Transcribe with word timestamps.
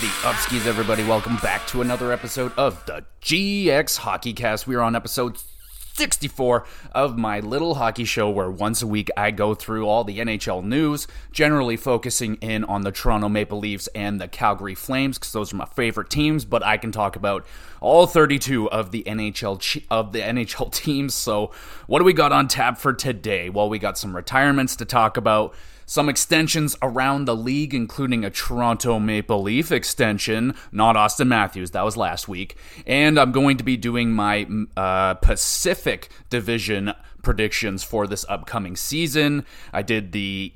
The 0.00 0.06
upskis, 0.22 0.64
everybody? 0.64 1.04
Welcome 1.04 1.36
back 1.42 1.66
to 1.66 1.82
another 1.82 2.10
episode 2.10 2.52
of 2.56 2.86
the 2.86 3.04
GX 3.20 3.98
Hockey 3.98 4.32
Cast. 4.32 4.66
We 4.66 4.74
are 4.74 4.80
on 4.80 4.96
episode 4.96 5.36
64 5.92 6.64
of 6.92 7.18
my 7.18 7.40
little 7.40 7.74
hockey 7.74 8.06
show 8.06 8.30
where 8.30 8.50
once 8.50 8.80
a 8.80 8.86
week 8.86 9.10
I 9.14 9.30
go 9.30 9.54
through 9.54 9.86
all 9.86 10.02
the 10.04 10.18
NHL 10.20 10.64
news, 10.64 11.06
generally 11.32 11.76
focusing 11.76 12.36
in 12.36 12.64
on 12.64 12.80
the 12.80 12.92
Toronto 12.92 13.28
Maple 13.28 13.58
Leafs 13.58 13.88
and 13.88 14.18
the 14.18 14.26
Calgary 14.26 14.74
Flames 14.74 15.18
because 15.18 15.32
those 15.32 15.52
are 15.52 15.56
my 15.56 15.66
favorite 15.66 16.08
teams, 16.08 16.46
but 16.46 16.64
I 16.64 16.78
can 16.78 16.92
talk 16.92 17.14
about 17.14 17.44
all 17.82 18.06
32 18.06 18.70
of 18.70 18.92
the 18.92 19.02
NHL 19.06 19.84
of 19.90 20.12
the 20.12 20.20
NHL 20.20 20.72
teams. 20.72 21.14
So, 21.14 21.50
what 21.88 21.98
do 21.98 22.06
we 22.06 22.14
got 22.14 22.32
on 22.32 22.48
tap 22.48 22.78
for 22.78 22.94
today? 22.94 23.50
Well, 23.50 23.68
we 23.68 23.78
got 23.78 23.98
some 23.98 24.16
retirements 24.16 24.76
to 24.76 24.86
talk 24.86 25.18
about 25.18 25.54
some 25.90 26.08
extensions 26.08 26.76
around 26.82 27.24
the 27.24 27.34
league, 27.34 27.74
including 27.74 28.24
a 28.24 28.30
Toronto 28.30 29.00
Maple 29.00 29.42
Leaf 29.42 29.72
extension, 29.72 30.54
not 30.70 30.94
Auston 30.94 31.26
Matthews, 31.26 31.72
that 31.72 31.84
was 31.84 31.96
last 31.96 32.28
week. 32.28 32.56
And 32.86 33.18
I'm 33.18 33.32
going 33.32 33.56
to 33.56 33.64
be 33.64 33.76
doing 33.76 34.12
my 34.12 34.46
uh, 34.76 35.14
Pacific 35.14 36.08
Division 36.28 36.92
predictions 37.24 37.82
for 37.82 38.06
this 38.06 38.24
upcoming 38.28 38.76
season. 38.76 39.44
I 39.72 39.82
did 39.82 40.12
the 40.12 40.52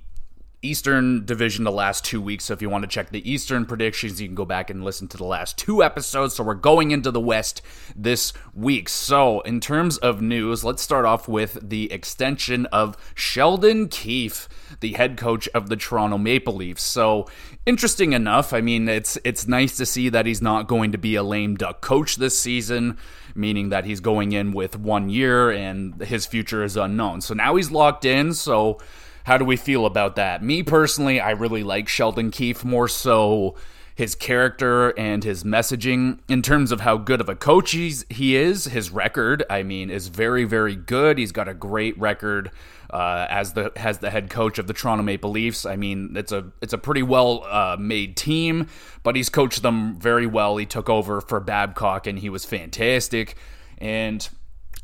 Eastern 0.64 1.24
Division 1.24 1.64
the 1.64 1.70
last 1.70 2.04
two 2.04 2.20
weeks. 2.20 2.46
So 2.46 2.54
if 2.54 2.62
you 2.62 2.70
want 2.70 2.82
to 2.82 2.88
check 2.88 3.10
the 3.10 3.30
Eastern 3.30 3.66
predictions, 3.66 4.20
you 4.20 4.26
can 4.26 4.34
go 4.34 4.44
back 4.44 4.70
and 4.70 4.82
listen 4.82 5.08
to 5.08 5.16
the 5.16 5.24
last 5.24 5.58
two 5.58 5.82
episodes. 5.82 6.34
So 6.34 6.44
we're 6.44 6.54
going 6.54 6.90
into 6.90 7.10
the 7.10 7.20
West 7.20 7.62
this 7.94 8.32
week. 8.54 8.88
So 8.88 9.40
in 9.40 9.60
terms 9.60 9.98
of 9.98 10.22
news, 10.22 10.64
let's 10.64 10.82
start 10.82 11.04
off 11.04 11.28
with 11.28 11.58
the 11.62 11.92
extension 11.92 12.66
of 12.66 12.96
Sheldon 13.14 13.88
Keefe, 13.88 14.48
the 14.80 14.94
head 14.94 15.16
coach 15.16 15.48
of 15.48 15.68
the 15.68 15.76
Toronto 15.76 16.18
Maple 16.18 16.54
Leafs. 16.54 16.82
So 16.82 17.28
interesting 17.66 18.12
enough. 18.12 18.52
I 18.52 18.60
mean, 18.60 18.88
it's 18.88 19.18
it's 19.24 19.46
nice 19.46 19.76
to 19.76 19.86
see 19.86 20.08
that 20.08 20.26
he's 20.26 20.42
not 20.42 20.68
going 20.68 20.92
to 20.92 20.98
be 20.98 21.14
a 21.14 21.22
lame 21.22 21.56
duck 21.56 21.80
coach 21.80 22.16
this 22.16 22.38
season 22.38 22.98
meaning 23.34 23.70
that 23.70 23.84
he's 23.84 24.00
going 24.00 24.32
in 24.32 24.52
with 24.52 24.78
one 24.78 25.08
year 25.08 25.50
and 25.50 26.00
his 26.02 26.24
future 26.26 26.62
is 26.62 26.76
unknown. 26.76 27.20
So 27.20 27.34
now 27.34 27.56
he's 27.56 27.70
locked 27.70 28.04
in. 28.04 28.32
So 28.32 28.78
how 29.24 29.38
do 29.38 29.44
we 29.44 29.56
feel 29.56 29.86
about 29.86 30.16
that? 30.16 30.42
Me 30.42 30.62
personally, 30.62 31.20
I 31.20 31.30
really 31.32 31.62
like 31.62 31.88
Sheldon 31.88 32.30
Keefe 32.30 32.64
more 32.64 32.88
so 32.88 33.56
his 33.94 34.14
character 34.14 34.90
and 34.98 35.22
his 35.22 35.44
messaging 35.44 36.18
in 36.28 36.42
terms 36.42 36.72
of 36.72 36.80
how 36.80 36.96
good 36.96 37.20
of 37.20 37.28
a 37.28 37.36
coach 37.36 37.70
he's, 37.70 38.04
he 38.10 38.34
is. 38.36 38.64
His 38.66 38.90
record, 38.90 39.44
I 39.48 39.62
mean, 39.62 39.88
is 39.88 40.08
very, 40.08 40.44
very 40.44 40.74
good. 40.74 41.16
He's 41.16 41.30
got 41.32 41.48
a 41.48 41.54
great 41.54 41.96
record 41.98 42.50
uh, 42.90 43.26
as 43.30 43.52
the 43.52 43.72
as 43.76 43.98
the 43.98 44.10
head 44.10 44.30
coach 44.30 44.58
of 44.58 44.66
the 44.66 44.72
Toronto 44.72 45.02
Maple 45.04 45.30
Leafs. 45.30 45.64
I 45.64 45.76
mean, 45.76 46.16
it's 46.16 46.32
a 46.32 46.52
it's 46.60 46.72
a 46.72 46.78
pretty 46.78 47.02
well 47.02 47.44
uh, 47.48 47.76
made 47.78 48.16
team, 48.16 48.66
but 49.02 49.16
he's 49.16 49.28
coached 49.28 49.62
them 49.62 49.98
very 49.98 50.26
well. 50.26 50.56
He 50.56 50.66
took 50.66 50.90
over 50.90 51.20
for 51.20 51.38
Babcock, 51.40 52.06
and 52.06 52.18
he 52.18 52.28
was 52.28 52.44
fantastic. 52.44 53.36
And 53.78 54.28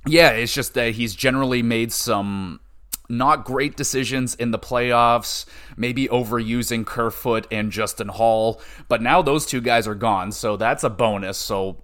yeah, 0.07 0.31
it's 0.31 0.55
just 0.55 0.75
that 0.75 0.95
he's 0.95 1.15
generally 1.15 1.63
made 1.63 1.93
some 1.93 2.61
not 3.11 3.45
great 3.45 3.77
decisions 3.77 4.35
in 4.35 4.51
the 4.51 4.59
playoffs, 4.59 5.45
maybe 5.77 6.09
overusing 6.09 6.87
Kerfoot 6.87 7.47
and 7.51 7.73
Justin 7.73 8.09
Holl, 8.09 8.61
but 8.89 9.03
now 9.03 9.21
those 9.21 9.45
two 9.45 9.61
guys 9.61 9.87
are 9.87 9.95
gone, 9.95 10.33
so 10.33 10.57
that's 10.57 10.85
a 10.85 10.91
bonus. 10.91 11.37
So 11.37 11.83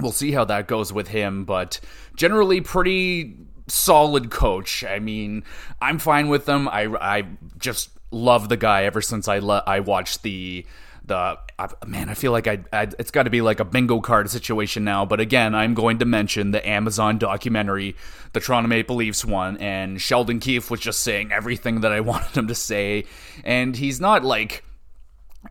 we'll 0.00 0.12
see 0.12 0.32
how 0.32 0.44
that 0.46 0.68
goes 0.68 0.92
with 0.92 1.08
him, 1.08 1.44
but 1.44 1.80
generally 2.16 2.60
pretty 2.60 3.36
solid 3.68 4.30
coach. 4.30 4.84
I 4.84 4.98
mean, 4.98 5.44
I'm 5.80 5.98
fine 5.98 6.28
with 6.28 6.46
them. 6.46 6.68
I 6.68 6.86
I 7.00 7.26
just 7.58 7.90
love 8.10 8.48
the 8.48 8.56
guy 8.56 8.84
ever 8.84 9.00
since 9.00 9.28
I 9.28 9.36
I 9.38 9.80
watched 9.80 10.22
the 10.22 10.66
the 11.04 11.38
I, 11.58 11.68
man, 11.86 12.08
I 12.08 12.14
feel 12.14 12.32
like 12.32 12.48
I, 12.48 12.64
I 12.72 12.88
it's 12.98 13.12
got 13.12 13.24
to 13.24 13.30
be 13.30 13.40
like 13.40 13.60
a 13.60 13.64
bingo 13.64 14.00
card 14.00 14.28
situation 14.28 14.82
now. 14.84 15.04
But 15.04 15.20
again, 15.20 15.54
I'm 15.54 15.74
going 15.74 15.98
to 15.98 16.04
mention 16.04 16.50
the 16.50 16.66
Amazon 16.66 17.16
documentary, 17.18 17.94
the 18.32 18.40
Toronto 18.40 18.68
Maple 18.68 18.96
Leafs 18.96 19.24
one, 19.24 19.56
and 19.58 20.00
Sheldon 20.00 20.40
Keefe 20.40 20.70
was 20.70 20.80
just 20.80 21.00
saying 21.00 21.30
everything 21.30 21.80
that 21.82 21.92
I 21.92 22.00
wanted 22.00 22.36
him 22.36 22.48
to 22.48 22.54
say, 22.54 23.04
and 23.44 23.76
he's 23.76 24.00
not 24.00 24.24
like. 24.24 24.64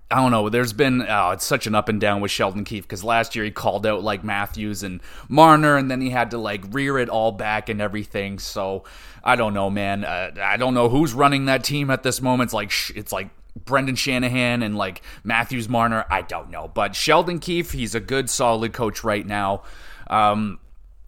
I 0.10 0.16
don't 0.16 0.32
know. 0.32 0.50
There's 0.50 0.74
been 0.74 1.06
oh, 1.08 1.32
it's 1.32 1.46
such 1.46 1.68
an 1.68 1.76
up 1.76 1.88
and 1.88 2.02
down 2.02 2.20
with 2.20 2.32
Sheldon 2.32 2.64
Keefe 2.64 2.82
because 2.82 3.04
last 3.04 3.36
year 3.36 3.46
he 3.46 3.52
called 3.52 3.86
out 3.86 4.02
like 4.02 4.24
Matthews 4.24 4.82
and 4.82 5.02
Marner, 5.30 5.78
and 5.78 5.90
then 5.90 6.02
he 6.02 6.10
had 6.10 6.32
to 6.32 6.40
like 6.40 6.64
rear 6.72 6.98
it 6.98 7.10
all 7.10 7.32
back 7.32 7.70
and 7.70 7.80
everything. 7.80 8.40
So 8.40 8.86
I 9.24 9.36
don't 9.36 9.54
know, 9.54 9.70
man. 9.70 10.04
Uh, 10.04 10.32
I 10.42 10.58
don't 10.58 10.74
know 10.74 10.90
who's 10.90 11.14
running 11.14 11.46
that 11.46 11.64
team 11.64 11.92
at 11.92 12.02
this 12.02 12.24
moment. 12.24 12.48
It's 12.48 12.54
like 12.56 12.72
it's 12.96 13.12
like 13.12 13.30
Brendan 13.56 13.96
Shanahan 13.96 14.64
and 14.64 14.78
like 14.78 15.02
Matthews 15.24 15.70
Marner, 15.70 16.06
I 16.10 16.22
don't 16.22 16.50
know. 16.50 16.70
But 16.74 16.96
Sheldon 16.96 17.40
Keefe, 17.40 17.72
he's 17.72 17.96
a 17.96 18.00
good, 18.00 18.30
solid 18.30 18.74
coach 18.74 19.04
right 19.04 19.26
now. 19.26 19.64
Um, 20.08 20.60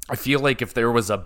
I 0.09 0.15
feel 0.15 0.39
like 0.39 0.61
if 0.61 0.73
there 0.73 0.91
was 0.91 1.09
a 1.09 1.25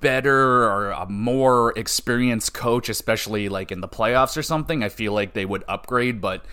better 0.00 0.64
or 0.64 0.90
a 0.90 1.08
more 1.08 1.76
experienced 1.76 2.54
coach, 2.54 2.88
especially 2.88 3.48
like 3.48 3.72
in 3.72 3.80
the 3.80 3.88
playoffs 3.88 4.36
or 4.36 4.42
something, 4.42 4.82
I 4.82 4.88
feel 4.88 5.12
like 5.12 5.34
they 5.34 5.44
would 5.44 5.64
upgrade. 5.68 6.20
But 6.20 6.44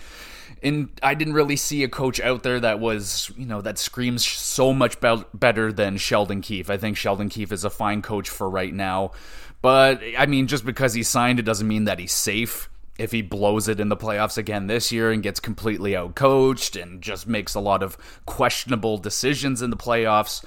in 0.61 0.89
I 1.03 1.13
didn't 1.13 1.33
really 1.33 1.55
see 1.55 1.83
a 1.83 1.87
coach 1.89 2.19
out 2.19 2.43
there 2.43 2.59
that 2.59 2.79
was 2.79 3.31
you 3.37 3.45
know 3.45 3.61
that 3.61 3.77
screams 3.77 4.27
so 4.27 4.73
much 4.73 4.99
be- 4.99 5.23
better 5.33 5.71
than 5.71 5.97
Sheldon 5.97 6.41
Keefe. 6.41 6.69
I 6.69 6.77
think 6.77 6.97
Sheldon 6.97 7.29
Keefe 7.29 7.51
is 7.51 7.63
a 7.63 7.69
fine 7.69 8.01
coach 8.01 8.29
for 8.29 8.49
right 8.49 8.73
now. 8.73 9.11
But 9.61 10.01
I 10.17 10.25
mean, 10.25 10.47
just 10.47 10.65
because 10.65 10.93
he 10.93 11.03
signed, 11.03 11.39
it 11.39 11.43
doesn't 11.43 11.67
mean 11.67 11.85
that 11.85 11.99
he's 11.99 12.13
safe 12.13 12.69
if 12.99 13.13
he 13.13 13.21
blows 13.21 13.67
it 13.69 13.79
in 13.79 13.87
the 13.87 13.97
playoffs 13.97 14.37
again 14.37 14.67
this 14.67 14.91
year 14.91 15.09
and 15.09 15.23
gets 15.23 15.39
completely 15.39 15.93
outcoached 15.93 16.79
and 16.79 17.01
just 17.01 17.27
makes 17.27 17.55
a 17.55 17.59
lot 17.59 17.81
of 17.81 17.97
questionable 18.25 18.97
decisions 18.97 19.61
in 19.61 19.69
the 19.69 19.77
playoffs. 19.77 20.43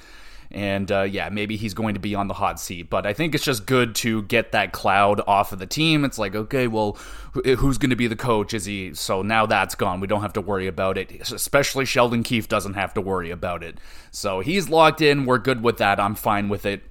And 0.51 0.93
uh, 0.93 1.03
yeah, 1.03 1.31
maybe 1.31 1.57
he's 1.57 1.73
going 1.73 1.95
to 1.95 2.01
be 2.01 2.15
on 2.15 2.29
the 2.29 2.35
hot 2.35 2.61
seat. 2.61 2.91
But 2.91 3.07
I 3.07 3.15
think 3.15 3.35
it's 3.35 3.43
just 3.43 3.65
good 3.65 3.95
to 3.97 4.21
get 4.25 4.53
that 4.53 4.73
cloud 4.73 5.23
off 5.27 5.53
of 5.53 5.61
the 5.61 5.67
team. 5.67 6.05
It's 6.05 6.19
like, 6.19 6.35
okay, 6.35 6.67
well, 6.67 6.99
who's 7.33 7.79
going 7.79 7.89
to 7.89 7.97
be 7.97 8.07
the 8.07 8.17
coach? 8.17 8.53
Is 8.53 8.67
he? 8.67 8.93
So 8.93 9.23
now 9.23 9.47
that's 9.47 9.75
gone. 9.75 10.01
We 10.01 10.07
don't 10.07 10.21
have 10.21 10.35
to 10.35 10.43
worry 10.43 10.67
about 10.67 10.99
it. 10.99 11.33
Especially 11.33 11.87
Sheldon 11.87 12.23
Keefe 12.23 12.49
doesn't 12.49 12.75
have 12.75 12.93
to 12.95 13.01
worry 13.01 13.31
about 13.31 13.63
it. 13.63 13.79
So 14.11 14.41
he's 14.41 14.69
locked 14.69 15.01
in. 15.01 15.25
We're 15.25 15.39
good 15.39 15.63
with 15.63 15.79
that. 15.79 15.99
I'm 15.99 16.15
fine 16.15 16.51
with 16.51 16.67
it. 16.67 16.83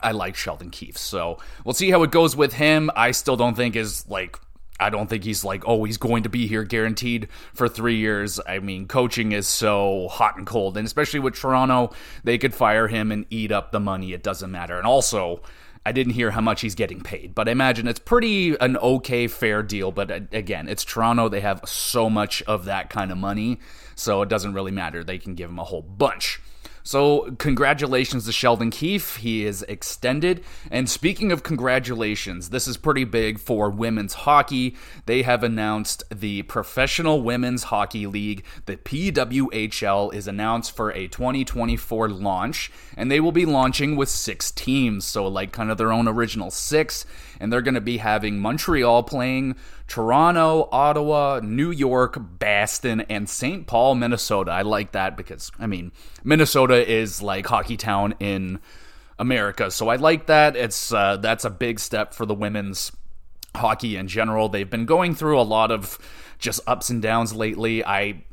I 0.00 0.12
like 0.12 0.36
Sheldon 0.36 0.70
Keefe. 0.70 0.96
So 0.96 1.38
we'll 1.64 1.74
see 1.74 1.90
how 1.90 2.04
it 2.04 2.12
goes 2.12 2.36
with 2.36 2.52
him. 2.52 2.90
I 2.94 3.10
still 3.10 3.36
don't 3.36 3.56
think 3.56 3.74
is 3.74 4.08
like 4.08 4.38
I 4.84 4.90
don't 4.90 5.08
think 5.08 5.24
he's 5.24 5.44
like, 5.44 5.64
oh, 5.66 5.84
he's 5.84 5.96
going 5.96 6.24
to 6.24 6.28
be 6.28 6.46
here 6.46 6.62
guaranteed 6.62 7.28
for 7.54 7.70
three 7.70 7.96
years. 7.96 8.38
I 8.46 8.58
mean, 8.58 8.86
coaching 8.86 9.32
is 9.32 9.48
so 9.48 10.08
hot 10.08 10.36
and 10.36 10.46
cold, 10.46 10.76
and 10.76 10.84
especially 10.84 11.20
with 11.20 11.34
Toronto, 11.34 11.90
they 12.22 12.36
could 12.36 12.54
fire 12.54 12.86
him 12.86 13.10
and 13.10 13.24
eat 13.30 13.50
up 13.50 13.72
the 13.72 13.80
money. 13.80 14.12
It 14.12 14.22
doesn't 14.22 14.50
matter. 14.50 14.76
And 14.76 14.86
also, 14.86 15.40
I 15.86 15.92
didn't 15.92 16.12
hear 16.12 16.32
how 16.32 16.42
much 16.42 16.60
he's 16.60 16.74
getting 16.74 17.00
paid, 17.00 17.34
but 17.34 17.48
I 17.48 17.52
imagine 17.52 17.88
it's 17.88 17.98
pretty 17.98 18.56
an 18.60 18.76
okay, 18.76 19.26
fair 19.26 19.62
deal. 19.62 19.90
But 19.90 20.10
again, 20.34 20.68
it's 20.68 20.84
Toronto; 20.84 21.30
they 21.30 21.40
have 21.40 21.62
so 21.64 22.10
much 22.10 22.42
of 22.42 22.66
that 22.66 22.90
kind 22.90 23.10
of 23.10 23.16
money, 23.16 23.60
so 23.94 24.20
it 24.20 24.28
doesn't 24.28 24.52
really 24.52 24.70
matter. 24.70 25.02
They 25.02 25.18
can 25.18 25.34
give 25.34 25.48
him 25.48 25.58
a 25.58 25.64
whole 25.64 25.82
bunch. 25.82 26.42
So, 26.86 27.34
congratulations 27.38 28.26
to 28.26 28.32
Sheldon 28.32 28.70
Keefe. 28.70 29.16
He 29.16 29.46
is 29.46 29.62
extended. 29.62 30.44
And 30.70 30.86
speaking 30.86 31.32
of 31.32 31.42
congratulations, 31.42 32.50
this 32.50 32.68
is 32.68 32.76
pretty 32.76 33.04
big 33.04 33.38
for 33.38 33.70
women's 33.70 34.12
hockey. 34.12 34.76
They 35.06 35.22
have 35.22 35.42
announced 35.42 36.04
the 36.10 36.42
Professional 36.42 37.22
Women's 37.22 37.64
Hockey 37.64 38.06
League, 38.06 38.44
the 38.66 38.76
PWHL, 38.76 40.12
is 40.12 40.28
announced 40.28 40.76
for 40.76 40.90
a 40.90 41.08
2024 41.08 42.10
launch. 42.10 42.70
And 42.98 43.10
they 43.10 43.18
will 43.18 43.32
be 43.32 43.46
launching 43.46 43.96
with 43.96 44.10
six 44.10 44.50
teams. 44.50 45.06
So, 45.06 45.26
like, 45.26 45.52
kind 45.52 45.70
of 45.70 45.78
their 45.78 45.90
own 45.90 46.06
original 46.06 46.50
six. 46.50 47.06
And 47.40 47.52
they're 47.52 47.62
going 47.62 47.74
to 47.74 47.80
be 47.80 47.98
having 47.98 48.38
Montreal 48.38 49.02
playing, 49.04 49.56
Toronto, 49.88 50.68
Ottawa, 50.72 51.40
New 51.42 51.70
York, 51.70 52.16
Boston, 52.18 53.02
and 53.02 53.28
St. 53.28 53.66
Paul, 53.66 53.94
Minnesota. 53.94 54.50
I 54.50 54.62
like 54.62 54.92
that 54.92 55.16
because, 55.16 55.50
I 55.58 55.66
mean, 55.66 55.92
Minnesota 56.22 56.90
is 56.90 57.22
like 57.22 57.46
hockey 57.46 57.76
town 57.76 58.14
in 58.20 58.60
America. 59.18 59.70
So 59.70 59.88
I 59.88 59.96
like 59.96 60.26
that. 60.26 60.56
It's 60.56 60.92
uh, 60.92 61.16
that's 61.18 61.44
a 61.44 61.50
big 61.50 61.78
step 61.80 62.14
for 62.14 62.26
the 62.26 62.34
women's 62.34 62.92
hockey 63.54 63.96
in 63.96 64.08
general. 64.08 64.48
They've 64.48 64.68
been 64.68 64.86
going 64.86 65.14
through 65.14 65.40
a 65.40 65.42
lot 65.42 65.70
of 65.70 65.98
just 66.38 66.60
ups 66.66 66.90
and 66.90 67.00
downs 67.00 67.32
lately. 67.32 67.84
I 67.84 68.24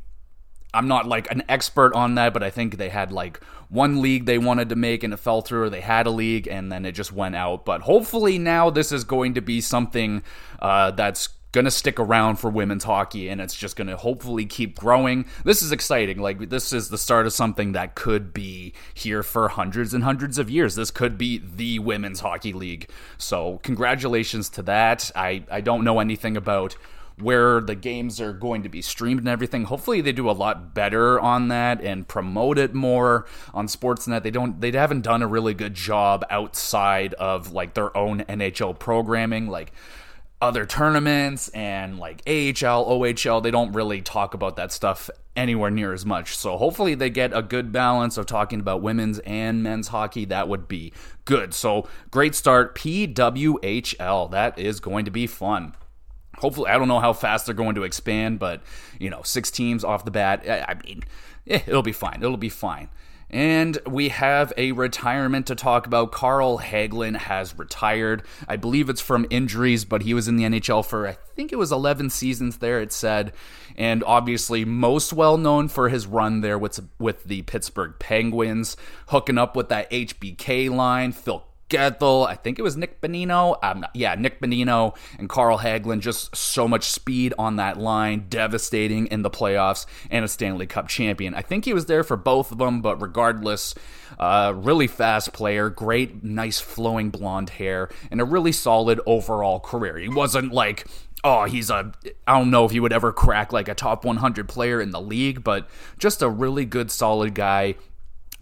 I'm 0.74 0.88
not 0.88 1.06
like 1.06 1.30
an 1.30 1.42
expert 1.48 1.94
on 1.94 2.14
that, 2.14 2.32
but 2.32 2.42
I 2.42 2.50
think 2.50 2.76
they 2.76 2.88
had 2.88 3.12
like 3.12 3.40
one 3.68 4.00
league 4.00 4.26
they 4.26 4.38
wanted 4.38 4.68
to 4.70 4.76
make 4.76 5.02
and 5.02 5.12
it 5.12 5.18
fell 5.18 5.40
through, 5.40 5.64
or 5.64 5.70
they 5.70 5.80
had 5.80 6.06
a 6.06 6.10
league 6.10 6.46
and 6.48 6.70
then 6.70 6.84
it 6.84 6.92
just 6.92 7.12
went 7.12 7.36
out. 7.36 7.64
But 7.64 7.82
hopefully 7.82 8.38
now 8.38 8.70
this 8.70 8.92
is 8.92 9.04
going 9.04 9.34
to 9.34 9.40
be 9.40 9.60
something 9.60 10.22
uh, 10.60 10.90
that's 10.92 11.28
going 11.52 11.64
to 11.66 11.70
stick 11.70 12.00
around 12.00 12.36
for 12.36 12.48
women's 12.50 12.84
hockey 12.84 13.28
and 13.28 13.38
it's 13.38 13.54
just 13.54 13.76
going 13.76 13.86
to 13.86 13.96
hopefully 13.96 14.46
keep 14.46 14.78
growing. 14.78 15.26
This 15.44 15.62
is 15.62 15.70
exciting. 15.70 16.18
Like, 16.18 16.48
this 16.48 16.72
is 16.72 16.88
the 16.88 16.96
start 16.96 17.26
of 17.26 17.34
something 17.34 17.72
that 17.72 17.94
could 17.94 18.32
be 18.32 18.72
here 18.94 19.22
for 19.22 19.48
hundreds 19.48 19.92
and 19.92 20.02
hundreds 20.02 20.38
of 20.38 20.48
years. 20.48 20.74
This 20.74 20.90
could 20.90 21.18
be 21.18 21.38
the 21.38 21.78
women's 21.78 22.20
hockey 22.20 22.54
league. 22.54 22.88
So, 23.18 23.60
congratulations 23.62 24.48
to 24.50 24.62
that. 24.62 25.10
I, 25.14 25.44
I 25.50 25.60
don't 25.60 25.84
know 25.84 26.00
anything 26.00 26.38
about 26.38 26.74
where 27.18 27.60
the 27.60 27.74
games 27.74 28.20
are 28.20 28.32
going 28.32 28.62
to 28.62 28.68
be 28.68 28.82
streamed 28.82 29.20
and 29.20 29.28
everything. 29.28 29.64
Hopefully 29.64 30.00
they 30.00 30.12
do 30.12 30.28
a 30.28 30.32
lot 30.32 30.74
better 30.74 31.20
on 31.20 31.48
that 31.48 31.80
and 31.80 32.06
promote 32.08 32.58
it 32.58 32.74
more 32.74 33.26
on 33.54 33.66
Sportsnet. 33.66 34.22
They 34.22 34.30
don't 34.30 34.60
they 34.60 34.72
haven't 34.72 35.02
done 35.02 35.22
a 35.22 35.26
really 35.26 35.54
good 35.54 35.74
job 35.74 36.24
outside 36.30 37.14
of 37.14 37.52
like 37.52 37.74
their 37.74 37.96
own 37.96 38.20
NHL 38.20 38.78
programming 38.78 39.48
like 39.48 39.72
other 40.42 40.66
tournaments 40.66 41.48
and 41.50 42.00
like 42.00 42.20
AHL, 42.26 42.84
OHL, 42.84 43.40
they 43.40 43.52
don't 43.52 43.72
really 43.72 44.02
talk 44.02 44.34
about 44.34 44.56
that 44.56 44.72
stuff 44.72 45.08
anywhere 45.36 45.70
near 45.70 45.92
as 45.92 46.04
much. 46.04 46.36
So 46.36 46.58
hopefully 46.58 46.96
they 46.96 47.10
get 47.10 47.32
a 47.32 47.42
good 47.42 47.70
balance 47.70 48.18
of 48.18 48.26
talking 48.26 48.58
about 48.58 48.82
women's 48.82 49.20
and 49.20 49.62
men's 49.62 49.88
hockey. 49.88 50.24
That 50.24 50.48
would 50.48 50.66
be 50.66 50.92
good. 51.24 51.54
So 51.54 51.88
great 52.10 52.34
start. 52.34 52.74
PWHL. 52.74 54.32
That 54.32 54.58
is 54.58 54.80
going 54.80 55.04
to 55.04 55.12
be 55.12 55.28
fun. 55.28 55.74
Hopefully, 56.38 56.70
I 56.70 56.78
don't 56.78 56.88
know 56.88 57.00
how 57.00 57.12
fast 57.12 57.46
they're 57.46 57.54
going 57.54 57.74
to 57.74 57.82
expand, 57.82 58.38
but 58.38 58.62
you 58.98 59.10
know, 59.10 59.22
six 59.22 59.50
teams 59.50 59.84
off 59.84 60.04
the 60.04 60.10
bat. 60.10 60.48
I 60.48 60.74
mean, 60.84 61.04
eh, 61.46 61.60
it'll 61.66 61.82
be 61.82 61.92
fine. 61.92 62.18
It'll 62.22 62.36
be 62.36 62.48
fine. 62.48 62.88
And 63.32 63.78
we 63.86 64.10
have 64.10 64.52
a 64.58 64.72
retirement 64.72 65.46
to 65.46 65.54
talk 65.54 65.86
about. 65.86 66.12
Carl 66.12 66.58
Hagelin 66.58 67.16
has 67.16 67.58
retired. 67.58 68.22
I 68.46 68.56
believe 68.56 68.90
it's 68.90 69.00
from 69.00 69.26
injuries, 69.30 69.86
but 69.86 70.02
he 70.02 70.12
was 70.12 70.28
in 70.28 70.36
the 70.36 70.44
NHL 70.44 70.84
for, 70.84 71.08
I 71.08 71.12
think 71.34 71.50
it 71.50 71.56
was 71.56 71.72
11 71.72 72.10
seasons 72.10 72.58
there, 72.58 72.78
it 72.80 72.92
said. 72.92 73.32
And 73.74 74.04
obviously, 74.04 74.66
most 74.66 75.14
well 75.14 75.38
known 75.38 75.68
for 75.68 75.88
his 75.88 76.06
run 76.06 76.42
there 76.42 76.58
with, 76.58 76.80
with 76.98 77.24
the 77.24 77.40
Pittsburgh 77.42 77.94
Penguins, 77.98 78.76
hooking 79.08 79.38
up 79.38 79.56
with 79.56 79.70
that 79.70 79.90
HBK 79.90 80.70
line. 80.70 81.12
Phil 81.12 81.42
Kessel. 81.72 82.24
I 82.24 82.34
think 82.36 82.58
it 82.58 82.62
was 82.62 82.76
Nick 82.76 83.00
Bonino. 83.00 83.58
Um, 83.62 83.84
yeah, 83.94 84.14
Nick 84.14 84.40
Bonino 84.40 84.96
and 85.18 85.28
Carl 85.28 85.58
Hagelin. 85.58 86.00
Just 86.00 86.36
so 86.36 86.68
much 86.68 86.84
speed 86.84 87.34
on 87.38 87.56
that 87.56 87.78
line, 87.78 88.26
devastating 88.28 89.06
in 89.06 89.22
the 89.22 89.30
playoffs, 89.30 89.86
and 90.10 90.24
a 90.24 90.28
Stanley 90.28 90.66
Cup 90.66 90.88
champion. 90.88 91.34
I 91.34 91.42
think 91.42 91.64
he 91.64 91.72
was 91.72 91.86
there 91.86 92.04
for 92.04 92.16
both 92.16 92.52
of 92.52 92.58
them, 92.58 92.82
but 92.82 93.00
regardless, 93.00 93.74
uh, 94.18 94.52
really 94.54 94.86
fast 94.86 95.32
player, 95.32 95.68
great, 95.70 96.22
nice 96.22 96.60
flowing 96.60 97.10
blonde 97.10 97.50
hair, 97.50 97.88
and 98.10 98.20
a 98.20 98.24
really 98.24 98.52
solid 98.52 99.00
overall 99.06 99.60
career. 99.60 99.98
He 99.98 100.08
wasn't 100.08 100.52
like 100.52 100.86
oh, 101.24 101.44
he's 101.44 101.70
a, 101.70 101.92
I 102.26 102.36
don't 102.36 102.50
know 102.50 102.64
if 102.64 102.72
he 102.72 102.80
would 102.80 102.92
ever 102.92 103.12
crack 103.12 103.52
like 103.52 103.68
a 103.68 103.74
top 103.74 104.04
100 104.04 104.48
player 104.48 104.80
in 104.80 104.90
the 104.90 105.00
league, 105.00 105.44
but 105.44 105.68
just 105.98 106.20
a 106.20 106.28
really 106.28 106.64
good, 106.64 106.90
solid 106.90 107.34
guy 107.34 107.76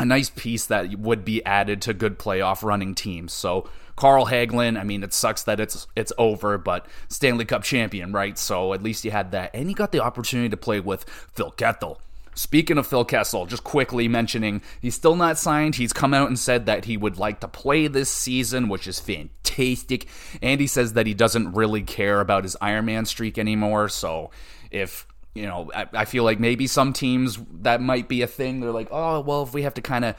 a 0.00 0.04
nice 0.04 0.30
piece 0.30 0.64
that 0.66 0.98
would 0.98 1.26
be 1.26 1.44
added 1.44 1.82
to 1.82 1.92
good 1.92 2.18
playoff 2.18 2.62
running 2.62 2.94
teams. 2.94 3.34
So 3.34 3.68
Carl 3.96 4.26
Hagelin, 4.26 4.80
I 4.80 4.82
mean, 4.82 5.02
it 5.02 5.12
sucks 5.12 5.42
that 5.42 5.60
it's 5.60 5.86
it's 5.94 6.12
over, 6.16 6.56
but 6.56 6.86
Stanley 7.08 7.44
Cup 7.44 7.62
champion, 7.62 8.10
right? 8.10 8.38
So 8.38 8.72
at 8.72 8.82
least 8.82 9.02
he 9.04 9.10
had 9.10 9.30
that, 9.32 9.50
and 9.52 9.68
he 9.68 9.74
got 9.74 9.92
the 9.92 10.00
opportunity 10.00 10.48
to 10.48 10.56
play 10.56 10.80
with 10.80 11.04
Phil 11.04 11.50
Kessel. 11.50 12.00
Speaking 12.34 12.78
of 12.78 12.86
Phil 12.86 13.04
Kessel, 13.04 13.44
just 13.44 13.62
quickly 13.62 14.08
mentioning 14.08 14.62
he's 14.80 14.94
still 14.94 15.16
not 15.16 15.36
signed. 15.36 15.74
He's 15.74 15.92
come 15.92 16.14
out 16.14 16.28
and 16.28 16.38
said 16.38 16.64
that 16.64 16.86
he 16.86 16.96
would 16.96 17.18
like 17.18 17.40
to 17.40 17.48
play 17.48 17.86
this 17.86 18.08
season, 18.08 18.70
which 18.70 18.86
is 18.86 18.98
fantastic. 18.98 20.06
And 20.40 20.62
he 20.62 20.66
says 20.66 20.94
that 20.94 21.06
he 21.06 21.12
doesn't 21.12 21.52
really 21.52 21.82
care 21.82 22.20
about 22.20 22.44
his 22.44 22.56
Ironman 22.62 23.06
streak 23.06 23.36
anymore. 23.36 23.90
So 23.90 24.30
if 24.70 25.06
you 25.34 25.46
know, 25.46 25.70
I, 25.74 25.86
I 25.92 26.04
feel 26.04 26.24
like 26.24 26.40
maybe 26.40 26.66
some 26.66 26.92
teams 26.92 27.38
that 27.62 27.80
might 27.80 28.08
be 28.08 28.22
a 28.22 28.26
thing. 28.26 28.60
They're 28.60 28.72
like, 28.72 28.88
oh, 28.90 29.20
well, 29.20 29.42
if 29.42 29.52
we 29.52 29.62
have 29.62 29.74
to 29.74 29.82
kind 29.82 30.04
of 30.04 30.16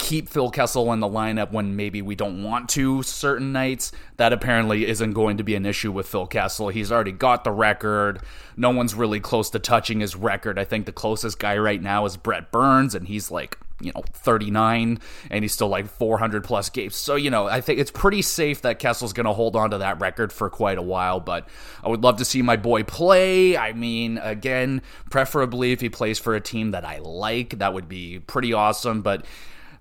keep 0.00 0.28
Phil 0.30 0.50
Kessel 0.50 0.92
in 0.92 1.00
the 1.00 1.06
lineup 1.06 1.52
when 1.52 1.76
maybe 1.76 2.00
we 2.00 2.14
don't 2.14 2.42
want 2.42 2.70
to 2.70 3.02
certain 3.02 3.52
nights. 3.52 3.92
That 4.16 4.32
apparently 4.32 4.88
isn't 4.88 5.12
going 5.12 5.36
to 5.36 5.44
be 5.44 5.54
an 5.54 5.66
issue 5.66 5.92
with 5.92 6.08
Phil 6.08 6.26
Kessel. 6.26 6.70
He's 6.70 6.90
already 6.90 7.12
got 7.12 7.44
the 7.44 7.52
record. 7.52 8.20
No 8.56 8.70
one's 8.70 8.94
really 8.94 9.20
close 9.20 9.50
to 9.50 9.58
touching 9.58 10.00
his 10.00 10.16
record. 10.16 10.58
I 10.58 10.64
think 10.64 10.86
the 10.86 10.92
closest 10.92 11.38
guy 11.38 11.56
right 11.58 11.80
now 11.80 12.06
is 12.06 12.16
Brent 12.16 12.50
Burns, 12.50 12.94
and 12.94 13.06
he's 13.06 13.30
like 13.30 13.58
you 13.80 13.92
know 13.94 14.02
39 14.12 14.98
and 15.30 15.44
he's 15.44 15.52
still 15.52 15.68
like 15.68 15.86
400 15.86 16.44
plus 16.44 16.70
games. 16.70 16.96
So 16.96 17.16
you 17.16 17.30
know 17.30 17.46
i 17.46 17.60
think 17.60 17.78
it's 17.78 17.90
pretty 17.90 18.22
safe 18.22 18.62
that 18.62 18.78
kessel's 18.78 19.12
going 19.12 19.26
to 19.26 19.32
hold 19.32 19.56
on 19.56 19.70
to 19.70 19.78
that 19.78 20.00
record 20.00 20.32
for 20.32 20.50
quite 20.50 20.78
a 20.78 20.82
while 20.82 21.20
but 21.20 21.48
i 21.82 21.88
would 21.88 22.02
love 22.02 22.18
to 22.18 22.24
see 22.24 22.42
my 22.42 22.56
boy 22.56 22.82
play. 22.82 23.56
I 23.56 23.72
mean 23.72 24.18
again 24.18 24.82
preferably 25.10 25.72
if 25.72 25.80
he 25.80 25.88
plays 25.88 26.18
for 26.18 26.34
a 26.34 26.40
team 26.40 26.72
that 26.72 26.84
i 26.84 26.98
like 26.98 27.58
that 27.58 27.74
would 27.74 27.88
be 27.88 28.20
pretty 28.20 28.52
awesome 28.52 29.02
but 29.02 29.24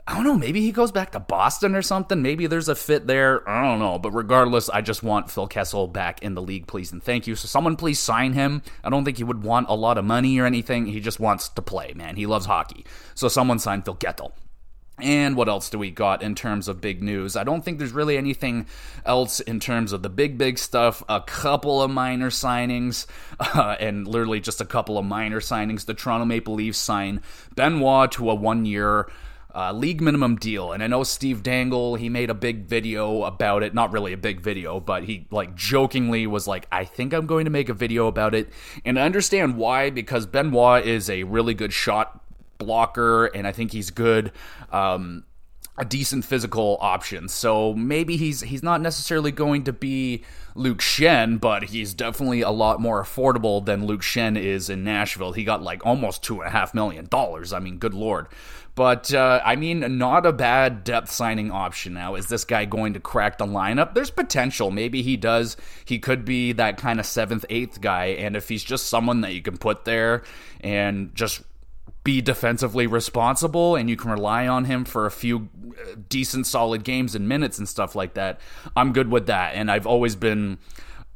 I 0.09 0.15
don't 0.15 0.23
know, 0.23 0.35
maybe 0.35 0.61
he 0.61 0.71
goes 0.71 0.91
back 0.91 1.11
to 1.11 1.19
Boston 1.19 1.75
or 1.75 1.83
something. 1.83 2.23
Maybe 2.23 2.47
there's 2.47 2.67
a 2.67 2.73
fit 2.73 3.06
there. 3.06 3.47
I 3.47 3.61
don't 3.61 3.77
know. 3.77 4.00
But 4.00 4.09
regardless, 4.09 4.67
I 4.67 4.81
just 4.81 5.03
want 5.03 5.29
Phil 5.29 5.45
Kessel 5.45 5.85
back 5.85 6.23
in 6.23 6.33
the 6.33 6.41
league, 6.41 6.65
please. 6.65 6.91
And 6.91 7.03
thank 7.03 7.27
you. 7.27 7.35
So 7.35 7.47
someone 7.47 7.75
please 7.75 8.00
sign 8.00 8.33
him. 8.33 8.63
I 8.83 8.89
don't 8.89 9.06
think 9.06 9.17
he 9.17 9.23
would 9.23 9.44
want 9.44 9.69
a 9.69 9.75
lot 9.75 10.00
of 10.00 10.06
money 10.06 10.39
or 10.39 10.47
anything. 10.47 10.88
He 10.88 11.00
just 11.00 11.19
wants 11.19 11.50
to 11.50 11.61
play, 11.61 11.94
man. 11.95 12.15
He 12.15 12.25
loves 12.25 12.47
hockey. 12.47 12.88
So 13.13 13.27
someone 13.27 13.59
sign 13.59 13.83
Phil 13.83 13.94
Kessel. 13.94 14.33
And 15.00 15.35
what 15.35 15.47
else 15.47 15.69
do 15.69 15.77
we 15.77 15.91
got 15.91 16.23
in 16.23 16.33
terms 16.33 16.67
of 16.67 16.81
big 16.81 17.03
news? 17.03 17.35
I 17.35 17.44
don't 17.44 17.63
think 17.63 17.77
there's 17.77 17.91
really 17.91 18.17
anything 18.17 18.65
else 19.06 19.39
in 19.39 19.59
terms 19.59 19.94
of 19.94 20.01
the 20.01 20.09
big, 20.09 20.39
big 20.39 20.57
stuff. 20.57 21.03
A 21.07 21.21
couple 21.21 21.83
of 21.83 21.91
minor 21.91 22.31
signings, 22.31 23.06
uh, 23.39 23.75
and 23.79 24.07
literally 24.07 24.39
just 24.39 24.59
a 24.59 24.65
couple 24.65 24.97
of 24.97 25.06
minor 25.06 25.39
signings. 25.39 25.85
The 25.85 25.94
Toronto 25.94 26.25
Maple 26.25 26.56
Leafs 26.56 26.79
sign 26.79 27.21
Benoit 27.56 28.11
to 28.13 28.31
a 28.31 28.33
one 28.33 28.65
year 28.65 29.07
uh, 29.53 29.71
league 29.71 30.01
minimum 30.01 30.35
deal. 30.35 30.71
And 30.71 30.83
I 30.83 30.87
know 30.87 31.03
Steve 31.03 31.41
Dangle, 31.41 31.95
he 31.95 32.09
made 32.09 32.29
a 32.29 32.35
big 32.35 32.65
video 32.65 33.23
about 33.23 33.63
it. 33.63 33.73
Not 33.73 33.91
really 33.91 34.13
a 34.13 34.17
big 34.17 34.41
video, 34.41 34.79
but 34.79 35.03
he 35.03 35.27
like 35.31 35.55
jokingly 35.55 36.27
was 36.27 36.47
like, 36.47 36.67
I 36.71 36.85
think 36.85 37.13
I'm 37.13 37.25
going 37.25 37.45
to 37.45 37.51
make 37.51 37.69
a 37.69 37.73
video 37.73 38.07
about 38.07 38.35
it. 38.35 38.49
And 38.85 38.99
I 38.99 39.03
understand 39.03 39.57
why, 39.57 39.89
because 39.89 40.25
Benoit 40.25 40.85
is 40.85 41.09
a 41.09 41.23
really 41.23 41.53
good 41.53 41.73
shot 41.73 42.23
blocker, 42.59 43.25
and 43.27 43.47
I 43.47 43.51
think 43.51 43.71
he's 43.71 43.89
good. 43.89 44.31
Um, 44.71 45.23
a 45.79 45.85
decent 45.85 46.25
physical 46.25 46.77
option. 46.81 47.29
So 47.29 47.73
maybe 47.73 48.17
he's 48.17 48.41
he's 48.41 48.61
not 48.61 48.81
necessarily 48.81 49.31
going 49.31 49.63
to 49.63 49.71
be 49.71 50.25
Luke 50.53 50.79
Schenn, 50.79 51.39
but 51.39 51.63
he's 51.63 51.93
definitely 51.93 52.41
a 52.41 52.49
lot 52.51 52.81
more 52.81 53.01
affordable 53.01 53.65
than 53.65 53.85
Luke 53.85 54.01
Schenn 54.01 54.37
is 54.37 54.69
in 54.69 54.83
Nashville. 54.83 55.31
He 55.31 55.45
got 55.45 55.63
like 55.63 55.85
almost 55.85 56.21
two 56.21 56.41
and 56.41 56.49
a 56.49 56.51
half 56.51 56.73
million 56.73 57.06
dollars. 57.06 57.53
I 57.53 57.59
mean, 57.59 57.77
good 57.77 57.94
lord. 57.94 58.27
But 58.80 59.14
uh, 59.14 59.42
I 59.44 59.57
mean, 59.57 59.98
not 59.98 60.26
a 60.26 60.31
bad 60.31 60.86
depth 60.86 61.12
signing 61.12 61.52
option 61.52 61.94
now. 61.94 62.16
Is 62.16 62.28
this 62.28 62.45
guy 62.45 62.64
going 62.64 62.94
to 62.94 63.02
crack 63.02 63.38
the 63.38 63.45
lineup? 63.45 63.94
There's 63.94 64.09
potential. 64.09 64.71
Maybe 64.71 65.02
he 65.02 65.18
does. 65.18 65.57
He 65.83 66.00
could 66.00 66.24
be 66.24 66.54
that 66.54 66.78
kind 66.78 66.98
of 66.98 67.06
seventh, 67.06 67.44
eighth 67.50 67.81
guy. 67.81 68.06
And 68.06 68.38
if 68.38 68.48
he's 68.48 68.64
just 68.64 68.88
someone 68.88 69.19
that 69.19 69.33
you 69.33 69.42
can 69.42 69.57
put 69.57 69.83
there 69.83 70.24
and 70.62 71.14
just 71.14 71.42
be 72.06 72.21
defensively 72.21 72.88
responsible 72.88 73.76
and 73.76 73.90
you 73.90 73.98
can 73.98 74.12
rely 74.12 74.48
on 74.48 74.64
him 74.64 74.86
for 74.86 75.06
a 75.06 75.12
few 75.12 75.50
uh, 75.71 75.95
decent 76.07 76.48
solid 76.48 76.86
games 76.86 77.16
and 77.16 77.28
minutes 77.28 77.57
and 77.57 77.68
stuff 77.68 77.95
like 77.95 78.14
that, 78.14 78.40
I'm 78.78 78.94
good 78.94 79.12
with 79.12 79.26
that. 79.26 79.56
And 79.56 79.69
I've 79.69 79.88
always 79.88 80.16
been 80.16 80.57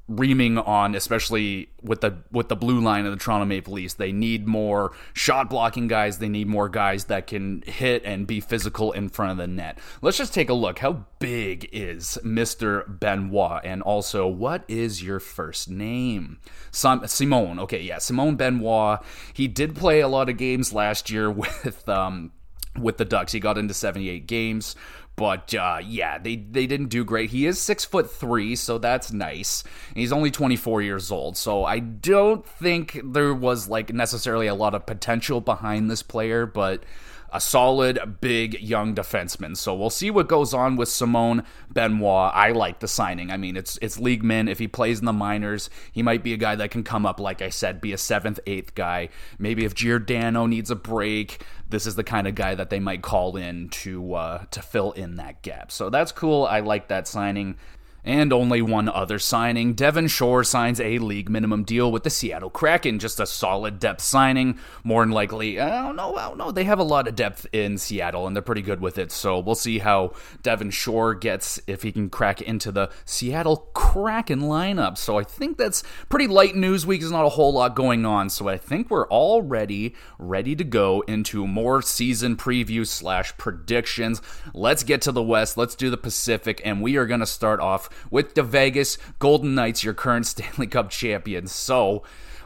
reaming 0.08 0.58
on, 0.58 0.96
especially 0.96 1.70
with 1.82 2.02
the 2.02 2.18
with 2.32 2.50
the 2.50 2.56
blue 2.56 2.80
line 2.80 3.06
of 3.06 3.12
the 3.12 3.18
Toronto 3.18 3.46
Maple 3.46 3.74
Leafs. 3.74 3.94
They 3.94 4.12
need 4.12 4.48
more 4.48 4.92
shot 5.14 5.50
blocking 5.50 5.88
guys. 5.88 6.20
They 6.20 6.30
need 6.30 6.48
more 6.48 6.70
guys 6.70 7.06
that 7.06 7.28
can 7.28 7.64
hit 7.66 8.04
and 8.04 8.28
be 8.28 8.40
physical 8.40 8.92
in 8.92 9.10
front 9.10 9.32
of 9.32 9.38
the 9.38 9.48
net. 9.48 9.80
Let's 10.02 10.18
just 10.18 10.34
take 10.34 10.50
a 10.50 10.54
look. 10.54 10.80
How 10.80 11.06
big 11.20 11.70
is 11.72 12.18
Mister 12.24 12.84
Benoit? 12.84 13.62
And 13.64 13.82
also, 13.82 14.28
what 14.28 14.64
is 14.68 15.02
your 15.02 15.20
first 15.20 15.70
name? 15.70 16.40
Sim- 16.72 17.08
Simone. 17.08 17.60
Okay, 17.60 17.82
yeah, 17.82 18.00
Simone 18.00 18.36
Benoit. 18.36 19.00
He 19.34 19.48
did 19.48 19.76
play 19.76 20.02
a 20.02 20.08
lot 20.08 20.30
of 20.30 20.38
games 20.38 20.74
last 20.74 21.10
year 21.10 21.32
with 21.32 21.88
um 21.88 22.32
with 22.78 22.98
the 22.98 23.06
Ducks. 23.06 23.32
He 23.32 23.40
got 23.40 23.58
into 23.58 23.74
78 23.74 24.28
games. 24.28 24.76
But 25.16 25.54
uh, 25.54 25.80
yeah, 25.86 26.18
they 26.18 26.36
they 26.36 26.66
didn't 26.66 26.88
do 26.88 27.06
great. 27.06 27.30
He 27.30 27.46
is 27.46 27.60
six 27.62 27.86
foot 27.86 28.10
three, 28.10 28.56
so 28.56 28.78
that's 28.80 29.12
nice. 29.12 29.64
He's 29.94 30.12
only 30.12 30.32
24 30.32 30.82
years 30.82 31.12
old, 31.12 31.38
so 31.38 31.66
I 31.66 31.80
don't 31.80 32.46
think 32.46 33.00
there 33.04 33.34
was 33.34 33.70
like 33.70 33.94
necessarily 33.94 34.48
a 34.48 34.56
lot 34.56 34.74
of 34.74 34.88
potential 34.88 35.40
behind 35.40 35.92
this 35.92 36.02
player, 36.02 36.48
but 36.48 36.84
a 37.34 37.42
solid, 37.42 38.20
big, 38.22 38.62
young 38.62 38.94
defenseman. 38.94 39.58
So 39.58 39.74
we'll 39.74 39.90
see 39.90 40.12
what 40.12 40.28
goes 40.28 40.54
on 40.54 40.76
with 40.76 40.88
Simone 40.88 41.44
Benoit. 41.72 42.32
I 42.34 42.52
like 42.52 42.80
the 42.80 42.88
signing. 42.88 43.32
I 43.32 43.38
mean, 43.38 43.58
it's 43.58 43.78
it's 43.82 44.00
league 44.00 44.24
min. 44.24 44.48
If 44.48 44.60
he 44.60 44.68
plays 44.68 45.00
in 45.00 45.06
the 45.06 45.14
minors, 45.14 45.70
he 45.92 46.04
might 46.04 46.24
be 46.24 46.34
a 46.34 46.38
guy 46.38 46.56
that 46.56 46.70
can 46.72 46.84
come 46.84 47.06
up, 47.06 47.20
like 47.20 47.42
I 47.42 47.50
said, 47.50 47.82
be 47.82 47.92
a 47.92 47.98
seventh, 47.98 48.40
eighth 48.46 48.76
guy. 48.76 49.10
Maybe 49.40 49.66
if 49.66 49.74
Giordano 49.74 50.46
needs 50.46 50.70
a 50.70 50.76
break, 50.76 51.44
this 51.70 51.88
is 51.88 51.96
the 51.96 52.04
kind 52.04 52.28
of 52.28 52.36
guy 52.36 52.54
that 52.54 52.70
they 52.70 52.80
might 52.80 53.02
call 53.02 53.36
in 53.36 53.70
to 53.70 54.14
uh, 54.14 54.46
to 54.52 54.62
fill 54.62 54.92
in 54.92 55.16
that 55.16 55.42
gap. 55.42 55.72
So 55.72 55.90
that's 55.90 56.12
cool. 56.12 56.46
I 56.46 56.60
like 56.60 56.88
that 56.90 57.08
signing. 57.08 57.58
And 58.06 58.34
only 58.34 58.62
one 58.62 58.90
other 58.90 59.18
signing. 59.18 59.76
Devin 59.76 60.08
Shore 60.08 60.44
signs 60.44 60.82
a 60.82 60.98
league 60.98 61.30
minimum 61.30 61.64
deal 61.64 61.90
with 61.90 62.04
the 62.04 62.10
Seattle 62.10 62.50
Kraken. 62.50 63.00
Just 63.00 63.20
a 63.22 63.26
solid 63.26 63.80
depth 63.80 64.02
signing. 64.02 64.60
More 64.84 65.04
than 65.04 65.12
likely, 65.12 65.58
I 65.58 65.82
don't 65.82 65.96
know. 65.96 66.16
I 66.18 66.28
don't 66.28 66.38
know. 66.38 66.52
They 66.52 66.66
have 66.66 66.80
a 66.80 66.84
lot 66.84 67.08
of 67.08 67.16
depth 67.16 67.48
in 67.54 67.78
Seattle, 67.78 68.28
and 68.28 68.36
they're 68.36 68.44
pretty 68.44 68.62
good 68.62 68.82
with 68.82 68.98
it. 68.98 69.10
So 69.14 69.40
we'll 69.40 69.56
see 69.56 69.80
how 69.80 70.12
Devin 70.42 70.72
Shore 70.72 71.16
gets 71.16 71.62
if 71.66 71.84
he 71.84 71.94
can 71.94 72.10
crack 72.10 72.42
into 72.42 72.74
the 72.74 72.90
Seattle 73.06 73.70
Kraken 73.74 74.42
lineup. 74.42 74.98
So 74.98 75.18
I 75.18 75.24
think 75.24 75.58
that's 75.58 75.82
pretty 76.10 76.28
light 76.28 76.58
news 76.58 76.86
week. 76.86 77.00
There's 77.00 77.12
not 77.12 77.26
a 77.26 77.30
whole 77.30 77.54
lot 77.54 77.74
going 77.74 78.06
on. 78.06 78.30
So 78.30 78.50
I 78.50 78.58
think 78.58 78.90
we're 78.90 79.08
already 79.08 79.96
ready 80.20 80.58
to 80.58 80.66
go 80.66 81.06
into 81.08 81.48
more 81.48 81.82
season 81.82 82.36
preview 82.36 82.86
slash 82.86 83.38
predictions. 83.38 84.22
Let's 84.54 84.84
get 84.84 85.02
to 85.04 85.14
the 85.14 85.24
West. 85.24 85.56
Let's 85.56 85.76
do 85.76 85.90
the 85.90 85.96
Pacific, 85.96 86.62
and 86.66 86.82
we 86.82 86.98
are 86.98 87.06
going 87.06 87.22
to 87.22 87.26
start 87.26 87.62
off 87.62 87.90
with 88.12 88.36
the 88.36 88.44
Vegas 88.44 88.98
Golden 89.20 89.56
Knights, 89.56 89.84
your 89.84 89.94
current 89.94 90.26
Stanley 90.28 90.68
Cup 90.68 90.90
champions. 90.90 91.52
So, 91.52 92.04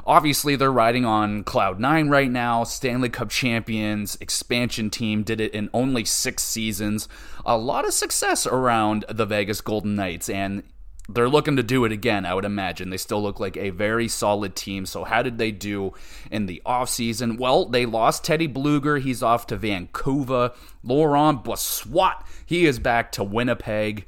obviously 0.08 0.56
they're 0.56 0.72
riding 0.72 1.06
on 1.06 1.44
cloud 1.44 1.80
nine 1.80 2.10
right 2.10 2.32
now. 2.32 2.64
Stanley 2.64 3.10
cup 3.10 3.30
champions 3.30 4.18
expansion 4.22 4.90
team 4.90 5.22
did 5.22 5.42
it 5.42 5.54
in 5.54 5.70
only 5.74 6.06
six 6.06 6.44
seasons. 6.44 7.08
A 7.46 7.58
lot 7.58 7.86
of 7.86 7.94
success 7.94 8.48
around 8.48 9.06
the 9.10 9.26
vegas 9.26 9.62
golden 9.62 9.96
knights 9.96 10.30
and 10.30 10.64
they're 11.10 11.30
looking 11.30 11.56
to 11.56 11.64
do 11.64 11.86
it 11.86 11.92
again 11.92 12.26
i 12.26 12.34
would 12.34 12.46
imagine. 12.46 12.90
They 12.90 12.98
still 12.98 13.22
look 13.22 13.40
like 13.40 13.58
a 13.58 13.70
very 13.70 14.08
solid 14.08 14.56
team. 14.56 14.86
So 14.86 15.04
how 15.04 15.22
did 15.22 15.38
they 15.38 15.52
do 15.52 15.94
in 16.32 16.46
the 16.46 16.62
offseason? 16.66 17.38
Well 17.38 17.66
they 17.66 17.86
lost 17.86 18.24
teddy 18.24 18.48
blueger 18.48 19.02
he's 19.02 19.22
off 19.22 19.46
to 19.48 19.58
vancouver. 19.58 20.54
Laurent 20.84 21.44
brossoit 21.44 22.24
he 22.46 22.66
is 22.66 22.80
back 22.80 23.12
to 23.14 23.24
winnipeg 23.26 24.06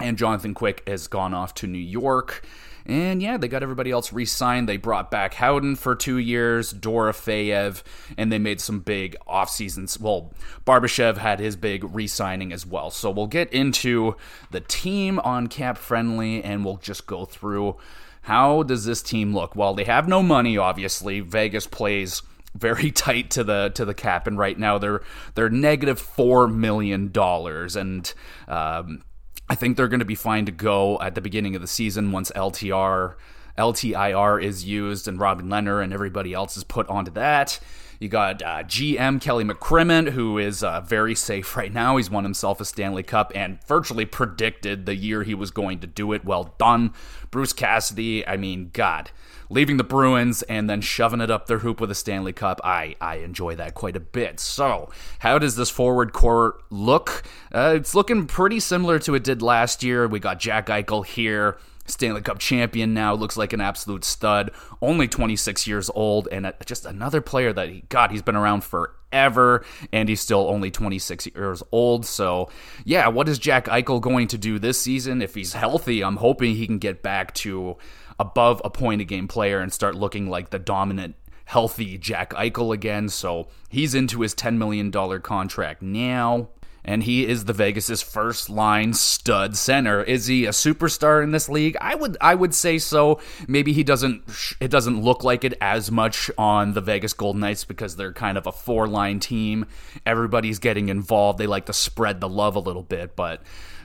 and 0.00 0.18
Jonathan 0.18 0.54
Quick 0.54 0.82
has 0.86 1.08
gone 1.08 1.34
off 1.34 1.54
to 1.54 1.66
New 1.66 1.78
York. 1.78 2.44
And 2.86 3.22
yeah, 3.22 3.36
they 3.36 3.46
got 3.46 3.62
everybody 3.62 3.90
else 3.90 4.12
re 4.12 4.24
signed. 4.24 4.68
They 4.68 4.76
brought 4.76 5.10
back 5.10 5.34
Howden 5.34 5.76
for 5.76 5.94
two 5.94 6.18
years, 6.18 6.72
Dora 6.72 7.12
Dorofeyev, 7.12 7.82
and 8.16 8.32
they 8.32 8.38
made 8.38 8.60
some 8.60 8.80
big 8.80 9.16
off 9.26 9.50
seasons. 9.50 10.00
Well, 10.00 10.32
Barbashev 10.66 11.18
had 11.18 11.40
his 11.40 11.56
big 11.56 11.84
re 11.94 12.06
signing 12.06 12.52
as 12.52 12.66
well. 12.66 12.90
So 12.90 13.10
we'll 13.10 13.26
get 13.26 13.52
into 13.52 14.16
the 14.50 14.60
team 14.60 15.18
on 15.20 15.46
Cap 15.46 15.78
Friendly 15.78 16.42
and 16.42 16.64
we'll 16.64 16.78
just 16.78 17.06
go 17.06 17.24
through 17.24 17.76
how 18.22 18.62
does 18.62 18.84
this 18.84 19.02
team 19.02 19.34
look? 19.34 19.56
Well, 19.56 19.74
they 19.74 19.84
have 19.84 20.06
no 20.08 20.22
money, 20.22 20.58
obviously. 20.58 21.20
Vegas 21.20 21.66
plays 21.66 22.22
very 22.54 22.90
tight 22.90 23.30
to 23.30 23.44
the 23.44 23.70
to 23.74 23.84
the 23.84 23.94
cap, 23.94 24.26
and 24.26 24.38
right 24.38 24.58
now 24.58 24.78
they're 24.78 25.02
they're 25.34 25.48
negative 25.50 25.98
four 25.98 26.46
million 26.48 27.10
dollars, 27.12 27.76
and 27.76 28.12
um, 28.48 29.02
I 29.50 29.56
think 29.56 29.76
they're 29.76 29.88
going 29.88 29.98
to 29.98 30.06
be 30.06 30.14
fine 30.14 30.46
to 30.46 30.52
go 30.52 31.00
at 31.00 31.16
the 31.16 31.20
beginning 31.20 31.56
of 31.56 31.60
the 31.60 31.66
season 31.66 32.12
once 32.12 32.30
LTR 32.36 33.16
LTIR 33.58 34.40
is 34.40 34.64
used 34.64 35.08
and 35.08 35.18
Robin 35.18 35.48
Lehner 35.48 35.82
and 35.82 35.92
everybody 35.92 36.32
else 36.32 36.56
is 36.56 36.62
put 36.62 36.88
onto 36.88 37.10
that. 37.10 37.58
You 38.00 38.08
got 38.08 38.40
uh, 38.42 38.62
GM 38.62 39.20
Kelly 39.20 39.44
McCrimmon, 39.44 40.12
who 40.12 40.38
is 40.38 40.64
uh, 40.64 40.80
very 40.80 41.14
safe 41.14 41.54
right 41.54 41.70
now. 41.70 41.98
He's 41.98 42.10
won 42.10 42.24
himself 42.24 42.58
a 42.58 42.64
Stanley 42.64 43.02
Cup 43.02 43.30
and 43.34 43.62
virtually 43.66 44.06
predicted 44.06 44.86
the 44.86 44.96
year 44.96 45.22
he 45.22 45.34
was 45.34 45.50
going 45.50 45.80
to 45.80 45.86
do 45.86 46.14
it. 46.14 46.24
Well 46.24 46.54
done. 46.56 46.94
Bruce 47.30 47.52
Cassidy, 47.52 48.26
I 48.26 48.38
mean, 48.38 48.70
God 48.72 49.10
leaving 49.50 49.76
the 49.76 49.84
Bruins 49.84 50.42
and 50.42 50.70
then 50.70 50.80
shoving 50.80 51.20
it 51.20 51.30
up 51.30 51.46
their 51.46 51.58
hoop 51.58 51.80
with 51.80 51.90
a 51.90 51.94
Stanley 51.94 52.32
Cup. 52.32 52.60
I, 52.64 52.94
I 53.00 53.16
enjoy 53.16 53.56
that 53.56 53.74
quite 53.74 53.96
a 53.96 54.00
bit. 54.00 54.40
So, 54.40 54.90
how 55.18 55.38
does 55.38 55.56
this 55.56 55.68
forward 55.68 56.12
core 56.14 56.58
look? 56.70 57.24
Uh, 57.52 57.74
it's 57.76 57.94
looking 57.94 58.26
pretty 58.26 58.60
similar 58.60 58.98
to 59.00 59.14
it 59.14 59.24
did 59.24 59.42
last 59.42 59.82
year. 59.82 60.06
We 60.08 60.20
got 60.20 60.40
Jack 60.40 60.68
Eichel 60.68 61.04
here. 61.04 61.58
Stanley 61.90 62.22
Cup 62.22 62.38
champion 62.38 62.94
now, 62.94 63.14
looks 63.14 63.36
like 63.36 63.52
an 63.52 63.60
absolute 63.60 64.04
stud. 64.04 64.50
Only 64.80 65.08
26 65.08 65.66
years 65.66 65.90
old, 65.94 66.28
and 66.30 66.52
just 66.64 66.86
another 66.86 67.20
player 67.20 67.52
that, 67.52 67.68
he, 67.68 67.84
God, 67.88 68.10
he's 68.10 68.22
been 68.22 68.36
around 68.36 68.64
forever, 68.64 69.64
and 69.92 70.08
he's 70.08 70.20
still 70.20 70.48
only 70.48 70.70
26 70.70 71.28
years 71.34 71.62
old. 71.72 72.06
So, 72.06 72.48
yeah, 72.84 73.08
what 73.08 73.28
is 73.28 73.38
Jack 73.38 73.66
Eichel 73.66 74.00
going 74.00 74.28
to 74.28 74.38
do 74.38 74.58
this 74.58 74.80
season? 74.80 75.22
If 75.22 75.34
he's 75.34 75.52
healthy, 75.52 76.02
I'm 76.02 76.16
hoping 76.16 76.56
he 76.56 76.66
can 76.66 76.78
get 76.78 77.02
back 77.02 77.34
to 77.34 77.76
above 78.18 78.60
a 78.64 78.70
point 78.70 79.00
a 79.00 79.04
game 79.04 79.28
player 79.28 79.60
and 79.60 79.72
start 79.72 79.94
looking 79.94 80.28
like 80.28 80.50
the 80.50 80.58
dominant 80.58 81.14
healthy 81.46 81.98
Jack 81.98 82.30
Eichel 82.34 82.72
again. 82.72 83.08
So 83.08 83.48
he's 83.68 83.94
into 83.94 84.20
his 84.20 84.34
$10 84.36 84.56
million 84.56 84.92
contract 85.20 85.82
now. 85.82 86.48
And 86.84 87.02
he 87.02 87.26
is 87.26 87.44
the 87.44 87.52
Vegas's 87.52 88.02
first 88.02 88.48
line 88.48 88.94
stud 88.94 89.56
center. 89.56 90.02
Is 90.02 90.26
he 90.26 90.46
a 90.46 90.50
superstar 90.50 91.22
in 91.22 91.30
this 91.30 91.48
league? 91.48 91.76
I 91.80 91.94
would 91.94 92.16
I 92.20 92.34
would 92.34 92.54
say 92.54 92.78
so. 92.78 93.20
Maybe 93.46 93.72
he 93.72 93.84
doesn't 93.84 94.22
it 94.60 94.70
doesn't 94.70 95.02
look 95.02 95.22
like 95.22 95.44
it 95.44 95.54
as 95.60 95.90
much 95.90 96.30
on 96.38 96.72
the 96.72 96.80
Vegas 96.80 97.12
Golden 97.12 97.40
Knights 97.40 97.64
because 97.64 97.96
they're 97.96 98.12
kind 98.12 98.38
of 98.38 98.46
a 98.46 98.52
four 98.52 98.88
line 98.88 99.20
team. 99.20 99.66
Everybody's 100.06 100.58
getting 100.58 100.88
involved. 100.88 101.38
They 101.38 101.46
like 101.46 101.66
to 101.66 101.72
spread 101.72 102.20
the 102.20 102.28
love 102.28 102.56
a 102.56 102.60
little 102.60 102.82
bit, 102.82 103.14
but 103.14 103.42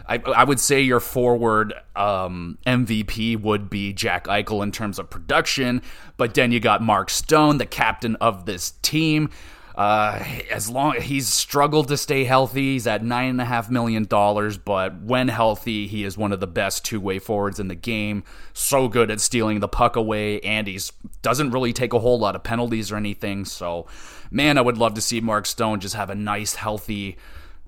I, 0.07 0.17
I 0.17 0.43
would 0.43 0.59
say 0.59 0.81
your 0.81 0.99
forward 0.99 1.73
um, 1.95 2.57
MVP 2.67 3.41
would 3.41 3.69
be 3.69 3.93
Jack 3.93 4.25
Eichel 4.25 4.61
in 4.61 4.71
terms 4.71 4.99
of 4.99 5.09
production, 5.09 5.81
but 6.17 6.33
then 6.35 6.51
you 6.51 6.59
got 6.59 6.81
Mark 6.81 7.09
Stone, 7.09 7.57
the 7.57 7.65
captain 7.65 8.15
of 8.17 8.45
this 8.45 8.71
team. 8.81 9.29
Uh, 9.75 10.23
as 10.49 10.69
long 10.69 10.99
he's 11.01 11.27
struggled 11.27 11.89
to 11.89 11.97
stay 11.97 12.23
healthy, 12.23 12.73
he's 12.73 12.87
at 12.87 13.03
nine 13.03 13.29
and 13.29 13.41
a 13.41 13.45
half 13.45 13.69
million 13.69 14.05
dollars. 14.05 14.57
But 14.57 15.01
when 15.01 15.27
healthy, 15.27 15.87
he 15.87 16.05
is 16.05 16.17
one 16.17 16.31
of 16.31 16.39
the 16.39 16.47
best 16.47 16.85
two-way 16.85 17.19
forwards 17.19 17.59
in 17.59 17.67
the 17.67 17.75
game. 17.75 18.23
So 18.53 18.87
good 18.87 19.11
at 19.11 19.19
stealing 19.19 19.59
the 19.59 19.67
puck 19.67 19.95
away, 19.95 20.39
and 20.41 20.65
he's 20.65 20.93
doesn't 21.21 21.51
really 21.51 21.73
take 21.73 21.93
a 21.93 21.99
whole 21.99 22.17
lot 22.17 22.35
of 22.35 22.43
penalties 22.43 22.91
or 22.91 22.95
anything. 22.95 23.43
So, 23.43 23.85
man, 24.31 24.57
I 24.57 24.61
would 24.61 24.77
love 24.77 24.93
to 24.93 25.01
see 25.01 25.19
Mark 25.19 25.45
Stone 25.45 25.81
just 25.81 25.95
have 25.95 26.09
a 26.09 26.15
nice, 26.15 26.55
healthy 26.55 27.17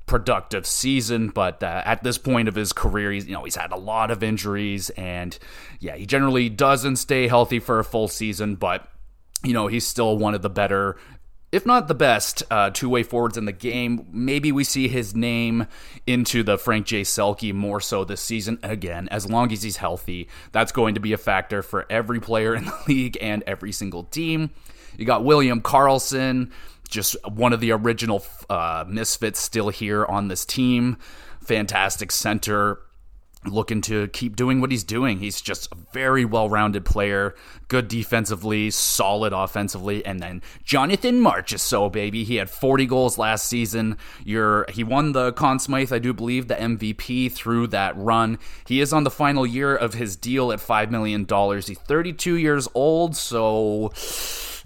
productive 0.07 0.65
season, 0.65 1.27
but 1.27 1.61
uh, 1.61 1.81
at 1.85 2.01
this 2.01 2.17
point 2.17 2.47
of 2.47 2.55
his 2.55 2.73
career, 2.73 3.11
he's 3.11 3.27
you 3.27 3.33
know 3.33 3.43
he's 3.43 3.57
had 3.57 3.71
a 3.71 3.77
lot 3.77 4.09
of 4.09 4.23
injuries, 4.23 4.89
and 4.91 5.37
yeah, 5.79 5.95
he 5.95 6.07
generally 6.07 6.49
doesn't 6.49 6.95
stay 6.95 7.27
healthy 7.27 7.59
for 7.59 7.77
a 7.77 7.83
full 7.83 8.07
season. 8.07 8.55
But 8.55 8.87
you 9.43 9.53
know 9.53 9.67
he's 9.67 9.85
still 9.85 10.17
one 10.17 10.33
of 10.33 10.41
the 10.41 10.49
better, 10.49 10.97
if 11.51 11.65
not 11.65 11.87
the 11.87 11.95
best, 11.95 12.43
uh, 12.51 12.69
two 12.69 12.89
way 12.89 13.03
forwards 13.03 13.37
in 13.37 13.45
the 13.45 13.53
game. 13.53 14.05
Maybe 14.11 14.51
we 14.51 14.63
see 14.63 14.87
his 14.87 15.15
name 15.15 15.67
into 16.05 16.43
the 16.43 16.57
Frank 16.57 16.85
J. 16.85 17.01
Selke 17.01 17.53
more 17.53 17.79
so 17.79 18.03
this 18.03 18.21
season 18.21 18.59
again, 18.63 19.07
as 19.09 19.29
long 19.29 19.51
as 19.51 19.63
he's 19.63 19.77
healthy. 19.77 20.27
That's 20.51 20.71
going 20.71 20.95
to 20.95 20.99
be 20.99 21.13
a 21.13 21.17
factor 21.17 21.61
for 21.61 21.85
every 21.89 22.19
player 22.19 22.53
in 22.53 22.65
the 22.65 22.77
league 22.87 23.17
and 23.21 23.43
every 23.47 23.71
single 23.71 24.03
team. 24.03 24.49
You 24.97 25.05
got 25.05 25.23
William 25.23 25.61
Karlsson, 25.61 26.51
just 26.89 27.15
one 27.29 27.53
of 27.53 27.59
the 27.59 27.71
original 27.71 28.25
uh, 28.49 28.83
misfits 28.87 29.39
still 29.39 29.69
here 29.69 30.05
on 30.05 30.27
this 30.27 30.43
team. 30.45 30.97
Fantastic 31.41 32.11
center, 32.11 32.79
looking 33.45 33.81
to 33.81 34.07
keep 34.09 34.35
doing 34.35 34.61
what 34.61 34.71
he's 34.71 34.83
doing. 34.83 35.19
He's 35.19 35.41
just 35.41 35.71
a 35.71 35.77
very 35.93 36.25
well 36.25 36.49
rounded 36.49 36.85
player, 36.85 37.35
good 37.67 37.87
defensively, 37.87 38.71
solid 38.71 39.33
offensively. 39.33 40.05
And 40.05 40.19
then 40.19 40.41
Jonathan 40.63 41.21
Marchessault 41.21 41.91
baby. 41.91 42.23
He 42.23 42.35
had 42.35 42.49
40 42.49 42.85
goals 42.85 43.17
last 43.17 43.47
season. 43.47 43.97
You're, 44.23 44.65
he 44.69 44.83
won 44.83 45.11
the 45.11 45.33
Conn 45.33 45.59
Smythe, 45.59 45.93
I 45.93 45.99
do 45.99 46.13
believe, 46.13 46.47
the 46.47 46.55
MVP 46.55 47.31
through 47.31 47.67
that 47.67 47.95
run. 47.97 48.39
He 48.65 48.81
is 48.81 48.93
on 48.93 49.03
the 49.03 49.11
final 49.11 49.45
year 49.45 49.75
of 49.75 49.93
his 49.93 50.15
deal 50.15 50.51
at 50.51 50.59
$5 50.59 50.89
million. 50.89 51.25
He's 51.27 51.79
32 51.79 52.35
years 52.35 52.67
old, 52.73 53.15
so 53.15 53.91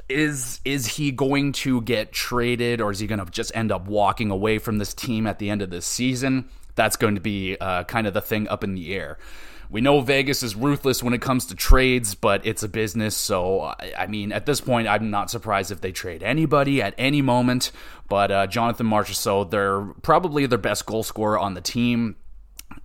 is 0.09 0.59
is 0.65 0.85
he 0.85 1.11
going 1.11 1.53
to 1.53 1.81
get 1.81 2.11
traded 2.11 2.81
or 2.81 2.91
is 2.91 2.99
he 2.99 3.07
going 3.07 3.23
to 3.23 3.31
just 3.31 3.51
end 3.55 3.71
up 3.71 3.87
walking 3.87 4.29
away 4.29 4.57
from 4.57 4.77
this 4.77 4.93
team 4.93 5.25
at 5.25 5.39
the 5.39 5.49
end 5.49 5.61
of 5.61 5.69
this 5.69 5.85
season? 5.85 6.49
That's 6.75 6.95
going 6.95 7.15
to 7.15 7.21
be 7.21 7.57
uh, 7.59 7.83
kind 7.85 8.07
of 8.07 8.13
the 8.13 8.21
thing 8.21 8.47
up 8.47 8.63
in 8.63 8.73
the 8.73 8.93
air. 8.93 9.17
We 9.69 9.79
know 9.79 10.01
Vegas 10.01 10.43
is 10.43 10.53
ruthless 10.53 11.01
when 11.01 11.13
it 11.13 11.21
comes 11.21 11.45
to 11.45 11.55
trades, 11.55 12.13
but 12.13 12.45
it's 12.45 12.61
a 12.61 12.67
business. 12.67 13.15
So, 13.15 13.73
I 13.97 14.05
mean, 14.07 14.33
at 14.33 14.45
this 14.45 14.59
point, 14.59 14.89
I'm 14.89 15.09
not 15.09 15.31
surprised 15.31 15.71
if 15.71 15.79
they 15.79 15.93
trade 15.93 16.23
anybody 16.23 16.81
at 16.81 16.93
any 16.97 17.21
moment. 17.21 17.71
But 18.09 18.31
uh, 18.31 18.47
Jonathan 18.47 18.87
Marchessault, 18.87 19.49
they're 19.49 19.81
probably 20.01 20.45
their 20.45 20.57
best 20.57 20.85
goal 20.85 21.03
scorer 21.03 21.39
on 21.39 21.53
the 21.53 21.61
team, 21.61 22.17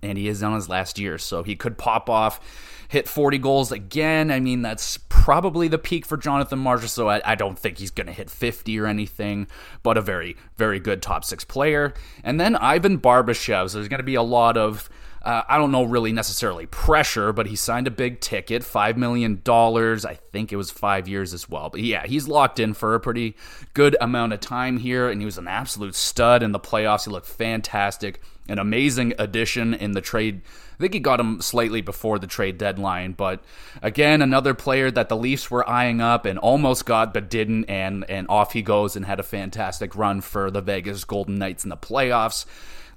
and 0.01 0.17
he 0.17 0.29
is 0.29 0.41
on 0.41 0.55
his 0.55 0.69
last 0.69 0.97
year, 0.97 1.17
so 1.17 1.43
he 1.43 1.57
could 1.57 1.77
pop 1.77 2.09
off 2.09 2.39
hit 2.87 3.07
40 3.07 3.37
goals 3.37 3.71
again. 3.71 4.31
I 4.31 4.39
mean, 4.39 4.61
that's 4.61 4.97
probably 5.09 5.67
the 5.67 5.77
peak 5.77 6.05
for 6.05 6.17
Jonathan 6.17 6.59
Marchessault, 6.59 6.89
so 6.89 7.09
I, 7.09 7.21
I 7.25 7.35
don't 7.35 7.57
think 7.57 7.77
he's 7.77 7.91
going 7.91 8.07
to 8.07 8.13
hit 8.13 8.29
50 8.29 8.79
or 8.79 8.87
anything, 8.87 9.47
but 9.83 9.97
a 9.97 10.01
very, 10.01 10.37
very 10.57 10.79
good 10.79 11.01
top 11.01 11.23
six 11.23 11.43
player. 11.43 11.93
And 12.23 12.39
then 12.39 12.55
Ivan 12.55 12.99
Barbashev. 12.99 13.69
So 13.69 13.77
there's 13.77 13.89
going 13.89 13.99
to 13.99 14.03
be 14.03 14.15
a 14.15 14.23
lot 14.23 14.57
of 14.57 14.89
uh, 15.27 15.43
I 15.49 15.57
don't 15.57 15.73
know 15.73 15.83
really 15.83 16.13
necessarily 16.13 16.67
pressure, 16.67 17.33
but 17.33 17.47
he 17.47 17.57
signed 17.57 17.85
a 17.85 17.91
big 17.91 18.21
ticket, 18.21 18.61
$5 18.61 18.95
million. 18.95 19.41
I 19.45 20.17
think 20.31 20.53
it 20.53 20.55
was 20.55 20.71
five 20.71 21.09
years 21.09 21.33
as 21.33 21.49
well. 21.49 21.69
But 21.69 21.81
yeah, 21.81 22.07
he's 22.07 22.29
locked 22.29 22.61
in 22.61 22.73
for 22.73 22.95
a 22.95 22.99
pretty 23.01 23.35
good 23.73 23.97
amount 23.99 24.31
of 24.31 24.39
time 24.39 24.77
here, 24.77 25.09
and 25.09 25.21
he 25.21 25.25
was 25.25 25.37
an 25.37 25.49
absolute 25.49 25.95
stud 25.95 26.43
in 26.43 26.53
the 26.53 26.61
playoffs. 26.61 27.03
He 27.03 27.11
looked 27.11 27.27
fantastic. 27.27 28.21
An 28.49 28.59
amazing 28.59 29.13
addition 29.19 29.73
in 29.73 29.91
the 29.91 30.01
trade. 30.01 30.41
I 30.75 30.77
think 30.79 30.93
he 30.93 30.99
got 30.99 31.19
him 31.19 31.41
slightly 31.41 31.81
before 31.81 32.19
the 32.19 32.27
trade 32.27 32.57
deadline, 32.57 33.13
but 33.13 33.43
again, 33.81 34.21
another 34.21 34.53
player 34.53 34.91
that 34.91 35.09
the 35.09 35.17
Leafs 35.17 35.49
were 35.49 35.67
eyeing 35.67 36.01
up 36.01 36.25
and 36.25 36.37
almost 36.37 36.85
got 36.85 37.13
but 37.13 37.29
didn't, 37.29 37.65
and 37.65 38.09
and 38.09 38.27
off 38.29 38.53
he 38.53 38.61
goes 38.61 38.95
and 38.95 39.05
had 39.05 39.19
a 39.19 39.23
fantastic 39.23 39.95
run 39.95 40.21
for 40.21 40.51
the 40.51 40.61
Vegas 40.61 41.03
Golden 41.03 41.35
Knights 41.35 41.63
in 41.63 41.69
the 41.69 41.77
playoffs 41.77 42.45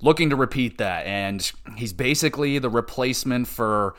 looking 0.02 0.30
to 0.30 0.37
repeat 0.37 0.78
that. 0.78 1.07
And 1.07 1.50
he's 1.76 1.92
basically 1.92 2.59
the 2.59 2.71
replacement 2.71 3.49
for 3.49 3.95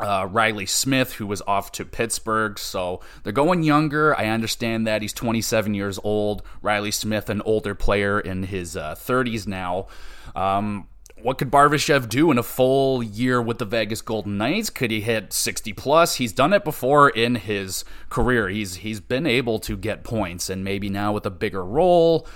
uh, 0.00 0.26
Riley 0.30 0.66
Smith, 0.66 1.14
who 1.14 1.26
was 1.26 1.42
off 1.46 1.72
to 1.72 1.84
Pittsburgh. 1.84 2.58
So 2.58 3.00
they're 3.22 3.32
going 3.32 3.62
younger. 3.62 4.18
I 4.18 4.26
understand 4.26 4.86
that. 4.86 5.02
He's 5.02 5.12
27 5.12 5.74
years 5.74 5.98
old. 6.02 6.42
Riley 6.62 6.90
Smith, 6.90 7.30
an 7.30 7.42
older 7.42 7.74
player 7.74 8.20
in 8.20 8.44
his 8.44 8.76
uh, 8.76 8.94
30s 8.94 9.46
now. 9.46 9.86
Um, 10.34 10.88
what 11.24 11.38
could 11.38 11.50
Barbashev 11.50 12.08
do 12.08 12.30
in 12.30 12.38
a 12.38 12.42
full 12.42 13.02
year 13.02 13.40
with 13.40 13.58
the 13.58 13.64
Vegas 13.64 14.02
Golden 14.02 14.36
Knights? 14.36 14.68
Could 14.68 14.90
he 14.90 15.00
hit 15.00 15.32
60 15.32 15.72
plus? 15.72 16.16
He's 16.16 16.32
done 16.32 16.52
it 16.52 16.64
before 16.64 17.08
in 17.08 17.36
his 17.36 17.84
career. 18.10 18.48
He's 18.48 18.76
he's 18.76 19.00
been 19.00 19.26
able 19.26 19.58
to 19.60 19.76
get 19.76 20.04
points 20.04 20.50
and 20.50 20.62
maybe 20.64 20.90
now 20.90 21.12
with 21.12 21.24
a 21.24 21.30
bigger 21.30 21.64
role, 21.64 22.26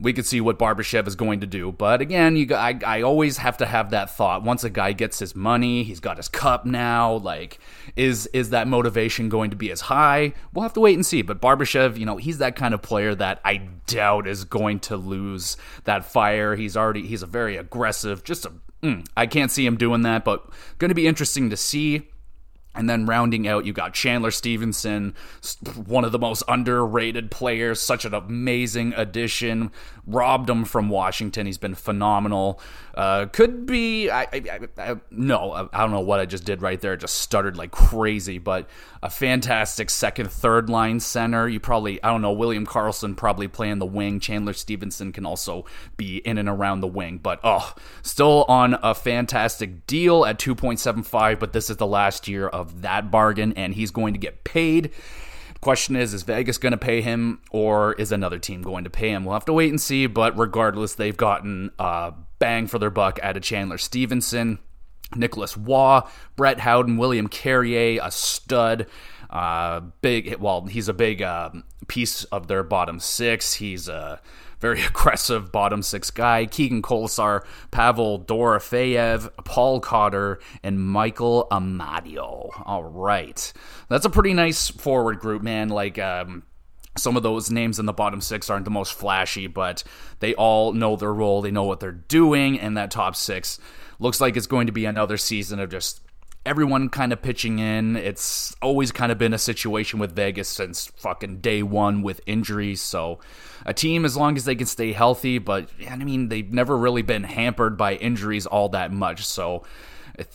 we 0.00 0.12
could 0.12 0.26
see 0.26 0.40
what 0.40 0.58
Barbashev 0.58 1.08
is 1.08 1.16
going 1.16 1.40
to 1.40 1.46
do. 1.46 1.72
But 1.72 2.00
again, 2.00 2.36
you 2.36 2.54
I, 2.54 2.78
I 2.86 3.02
always 3.02 3.38
have 3.38 3.56
to 3.58 3.66
have 3.66 3.90
that 3.90 4.10
thought. 4.10 4.42
Once 4.42 4.62
a 4.62 4.70
guy 4.70 4.92
gets 4.92 5.18
his 5.18 5.34
money, 5.34 5.82
he's 5.82 6.00
got 6.00 6.18
his 6.18 6.28
cup 6.28 6.64
now. 6.64 7.14
Like, 7.14 7.58
is 7.96 8.26
is 8.28 8.50
that 8.50 8.68
motivation 8.68 9.28
going 9.28 9.50
to 9.50 9.56
be 9.56 9.70
as 9.70 9.82
high? 9.82 10.34
We'll 10.52 10.62
have 10.62 10.74
to 10.74 10.80
wait 10.80 10.94
and 10.94 11.04
see. 11.04 11.22
But 11.22 11.40
Barbashev, 11.40 11.98
you 11.98 12.06
know, 12.06 12.16
he's 12.16 12.38
that 12.38 12.54
kind 12.54 12.74
of 12.74 12.82
player 12.82 13.14
that 13.16 13.40
I 13.44 13.56
doubt 13.86 14.28
is 14.28 14.44
going 14.44 14.80
to 14.80 14.96
lose 14.96 15.56
that 15.84 16.04
fire. 16.04 16.54
He's 16.54 16.76
already 16.76 17.06
he's 17.06 17.22
a 17.22 17.26
very 17.26 17.56
aggressive, 17.56 18.22
just 18.22 18.46
a. 18.46 18.52
Mm, 18.82 19.04
I 19.16 19.26
can't 19.26 19.50
see 19.50 19.66
him 19.66 19.76
doing 19.76 20.02
that, 20.02 20.24
but 20.24 20.48
going 20.78 20.90
to 20.90 20.94
be 20.94 21.08
interesting 21.08 21.50
to 21.50 21.56
see. 21.56 22.08
And 22.74 22.88
then 22.88 23.06
rounding 23.06 23.48
out, 23.48 23.66
you 23.66 23.72
got 23.72 23.92
Chandler 23.92 24.30
Stephenson, 24.30 25.14
one 25.84 26.04
of 26.04 26.12
the 26.12 26.18
most 26.18 26.44
underrated 26.46 27.30
players, 27.30 27.80
such 27.80 28.04
an 28.04 28.14
amazing 28.14 28.92
addition. 28.96 29.72
Robbed 30.06 30.48
him 30.48 30.64
from 30.64 30.88
Washington. 30.88 31.46
He's 31.46 31.58
been 31.58 31.74
phenomenal. 31.74 32.60
Uh, 32.94 33.26
could 33.26 33.66
be, 33.66 34.10
I, 34.10 34.22
I, 34.32 34.60
I, 34.78 34.96
no, 35.10 35.68
I 35.72 35.78
don't 35.80 35.90
know 35.90 36.00
what 36.00 36.20
I 36.20 36.24
just 36.24 36.44
did 36.44 36.62
right 36.62 36.80
there. 36.80 36.96
Just 36.96 37.16
stuttered 37.16 37.56
like 37.56 37.72
crazy, 37.72 38.38
but 38.38 38.68
a 39.02 39.10
fantastic 39.10 39.90
second, 39.90 40.30
third 40.30 40.70
line 40.70 41.00
center. 41.00 41.48
You 41.48 41.60
probably, 41.60 42.02
I 42.02 42.08
don't 42.08 42.22
know, 42.22 42.32
William 42.32 42.66
Karlsson 42.66 43.16
probably 43.16 43.48
playing 43.48 43.78
the 43.78 43.86
wing. 43.86 44.20
Chandler 44.20 44.52
Stephenson 44.52 45.12
can 45.12 45.26
also 45.26 45.64
be 45.96 46.18
in 46.18 46.38
and 46.38 46.48
around 46.48 46.80
the 46.80 46.88
wing, 46.88 47.18
but 47.18 47.40
oh, 47.44 47.74
still 48.02 48.44
on 48.48 48.78
a 48.82 48.94
fantastic 48.94 49.86
deal 49.86 50.24
at 50.24 50.38
2.75, 50.38 51.38
but 51.38 51.52
this 51.52 51.70
is 51.70 51.76
the 51.76 51.86
last 51.86 52.28
year 52.28 52.48
of 52.48 52.67
that 52.82 53.10
bargain, 53.10 53.52
and 53.54 53.74
he's 53.74 53.90
going 53.90 54.14
to 54.14 54.20
get 54.20 54.44
paid. 54.44 54.90
Question 55.60 55.96
is, 55.96 56.14
is 56.14 56.22
Vegas 56.22 56.56
going 56.56 56.72
to 56.72 56.78
pay 56.78 57.00
him 57.00 57.40
or 57.50 57.94
is 57.94 58.12
another 58.12 58.38
team 58.38 58.62
going 58.62 58.84
to 58.84 58.90
pay 58.90 59.10
him? 59.10 59.24
We'll 59.24 59.34
have 59.34 59.44
to 59.46 59.52
wait 59.52 59.70
and 59.70 59.80
see, 59.80 60.06
but 60.06 60.38
regardless, 60.38 60.94
they've 60.94 61.16
gotten 61.16 61.72
bang 62.38 62.68
for 62.68 62.78
their 62.78 62.90
buck 62.90 63.18
out 63.22 63.36
of 63.36 63.42
Chandler 63.42 63.78
Stephenson. 63.78 64.60
Nicholas 65.16 65.56
Roy, 65.56 66.00
Brett 66.36 66.60
Howden, 66.60 66.96
William 66.96 67.28
Carrier, 67.28 67.98
a 68.02 68.10
stud. 68.10 68.86
Uh, 69.30 69.80
big, 70.00 70.36
well, 70.38 70.66
he's 70.66 70.88
a 70.88 70.94
big 70.94 71.22
uh, 71.22 71.50
piece 71.86 72.24
of 72.24 72.46
their 72.46 72.62
bottom 72.62 73.00
six. 73.00 73.54
He's 73.54 73.88
a 73.88 74.20
very 74.60 74.82
aggressive 74.86 75.52
bottom 75.52 75.82
six 75.82 76.10
guy. 76.10 76.46
Keegan 76.46 76.82
Kolesar, 76.82 77.44
Pavel 77.70 78.20
Dorofeyev, 78.20 79.30
Paul 79.44 79.80
Cotter, 79.80 80.38
and 80.62 80.80
Michael 80.80 81.46
Amadio. 81.50 82.50
All 82.64 82.84
right. 82.84 83.52
That's 83.88 84.04
a 84.04 84.10
pretty 84.10 84.34
nice 84.34 84.68
forward 84.68 85.20
group, 85.20 85.42
man. 85.42 85.68
Like, 85.68 85.98
um, 85.98 86.42
some 86.96 87.16
of 87.16 87.22
those 87.22 87.50
names 87.50 87.78
in 87.78 87.86
the 87.86 87.92
bottom 87.92 88.20
six 88.20 88.50
aren't 88.50 88.64
the 88.64 88.70
most 88.70 88.92
flashy, 88.92 89.46
but 89.46 89.84
they 90.20 90.34
all 90.34 90.72
know 90.72 90.96
their 90.96 91.14
role. 91.14 91.42
They 91.42 91.50
know 91.50 91.64
what 91.64 91.80
they're 91.80 91.92
doing, 91.92 92.58
and 92.58 92.76
that 92.76 92.90
top 92.90 93.16
six 93.16 93.58
looks 93.98 94.20
like 94.20 94.36
it's 94.36 94.46
going 94.46 94.66
to 94.66 94.72
be 94.72 94.84
another 94.84 95.16
season 95.16 95.60
of 95.60 95.70
just 95.70 96.00
everyone 96.46 96.88
kind 96.88 97.12
of 97.12 97.20
pitching 97.22 97.58
in. 97.58 97.96
It's 97.96 98.54
always 98.62 98.92
kind 98.92 99.12
of 99.12 99.18
been 99.18 99.34
a 99.34 99.38
situation 99.38 99.98
with 99.98 100.14
Vegas 100.14 100.48
since 100.48 100.86
fucking 100.96 101.38
day 101.38 101.62
one 101.62 102.02
with 102.02 102.20
injuries. 102.26 102.80
So, 102.80 103.18
a 103.66 103.74
team, 103.74 104.04
as 104.04 104.16
long 104.16 104.36
as 104.36 104.44
they 104.44 104.54
can 104.54 104.66
stay 104.66 104.92
healthy, 104.92 105.38
but 105.38 105.68
I 105.88 105.96
mean, 105.96 106.28
they've 106.28 106.52
never 106.52 106.76
really 106.76 107.02
been 107.02 107.24
hampered 107.24 107.76
by 107.76 107.94
injuries 107.94 108.46
all 108.46 108.70
that 108.70 108.92
much. 108.92 109.26
So, 109.26 109.64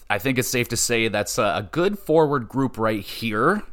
I 0.10 0.20
think 0.20 0.38
it's 0.38 0.48
safe 0.48 0.70
to 0.70 0.78
say 0.78 1.08
that's 1.08 1.38
a 1.38 1.68
good 1.72 2.00
forward 2.00 2.48
group 2.48 2.78
right 2.78 3.02
here. 3.02 3.64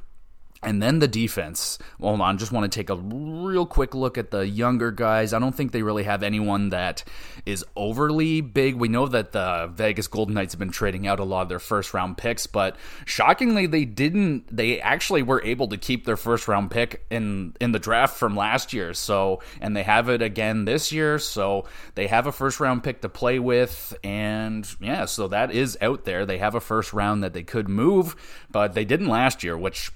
And 0.63 0.83
then 0.83 0.99
the 0.99 1.09
defense. 1.09 1.79
Hold 2.01 2.21
on, 2.21 2.37
just 2.37 2.53
want 2.53 2.71
to 2.71 2.79
take 2.79 2.91
a 2.91 2.97
real 2.97 3.65
quick 3.65 3.95
look 3.95 4.19
at 4.19 4.31
the 4.31 4.47
younger 4.47 4.91
guys. 4.91 5.33
I 5.33 5.39
don't 5.39 5.55
think 5.55 5.73
they 5.73 5.83
really 5.83 6.05
have 6.05 6.23
anyone 6.23 6.69
that 6.71 7.03
is 7.47 7.65
overly 7.77 8.43
big. 8.43 8.75
We 8.75 8.89
know 8.89 9.07
that 9.09 9.33
the 9.33 9.71
Vegas 9.73 10.07
Golden 10.07 10.35
Knights 10.35 10.53
have 10.53 10.59
been 10.59 10.71
trading 10.71 11.07
out 11.07 11.19
a 11.19 11.25
lot 11.25 11.43
of 11.43 11.49
their 11.49 11.59
first 11.59 11.95
round 11.95 12.19
picks, 12.19 12.47
but 12.47 12.77
shockingly 13.07 13.67
they 13.67 13.87
didn't 13.87 14.55
they 14.55 14.81
actually 14.81 15.23
were 15.23 15.43
able 15.43 15.69
to 15.69 15.79
keep 15.79 16.05
their 16.05 16.19
first 16.19 16.47
round 16.47 16.71
pick 16.71 17.07
in 17.11 17.55
in 17.59 17.73
the 17.73 17.79
draft 17.79 18.19
from 18.19 18.37
last 18.37 18.75
year. 18.75 18.93
So, 18.93 19.41
and 19.63 19.75
they 19.75 19.83
have 19.83 20.11
it 20.11 20.21
again 20.21 20.67
this 20.67 20.93
year, 20.93 21.19
so 21.19 21.65
they 21.95 22.07
have 22.09 22.27
a 22.27 22.33
first 22.33 22.61
round 22.61 22.85
pick 22.85 23.01
to 23.01 23.09
play 23.09 23.39
with 23.39 23.97
and 24.05 24.69
yeah, 24.79 25.07
so 25.07 25.29
that 25.29 25.53
is 25.53 25.79
out 25.81 26.05
there. 26.05 26.27
They 26.27 26.39
have 26.39 26.55
a 26.55 26.61
first 26.61 26.93
round 26.93 27.23
that 27.25 27.33
they 27.33 27.43
could 27.43 27.69
move, 27.69 28.15
but 28.51 28.75
they 28.75 28.85
didn't 28.85 29.09
last 29.09 29.43
year, 29.43 29.57
which 29.57 29.91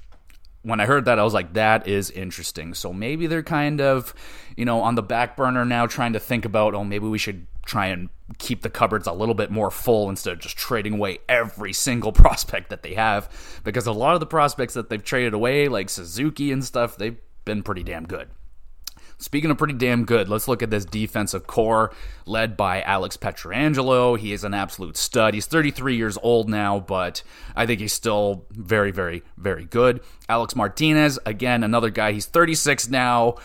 when 0.64 0.80
I 0.80 0.86
heard 0.86 1.04
that, 1.04 1.18
I 1.18 1.22
was 1.22 1.34
like, 1.34 1.52
that 1.52 1.86
is 1.86 2.10
interesting. 2.10 2.74
So 2.74 2.92
maybe 2.92 3.26
they're 3.26 3.42
kind 3.42 3.80
of, 3.80 4.14
you 4.56 4.64
know, 4.64 4.80
on 4.80 4.94
the 4.94 5.02
back 5.02 5.36
burner 5.36 5.64
now, 5.64 5.86
trying 5.86 6.14
to 6.14 6.20
think 6.20 6.44
about, 6.44 6.74
oh, 6.74 6.84
maybe 6.84 7.06
we 7.06 7.18
should 7.18 7.46
try 7.66 7.86
and 7.86 8.08
keep 8.38 8.62
the 8.62 8.70
cupboards 8.70 9.06
a 9.06 9.12
little 9.12 9.34
bit 9.34 9.50
more 9.50 9.70
full 9.70 10.08
instead 10.08 10.32
of 10.32 10.38
just 10.38 10.56
trading 10.56 10.94
away 10.94 11.18
every 11.28 11.72
single 11.72 12.12
prospect 12.24 12.70
that 12.70 12.82
they 12.82 12.94
have. 12.94 13.28
Because 13.62 13.86
a 13.86 13.92
lot 13.92 14.14
of 14.14 14.20
the 14.20 14.26
prospects 14.26 14.74
that 14.74 14.88
they've 14.88 15.04
traded 15.04 15.34
away, 15.34 15.68
like 15.68 15.90
Suzuki 15.90 16.50
and 16.50 16.64
stuff, 16.64 16.96
they've 16.96 17.18
been 17.44 17.62
pretty 17.62 17.82
damn 17.82 18.06
good. 18.06 18.28
Speaking 19.24 19.50
of 19.50 19.56
pretty 19.56 19.72
damn 19.72 20.04
good, 20.04 20.28
let's 20.28 20.48
look 20.48 20.62
at 20.62 20.68
this 20.68 20.84
defensive 20.84 21.46
core 21.46 21.94
led 22.26 22.58
by 22.58 22.82
Alex 22.82 23.16
Pietrangelo. 23.16 24.18
He 24.18 24.34
is 24.34 24.44
an 24.44 24.52
absolute 24.52 24.98
stud. 24.98 25.32
He's 25.32 25.46
33 25.46 25.96
years 25.96 26.18
old 26.22 26.46
now, 26.50 26.78
but 26.78 27.22
I 27.56 27.64
think 27.64 27.80
he's 27.80 27.94
still 27.94 28.44
very, 28.50 28.90
very, 28.90 29.22
very 29.38 29.64
good. 29.64 30.02
Alec 30.28 30.54
Martinez, 30.54 31.18
again, 31.24 31.64
another 31.64 31.88
guy. 31.88 32.12
He's 32.12 32.26
36 32.26 32.90
now. 32.90 33.36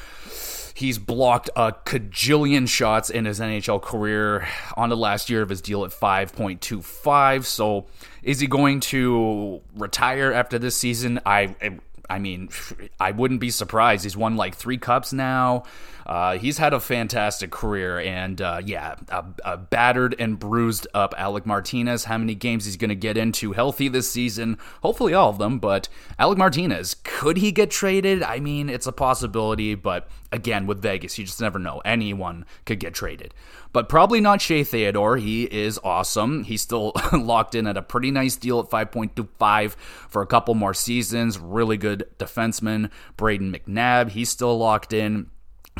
He's 0.73 0.97
blocked 0.97 1.49
a 1.55 1.71
cajillion 1.71 2.67
shots 2.67 3.09
in 3.09 3.23
his 3.23 3.39
NHL 3.39 3.81
career 3.81 4.49
on 4.75 4.89
the 4.89 4.97
last 4.97 5.29
year 5.29 5.41
of 5.41 5.47
his 5.47 5.61
deal 5.61 5.85
at 5.85 5.91
5.25. 5.91 7.45
So, 7.45 7.85
is 8.21 8.41
he 8.41 8.47
going 8.47 8.81
to 8.81 9.61
retire 9.75 10.33
after 10.33 10.59
this 10.59 10.75
season? 10.75 11.21
I 11.25 11.55
I 12.09 12.19
mean, 12.19 12.49
I 12.99 13.11
wouldn't 13.11 13.39
be 13.39 13.51
surprised. 13.51 14.03
He's 14.03 14.17
won 14.17 14.35
like 14.35 14.55
three 14.55 14.77
cups 14.77 15.13
now. 15.13 15.63
Uh, 16.09 16.39
he's 16.39 16.57
had 16.57 16.73
a 16.73 16.79
fantastic 16.79 17.51
career, 17.51 17.99
and 17.99 18.41
uh, 18.41 18.59
yeah, 18.65 18.95
a, 19.09 19.23
a, 19.45 19.57
battered 19.57 20.15
and 20.17 20.39
bruised 20.39 20.87
up 20.95 21.13
Alec 21.15 21.45
Martinez. 21.45 22.05
How 22.05 22.17
many 22.17 22.33
games 22.33 22.65
he's 22.65 22.77
going 22.77 22.89
to 22.89 22.95
get 22.95 23.15
into 23.15 23.51
healthy 23.51 23.89
this 23.89 24.09
season? 24.09 24.57
Hopefully, 24.81 25.13
all 25.13 25.29
of 25.29 25.37
them. 25.37 25.59
But 25.59 25.87
Alec 26.17 26.39
Martinez, 26.39 26.95
could 27.03 27.37
he 27.37 27.51
get 27.51 27.69
traded? 27.69 28.23
I 28.23 28.39
mean, 28.39 28.69
it's 28.71 28.87
a 28.87 28.91
possibility, 28.91 29.75
but 29.75 30.09
again, 30.31 30.65
with 30.65 30.81
Vegas, 30.81 31.15
you 31.19 31.25
just 31.25 31.41
never 31.41 31.59
know. 31.59 31.79
Anyone 31.85 32.43
could 32.65 32.79
get 32.79 32.95
traded 32.95 33.35
but 33.71 33.87
probably 33.87 34.19
not 34.19 34.41
Shea 34.41 34.63
Theodore. 34.63 35.17
He 35.17 35.43
is 35.43 35.79
awesome. 35.83 36.43
He's 36.43 36.61
still 36.61 36.91
locked 37.13 37.53
in 37.53 37.67
at 37.67 37.77
a 37.77 37.83
pretty 37.83 38.09
nice 38.09 38.35
deal 38.35 38.59
at 38.59 38.65
5.25 38.65 39.75
for 40.09 40.23
a 40.23 40.25
couple 40.25 40.55
more 40.55 40.73
seasons. 40.73 41.37
Really 41.37 41.77
good 41.77 42.09
defenseman. 42.17 42.89
Brayden 43.17 43.55
McNabb, 43.55 44.09
he's 44.09 44.29
still 44.29 44.57
locked 44.57 44.91
in. 44.91 45.29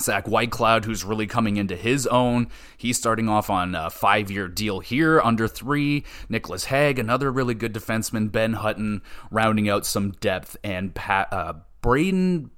Zach 0.01 0.25
Whitecloud, 0.25 0.85
who's 0.85 1.03
really 1.03 1.27
coming 1.27 1.57
into 1.57 1.75
his 1.75 2.07
own. 2.07 2.47
He's 2.77 2.97
starting 2.97 3.29
off 3.29 3.49
on 3.49 3.75
a 3.75 3.89
five 3.89 4.31
year 4.31 4.47
deal 4.47 4.79
here, 4.79 5.19
under 5.21 5.47
three. 5.47 6.03
Nicholas 6.27 6.65
Hague, 6.65 6.99
another 6.99 7.31
really 7.31 7.53
good 7.53 7.73
defenseman. 7.73 8.31
Ben 8.31 8.53
Hutton 8.53 9.01
rounding 9.31 9.69
out 9.69 9.85
some 9.85 10.11
depth. 10.11 10.57
And 10.63 10.97
uh, 10.97 11.53
Brayden 11.81 12.49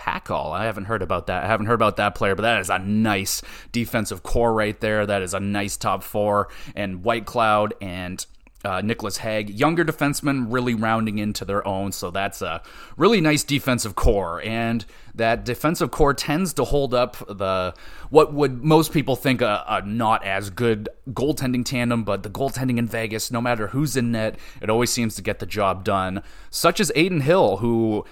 Pachal. 0.00 0.52
I 0.52 0.64
haven't 0.64 0.86
heard 0.86 1.02
about 1.02 1.26
that. 1.26 1.44
I 1.44 1.46
haven't 1.46 1.66
heard 1.66 1.74
about 1.74 1.96
that 1.96 2.14
player, 2.14 2.34
but 2.34 2.42
that 2.42 2.60
is 2.60 2.70
a 2.70 2.78
nice 2.78 3.42
defensive 3.70 4.22
core 4.22 4.52
right 4.52 4.80
there. 4.80 5.04
That 5.04 5.20
is 5.22 5.34
a 5.34 5.40
nice 5.40 5.76
top 5.76 6.02
four. 6.02 6.48
And 6.74 7.04
Whitecloud 7.04 7.72
and 7.82 8.24
uh, 8.64 8.80
Nicholas 8.82 9.18
Hague, 9.18 9.50
younger 9.50 9.84
defensemen 9.84 10.46
really 10.48 10.74
rounding 10.74 11.18
into 11.18 11.44
their 11.44 11.66
own. 11.66 11.92
So 11.92 12.10
that's 12.10 12.42
a 12.42 12.62
really 12.96 13.20
nice 13.20 13.42
defensive 13.42 13.94
core. 13.94 14.42
And 14.42 14.84
that 15.14 15.44
defensive 15.44 15.90
core 15.90 16.12
tends 16.14 16.52
to 16.54 16.64
hold 16.64 16.92
up 16.92 17.16
the 17.26 17.74
what 18.10 18.34
would 18.34 18.62
most 18.62 18.92
people 18.92 19.16
think 19.16 19.40
a, 19.40 19.64
a 19.66 19.82
not 19.86 20.24
as 20.24 20.50
good 20.50 20.88
goaltending 21.10 21.64
tandem, 21.64 22.04
but 22.04 22.22
the 22.22 22.30
goaltending 22.30 22.78
in 22.78 22.86
Vegas, 22.86 23.30
no 23.30 23.40
matter 23.40 23.68
who's 23.68 23.96
in 23.96 24.12
net, 24.12 24.38
it 24.60 24.68
always 24.68 24.90
seems 24.90 25.14
to 25.14 25.22
get 25.22 25.38
the 25.38 25.46
job 25.46 25.84
done. 25.84 26.22
Such 26.50 26.80
as 26.80 26.90
Adin 26.90 27.20
Hill, 27.20 27.58
who 27.58 28.04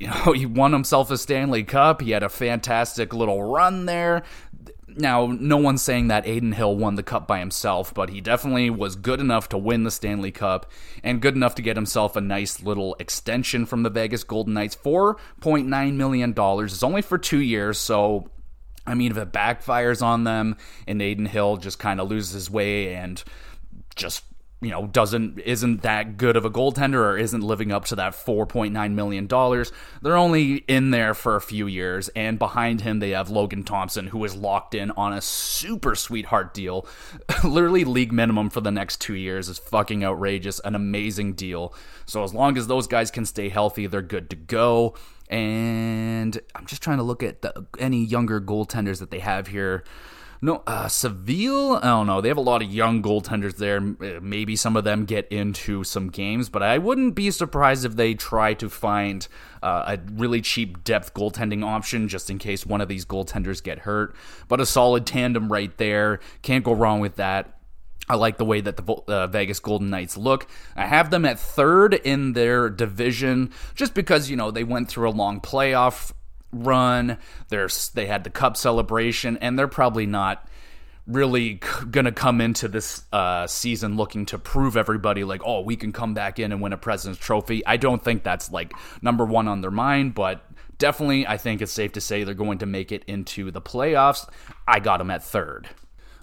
you 0.00 0.08
know, 0.08 0.32
he 0.34 0.46
won 0.46 0.72
himself 0.72 1.10
a 1.10 1.18
Stanley 1.18 1.62
Cup. 1.62 2.00
He 2.00 2.10
had 2.10 2.22
a 2.24 2.28
fantastic 2.28 3.12
little 3.12 3.42
run 3.42 3.86
there. 3.86 4.24
Now, 4.96 5.26
no 5.26 5.56
one's 5.56 5.82
saying 5.82 6.08
that 6.08 6.26
Adin 6.26 6.52
Hill 6.52 6.76
won 6.76 6.94
the 6.94 7.02
cup 7.02 7.26
by 7.26 7.38
himself, 7.38 7.92
but 7.94 8.10
he 8.10 8.20
definitely 8.20 8.70
was 8.70 8.96
good 8.96 9.20
enough 9.20 9.48
to 9.50 9.58
win 9.58 9.84
the 9.84 9.90
Stanley 9.90 10.30
Cup 10.30 10.70
and 11.02 11.20
good 11.22 11.34
enough 11.34 11.54
to 11.56 11.62
get 11.62 11.76
himself 11.76 12.16
a 12.16 12.20
nice 12.20 12.62
little 12.62 12.96
extension 12.98 13.66
from 13.66 13.82
the 13.82 13.90
Vegas 13.90 14.24
Golden 14.24 14.54
Knights. 14.54 14.76
$4.9 14.76 15.94
million 15.94 16.34
is 16.64 16.82
only 16.82 17.02
for 17.02 17.18
two 17.18 17.40
years, 17.40 17.78
so 17.78 18.30
I 18.86 18.94
mean, 18.94 19.10
if 19.12 19.18
it 19.18 19.32
backfires 19.32 20.02
on 20.02 20.24
them 20.24 20.56
and 20.86 21.00
Adin 21.00 21.26
Hill 21.26 21.58
just 21.58 21.78
kind 21.78 22.00
of 22.00 22.08
loses 22.08 22.32
his 22.32 22.50
way 22.50 22.94
and 22.94 23.22
just 23.94 24.24
you 24.62 24.70
know 24.70 24.86
doesn't 24.86 25.38
isn't 25.38 25.82
that 25.82 26.18
good 26.18 26.36
of 26.36 26.44
a 26.44 26.50
goaltender 26.50 26.96
or 26.96 27.16
isn't 27.16 27.40
living 27.40 27.72
up 27.72 27.86
to 27.86 27.96
that 27.96 28.12
4.9 28.12 28.92
million 28.92 29.26
dollars. 29.26 29.72
They're 30.02 30.16
only 30.16 30.56
in 30.56 30.90
there 30.90 31.14
for 31.14 31.36
a 31.36 31.40
few 31.40 31.66
years 31.66 32.10
and 32.10 32.38
behind 32.38 32.82
him 32.82 32.98
they 32.98 33.10
have 33.10 33.30
Logan 33.30 33.64
Thompson 33.64 34.08
who 34.08 34.22
is 34.24 34.36
locked 34.36 34.74
in 34.74 34.90
on 34.92 35.12
a 35.12 35.22
super 35.22 35.94
sweetheart 35.94 36.52
deal. 36.52 36.86
Literally 37.44 37.84
league 37.84 38.12
minimum 38.12 38.50
for 38.50 38.60
the 38.60 38.70
next 38.70 39.00
2 39.00 39.14
years 39.14 39.48
is 39.48 39.58
fucking 39.58 40.04
outrageous 40.04 40.60
an 40.60 40.74
amazing 40.74 41.34
deal. 41.34 41.74
So 42.04 42.22
as 42.22 42.34
long 42.34 42.58
as 42.58 42.66
those 42.66 42.86
guys 42.86 43.10
can 43.10 43.24
stay 43.24 43.48
healthy 43.48 43.86
they're 43.86 44.02
good 44.02 44.28
to 44.30 44.36
go. 44.36 44.94
And 45.30 46.38
I'm 46.54 46.66
just 46.66 46.82
trying 46.82 46.98
to 46.98 47.04
look 47.04 47.22
at 47.22 47.40
the, 47.40 47.64
any 47.78 48.04
younger 48.04 48.40
goaltenders 48.40 48.98
that 48.98 49.10
they 49.10 49.20
have 49.20 49.46
here 49.46 49.84
no, 50.42 50.62
uh, 50.66 50.88
Saville. 50.88 51.76
I 51.76 51.88
don't 51.88 52.06
know. 52.06 52.20
They 52.20 52.28
have 52.28 52.38
a 52.38 52.42
lot 52.42 52.62
of 52.62 52.72
young 52.72 53.02
goaltenders 53.02 53.56
there. 53.56 53.76
Uh, 53.78 54.20
maybe 54.22 54.56
some 54.56 54.74
of 54.74 54.84
them 54.84 55.04
get 55.04 55.28
into 55.28 55.84
some 55.84 56.08
games, 56.08 56.48
but 56.48 56.62
I 56.62 56.78
wouldn't 56.78 57.14
be 57.14 57.30
surprised 57.30 57.84
if 57.84 57.96
they 57.96 58.14
try 58.14 58.54
to 58.54 58.70
find 58.70 59.28
uh, 59.62 59.96
a 59.96 60.12
really 60.12 60.40
cheap 60.40 60.82
depth 60.82 61.12
goaltending 61.12 61.62
option 61.62 62.08
just 62.08 62.30
in 62.30 62.38
case 62.38 62.64
one 62.64 62.80
of 62.80 62.88
these 62.88 63.04
goaltenders 63.04 63.62
get 63.62 63.80
hurt. 63.80 64.16
But 64.48 64.60
a 64.60 64.66
solid 64.66 65.04
tandem 65.04 65.52
right 65.52 65.76
there. 65.76 66.20
Can't 66.40 66.64
go 66.64 66.72
wrong 66.72 67.00
with 67.00 67.16
that. 67.16 67.58
I 68.08 68.16
like 68.16 68.38
the 68.38 68.44
way 68.44 68.60
that 68.60 68.76
the 68.76 68.92
uh, 68.92 69.26
Vegas 69.28 69.60
Golden 69.60 69.90
Knights 69.90 70.16
look. 70.16 70.48
I 70.74 70.86
have 70.86 71.10
them 71.10 71.24
at 71.24 71.38
third 71.38 71.94
in 71.94 72.32
their 72.32 72.68
division 72.68 73.52
just 73.76 73.94
because, 73.94 74.28
you 74.28 74.36
know, 74.36 74.50
they 74.50 74.64
went 74.64 74.88
through 74.88 75.08
a 75.08 75.12
long 75.12 75.40
playoff 75.40 76.12
run. 76.52 77.18
There's 77.48 77.90
they 77.90 78.06
had 78.06 78.24
the 78.24 78.30
cup 78.30 78.56
celebration, 78.56 79.36
and 79.38 79.58
they're 79.58 79.68
probably 79.68 80.06
not 80.06 80.46
really 81.06 81.60
c- 81.62 81.86
gonna 81.90 82.12
come 82.12 82.40
into 82.40 82.68
this 82.68 83.04
uh, 83.12 83.46
season 83.46 83.96
looking 83.96 84.26
to 84.26 84.38
prove 84.38 84.76
everybody 84.76 85.24
like, 85.24 85.42
oh, 85.44 85.60
we 85.60 85.76
can 85.76 85.92
come 85.92 86.14
back 86.14 86.38
in 86.38 86.52
and 86.52 86.60
win 86.60 86.72
a 86.72 86.76
President's 86.76 87.20
Trophy. 87.24 87.64
I 87.66 87.76
don't 87.76 88.02
think 88.02 88.22
that's 88.22 88.50
like 88.50 88.72
number 89.02 89.24
one 89.24 89.48
on 89.48 89.60
their 89.60 89.70
mind, 89.70 90.14
but 90.14 90.44
definitely, 90.78 91.26
I 91.26 91.36
think 91.36 91.62
it's 91.62 91.72
safe 91.72 91.92
to 91.92 92.00
say 92.00 92.24
they're 92.24 92.34
going 92.34 92.58
to 92.58 92.66
make 92.66 92.90
it 92.90 93.04
into 93.06 93.50
the 93.50 93.60
playoffs. 93.60 94.28
I 94.66 94.80
got 94.80 94.98
them 94.98 95.10
at 95.10 95.22
third. 95.22 95.68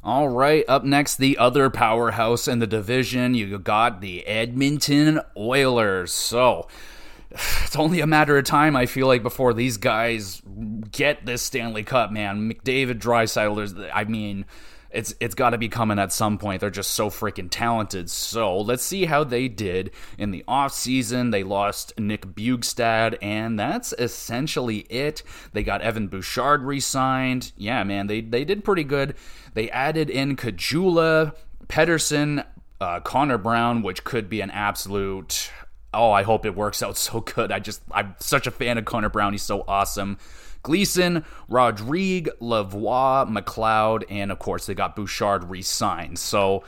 All 0.04 0.30
right, 0.30 0.64
up 0.70 0.84
next, 0.84 1.18
the 1.18 1.38
other 1.38 1.70
powerhouse 1.70 2.48
in 2.48 2.60
the 2.60 2.68
division. 2.68 3.34
You 3.34 3.58
got 3.58 4.00
the 4.00 4.26
Edmonton 4.26 5.20
Oilers. 5.36 6.14
So, 6.14 6.68
it's 7.64 7.76
only 7.76 8.00
a 8.00 8.08
matter 8.08 8.38
of 8.38 8.46
time, 8.46 8.76
I 8.76 8.86
feel 8.86 9.08
like, 9.08 9.24
before 9.24 9.54
these 9.54 9.78
guys 9.78 10.42
get 10.92 11.26
this 11.26 11.42
Stanley 11.42 11.84
Cup, 11.84 12.12
man. 12.12 12.52
McDavid, 12.52 13.00
Draisaitl, 13.00 13.90
I 13.94 14.04
mean, 14.06 14.46
it's 14.90 15.14
it's 15.20 15.36
got 15.36 15.52
to 15.52 15.58
be 15.58 15.70
coming 15.70 16.00
at 16.00 16.14
some 16.14 16.38
point. 16.38 16.62
They're 16.62 16.70
just 16.70 16.92
so 16.92 17.10
freaking 17.10 17.50
talented. 17.52 18.10
So 18.10 18.58
let's 18.58 18.84
see 18.84 19.06
how 19.06 19.24
they 19.24 19.48
did 19.48 19.92
in 20.18 20.32
the 20.32 20.44
offseason. 20.48 21.32
They 21.32 21.44
lost 21.44 21.94
Nick 22.00 22.26
Bjugstad, 22.26 23.18
and 23.22 23.60
that's 23.60 23.94
essentially 24.00 24.80
it. 24.90 25.24
They 25.54 25.64
got 25.64 25.82
Evan 25.82 26.08
Bouchard 26.08 26.64
re-signed. 26.64 27.52
Yeah, 27.58 27.84
man, 27.84 28.08
they 28.08 28.22
they 28.22 28.46
did 28.46 28.64
pretty 28.64 28.84
good. 28.84 29.16
They 29.54 29.70
added 29.72 30.10
in 30.10 30.36
Caggiula, 30.36 31.36
Pedersen, 31.68 32.44
uh, 32.80 33.00
Connor 33.02 33.38
Brown, 33.38 33.82
which 33.82 34.04
could 34.04 34.30
be 34.30 34.42
an 34.42 34.52
absolute 34.52 35.52
oh, 35.94 36.12
I 36.12 36.24
hope 36.24 36.46
it 36.46 36.56
works 36.56 36.84
out 36.84 36.98
so 36.98 37.22
good. 37.22 37.52
I 37.52 37.60
just, 37.60 37.82
I'm 37.92 38.16
such 38.20 38.48
a 38.48 38.52
fan 38.52 38.78
of 38.78 38.86
Connor 38.86 39.10
Brown. 39.10 39.34
He's 39.34 39.44
so 39.44 39.64
awesome. 39.68 40.18
Gleason, 40.64 41.24
Rodrigue, 41.48 42.30
Lavoie, 42.42 43.30
McLeod, 43.30 44.04
and 44.10 44.32
of 44.32 44.40
course 44.40 44.66
they 44.66 44.74
got 44.74 44.96
Bouchard 44.96 45.46
re-signed. 45.46 46.20
So 46.20 46.64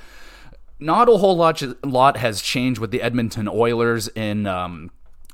not 0.79 1.09
a 1.09 1.17
whole 1.17 1.35
lot, 1.35 1.61
lot 1.85 2.17
has 2.17 2.41
changed 2.41 2.79
with 2.79 2.91
the 2.91 3.01
Edmonton 3.01 3.49
Oilers 3.49 4.07
in 4.09 4.47
um, 4.47 4.91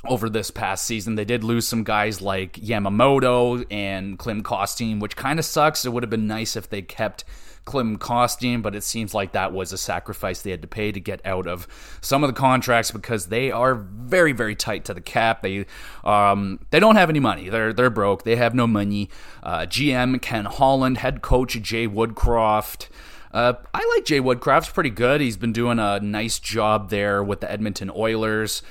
over 0.07 0.29
this 0.29 0.49
past 0.49 0.85
season. 0.85 1.15
They 1.15 1.25
did 1.25 1.43
lose 1.43 1.67
some 1.67 1.83
guys 1.83 2.21
like 2.21 2.53
Yamamoto 2.53 3.65
and 3.69 4.17
Klim 4.17 4.41
Kostin, 4.41 4.99
which 4.99 5.15
kind 5.15 5.37
of 5.37 5.45
sucks. 5.45 5.85
It 5.85 5.93
would 5.93 6.03
have 6.03 6.09
been 6.09 6.27
nice 6.27 6.55
if 6.55 6.69
they 6.69 6.81
kept 6.81 7.23
Klim 7.65 7.97
Kostin, 7.97 8.62
but 8.62 8.75
it 8.75 8.84
seems 8.84 9.13
like 9.13 9.34
that 9.34 9.51
was 9.51 9.73
a 9.73 9.78
sacrifice 9.78 10.41
they 10.41 10.51
had 10.51 10.62
to 10.62 10.67
pay 10.67 10.91
to 10.91 10.99
get 10.99 11.19
out 11.25 11.47
of 11.47 11.67
some 11.99 12.23
of 12.23 12.30
the 12.30 12.39
contracts 12.39 12.91
because 12.91 13.28
they 13.28 13.51
are 13.51 13.75
very, 13.75 14.32
very 14.32 14.56
tight 14.56 14.86
to 14.86 14.93
the 14.93 15.01
cap. 15.01 15.41
They 15.41 15.65
um, 16.04 16.60
they 16.69 16.80
don't 16.80 16.95
have 16.95 17.10
any 17.10 17.19
money. 17.19 17.49
They're 17.49 17.73
they're 17.73 17.89
broke. 17.89 18.23
They 18.23 18.36
have 18.36 18.54
no 18.54 18.67
money. 18.67 19.10
Uh, 19.43 19.62
GM 19.62 20.21
Ken 20.21 20.45
Holland, 20.45 20.99
head 20.99 21.21
coach 21.21 21.60
Jay 21.62 21.88
Woodcroft. 21.88 22.88
Uh, 23.32 23.54
I 23.73 23.93
like 23.95 24.06
Jay 24.06 24.21
Woodcroft. 24.21 24.73
Pretty 24.73 24.89
good. 24.89 25.19
He's 25.19 25.36
been 25.36 25.51
doing 25.51 25.78
a 25.78 25.99
nice 25.99 26.39
job 26.39 26.89
there 26.89 27.21
with 27.21 27.41
the 27.41 27.51
Edmonton 27.51 27.91
Oilers. 27.93 28.62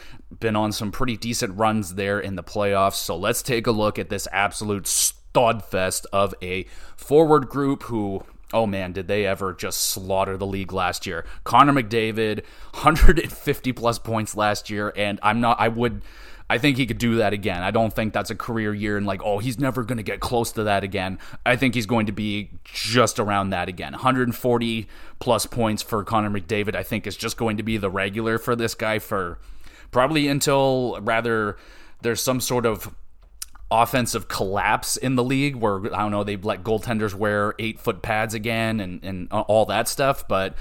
Been 0.40 0.56
on 0.56 0.72
some 0.72 0.90
pretty 0.90 1.18
decent 1.18 1.58
runs 1.58 1.96
there 1.96 2.18
in 2.18 2.36
the 2.36 2.42
playoffs. 2.42 2.94
So 2.94 3.14
let's 3.14 3.42
take 3.42 3.66
a 3.66 3.72
look 3.72 3.98
at 3.98 4.08
this 4.08 4.26
absolute 4.32 4.86
stud 4.86 5.62
fest 5.62 6.06
of 6.14 6.34
a 6.40 6.64
forward 6.96 7.50
group 7.50 7.82
who 7.84 8.24
oh 8.54 8.66
man, 8.66 8.92
did 8.92 9.08
they 9.08 9.26
ever 9.26 9.52
just 9.52 9.80
slaughter 9.80 10.36
the 10.36 10.46
league 10.46 10.72
last 10.72 11.06
year? 11.06 11.26
Connor 11.42 11.72
McDavid, 11.72 12.44
150 12.72 13.72
plus 13.72 13.98
points 13.98 14.36
last 14.36 14.70
year, 14.70 14.92
and 14.96 15.18
I'm 15.22 15.40
not, 15.40 15.60
I 15.60 15.68
would. 15.68 16.00
I 16.48 16.58
think 16.58 16.76
he 16.76 16.84
could 16.84 16.98
do 16.98 17.16
that 17.16 17.32
again. 17.32 17.62
I 17.62 17.70
don't 17.70 17.92
think 17.92 18.12
that's 18.12 18.30
a 18.30 18.34
career 18.34 18.74
year 18.74 18.98
and 18.98 19.06
like, 19.06 19.22
oh, 19.24 19.38
he's 19.38 19.58
never 19.58 19.82
going 19.82 19.96
to 19.96 20.02
get 20.02 20.20
close 20.20 20.52
to 20.52 20.64
that 20.64 20.84
again. 20.84 21.18
I 21.46 21.56
think 21.56 21.74
he's 21.74 21.86
going 21.86 22.04
to 22.04 22.12
be 22.12 22.50
just 22.64 23.18
around 23.18 23.48
that 23.50 23.70
again. 23.70 23.92
140 23.92 24.86
plus 25.20 25.46
points 25.46 25.82
for 25.82 26.04
Connor 26.04 26.28
McDavid, 26.28 26.76
I 26.76 26.82
think, 26.82 27.06
is 27.06 27.16
just 27.16 27.38
going 27.38 27.56
to 27.56 27.62
be 27.62 27.78
the 27.78 27.88
regular 27.88 28.36
for 28.36 28.54
this 28.54 28.74
guy 28.74 28.98
for 28.98 29.38
probably 29.90 30.28
until 30.28 30.98
rather 31.00 31.56
there's 32.02 32.22
some 32.22 32.40
sort 32.40 32.66
of 32.66 32.94
offensive 33.70 34.28
collapse 34.28 34.96
in 34.96 35.16
the 35.16 35.24
league 35.24 35.56
where 35.56 35.78
I 35.94 36.00
don't 36.00 36.10
know 36.10 36.24
they 36.24 36.36
let 36.36 36.62
goaltenders 36.62 37.14
wear 37.14 37.54
eight 37.58 37.80
foot 37.80 38.02
pads 38.02 38.34
again 38.34 38.80
and 38.80 39.02
and 39.04 39.32
all 39.32 39.66
that 39.66 39.88
stuff, 39.88 40.26
but. 40.28 40.54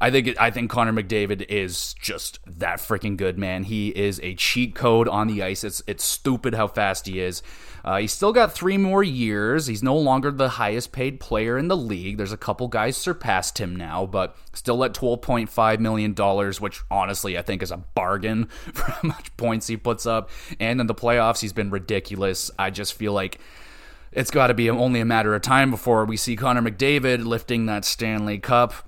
I 0.00 0.10
think 0.10 0.40
I 0.40 0.50
think 0.50 0.70
Connor 0.70 0.92
McDavid 0.92 1.46
is 1.48 1.94
just 1.94 2.38
that 2.46 2.78
freaking 2.78 3.16
good, 3.16 3.38
man. 3.38 3.64
He 3.64 3.88
is 3.88 4.20
a 4.22 4.34
cheat 4.34 4.74
code 4.74 5.08
on 5.08 5.26
the 5.26 5.42
ice. 5.42 5.64
It's 5.64 5.82
it's 5.86 6.04
stupid 6.04 6.54
how 6.54 6.68
fast 6.68 7.06
he 7.06 7.20
is. 7.20 7.42
Uh, 7.84 7.98
he's 7.98 8.12
still 8.12 8.32
got 8.32 8.52
three 8.52 8.76
more 8.76 9.02
years. 9.02 9.66
He's 9.66 9.82
no 9.82 9.96
longer 9.96 10.30
the 10.30 10.50
highest 10.50 10.92
paid 10.92 11.20
player 11.20 11.56
in 11.56 11.68
the 11.68 11.76
league. 11.76 12.16
There's 12.16 12.32
a 12.32 12.36
couple 12.36 12.68
guys 12.68 12.96
surpassed 12.96 13.58
him 13.58 13.74
now, 13.74 14.04
but 14.04 14.36
still 14.52 14.84
at 14.84 14.92
$12.5 14.92 15.78
million, 15.78 16.14
which 16.60 16.82
honestly 16.90 17.38
I 17.38 17.42
think 17.42 17.62
is 17.62 17.70
a 17.70 17.78
bargain 17.78 18.46
for 18.74 18.90
how 18.90 19.08
much 19.08 19.34
points 19.36 19.68
he 19.68 19.76
puts 19.76 20.06
up. 20.06 20.28
And 20.60 20.80
in 20.80 20.86
the 20.86 20.94
playoffs, 20.94 21.40
he's 21.40 21.52
been 21.52 21.70
ridiculous. 21.70 22.50
I 22.58 22.70
just 22.70 22.94
feel 22.94 23.12
like 23.12 23.38
it's 24.12 24.30
got 24.30 24.48
to 24.48 24.54
be 24.54 24.68
only 24.68 25.00
a 25.00 25.04
matter 25.04 25.34
of 25.34 25.42
time 25.42 25.70
before 25.70 26.04
we 26.04 26.16
see 26.16 26.36
Connor 26.36 26.62
McDavid 26.62 27.24
lifting 27.24 27.66
that 27.66 27.84
Stanley 27.84 28.38
Cup 28.38 28.87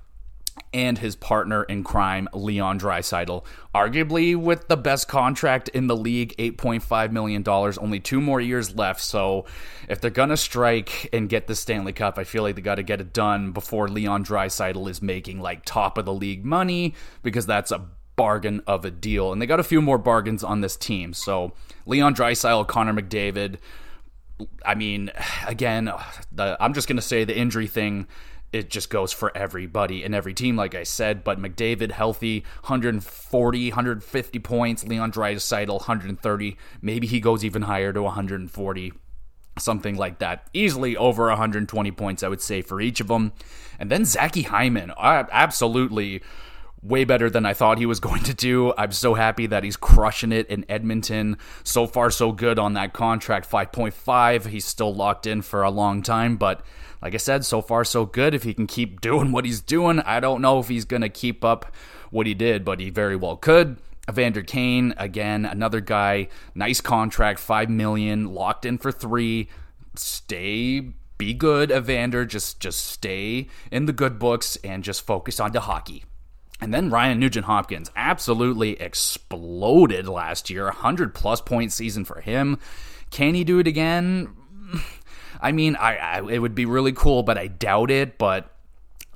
and 0.73 0.97
his 0.97 1.15
partner 1.15 1.63
in 1.63 1.83
crime, 1.83 2.27
Leon 2.33 2.79
Draisaitl. 2.79 3.43
Arguably 3.75 4.35
with 4.35 4.67
the 4.67 4.77
best 4.77 5.07
contract 5.07 5.69
in 5.69 5.87
the 5.87 5.95
league, 5.95 6.35
$8.5 6.37 7.11
million, 7.11 7.43
only 7.47 7.99
two 7.99 8.21
more 8.21 8.39
years 8.39 8.75
left. 8.75 9.01
So 9.01 9.45
if 9.89 9.99
they're 9.99 10.09
going 10.09 10.29
to 10.29 10.37
strike 10.37 11.09
and 11.13 11.29
get 11.29 11.47
the 11.47 11.55
Stanley 11.55 11.93
Cup, 11.93 12.17
I 12.17 12.23
feel 12.23 12.43
like 12.43 12.55
they 12.55 12.61
got 12.61 12.75
to 12.75 12.83
get 12.83 13.01
it 13.01 13.13
done 13.13 13.51
before 13.51 13.87
Leon 13.87 14.25
Draisaitl 14.25 14.89
is 14.89 15.01
making 15.01 15.39
like 15.39 15.65
top 15.65 15.97
of 15.97 16.05
the 16.05 16.13
league 16.13 16.45
money 16.45 16.95
because 17.23 17.45
that's 17.45 17.71
a 17.71 17.85
bargain 18.15 18.61
of 18.67 18.85
a 18.85 18.91
deal. 18.91 19.31
And 19.31 19.41
they 19.41 19.45
got 19.45 19.59
a 19.59 19.63
few 19.63 19.81
more 19.81 19.97
bargains 19.97 20.43
on 20.43 20.61
this 20.61 20.77
team. 20.77 21.13
So 21.13 21.53
Leon 21.85 22.15
Draisaitl, 22.15 22.67
Connor 22.67 22.93
McDavid, 22.93 23.57
I 24.65 24.75
mean, 24.75 25.11
again, 25.47 25.91
the, 26.31 26.57
I'm 26.59 26.73
just 26.73 26.87
going 26.87 26.97
to 26.97 27.01
say 27.01 27.23
the 27.23 27.37
injury 27.37 27.67
thing 27.67 28.07
it 28.53 28.69
just 28.69 28.89
goes 28.89 29.13
for 29.13 29.35
everybody 29.35 30.03
and 30.03 30.13
every 30.13 30.33
team, 30.33 30.55
like 30.55 30.75
I 30.75 30.83
said. 30.83 31.23
But 31.23 31.39
McDavid 31.39 31.91
healthy, 31.91 32.41
140, 32.61 33.69
150 33.69 34.39
points. 34.39 34.83
Leon 34.83 35.11
Draisaitl, 35.11 35.69
130. 35.69 36.57
Maybe 36.81 37.07
he 37.07 37.19
goes 37.19 37.45
even 37.45 37.61
higher 37.63 37.93
to 37.93 38.01
140, 38.01 38.93
something 39.57 39.95
like 39.95 40.19
that. 40.19 40.49
Easily 40.53 40.97
over 40.97 41.27
120 41.27 41.91
points, 41.91 42.23
I 42.23 42.27
would 42.27 42.41
say, 42.41 42.61
for 42.61 42.81
each 42.81 42.99
of 42.99 43.07
them. 43.07 43.31
And 43.79 43.89
then 43.89 44.03
Zaki 44.05 44.43
Hyman, 44.43 44.91
absolutely 44.99 46.21
way 46.83 47.03
better 47.03 47.29
than 47.29 47.45
I 47.45 47.53
thought 47.53 47.77
he 47.77 47.85
was 47.85 47.99
going 48.09 48.23
to 48.23 48.33
do. 48.33 48.73
I'm 48.77 48.91
so 48.91 49.13
happy 49.13 49.47
that 49.47 49.63
he's 49.63 49.77
crushing 49.77 50.31
it 50.31 50.47
in 50.47 50.65
Edmonton. 50.69 51.37
So 51.63 51.87
far, 51.87 52.11
so 52.11 52.31
good 52.31 52.59
on 52.59 52.73
that 52.73 52.93
contract 52.93 53.49
5.5. 53.49 54.47
He's 54.47 54.65
still 54.65 54.93
locked 54.93 55.27
in 55.27 55.41
for 55.41 55.63
a 55.63 55.71
long 55.71 56.01
time, 56.01 56.37
but 56.37 56.63
like 57.01 57.13
I 57.13 57.17
said, 57.17 57.45
so 57.45 57.61
far 57.61 57.83
so 57.83 58.05
good. 58.05 58.33
If 58.33 58.43
he 58.43 58.53
can 58.53 58.67
keep 58.67 59.01
doing 59.01 59.31
what 59.31 59.45
he's 59.45 59.61
doing, 59.61 59.99
I 59.99 60.19
don't 60.19 60.41
know 60.41 60.59
if 60.59 60.67
he's 60.67 60.85
going 60.85 61.01
to 61.01 61.09
keep 61.09 61.43
up 61.43 61.73
what 62.09 62.27
he 62.27 62.33
did, 62.33 62.65
but 62.65 62.79
he 62.79 62.89
very 62.89 63.15
well 63.15 63.37
could. 63.37 63.77
Evander 64.09 64.41
Kane, 64.41 64.93
again, 64.97 65.45
another 65.45 65.79
guy, 65.79 66.27
nice 66.55 66.81
contract, 66.81 67.39
five 67.39 67.69
million, 67.69 68.33
locked 68.33 68.65
in 68.65 68.77
for 68.77 68.91
three. 68.91 69.47
Stay, 69.95 70.79
be 71.17 71.33
good, 71.33 71.71
Evander. 71.71 72.25
Just, 72.25 72.59
just 72.59 72.85
stay 72.85 73.47
in 73.71 73.85
the 73.85 73.93
good 73.93 74.19
books 74.19 74.57
and 74.63 74.83
just 74.83 75.05
focus 75.05 75.39
on 75.39 75.51
the 75.51 75.61
hockey. 75.61 76.03
And 76.61 76.71
then 76.71 76.91
Ryan 76.91 77.19
Nugent 77.19 77.47
Hopkins 77.47 77.89
absolutely 77.95 78.79
exploded 78.79 80.07
last 80.07 80.51
year, 80.51 80.65
100 80.65 81.15
plus 81.15 81.41
point 81.41 81.71
season 81.71 82.05
for 82.05 82.21
him. 82.21 82.59
Can 83.09 83.33
he 83.33 83.43
do 83.43 83.57
it 83.57 83.67
again? 83.67 84.29
I 85.41 85.51
mean, 85.51 85.75
I, 85.75 85.97
I 85.97 86.31
it 86.31 86.37
would 86.37 86.53
be 86.53 86.65
really 86.65 86.93
cool, 86.93 87.23
but 87.23 87.37
I 87.37 87.47
doubt 87.47 87.89
it. 87.89 88.19
But 88.19 88.55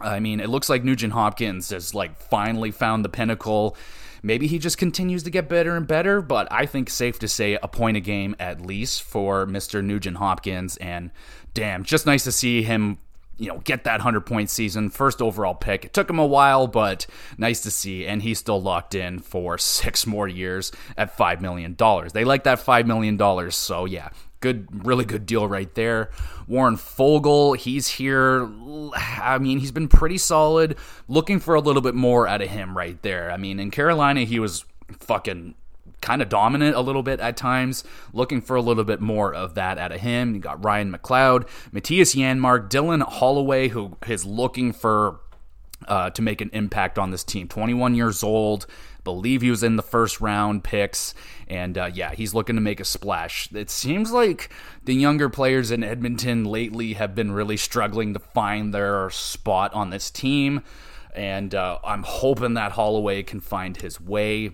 I 0.01 0.19
mean, 0.19 0.39
it 0.39 0.49
looks 0.49 0.69
like 0.69 0.83
Nugent 0.83 1.13
Hopkins 1.13 1.69
has 1.69 1.93
like 1.93 2.17
finally 2.17 2.71
found 2.71 3.05
the 3.05 3.09
pinnacle. 3.09 3.77
Maybe 4.23 4.47
he 4.47 4.57
just 4.57 4.79
continues 4.79 5.21
to 5.23 5.29
get 5.29 5.47
better 5.47 5.77
and 5.77 5.85
better, 5.85 6.19
but 6.19 6.47
I 6.51 6.65
think 6.65 6.89
safe 6.89 7.19
to 7.19 7.27
say 7.27 7.59
a 7.61 7.67
point 7.67 7.95
a 7.95 7.99
game 7.99 8.35
at 8.39 8.59
least 8.59 9.03
for 9.03 9.45
Mr. 9.45 9.83
Nugent 9.83 10.17
Hopkins. 10.17 10.77
And 10.77 11.11
damn, 11.53 11.83
just 11.83 12.07
nice 12.07 12.23
to 12.23 12.31
see 12.31 12.63
him 12.63 12.97
you 13.37 13.47
know, 13.47 13.59
get 13.59 13.83
that 13.83 13.99
100 13.99 14.21
point 14.21 14.49
season, 14.49 14.89
first 14.89 15.21
overall 15.21 15.55
pick. 15.55 15.85
It 15.85 15.93
took 15.93 16.09
him 16.09 16.19
a 16.19 16.25
while, 16.25 16.67
but 16.67 17.05
nice 17.37 17.61
to 17.61 17.71
see. 17.71 18.05
And 18.05 18.21
he's 18.21 18.39
still 18.39 18.61
locked 18.61 18.95
in 18.95 19.19
for 19.19 19.57
six 19.59 20.05
more 20.05 20.27
years 20.27 20.71
at 20.97 21.17
$5 21.17 21.41
million. 21.41 21.75
They 22.13 22.23
like 22.23 22.43
that 22.43 22.59
$5 22.59 22.85
million. 22.85 23.51
So, 23.51 23.85
yeah, 23.85 24.09
good, 24.39 24.85
really 24.85 25.05
good 25.05 25.25
deal 25.25 25.47
right 25.47 25.73
there. 25.75 26.11
Warren 26.47 26.75
Foegele, 26.75 27.57
he's 27.57 27.87
here. 27.87 28.49
I 28.95 29.37
mean, 29.39 29.59
he's 29.59 29.71
been 29.71 29.87
pretty 29.87 30.17
solid. 30.17 30.77
Looking 31.07 31.39
for 31.39 31.55
a 31.55 31.61
little 31.61 31.81
bit 31.81 31.95
more 31.95 32.27
out 32.27 32.41
of 32.41 32.49
him 32.49 32.77
right 32.77 33.01
there. 33.01 33.31
I 33.31 33.37
mean, 33.37 33.59
in 33.59 33.71
Carolina, 33.71 34.21
he 34.21 34.39
was 34.39 34.65
fucking 34.99 35.55
kind 36.01 36.21
of 36.21 36.29
dominant 36.29 36.75
a 36.75 36.81
little 36.81 37.03
bit 37.03 37.19
at 37.19 37.37
times. 37.37 37.83
Looking 38.13 38.41
for 38.41 38.55
a 38.55 38.61
little 38.61 38.83
bit 38.83 39.01
more 39.01 39.33
of 39.33 39.55
that 39.55 39.77
out 39.77 39.91
of 39.91 40.01
him. 40.01 40.35
You 40.35 40.39
got 40.39 40.63
Ryan 40.63 40.91
McLeod, 40.91 41.47
Mattias 41.73 42.15
Janmark, 42.15 42.69
Dylan 42.69 43.01
Holloway, 43.01 43.69
who 43.69 43.97
is 44.07 44.25
looking 44.25 44.71
for 44.71 45.19
uh, 45.87 46.09
to 46.11 46.21
make 46.21 46.41
an 46.41 46.49
impact 46.53 46.97
on 46.97 47.11
this 47.11 47.23
team. 47.23 47.47
21 47.47 47.95
years 47.95 48.23
old, 48.23 48.65
believe 49.03 49.41
he 49.41 49.49
was 49.49 49.63
in 49.63 49.75
the 49.75 49.83
first 49.83 50.21
round 50.21 50.63
picks, 50.63 51.13
and 51.47 51.77
uh, 51.77 51.89
yeah, 51.93 52.13
he's 52.13 52.33
looking 52.33 52.55
to 52.55 52.61
make 52.61 52.79
a 52.79 52.85
splash. 52.85 53.51
It 53.53 53.69
seems 53.69 54.11
like 54.11 54.49
the 54.83 54.95
younger 54.95 55.29
players 55.29 55.71
in 55.71 55.83
Edmonton 55.83 56.45
lately 56.45 56.93
have 56.93 57.15
been 57.15 57.31
really 57.31 57.57
struggling 57.57 58.13
to 58.13 58.19
find 58.19 58.73
their 58.73 59.09
spot 59.09 59.73
on 59.73 59.89
this 59.89 60.09
team, 60.09 60.63
and 61.13 61.53
uh, 61.53 61.79
I'm 61.83 62.03
hoping 62.03 62.55
that 62.55 62.73
Holloway 62.73 63.23
can 63.23 63.39
find 63.39 63.77
his 63.77 64.01
way. 64.01 64.51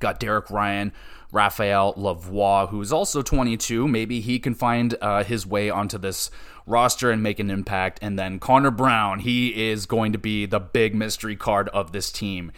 Got 0.00 0.20
Derek 0.20 0.50
Ryan, 0.50 0.92
Raphael 1.32 1.94
Lavoie, 1.94 2.68
who's 2.68 2.92
also 2.92 3.22
22. 3.22 3.88
Maybe 3.88 4.20
he 4.20 4.38
can 4.38 4.54
find 4.54 4.96
uh, 5.00 5.24
his 5.24 5.46
way 5.46 5.70
onto 5.70 5.98
this 5.98 6.30
roster 6.66 7.10
and 7.10 7.22
make 7.22 7.38
an 7.38 7.50
impact. 7.50 7.98
And 8.02 8.18
then 8.18 8.38
Connor 8.38 8.70
Brown, 8.70 9.20
he 9.20 9.68
is 9.70 9.86
going 9.86 10.12
to 10.12 10.18
be 10.18 10.46
the 10.46 10.60
big 10.60 10.94
mystery 10.94 11.36
card 11.36 11.68
of 11.70 11.92
this 11.92 12.10
team. 12.10 12.52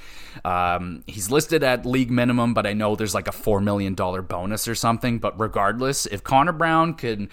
Um, 0.45 1.03
he's 1.07 1.31
listed 1.31 1.63
at 1.63 1.87
league 1.87 2.11
minimum, 2.11 2.55
but 2.55 2.67
I 2.67 2.73
know 2.73 2.97
there's 2.97 3.15
like 3.15 3.29
a 3.29 3.33
$4 3.33 3.63
million 3.63 3.95
bonus 3.95 4.69
or 4.69 4.75
something. 4.75 5.19
But 5.19 5.39
regardless, 5.41 6.07
if 6.07 6.23
Connor 6.23 6.53
Brown 6.53 6.95
can 6.95 7.29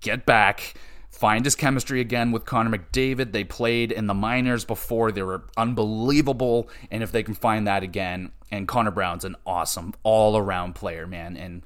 get 0.00 0.26
back, 0.26 0.74
find 1.10 1.44
his 1.44 1.54
chemistry 1.54 2.00
again 2.00 2.30
with 2.32 2.44
Connor 2.44 2.78
McDavid. 2.78 3.32
They 3.32 3.44
played 3.44 3.92
in 3.92 4.06
the 4.06 4.14
minors 4.14 4.64
before. 4.64 5.10
They 5.10 5.22
were 5.22 5.44
unbelievable. 5.56 6.68
And 6.90 7.02
if 7.02 7.12
they 7.12 7.22
can 7.22 7.34
find 7.34 7.66
that 7.66 7.82
again, 7.82 8.32
and 8.50 8.68
Connor 8.68 8.90
Brown's 8.90 9.24
an 9.24 9.36
awesome 9.46 9.94
all 10.02 10.36
around 10.36 10.74
player, 10.74 11.06
man. 11.06 11.36
And 11.36 11.62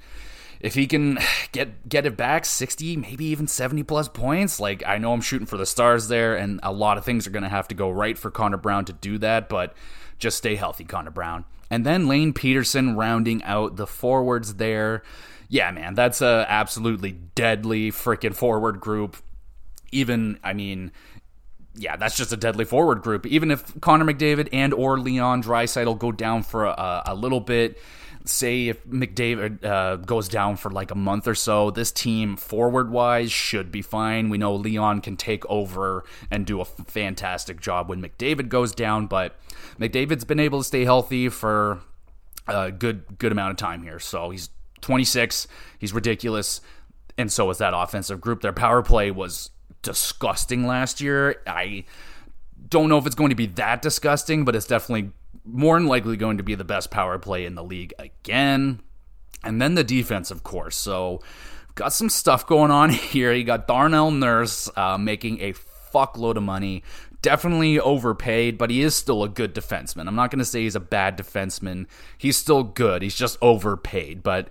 if 0.59 0.75
he 0.75 0.87
can 0.87 1.19
get 1.51 1.87
get 1.87 2.07
it 2.07 2.17
back 2.17 2.45
60 2.45 2.97
maybe 2.97 3.25
even 3.25 3.47
70 3.47 3.83
plus 3.83 4.07
points 4.07 4.59
like 4.59 4.81
i 4.87 4.97
know 4.97 5.13
i'm 5.13 5.21
shooting 5.21 5.45
for 5.45 5.57
the 5.57 5.65
stars 5.65 6.07
there 6.07 6.35
and 6.35 6.61
a 6.63 6.71
lot 6.71 6.97
of 6.97 7.03
things 7.03 7.27
are 7.27 7.31
going 7.31 7.43
to 7.43 7.49
have 7.49 7.67
to 7.67 7.75
go 7.75 7.91
right 7.91 8.17
for 8.17 8.31
connor 8.31 8.57
brown 8.57 8.85
to 8.85 8.93
do 8.93 9.17
that 9.17 9.49
but 9.49 9.75
just 10.17 10.37
stay 10.37 10.55
healthy 10.55 10.85
connor 10.85 11.11
brown 11.11 11.43
and 11.69 11.85
then 11.85 12.07
lane 12.07 12.31
pedersen 12.33 12.95
rounding 12.95 13.43
out 13.43 13.75
the 13.75 13.85
forwards 13.85 14.55
there 14.55 15.03
yeah 15.49 15.69
man 15.69 15.93
that's 15.95 16.21
a 16.21 16.45
absolutely 16.47 17.11
deadly 17.11 17.91
freaking 17.91 18.33
forward 18.33 18.79
group 18.79 19.17
even 19.93 20.39
i 20.43 20.53
mean 20.53 20.91
yeah, 21.75 21.95
that's 21.95 22.15
just 22.15 22.31
a 22.31 22.37
deadly 22.37 22.65
forward 22.65 23.01
group. 23.01 23.25
Even 23.25 23.49
if 23.49 23.79
Connor 23.81 24.05
McDavid 24.05 24.49
and 24.53 24.73
or 24.73 24.99
Leon 24.99 25.43
Draisaitl 25.43 25.97
go 25.97 26.11
down 26.11 26.43
for 26.43 26.65
a, 26.65 27.03
a 27.07 27.15
little 27.15 27.39
bit, 27.39 27.79
say 28.25 28.67
if 28.67 28.85
McDavid 28.85 29.65
uh, 29.65 29.97
goes 29.97 30.27
down 30.27 30.55
for 30.55 30.69
like 30.69 30.91
a 30.91 30.95
month 30.95 31.27
or 31.27 31.35
so, 31.35 31.71
this 31.71 31.91
team 31.91 32.37
forward 32.37 32.91
wise 32.91 33.31
should 33.31 33.71
be 33.71 33.81
fine. 33.81 34.29
We 34.29 34.37
know 34.37 34.55
Leon 34.55 35.01
can 35.01 35.17
take 35.17 35.45
over 35.47 36.03
and 36.29 36.45
do 36.45 36.61
a 36.61 36.65
fantastic 36.65 37.59
job 37.59 37.89
when 37.89 38.01
McDavid 38.01 38.49
goes 38.49 38.73
down, 38.73 39.07
but 39.07 39.35
McDavid's 39.79 40.25
been 40.25 40.39
able 40.39 40.59
to 40.59 40.63
stay 40.63 40.85
healthy 40.85 41.29
for 41.29 41.81
a 42.47 42.71
good 42.71 43.17
good 43.17 43.31
amount 43.31 43.51
of 43.51 43.57
time 43.57 43.81
here. 43.81 43.99
So 43.99 44.29
he's 44.29 44.49
26, 44.81 45.47
he's 45.79 45.93
ridiculous, 45.93 46.61
and 47.17 47.31
so 47.31 47.49
is 47.49 47.57
that 47.57 47.73
offensive 47.75 48.21
group. 48.21 48.41
Their 48.41 48.53
power 48.53 48.83
play 48.83 49.09
was 49.09 49.49
disgusting 49.83 50.65
last 50.65 50.99
year. 50.99 51.41
I 51.45 51.85
don't 52.69 52.89
know 52.89 52.97
if 52.97 53.05
it's 53.05 53.15
going 53.15 53.29
to 53.29 53.35
be 53.35 53.45
that 53.47 53.81
disgusting, 53.81 54.45
but 54.45 54.55
it's 54.55 54.65
definitely 54.65 55.11
more 55.45 55.77
than 55.77 55.87
likely 55.87 56.17
going 56.17 56.37
to 56.37 56.43
be 56.43 56.55
the 56.55 56.63
best 56.63 56.89
power 56.89 57.19
play 57.19 57.45
in 57.45 57.55
the 57.55 57.63
league 57.63 57.93
again. 57.99 58.81
And 59.43 59.61
then 59.61 59.75
the 59.75 59.83
defense, 59.83 60.31
of 60.31 60.43
course. 60.43 60.75
So, 60.75 61.21
got 61.75 61.93
some 61.93 62.09
stuff 62.09 62.47
going 62.47 62.71
on 62.71 62.89
here. 62.91 63.33
You 63.33 63.43
got 63.43 63.67
Darnell 63.67 64.11
Nurse 64.11 64.69
uh, 64.75 64.97
making 64.97 65.41
a 65.41 65.53
fuckload 65.93 66.37
of 66.37 66.43
money. 66.43 66.83
Definitely 67.21 67.79
overpaid, 67.79 68.57
but 68.57 68.69
he 68.69 68.81
is 68.81 68.95
still 68.95 69.23
a 69.23 69.29
good 69.29 69.55
defenseman. 69.55 70.07
I'm 70.07 70.15
not 70.15 70.29
going 70.29 70.39
to 70.39 70.45
say 70.45 70.63
he's 70.63 70.75
a 70.75 70.81
bad 70.81 71.17
defenseman. 71.17 71.85
He's 72.17 72.35
still 72.35 72.63
good. 72.63 73.01
He's 73.01 73.15
just 73.15 73.37
overpaid. 73.41 74.23
But 74.23 74.49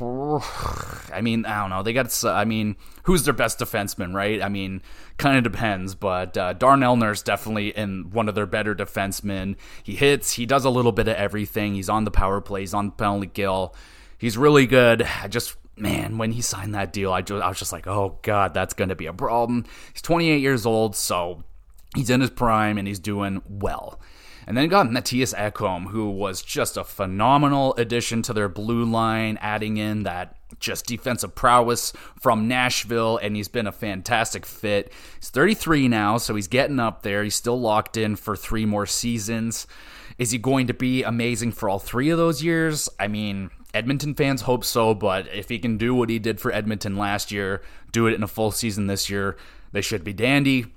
I 0.00 1.20
mean, 1.22 1.44
I 1.44 1.60
don't 1.60 1.70
know. 1.70 1.82
They 1.82 1.92
got. 1.92 2.24
I 2.24 2.44
mean, 2.44 2.76
who's 3.04 3.24
their 3.24 3.34
best 3.34 3.58
defenseman, 3.58 4.14
right? 4.14 4.42
I 4.42 4.48
mean, 4.48 4.82
kind 5.16 5.36
of 5.36 5.50
depends. 5.50 5.94
But 5.94 6.36
uh, 6.36 6.52
Darnell 6.52 6.96
Nurse 6.96 7.22
definitely 7.22 7.68
in 7.68 8.10
one 8.10 8.28
of 8.28 8.34
their 8.34 8.46
better 8.46 8.74
defensemen. 8.74 9.56
He 9.82 9.96
hits. 9.96 10.32
He 10.32 10.46
does 10.46 10.64
a 10.64 10.70
little 10.70 10.92
bit 10.92 11.08
of 11.08 11.16
everything. 11.16 11.74
He's 11.74 11.88
on 11.88 12.04
the 12.04 12.10
power 12.10 12.40
play. 12.40 12.60
He's 12.60 12.74
on 12.74 12.86
the 12.86 12.92
penalty 12.92 13.28
kill. 13.28 13.74
He's 14.18 14.36
really 14.36 14.66
good. 14.66 15.02
I 15.02 15.28
just 15.28 15.56
man, 15.76 16.18
when 16.18 16.32
he 16.32 16.42
signed 16.42 16.74
that 16.74 16.92
deal, 16.92 17.12
I, 17.12 17.22
just, 17.22 17.42
I 17.42 17.48
was 17.48 17.58
just 17.58 17.72
like, 17.72 17.86
oh 17.86 18.18
god, 18.22 18.54
that's 18.54 18.74
going 18.74 18.88
to 18.88 18.96
be 18.96 19.06
a 19.06 19.12
problem. 19.12 19.64
He's 19.92 20.02
28 20.02 20.40
years 20.40 20.66
old, 20.66 20.96
so 20.96 21.44
he's 21.94 22.10
in 22.10 22.20
his 22.20 22.30
prime 22.30 22.78
and 22.78 22.88
he's 22.88 22.98
doing 22.98 23.42
well. 23.48 24.00
And 24.48 24.56
then 24.56 24.70
got 24.70 24.86
Mattias 24.86 25.34
Ekholm, 25.34 25.88
who 25.90 26.08
was 26.08 26.40
just 26.40 26.78
a 26.78 26.84
phenomenal 26.84 27.74
addition 27.76 28.22
to 28.22 28.32
their 28.32 28.48
blue 28.48 28.82
line, 28.82 29.38
adding 29.42 29.76
in 29.76 30.04
that 30.04 30.36
just 30.58 30.86
defensive 30.86 31.34
prowess 31.34 31.92
from 32.18 32.48
Nashville, 32.48 33.18
and 33.18 33.36
he's 33.36 33.48
been 33.48 33.66
a 33.66 33.72
fantastic 33.72 34.46
fit. 34.46 34.90
He's 35.20 35.28
33 35.28 35.88
now, 35.88 36.16
so 36.16 36.34
he's 36.34 36.48
getting 36.48 36.80
up 36.80 37.02
there. 37.02 37.24
He's 37.24 37.34
still 37.34 37.60
locked 37.60 37.98
in 37.98 38.16
for 38.16 38.36
three 38.36 38.64
more 38.64 38.86
seasons. 38.86 39.66
Is 40.16 40.30
he 40.30 40.38
going 40.38 40.66
to 40.68 40.74
be 40.74 41.02
amazing 41.02 41.52
for 41.52 41.68
all 41.68 41.78
three 41.78 42.08
of 42.08 42.16
those 42.16 42.42
years? 42.42 42.88
I 42.98 43.06
mean, 43.06 43.50
Edmonton 43.74 44.14
fans 44.14 44.40
hope 44.40 44.64
so, 44.64 44.94
but 44.94 45.28
if 45.28 45.50
he 45.50 45.58
can 45.58 45.76
do 45.76 45.94
what 45.94 46.08
he 46.08 46.18
did 46.18 46.40
for 46.40 46.52
Edmonton 46.52 46.96
last 46.96 47.30
year, 47.30 47.60
do 47.92 48.06
it 48.06 48.14
in 48.14 48.22
a 48.22 48.26
full 48.26 48.50
season 48.50 48.86
this 48.86 49.10
year, 49.10 49.36
they 49.72 49.82
should 49.82 50.04
be 50.04 50.14
dandy. 50.14 50.72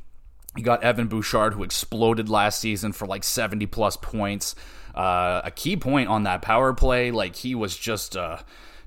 You 0.57 0.63
got 0.63 0.83
Evan 0.83 1.07
Bouchard, 1.07 1.53
who 1.53 1.63
exploded 1.63 2.27
last 2.27 2.59
season 2.59 2.91
for 2.91 3.07
like 3.07 3.23
70 3.23 3.67
plus 3.67 3.95
points. 3.95 4.55
Uh, 4.93 5.41
a 5.45 5.51
key 5.51 5.77
point 5.77 6.09
on 6.09 6.23
that 6.23 6.41
power 6.41 6.73
play, 6.73 7.11
like 7.11 7.37
he 7.37 7.55
was 7.55 7.77
just 7.77 8.17
uh, 8.17 8.39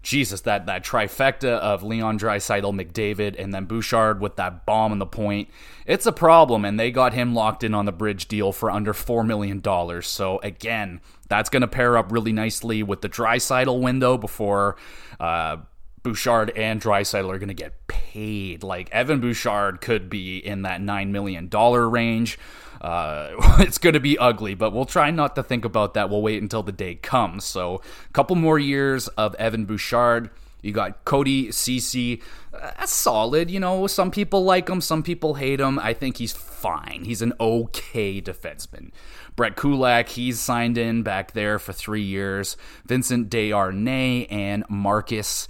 Jesus, 0.02 0.42
that 0.42 0.66
that 0.66 0.84
trifecta 0.84 1.58
of 1.58 1.82
Leon 1.82 2.18
Draisaitl, 2.18 2.78
McDavid, 2.78 3.42
and 3.42 3.54
then 3.54 3.64
Bouchard 3.64 4.20
with 4.20 4.36
that 4.36 4.66
bomb 4.66 4.92
in 4.92 4.98
the 4.98 5.06
point. 5.06 5.48
It's 5.86 6.04
a 6.04 6.12
problem, 6.12 6.66
and 6.66 6.78
they 6.78 6.90
got 6.90 7.14
him 7.14 7.34
locked 7.34 7.64
in 7.64 7.72
on 7.72 7.86
the 7.86 7.92
bridge 7.92 8.28
deal 8.28 8.52
for 8.52 8.70
under 8.70 8.92
four 8.92 9.24
million 9.24 9.60
dollars. 9.60 10.06
So 10.06 10.40
again, 10.40 11.00
that's 11.28 11.48
going 11.48 11.62
to 11.62 11.68
pair 11.68 11.96
up 11.96 12.12
really 12.12 12.32
nicely 12.32 12.82
with 12.82 13.00
the 13.00 13.08
Draisaitl 13.08 13.80
window 13.80 14.18
before. 14.18 14.76
Uh, 15.18 15.56
Bouchard 16.04 16.50
and 16.50 16.80
Draisaitl 16.80 17.28
are 17.28 17.38
going 17.38 17.48
to 17.48 17.54
get 17.54 17.86
paid. 17.88 18.62
Like 18.62 18.88
Evan 18.90 19.18
Bouchard 19.18 19.80
could 19.80 20.08
be 20.08 20.38
in 20.38 20.62
that 20.62 20.80
nine 20.80 21.10
million 21.10 21.48
dollar 21.48 21.88
range. 21.88 22.38
Uh, 22.80 23.30
it's 23.58 23.78
going 23.78 23.94
to 23.94 24.00
be 24.00 24.16
ugly, 24.18 24.54
but 24.54 24.72
we'll 24.72 24.84
try 24.84 25.10
not 25.10 25.34
to 25.34 25.42
think 25.42 25.64
about 25.64 25.94
that. 25.94 26.10
We'll 26.10 26.22
wait 26.22 26.40
until 26.40 26.62
the 26.62 26.72
day 26.72 26.94
comes. 26.94 27.44
So, 27.44 27.80
a 28.08 28.12
couple 28.12 28.36
more 28.36 28.58
years 28.58 29.08
of 29.08 29.34
Evan 29.36 29.64
Bouchard. 29.64 30.30
You 30.60 30.72
got 30.72 31.04
Cody 31.04 31.50
Ceci. 31.50 32.22
That's 32.52 32.92
solid. 32.92 33.50
You 33.50 33.60
know, 33.60 33.86
some 33.86 34.10
people 34.10 34.44
like 34.44 34.68
him, 34.68 34.80
some 34.80 35.02
people 35.02 35.34
hate 35.34 35.60
him. 35.60 35.78
I 35.78 35.92
think 35.92 36.16
he's 36.16 36.32
fine. 36.32 37.04
He's 37.04 37.20
an 37.20 37.34
okay 37.38 38.20
defenseman. 38.22 38.90
Brett 39.36 39.56
Kulak, 39.56 40.10
he's 40.10 40.40
signed 40.40 40.78
in 40.78 41.02
back 41.02 41.32
there 41.32 41.58
for 41.58 41.74
three 41.74 42.02
years. 42.02 42.56
Vincent 42.86 43.28
Desharnais 43.28 44.26
and 44.30 44.64
Marcus 44.70 45.48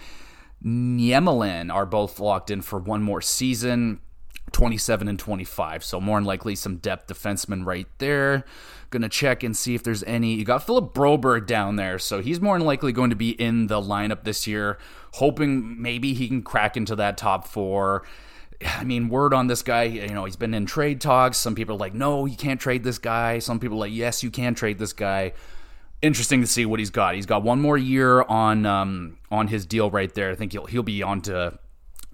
Niemela 0.65 1.73
are 1.73 1.87
both 1.87 2.19
locked 2.19 2.51
in 2.51 2.63
for 2.63 2.79
one 2.79 3.03
more 3.03 3.21
season. 3.21 4.01
27 4.53 5.09
and 5.09 5.19
25. 5.19 5.83
So 5.83 6.01
more 6.01 6.17
than 6.19 6.25
likely 6.25 6.55
some 6.55 6.77
depth 6.77 7.09
defensemen 7.09 7.67
right 7.67 7.89
there. 7.99 8.45
Gonna 8.91 9.09
check 9.09 9.43
and 9.43 9.57
see 9.57 9.75
if 9.75 9.83
there's 9.83 10.05
any. 10.05 10.35
You 10.35 10.45
got 10.45 10.65
Philip 10.65 10.95
Broberg 10.95 11.47
down 11.47 11.77
there, 11.77 11.99
so 11.99 12.21
he's 12.21 12.41
more 12.41 12.57
than 12.57 12.67
likely 12.67 12.93
going 12.93 13.11
to 13.11 13.17
be 13.17 13.31
in 13.31 13.67
the 13.67 13.81
lineup 13.81 14.23
this 14.23 14.47
year. 14.47 14.79
Hoping 15.15 15.83
maybe 15.83 16.15
he 16.15 16.29
can 16.29 16.43
crack 16.43 16.77
into 16.77 16.95
that 16.97 17.19
top 17.19 17.49
four. 17.49 18.05
I 18.65 18.85
mean, 18.85 19.09
word 19.09 19.35
on 19.35 19.49
this 19.49 19.63
guy, 19.63 19.83
you 19.85 20.15
know, 20.15 20.25
he's 20.25 20.37
been 20.37 20.55
in 20.55 20.67
trade 20.67 21.01
talks. 21.01 21.37
Some 21.37 21.57
people 21.57 21.75
are 21.75 21.79
like, 21.79 21.95
no, 21.95 22.25
you 22.25 22.37
can't 22.37 22.61
trade 22.61 22.85
this 22.85 22.99
guy. 22.99 23.41
Some 23.41 23.59
people 23.59 23.79
are 23.79 23.81
like, 23.81 23.93
yes, 23.93 24.23
you 24.23 24.31
can 24.31 24.55
trade 24.55 24.79
this 24.79 24.93
guy 24.93 25.33
interesting 26.05 26.41
to 26.43 26.47
see 26.47 26.67
what 26.67 26.79
he's 26.79 26.91
got. 26.91 27.15
He's 27.15 27.27
got 27.27 27.43
one 27.43 27.61
more 27.61 27.79
year 27.79 28.23
on 28.23 28.67
um, 28.67 29.19
on 29.31 29.49
his 29.49 29.67
deal 29.67 29.91
right 29.91 30.13
there. 30.15 30.31
I 30.31 30.35
think 30.35 30.53
he'll 30.53 30.67
he'll 30.67 30.83
be 30.83 31.03
on 31.03 31.23
to 31.23 31.59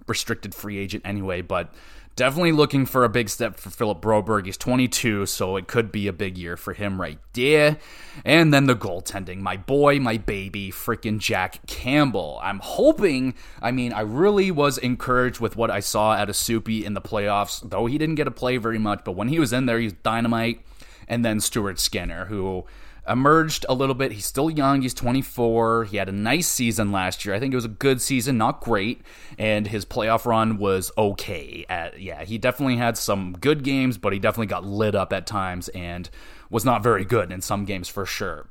restricted 0.07 0.55
free 0.55 0.77
agent 0.77 1.05
anyway, 1.05 1.41
but 1.41 1.73
definitely 2.15 2.51
looking 2.51 2.85
for 2.85 3.03
a 3.03 3.09
big 3.09 3.29
step 3.29 3.57
for 3.57 3.69
Philip 3.69 4.01
Broberg. 4.01 4.45
He's 4.45 4.57
22, 4.57 5.25
so 5.25 5.55
it 5.55 5.67
could 5.67 5.91
be 5.91 6.07
a 6.07 6.13
big 6.13 6.37
year 6.37 6.57
for 6.57 6.73
him 6.73 6.99
right 6.99 7.19
there. 7.33 7.77
And 8.25 8.53
then 8.53 8.65
the 8.65 8.75
goaltending, 8.75 9.39
my 9.39 9.57
boy, 9.57 9.99
my 9.99 10.17
baby, 10.17 10.71
freaking 10.71 11.19
Jack 11.19 11.65
Campbell. 11.67 12.39
I'm 12.41 12.59
hoping. 12.59 13.33
I 13.61 13.71
mean, 13.71 13.93
I 13.93 14.01
really 14.01 14.51
was 14.51 14.77
encouraged 14.77 15.39
with 15.39 15.55
what 15.55 15.69
I 15.69 15.79
saw 15.79 16.21
of 16.21 16.35
Soupy 16.35 16.85
in 16.85 16.93
the 16.93 17.01
playoffs, 17.01 17.67
though 17.69 17.85
he 17.85 17.97
didn't 17.97 18.15
get 18.15 18.25
to 18.25 18.31
play 18.31 18.57
very 18.57 18.79
much. 18.79 19.03
But 19.03 19.13
when 19.13 19.27
he 19.27 19.39
was 19.39 19.53
in 19.53 19.65
there, 19.65 19.79
he 19.79 19.85
was 19.85 19.93
dynamite. 19.93 20.61
And 21.07 21.25
then 21.25 21.41
Stuart 21.41 21.79
Skinner, 21.79 22.25
who 22.25 22.65
emerged 23.07 23.65
a 23.67 23.73
little 23.73 23.95
bit. 23.95 24.11
He's 24.11 24.25
still 24.25 24.49
young. 24.49 24.81
He's 24.81 24.93
24. 24.93 25.85
He 25.85 25.97
had 25.97 26.09
a 26.09 26.13
nice 26.13 26.47
season 26.47 26.91
last 26.91 27.25
year. 27.25 27.33
I 27.33 27.39
think 27.39 27.53
it 27.53 27.57
was 27.57 27.65
a 27.65 27.69
good 27.69 28.01
season, 28.01 28.37
not 28.37 28.61
great. 28.61 29.01
And 29.37 29.67
his 29.67 29.85
playoff 29.85 30.25
run 30.25 30.57
was 30.57 30.91
okay. 30.97 31.65
At, 31.69 31.99
yeah, 31.99 32.23
he 32.23 32.37
definitely 32.37 32.77
had 32.77 32.97
some 32.97 33.33
good 33.33 33.63
games, 33.63 33.97
but 33.97 34.13
he 34.13 34.19
definitely 34.19 34.47
got 34.47 34.65
lit 34.65 34.95
up 34.95 35.11
at 35.13 35.25
times 35.25 35.67
and 35.69 36.09
was 36.49 36.65
not 36.65 36.83
very 36.83 37.05
good 37.05 37.31
in 37.31 37.41
some 37.41 37.65
games 37.65 37.89
for 37.89 38.05
sure. 38.05 38.47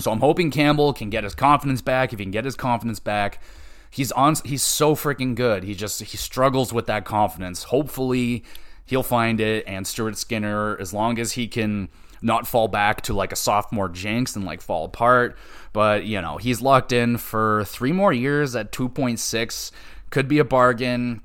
So 0.00 0.10
I'm 0.10 0.20
hoping 0.20 0.50
Campbell 0.50 0.92
can 0.92 1.08
get 1.10 1.24
his 1.24 1.34
confidence 1.34 1.80
back. 1.80 2.12
If 2.12 2.18
he 2.18 2.24
can 2.24 2.32
get 2.32 2.44
his 2.44 2.56
confidence 2.56 2.98
back, 2.98 3.40
he's 3.90 4.10
on. 4.12 4.34
He's 4.44 4.62
so 4.62 4.96
freaking 4.96 5.36
good. 5.36 5.62
He 5.62 5.74
just 5.74 6.02
he 6.02 6.16
struggles 6.16 6.72
with 6.72 6.86
that 6.86 7.04
confidence. 7.04 7.64
Hopefully, 7.64 8.42
he'll 8.86 9.04
find 9.04 9.40
it. 9.40 9.62
And 9.68 9.86
Stuart 9.86 10.18
Skinner, 10.18 10.76
as 10.80 10.92
long 10.92 11.20
as 11.20 11.32
he 11.32 11.46
can 11.46 11.90
not 12.24 12.46
fall 12.46 12.68
back 12.68 13.02
to 13.02 13.12
like 13.12 13.32
a 13.32 13.36
sophomore 13.36 13.88
jinx 13.88 14.34
and 14.34 14.44
like 14.44 14.60
fall 14.60 14.84
apart. 14.84 15.36
But, 15.72 16.04
you 16.04 16.20
know, 16.20 16.38
he's 16.38 16.60
locked 16.60 16.92
in 16.92 17.18
for 17.18 17.64
three 17.64 17.92
more 17.92 18.12
years 18.12 18.56
at 18.56 18.72
2.6. 18.72 19.70
Could 20.10 20.28
be 20.28 20.38
a 20.38 20.44
bargain. 20.44 21.22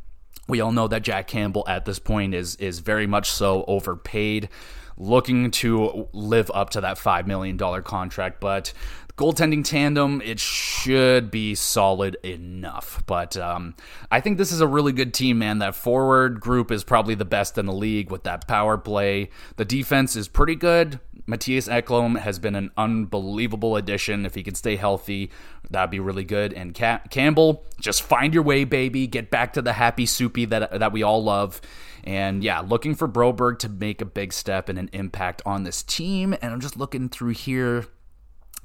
We 0.48 0.62
all 0.62 0.72
know 0.72 0.88
that 0.88 1.04
Jack 1.04 1.28
Campbell 1.28 1.64
at 1.68 1.86
this 1.86 2.00
point 2.00 2.34
is 2.34 2.56
is 2.56 2.80
very 2.80 3.06
much 3.08 3.30
so 3.30 3.64
overpaid 3.68 4.50
looking 4.98 5.50
to 5.50 6.08
live 6.12 6.52
up 6.54 6.72
to 6.72 6.82
that 6.82 6.98
$5 6.98 7.26
million 7.26 7.58
contract. 7.84 8.42
But 8.42 8.74
goaltending 9.20 9.66
tandem, 9.66 10.22
it 10.24 10.40
should 10.40 11.30
be 11.30 11.54
solid 11.54 12.16
enough. 12.24 13.04
But 13.06 13.36
um, 13.36 13.76
I 14.10 14.22
think 14.22 14.38
this 14.38 14.54
is 14.54 14.62
a 14.62 14.68
really 14.68 14.94
good 14.94 15.14
team, 15.14 15.40
man. 15.40 15.60
That 15.60 15.76
forward 15.76 16.40
group 16.40 16.72
is 16.72 16.86
probably 16.86 17.16
the 17.16 17.26
best 17.26 17.58
in 17.58 17.66
the 17.66 17.74
league 17.74 18.12
with 18.12 18.24
that 18.24 18.48
power 18.48 18.78
play. 18.78 19.30
The 19.58 19.66
defense 19.66 20.16
is 20.16 20.30
pretty 20.30 20.56
good. 20.56 21.02
Mattias 21.28 21.70
Ekholm 21.70 22.18
has 22.18 22.40
been 22.40 22.56
an 22.56 22.72
unbelievable 22.78 23.76
addition. 23.76 24.26
If 24.26 24.36
he 24.36 24.42
can 24.42 24.56
stay 24.56 24.78
healthy, 24.78 25.32
that'd 25.70 25.92
be 25.92 26.00
really 26.00 26.24
good. 26.24 26.54
And 26.54 26.74
Campbell, 26.74 27.66
just 27.78 28.02
find 28.02 28.34
your 28.34 28.44
way, 28.44 28.64
baby. 28.64 29.06
Get 29.06 29.30
back 29.30 29.52
to 29.54 29.62
the 29.62 29.74
happy 29.74 30.06
soupy 30.06 30.46
that 30.46 30.80
that 30.80 30.94
we 30.94 31.04
all 31.04 31.22
love. 31.22 31.60
And 32.06 32.42
yeah, 32.42 32.62
looking 32.62 32.96
for 32.96 33.10
Broberg 33.10 33.60
to 33.60 33.70
make 33.70 34.00
a 34.00 34.06
big 34.06 34.32
step 34.32 34.70
and 34.70 34.80
an 34.80 34.90
impact 34.94 35.42
on 35.46 35.64
this 35.64 35.84
team. 35.84 36.34
And 36.42 36.54
I'm 36.54 36.62
just 36.62 36.78
looking 36.78 37.10
through 37.10 37.34
here 37.34 37.86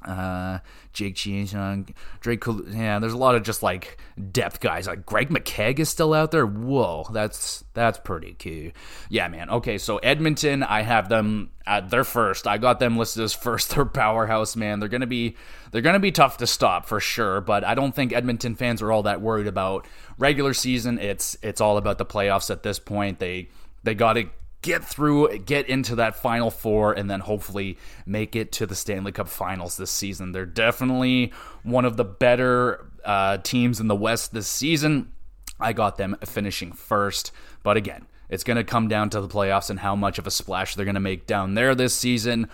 uh, 0.05 0.59
Jake 0.93 1.15
Chiasson, 1.15 1.89
Drake. 2.19 2.43
Yeah, 2.69 2.99
there's 2.99 3.13
a 3.13 3.17
lot 3.17 3.35
of 3.35 3.43
just 3.43 3.63
like 3.63 3.97
depth 4.31 4.59
guys. 4.59 4.87
Like 4.87 5.05
Greg 5.05 5.29
McKegg 5.29 5.79
is 5.79 5.89
still 5.89 6.13
out 6.13 6.31
there. 6.31 6.45
Whoa, 6.45 7.07
that's 7.11 7.63
that's 7.73 7.99
pretty 7.99 8.35
cool. 8.39 8.71
Yeah, 9.09 9.27
man. 9.27 9.49
Okay, 9.49 9.77
so 9.77 9.97
Edmonton, 9.97 10.63
I 10.63 10.81
have 10.81 11.09
them 11.09 11.51
at 11.67 11.89
their 11.89 12.03
first. 12.03 12.47
I 12.47 12.57
got 12.57 12.79
them 12.79 12.97
listed 12.97 13.23
as 13.23 13.33
first. 13.33 13.69
They're 13.75 13.85
powerhouse, 13.85 14.55
man. 14.55 14.79
They're 14.79 14.89
gonna 14.89 15.07
be 15.07 15.35
they're 15.71 15.81
gonna 15.81 15.99
be 15.99 16.11
tough 16.11 16.37
to 16.37 16.47
stop 16.47 16.85
for 16.85 16.99
sure. 16.99 17.41
But 17.41 17.63
I 17.63 17.75
don't 17.75 17.93
think 17.93 18.13
Edmonton 18.13 18.55
fans 18.55 18.81
are 18.81 18.91
all 18.91 19.03
that 19.03 19.21
worried 19.21 19.47
about 19.47 19.87
regular 20.17 20.53
season. 20.53 20.99
It's 20.99 21.37
it's 21.41 21.61
all 21.61 21.77
about 21.77 21.97
the 21.97 22.05
playoffs 22.05 22.49
at 22.49 22.63
this 22.63 22.79
point. 22.79 23.19
They 23.19 23.49
they 23.83 23.95
got 23.95 24.13
to 24.13 24.29
get 24.65 24.83
through, 24.83 25.37
get 25.39 25.69
into 25.69 25.95
that 25.95 26.15
final 26.15 26.49
four, 26.49 26.91
and 26.91 27.07
then 27.07 27.19
hopefully 27.19 27.77
make 28.03 28.35
it 28.35 28.51
to 28.51 28.65
the 28.65 28.73
Stanley 28.73 29.11
Cup 29.11 29.29
finals 29.29 29.77
this 29.77 29.91
season. 29.91 30.31
They're 30.31 30.47
definitely 30.47 31.31
one 31.61 31.85
of 31.85 31.97
the 31.97 32.03
better 32.03 32.87
uh, 33.05 33.37
teams 33.37 33.79
in 33.79 33.87
the 33.87 33.95
West 33.95 34.33
this 34.33 34.47
season. 34.47 35.11
I 35.59 35.71
got 35.71 35.97
them 35.97 36.17
finishing 36.25 36.71
first, 36.71 37.31
but 37.61 37.77
again, 37.77 38.07
it's 38.27 38.43
going 38.43 38.57
to 38.57 38.63
come 38.63 38.87
down 38.87 39.11
to 39.11 39.21
the 39.21 39.27
playoffs 39.27 39.69
and 39.69 39.79
how 39.79 39.95
much 39.95 40.17
of 40.17 40.25
a 40.25 40.31
splash 40.31 40.73
they're 40.73 40.83
going 40.83 40.95
to 40.95 40.99
make 40.99 41.27
down 41.27 41.53
there 41.53 41.75
this 41.75 41.93
season. 41.93 42.49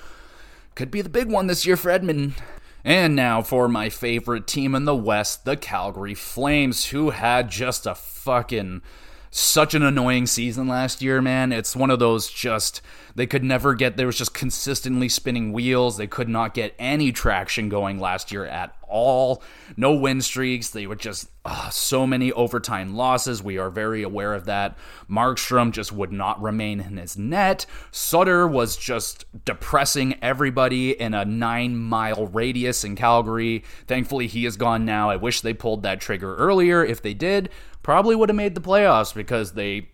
Could 0.76 0.92
be 0.92 1.02
the 1.02 1.10
big 1.10 1.30
one 1.30 1.48
this 1.48 1.66
year 1.66 1.78
for 1.78 1.90
Edmonton. 1.90 2.36
And 2.84 3.16
now 3.16 3.42
for 3.42 3.70
my 3.70 3.88
favorite 3.90 4.48
team 4.48 4.76
in 4.76 4.84
the 4.84 4.96
West, 4.96 5.46
the 5.46 5.56
Calgary 5.56 6.14
Flames, 6.14 6.88
who 6.88 7.12
had 7.12 7.50
just 7.50 7.86
a 7.86 7.96
fucking 7.96 8.82
such 9.32 9.74
an 9.74 9.82
annoying 9.82 10.28
season 10.28 10.68
last 10.68 11.02
year, 11.02 11.22
man. 11.22 11.54
It's 11.54 11.76
one 11.76 11.90
of 11.90 12.00
those 12.00 12.30
just 12.30 12.82
they 13.16 13.26
could 13.26 13.44
never 13.44 13.74
get 13.74 13.96
there 13.98 14.06
was 14.06 14.18
just 14.18 14.34
consistently 14.34 15.08
spinning 15.10 15.54
wheels. 15.54 15.98
They 15.98 16.08
could 16.08 16.30
not 16.30 16.54
get 16.54 16.76
any 16.78 17.12
traction 17.12 17.70
going 17.70 18.00
last 18.00 18.32
year 18.32 18.46
at 18.46 18.76
all. 18.92 19.42
No 19.78 19.94
win 19.94 20.22
streaks. 20.22 20.70
They 20.70 20.86
were 20.86 20.96
just 20.96 21.30
uh, 21.46 21.70
so 21.70 22.06
many 22.06 22.32
overtime 22.34 22.96
losses. 22.96 23.42
We 23.42 23.58
are 23.58 23.70
very 23.70 24.04
aware 24.04 24.34
of 24.34 24.46
that. 24.46 24.78
Markstrom 25.10 25.72
just 25.72 25.92
would 25.92 26.12
not 26.12 26.42
remain 26.42 26.80
in 26.82 26.98
his 26.98 27.18
net. 27.18 27.66
Sutter 27.90 28.48
was 28.48 28.76
just 28.76 29.26
depressing 29.46 30.16
everybody 30.22 30.92
in 30.92 31.14
a 31.14 31.26
nine 31.26 31.78
mile 31.78 32.28
radius 32.28 32.84
in 32.84 32.96
Calgary. 32.96 33.64
Thankfully, 33.88 34.28
he 34.28 34.46
is 34.46 34.58
gone 34.58 34.86
now. 34.86 35.10
I 35.10 35.16
wish 35.16 35.42
they 35.42 35.54
pulled 35.54 35.84
that 35.84 36.02
trigger 36.02 36.36
earlier. 36.36 36.84
If 36.84 37.02
they 37.02 37.14
did, 37.14 37.50
probably 37.82 38.16
would 38.16 38.30
have 38.30 38.36
made 38.36 38.56
the 38.56 38.62
playoffs 38.62 39.14
because 39.14 39.54
they 39.54 39.91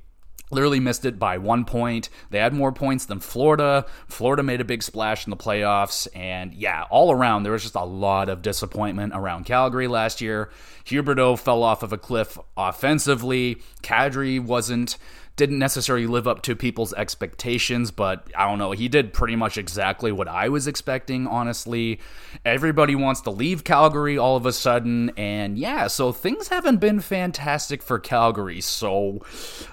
literally 0.52 0.80
missed 0.80 1.06
it 1.06 1.20
by 1.20 1.38
one 1.38 1.66
point. 1.66 2.10
They 2.30 2.40
had 2.40 2.54
more 2.54 2.72
points 2.72 3.06
than 3.06 3.20
Florida. 3.20 3.86
Florida 4.08 4.44
made 4.44 4.62
a 4.62 4.66
big 4.66 4.84
splash 4.84 5.26
in 5.26 5.30
the 5.30 5.38
playoffs. 5.38 6.08
And 6.16 6.54
yeah, 6.54 6.86
all 6.90 7.12
around, 7.12 7.44
there 7.44 7.52
was 7.52 7.64
just 7.64 7.76
a 7.76 7.84
lot 7.84 8.30
of 8.30 8.42
disappointment 8.42 9.14
around 9.16 9.46
Calgary 9.46 9.88
last 9.88 10.22
year. 10.22 10.50
Huberdeau 10.86 11.38
fell 11.38 11.64
off 11.64 11.84
of 11.84 11.92
a 11.92 11.98
cliff 11.98 12.38
offensively. 12.56 13.62
Kadri 13.84 14.40
wasn't 14.40 14.98
didn't 15.38 15.60
necessarily 15.60 16.08
live 16.08 16.28
up 16.28 16.41
to 16.41 16.56
people's 16.56 16.93
expectations, 16.93 17.91
but 17.91 18.28
I 18.36 18.47
don't 18.47 18.58
know. 18.58 18.71
He 18.71 18.90
did 18.90 19.13
pretty 19.13 19.35
much 19.35 19.58
exactly 19.58 20.12
what 20.12 20.27
I 20.27 20.50
was 20.50 20.67
expecting, 20.67 21.27
honestly. 21.27 22.00
Everybody 22.44 22.96
wants 22.96 23.21
to 23.21 23.29
leave 23.29 23.63
Calgary 23.63 24.17
all 24.17 24.35
of 24.35 24.46
a 24.46 24.52
sudden, 24.52 25.12
and 25.15 25.58
yeah, 25.58 25.88
so 25.88 26.12
things 26.12 26.50
haven't 26.50 26.77
been 26.77 27.00
fantastic 27.00 27.81
for 27.81 28.00
Calgary. 28.00 28.60
So 28.62 29.21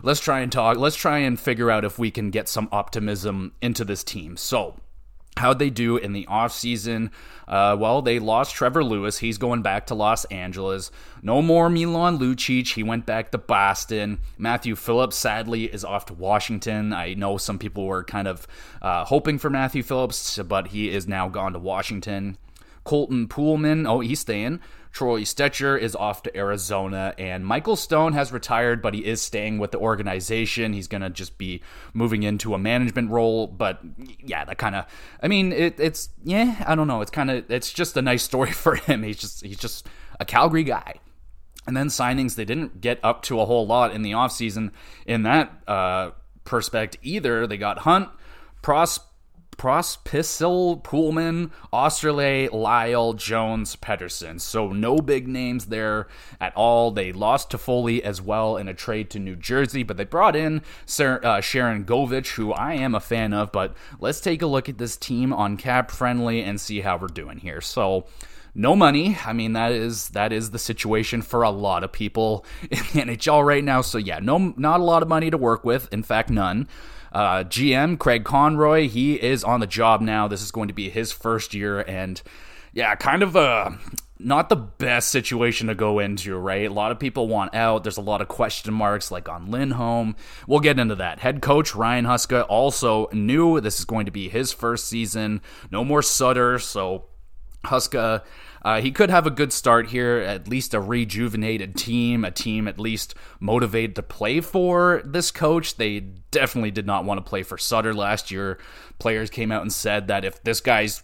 let's 0.03 0.21
try 0.21 0.41
and 0.41 0.53
talk, 0.53 0.77
let's 0.77 0.97
try 0.97 1.19
and 1.19 1.41
figure 1.41 1.71
out 1.71 1.85
if 1.85 1.99
we 1.99 2.11
can 2.11 2.31
get 2.31 2.49
some 2.49 2.69
optimism 2.71 3.53
into 3.61 3.85
this 3.85 4.05
team. 4.05 4.37
So 4.37 4.77
How'd 5.37 5.59
they 5.59 5.71
do 5.71 5.97
in 5.97 6.13
the 6.13 6.27
offseason? 6.27 7.11
Uh, 7.49 7.77
well, 7.79 8.03
they 8.03 8.19
lost 8.19 8.55
Trevor 8.55 8.85
Lewis. 8.85 9.19
He's 9.19 9.37
going 9.37 9.63
back 9.63 9.87
to 9.87 9.95
Los 9.95 10.25
Angeles. 10.27 10.91
No 11.23 11.43
more 11.43 11.69
Milan 11.69 12.19
Lucic. 12.19 12.75
He 12.75 12.83
went 12.83 13.05
back 13.05 13.33
to 13.33 13.39
Boston. 13.39 14.21
Matthew 14.39 14.77
Phillips, 14.77 15.17
sadly, 15.17 15.65
is 15.65 15.85
off 15.85 16.07
to 16.07 16.15
Washington. 16.15 16.93
I 16.93 17.15
know 17.15 17.37
some 17.37 17.59
people 17.59 17.87
were 17.87 18.05
kind 18.05 18.29
of 18.29 18.47
uh, 18.81 19.05
hoping 19.05 19.39
for 19.39 19.51
Matthew 19.51 19.83
Phillips, 19.83 20.39
but 20.39 20.69
he 20.69 20.89
is 20.89 21.09
now 21.09 21.29
gone 21.29 21.53
to 21.53 21.59
Washington. 21.59 22.39
Colton 22.85 23.27
Poolman, 23.27 23.89
oh, 23.89 24.01
he's 24.01 24.21
staying. 24.21 24.61
Troy 24.95 25.23
Stecher 25.23 25.77
is 25.77 25.97
off 25.97 26.23
to 26.23 26.37
Arizona, 26.37 27.15
and 27.19 27.45
Michael 27.45 27.75
Stone 27.75 28.13
has 28.13 28.31
retired, 28.31 28.81
but 28.81 28.95
he 28.95 29.05
is 29.05 29.21
staying 29.21 29.59
with 29.59 29.73
the 29.73 29.79
organization. 29.79 30.73
He's 30.73 30.87
going 30.87 31.03
to 31.03 31.11
just 31.11 31.37
be 31.37 31.63
moving 31.93 32.23
into 32.23 32.55
a 32.55 32.59
management 32.59 33.11
role. 33.11 33.49
But 33.49 33.81
yeah, 34.25 34.45
that 34.45 34.57
kind 34.57 34.77
of, 34.77 34.87
I 35.21 35.27
mean, 35.27 35.53
it, 35.53 35.81
it's, 35.81 36.11
yeah, 36.23 36.65
I 36.65 36.77
don't 36.77 36.87
know. 36.87 37.01
It's 37.01 37.11
kind 37.11 37.29
of, 37.29 37.51
it's 37.51 37.73
just 37.73 37.97
a 37.97 38.03
nice 38.03 38.23
story 38.23 38.53
for 38.53 38.77
him. 38.77 39.03
He's 39.03 39.19
just, 39.19 39.45
he's 39.45 39.59
just 39.59 39.89
a 40.21 40.25
Calgary 40.25 40.63
guy. 40.63 41.01
And 41.67 41.77
then 41.77 41.89
signings, 41.89 42.37
they 42.37 42.45
didn't 42.45 42.81
get 42.81 43.01
up 43.03 43.23
to 43.23 43.41
a 43.41 43.47
whole 43.47 43.67
lot 43.67 43.93
in 43.93 44.03
the 44.03 44.13
offseason 44.13 44.71
in 45.07 45.25
that 45.25 45.61
uh, 45.67 46.13
perspective 46.45 47.01
either. 47.03 47.49
They 47.49 47.57
got 47.57 47.79
Hunt, 47.79 48.11
Pros 48.63 49.01
Pospisil, 49.57 50.83
Poolman, 50.83 51.51
Oesterle, 51.73 52.53
Lyle, 52.53 53.13
Jones, 53.13 53.77
Pettersson. 53.77 54.41
So 54.41 54.69
no 54.69 54.99
big 54.99 55.29
names 55.29 55.67
there 55.67 56.09
at 56.41 56.55
all. 56.57 56.91
They 56.91 57.13
lost 57.13 57.51
Toffoli 57.51 58.01
as 58.01 58.21
well 58.21 58.57
in 58.57 58.69
a 58.69 58.75
trade 58.75 59.11
to 59.11 59.19
New 59.19 59.37
Jersey, 59.37 59.83
but 59.83 59.97
they 59.97 60.05
brought 60.05 60.37
in 60.37 60.59
uh, 60.59 61.41
Sharangovich, 61.41 62.35
who 62.35 62.53
I 62.53 62.75
am 62.75 62.95
a 62.95 63.01
fan 63.01 63.33
of. 63.33 63.53
But 63.53 63.75
let's 64.01 64.21
take 64.21 64.43
a 64.43 64.47
look 64.47 64.69
at 64.69 64.79
this 64.79 64.97
team 64.97 65.33
on 65.33 65.57
Cap 65.57 65.91
Friendly 65.91 66.43
and 66.43 66.61
see 66.61 66.81
how 66.81 66.97
we're 66.97 67.09
doing 67.09 67.39
here. 67.39 67.61
So 67.61 68.07
no 68.55 68.77
money. 68.77 69.19
I 69.25 69.33
mean 69.33 69.53
that 69.55 69.73
is 69.73 70.11
that 70.11 70.33
is 70.33 70.51
the 70.51 70.59
situation 70.59 71.23
for 71.23 71.43
a 71.43 71.51
lot 71.51 71.83
of 71.83 71.93
people 71.93 72.45
in 72.63 72.79
the 72.79 73.15
NHL 73.17 73.45
right 73.45 73.65
now. 73.65 73.81
So 73.81 73.99
yeah, 73.99 74.21
no 74.21 74.55
not 74.57 74.81
a 74.81 74.85
lot 74.85 75.03
of 75.03 75.09
money 75.09 75.31
to 75.31 75.39
work 75.39 75.65
with. 75.65 75.93
In 75.93 76.03
fact, 76.03 76.31
none. 76.31 76.69
Uh, 77.15 77.45
GM 77.45 77.97
Craig 77.99 78.25
Conroy, 78.25 78.89
he 78.89 79.15
is 79.15 79.45
on 79.45 79.61
the 79.61 79.69
job 79.69 80.01
now. 80.01 80.27
This 80.27 80.43
is 80.43 80.51
going 80.51 80.69
to 80.69 80.75
be 80.75 80.91
his 80.91 81.13
first 81.13 81.55
year, 81.55 81.81
and 81.81 82.21
yeah, 82.73 82.97
kind 82.97 83.23
of 83.23 83.37
a 83.37 83.79
not 84.19 84.49
the 84.49 84.57
best 84.57 85.11
situation 85.11 85.69
to 85.69 85.75
go 85.75 85.99
into, 85.99 86.37
right? 86.37 86.69
A 86.69 86.73
lot 86.73 86.91
of 86.91 86.99
people 86.99 87.29
want 87.29 87.55
out. 87.55 87.85
There's 87.85 87.99
a 87.99 88.03
lot 88.03 88.21
of 88.21 88.29
question 88.29 88.73
marks, 88.75 89.11
like 89.11 89.29
on 89.29 89.51
Lindholm. 89.51 90.17
We'll 90.49 90.61
get 90.61 90.79
into 90.79 90.97
that. 90.97 91.21
Head 91.21 91.41
coach 91.41 91.75
Ryan 91.75 92.05
Huska 92.05 92.47
also 92.49 93.09
knew 93.13 93.61
this 93.61 93.79
is 93.79 93.85
going 93.85 94.07
to 94.07 94.13
be 94.13 94.29
his 94.29 94.53
first 94.53 94.89
season. 94.89 95.41
No 95.71 95.85
more 95.85 96.03
Sutter, 96.03 96.59
so 96.59 97.05
Huska 97.65 98.23
uh, 98.65 98.81
he 98.81 98.91
could 98.91 99.11
have 99.11 99.27
a 99.27 99.31
good 99.31 99.53
start 99.53 99.89
here, 99.89 100.17
at 100.19 100.49
least 100.49 100.73
a 100.73 100.81
rejuvenated 100.81 101.77
team, 101.77 102.25
a 102.25 102.31
team 102.31 102.67
at 102.67 102.81
least 102.81 103.15
motivated 103.39 103.95
to 103.95 104.03
play 104.03 104.41
for 104.41 105.03
this 105.05 105.31
coach. 105.31 105.77
They 105.77 106.01
definitely 106.01 106.71
did 106.71 106.87
not 106.87 107.05
want 107.05 107.19
to 107.19 107.29
play 107.29 107.43
for 107.43 107.59
Sutter 107.59 107.93
last 107.93 108.31
year. 108.31 108.59
Players 108.99 109.29
came 109.29 109.53
out 109.53 109.61
and 109.61 109.73
said 109.73 110.09
that 110.09 110.25
if 110.25 110.43
this 110.45 110.63
guy's 110.63 111.03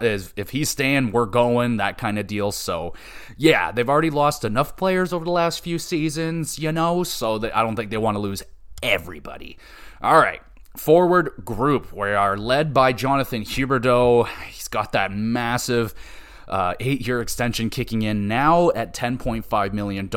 if 0.00 0.50
he's 0.50 0.68
staying, 0.68 1.10
we're 1.10 1.26
going, 1.26 1.78
that 1.78 1.98
kind 1.98 2.20
of 2.20 2.28
deal. 2.28 2.52
So, 2.52 2.94
yeah, 3.36 3.72
they've 3.72 3.88
already 3.88 4.10
lost 4.10 4.44
enough 4.44 4.76
players 4.76 5.12
over 5.12 5.24
the 5.24 5.32
last 5.32 5.60
few 5.60 5.80
seasons, 5.80 6.58
you 6.60 6.70
know, 6.70 7.02
so 7.02 7.36
that 7.38 7.56
I 7.56 7.62
don't 7.62 7.74
think 7.74 7.90
they 7.90 7.96
want 7.96 8.14
to 8.14 8.20
lose 8.20 8.44
everybody. 8.82 9.58
All 10.00 10.18
right 10.18 10.40
forward 10.74 11.30
group 11.44 11.92
we 11.92 12.08
are 12.08 12.34
led 12.34 12.72
by 12.72 12.94
Jonathan 12.94 13.42
Huberdeau. 13.42 14.26
He's 14.46 14.68
got 14.68 14.92
that 14.92 15.12
massive 15.12 15.94
uh, 16.48 16.74
eight 16.80 17.06
year 17.06 17.20
extension 17.20 17.70
kicking 17.70 18.02
in 18.02 18.28
now 18.28 18.70
at 18.70 18.94
$10.5 18.94 19.72
million. 19.72 20.10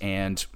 And 0.00 0.46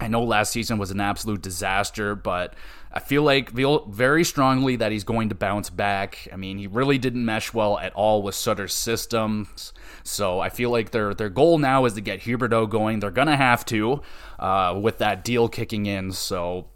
I 0.00 0.08
know 0.08 0.24
last 0.24 0.52
season 0.52 0.78
was 0.78 0.90
an 0.90 1.00
absolute 1.00 1.42
disaster, 1.42 2.14
but 2.14 2.54
I 2.92 2.98
feel 2.98 3.22
like 3.22 3.50
very 3.50 4.24
strongly 4.24 4.76
that 4.76 4.90
he's 4.90 5.04
going 5.04 5.28
to 5.28 5.34
bounce 5.34 5.70
back. 5.70 6.26
I 6.32 6.36
mean, 6.36 6.58
he 6.58 6.66
really 6.66 6.98
didn't 6.98 7.24
mesh 7.24 7.52
well 7.54 7.78
at 7.78 7.92
all 7.92 8.22
with 8.22 8.34
Sutter's 8.34 8.72
systems. 8.72 9.72
So 10.02 10.40
I 10.40 10.48
feel 10.48 10.70
like 10.70 10.90
their 10.90 11.14
their 11.14 11.28
goal 11.28 11.58
now 11.58 11.84
is 11.84 11.92
to 11.94 12.00
get 12.00 12.20
Huberdeau 12.20 12.68
going. 12.68 13.00
They're 13.00 13.10
gonna 13.10 13.36
have 13.36 13.64
to 13.66 14.02
uh, 14.38 14.78
with 14.82 14.98
that 14.98 15.24
deal 15.24 15.48
kicking 15.48 15.86
in. 15.86 16.10
So 16.12 16.66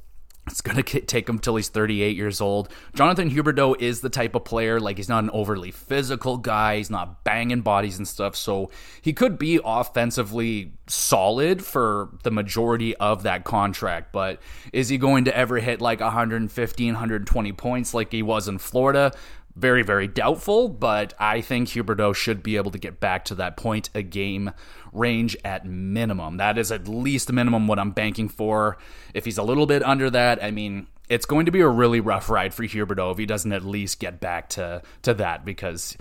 it's 0.47 0.61
going 0.61 0.83
to 0.83 1.01
take 1.01 1.29
him 1.29 1.39
till 1.39 1.57
he's 1.57 1.69
38 1.69 2.17
years 2.17 2.41
old. 2.41 2.69
Jonathan 2.95 3.31
Huberdeau 3.31 3.81
is 3.81 4.01
the 4.01 4.11
type 4.11 4.35
of 4.35 4.45
player, 4.45 4.79
like, 4.79 4.99
he's 4.99 5.09
not 5.09 5.25
an 5.25 5.31
overly 5.31 5.71
physical 5.71 6.37
guy. 6.37 6.77
He's 6.77 6.91
not 6.91 7.25
banging 7.25 7.63
bodies 7.63 7.97
and 7.97 8.07
stuff. 8.07 8.37
So 8.37 8.71
he 9.01 9.13
could 9.15 9.39
be 9.39 9.59
offensively 9.65 10.73
solid 10.87 11.65
for 11.65 12.11
the 12.25 12.31
majority 12.31 12.95
of 12.97 13.23
that 13.23 13.45
contract. 13.45 14.13
But 14.13 14.41
is 14.73 14.91
he 14.91 14.99
going 14.99 15.25
to 15.25 15.37
ever 15.37 15.59
hit 15.59 15.81
like 15.81 16.01
115, 16.01 16.93
120 16.93 17.53
points 17.53 17.95
like 17.95 18.13
he 18.13 18.23
was 18.23 18.47
in 18.47 18.59
Florida? 18.59 19.13
very, 19.57 19.83
very 19.83 20.09
doubtful, 20.09 20.69
but 20.69 21.15
I 21.19 21.41
think 21.41 21.69
Huberdeau 21.69 22.15
should 22.15 22.43
be 22.43 22.57
able 22.57 22.73
to 22.73 22.79
get 22.79 22.99
back 22.99 23.25
to 23.27 23.37
that 23.37 23.57
point 23.57 23.89
a 23.95 24.03
game 24.03 24.51
range 24.95 25.37
at 25.45 25.67
minimum. 25.67 26.39
That 26.39 26.57
is 26.57 26.73
at 26.73 26.89
least 26.89 27.27
the 27.27 27.33
minimum 27.33 27.67
what 27.67 27.79
I'm 27.79 27.91
banking 27.91 28.29
for. 28.29 28.79
If 29.13 29.25
he's 29.25 29.39
a 29.39 29.43
little 29.43 29.67
bit 29.67 29.83
under 29.83 30.09
that, 30.11 30.43
I 30.43 30.51
mean, 30.51 30.87
it's 31.09 31.27
going 31.27 31.47
to 31.47 31.53
be 31.53 31.61
a 31.61 31.69
really 31.69 32.01
rough 32.01 32.31
ride 32.31 32.55
for 32.55 32.63
Huberdeau 32.63 33.13
if 33.13 33.19
he 33.19 33.27
doesn't 33.27 33.53
at 33.53 33.65
least 33.65 34.01
get 34.01 34.21
back 34.21 34.49
to 34.51 34.83
to 35.03 35.15
that 35.15 35.45
because 35.45 35.97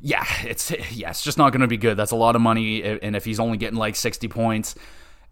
yeah, 0.00 0.24
it's 0.44 0.70
yeah, 0.92 1.10
it's 1.10 1.22
just 1.22 1.38
not 1.38 1.52
going 1.52 1.60
to 1.60 1.66
be 1.66 1.76
good. 1.76 1.96
That's 1.96 2.12
a 2.12 2.16
lot 2.16 2.36
of 2.36 2.42
money 2.42 2.82
and 2.82 3.14
if 3.16 3.24
he's 3.24 3.40
only 3.40 3.58
getting 3.58 3.78
like 3.78 3.96
60 3.96 4.28
points, 4.28 4.74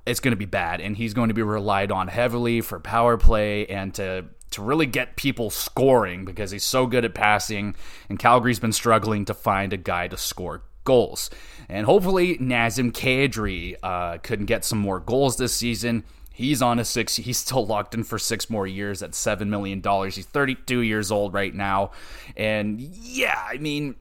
it's 0.05 0.21
going 0.21 0.33
to 0.33 0.37
be 0.37 0.45
bad 0.45 0.81
and 0.81 0.97
he's 0.97 1.15
going 1.15 1.29
to 1.29 1.35
be 1.35 1.43
relied 1.43 1.91
on 1.91 2.09
heavily 2.09 2.61
for 2.61 2.79
power 2.79 3.17
play 3.17 3.67
and 3.67 3.95
to 3.95 4.27
to 4.55 4.63
really 4.63 4.87
get 4.87 5.17
people 5.17 5.51
scoring 5.51 6.25
because 6.25 6.53
he's 6.53 6.65
so 6.65 6.87
good 6.87 7.05
at 7.05 7.13
passing, 7.13 7.75
and 8.09 8.19
Calgary's 8.19 8.61
been 8.61 8.73
struggling 8.73 9.25
to 9.25 9.35
find 9.35 9.73
a 9.73 9.77
guy 9.77 10.07
to 10.07 10.17
score 10.17 10.63
goals. 10.85 11.29
And 11.69 11.87
hopefully, 11.87 12.39
Nazem 12.39 12.93
Kadri 12.93 13.77
uh, 13.83 14.19
could 14.19 14.47
get 14.47 14.65
some 14.65 14.79
more 14.79 15.01
goals 15.01 15.37
this 15.37 15.55
season. 15.55 16.05
He's 16.33 16.61
on 16.61 16.79
a 16.79 16.85
six. 16.85 17.17
He's 17.17 17.39
still 17.39 17.65
locked 17.65 17.95
in 17.95 18.05
for 18.05 18.19
six 18.19 18.51
more 18.51 18.67
years 18.67 19.03
at 19.03 19.15
seven 19.15 19.51
million 19.51 19.81
dollars. 19.81 20.17
He's 20.17 20.27
32 20.27 20.81
years 20.81 21.11
old 21.11 21.33
right 21.33 21.55
now, 21.55 21.93
and 22.37 22.81
yeah, 22.81 23.41
I 23.49 23.59
mean, 23.59 23.95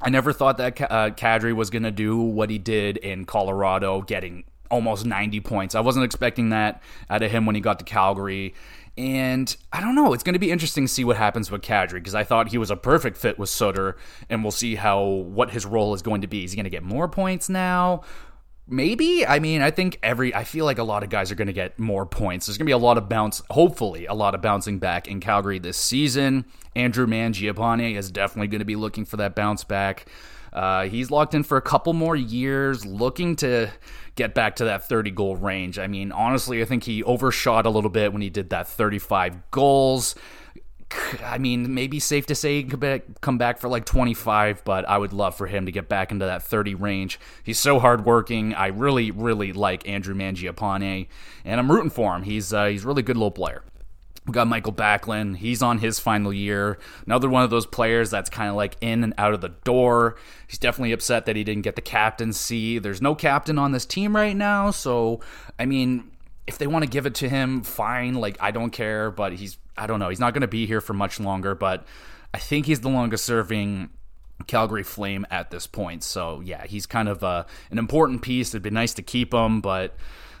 I 0.00 0.10
never 0.10 0.32
thought 0.32 0.58
that 0.58 0.80
uh, 0.80 1.10
Kadri 1.10 1.54
was 1.54 1.70
to 1.70 1.90
do 1.90 2.16
what 2.18 2.50
he 2.50 2.58
did 2.58 2.96
in 2.98 3.24
Colorado, 3.24 4.02
getting 4.02 4.44
almost 4.70 5.04
90 5.04 5.40
points. 5.40 5.74
I 5.74 5.80
wasn't 5.80 6.04
expecting 6.04 6.48
that 6.48 6.82
out 7.10 7.22
of 7.22 7.30
him 7.30 7.46
when 7.46 7.54
he 7.54 7.60
got 7.60 7.78
to 7.78 7.84
Calgary. 7.84 8.54
And 8.98 9.54
I 9.72 9.80
don't 9.80 9.94
know. 9.94 10.12
It's 10.12 10.22
going 10.22 10.34
to 10.34 10.38
be 10.38 10.50
interesting 10.50 10.84
to 10.84 10.92
see 10.92 11.04
what 11.04 11.16
happens 11.16 11.50
with 11.50 11.62
Kadri 11.62 11.94
because 11.94 12.14
I 12.14 12.24
thought 12.24 12.48
he 12.48 12.58
was 12.58 12.70
a 12.70 12.76
perfect 12.76 13.16
fit 13.16 13.38
with 13.38 13.48
Sutter, 13.48 13.96
and 14.28 14.44
we'll 14.44 14.50
see 14.50 14.74
how 14.74 15.02
what 15.02 15.50
his 15.50 15.64
role 15.64 15.94
is 15.94 16.02
going 16.02 16.20
to 16.20 16.26
be. 16.26 16.44
Is 16.44 16.52
he 16.52 16.56
going 16.56 16.64
to 16.64 16.70
get 16.70 16.82
more 16.82 17.08
points 17.08 17.48
now? 17.48 18.02
Maybe. 18.68 19.26
I 19.26 19.38
mean, 19.38 19.62
I 19.62 19.70
think 19.70 19.98
every. 20.02 20.34
I 20.34 20.44
feel 20.44 20.66
like 20.66 20.78
a 20.78 20.84
lot 20.84 21.02
of 21.02 21.08
guys 21.08 21.32
are 21.32 21.34
going 21.34 21.46
to 21.46 21.54
get 21.54 21.78
more 21.78 22.04
points. 22.04 22.46
There's 22.46 22.58
going 22.58 22.66
to 22.66 22.68
be 22.68 22.72
a 22.72 22.78
lot 22.78 22.98
of 22.98 23.08
bounce. 23.08 23.42
Hopefully, 23.50 24.06
a 24.06 24.14
lot 24.14 24.34
of 24.34 24.42
bouncing 24.42 24.78
back 24.78 25.08
in 25.08 25.20
Calgary 25.20 25.58
this 25.58 25.78
season. 25.78 26.44
Andrew 26.76 27.06
Mangiapane 27.06 27.96
is 27.96 28.10
definitely 28.10 28.48
going 28.48 28.60
to 28.60 28.66
be 28.66 28.76
looking 28.76 29.04
for 29.04 29.16
that 29.16 29.34
bounce 29.34 29.64
back. 29.64 30.06
Uh, 30.52 30.84
he's 30.84 31.10
locked 31.10 31.34
in 31.34 31.42
for 31.42 31.56
a 31.56 31.62
couple 31.62 31.92
more 31.92 32.14
years, 32.14 32.84
looking 32.84 33.36
to 33.36 33.70
get 34.14 34.34
back 34.34 34.56
to 34.56 34.64
that 34.64 34.86
30 34.88 35.10
goal 35.12 35.36
range. 35.36 35.78
I 35.78 35.86
mean, 35.86 36.12
honestly, 36.12 36.60
I 36.60 36.64
think 36.64 36.84
he 36.84 37.02
overshot 37.02 37.64
a 37.64 37.70
little 37.70 37.90
bit 37.90 38.12
when 38.12 38.22
he 38.22 38.30
did 38.30 38.50
that 38.50 38.68
35 38.68 39.50
goals. 39.50 40.14
I 41.24 41.38
mean, 41.38 41.74
maybe 41.74 41.98
safe 42.00 42.26
to 42.26 42.34
say 42.34 42.56
he 42.56 42.64
could 42.64 43.02
come 43.20 43.38
back 43.38 43.58
for 43.58 43.68
like 43.68 43.84
25, 43.84 44.62
but 44.64 44.86
I 44.86 44.98
would 44.98 45.12
love 45.12 45.34
for 45.34 45.46
him 45.46 45.66
to 45.66 45.72
get 45.72 45.88
back 45.88 46.10
into 46.12 46.26
that 46.26 46.42
30 46.42 46.74
range. 46.74 47.18
He's 47.42 47.58
so 47.58 47.78
hardworking. 47.78 48.54
I 48.54 48.66
really, 48.68 49.10
really 49.10 49.52
like 49.52 49.88
Andrew 49.88 50.14
Mangiapane, 50.14 51.08
and 51.44 51.60
I'm 51.60 51.70
rooting 51.70 51.90
for 51.90 52.14
him. 52.14 52.24
He's 52.24 52.52
uh, 52.52 52.66
he's 52.66 52.84
really 52.84 53.02
good 53.02 53.16
little 53.16 53.30
player. 53.30 53.62
We 54.26 54.32
got 54.32 54.46
Mikael 54.46 54.72
Backlund. 54.72 55.38
He's 55.38 55.62
on 55.62 55.78
his 55.78 55.98
final 55.98 56.32
year. 56.32 56.78
Another 57.06 57.28
one 57.28 57.42
of 57.42 57.50
those 57.50 57.66
players 57.66 58.08
that's 58.10 58.30
kind 58.30 58.48
of 58.48 58.54
like 58.54 58.76
in 58.80 59.02
and 59.02 59.12
out 59.18 59.34
of 59.34 59.40
the 59.40 59.48
door. 59.48 60.16
He's 60.46 60.58
definitely 60.58 60.92
upset 60.92 61.26
that 61.26 61.34
he 61.34 61.42
didn't 61.42 61.62
get 61.62 61.74
the 61.74 61.82
captaincy. 61.82 62.78
There's 62.78 63.02
no 63.02 63.16
captain 63.16 63.58
on 63.58 63.72
this 63.72 63.84
team 63.84 64.14
right 64.14 64.36
now. 64.36 64.70
So, 64.70 65.20
I 65.58 65.66
mean, 65.66 66.12
if 66.46 66.56
they 66.56 66.68
want 66.68 66.84
to 66.84 66.88
give 66.88 67.04
it 67.04 67.16
to 67.16 67.28
him, 67.28 67.62
fine. 67.62 68.14
Like, 68.14 68.36
I 68.38 68.52
don't 68.52 68.70
care. 68.70 69.10
But 69.10 69.32
he's, 69.32 69.58
I 69.76 69.88
don't 69.88 69.98
know. 69.98 70.08
He's 70.08 70.20
not 70.20 70.34
going 70.34 70.42
to 70.42 70.48
be 70.48 70.66
here 70.66 70.80
for 70.80 70.94
much 70.94 71.18
longer. 71.18 71.56
But 71.56 71.84
I 72.32 72.38
think 72.38 72.66
he's 72.66 72.80
the 72.80 72.90
longest 72.90 73.24
serving 73.24 73.90
Calgary 74.46 74.84
Flame 74.84 75.26
at 75.32 75.50
this 75.50 75.66
point. 75.66 76.04
So, 76.04 76.40
yeah, 76.44 76.64
he's 76.64 76.86
kind 76.86 77.08
of 77.08 77.24
uh, 77.24 77.42
an 77.72 77.78
important 77.78 78.22
piece. 78.22 78.50
It'd 78.50 78.62
be 78.62 78.70
nice 78.70 78.94
to 78.94 79.02
keep 79.02 79.34
him. 79.34 79.60
But 79.60 79.96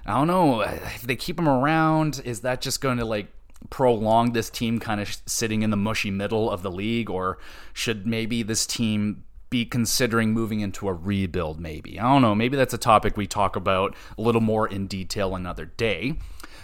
I 0.06 0.12
don't 0.12 0.28
know. 0.28 0.60
If 0.60 1.02
they 1.02 1.16
keep 1.16 1.36
him 1.36 1.48
around, 1.48 2.22
is 2.24 2.42
that 2.42 2.60
just 2.60 2.80
going 2.80 2.98
to 2.98 3.04
like 3.04 3.26
prolong 3.70 4.32
this 4.32 4.50
team 4.50 4.78
kind 4.78 5.00
of 5.00 5.16
sitting 5.26 5.62
in 5.62 5.70
the 5.70 5.76
mushy 5.76 6.10
middle 6.10 6.50
of 6.50 6.62
the 6.62 6.70
league, 6.70 7.10
or 7.10 7.38
should 7.72 8.06
maybe 8.06 8.42
this 8.42 8.66
team 8.66 9.24
be 9.50 9.64
considering 9.64 10.32
moving 10.32 10.60
into 10.60 10.88
a 10.88 10.92
rebuild? 10.92 11.60
Maybe 11.60 11.98
I 11.98 12.04
don't 12.04 12.22
know. 12.22 12.34
Maybe 12.34 12.56
that's 12.56 12.74
a 12.74 12.78
topic 12.78 13.16
we 13.16 13.26
talk 13.26 13.56
about 13.56 13.94
a 14.16 14.22
little 14.22 14.40
more 14.40 14.66
in 14.66 14.86
detail 14.86 15.34
another 15.34 15.66
day. 15.66 16.16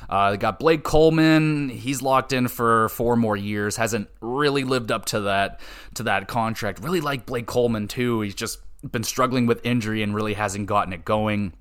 Uh, 0.08 0.30
they 0.30 0.36
got 0.38 0.58
Blake 0.58 0.84
Coleman. 0.84 1.68
He's 1.68 2.00
locked 2.00 2.32
in 2.32 2.48
for 2.48 2.88
four 2.88 3.14
more 3.14 3.36
years. 3.36 3.76
Hasn't 3.76 4.08
really 4.20 4.64
lived 4.64 4.90
up 4.90 5.04
to 5.06 5.20
that 5.20 5.60
to 5.94 6.02
that 6.04 6.28
contract. 6.28 6.80
Really 6.80 7.00
like 7.00 7.26
Blake 7.26 7.46
Coleman 7.46 7.88
too. 7.88 8.22
He's 8.22 8.34
just 8.34 8.60
been 8.90 9.04
struggling 9.04 9.46
with 9.46 9.64
injury 9.64 10.02
and 10.02 10.14
really 10.14 10.34
hasn't 10.34 10.66
gotten 10.66 10.92
it 10.92 11.04
going. 11.04 11.52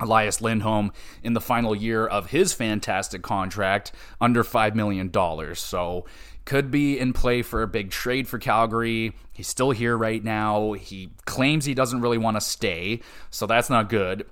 Elias 0.00 0.40
Lindholm 0.40 0.92
in 1.22 1.34
the 1.34 1.40
final 1.40 1.74
year 1.74 2.06
of 2.06 2.30
his 2.30 2.52
fantastic 2.52 3.22
contract 3.22 3.92
under 4.20 4.42
$5 4.42 4.74
million. 4.74 5.12
So 5.54 6.06
could 6.44 6.70
be 6.70 6.98
in 6.98 7.12
play 7.12 7.42
for 7.42 7.62
a 7.62 7.68
big 7.68 7.90
trade 7.90 8.26
for 8.26 8.38
Calgary. 8.38 9.14
He's 9.32 9.48
still 9.48 9.70
here 9.70 9.96
right 9.96 10.22
now. 10.22 10.72
He 10.72 11.10
claims 11.24 11.64
he 11.64 11.74
doesn't 11.74 12.00
really 12.00 12.18
want 12.18 12.36
to 12.36 12.40
stay, 12.40 13.00
so 13.30 13.46
that's 13.46 13.70
not 13.70 13.88
good. 13.88 14.26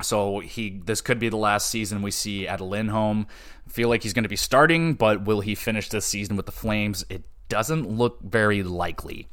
So 0.00 0.38
he 0.38 0.80
this 0.84 1.00
could 1.00 1.18
be 1.18 1.28
the 1.28 1.36
last 1.36 1.68
season 1.68 2.02
we 2.02 2.12
see 2.12 2.46
at 2.46 2.60
Lindholm. 2.60 3.26
Feel 3.68 3.88
like 3.88 4.02
he's 4.02 4.12
going 4.12 4.22
to 4.22 4.28
be 4.28 4.36
starting, 4.36 4.94
but 4.94 5.24
will 5.24 5.40
he 5.40 5.54
finish 5.54 5.88
this 5.88 6.06
season 6.06 6.36
with 6.36 6.46
the 6.46 6.52
Flames? 6.52 7.04
It 7.08 7.24
doesn't 7.48 7.88
look 7.88 8.20
very 8.22 8.62
likely. 8.62 9.26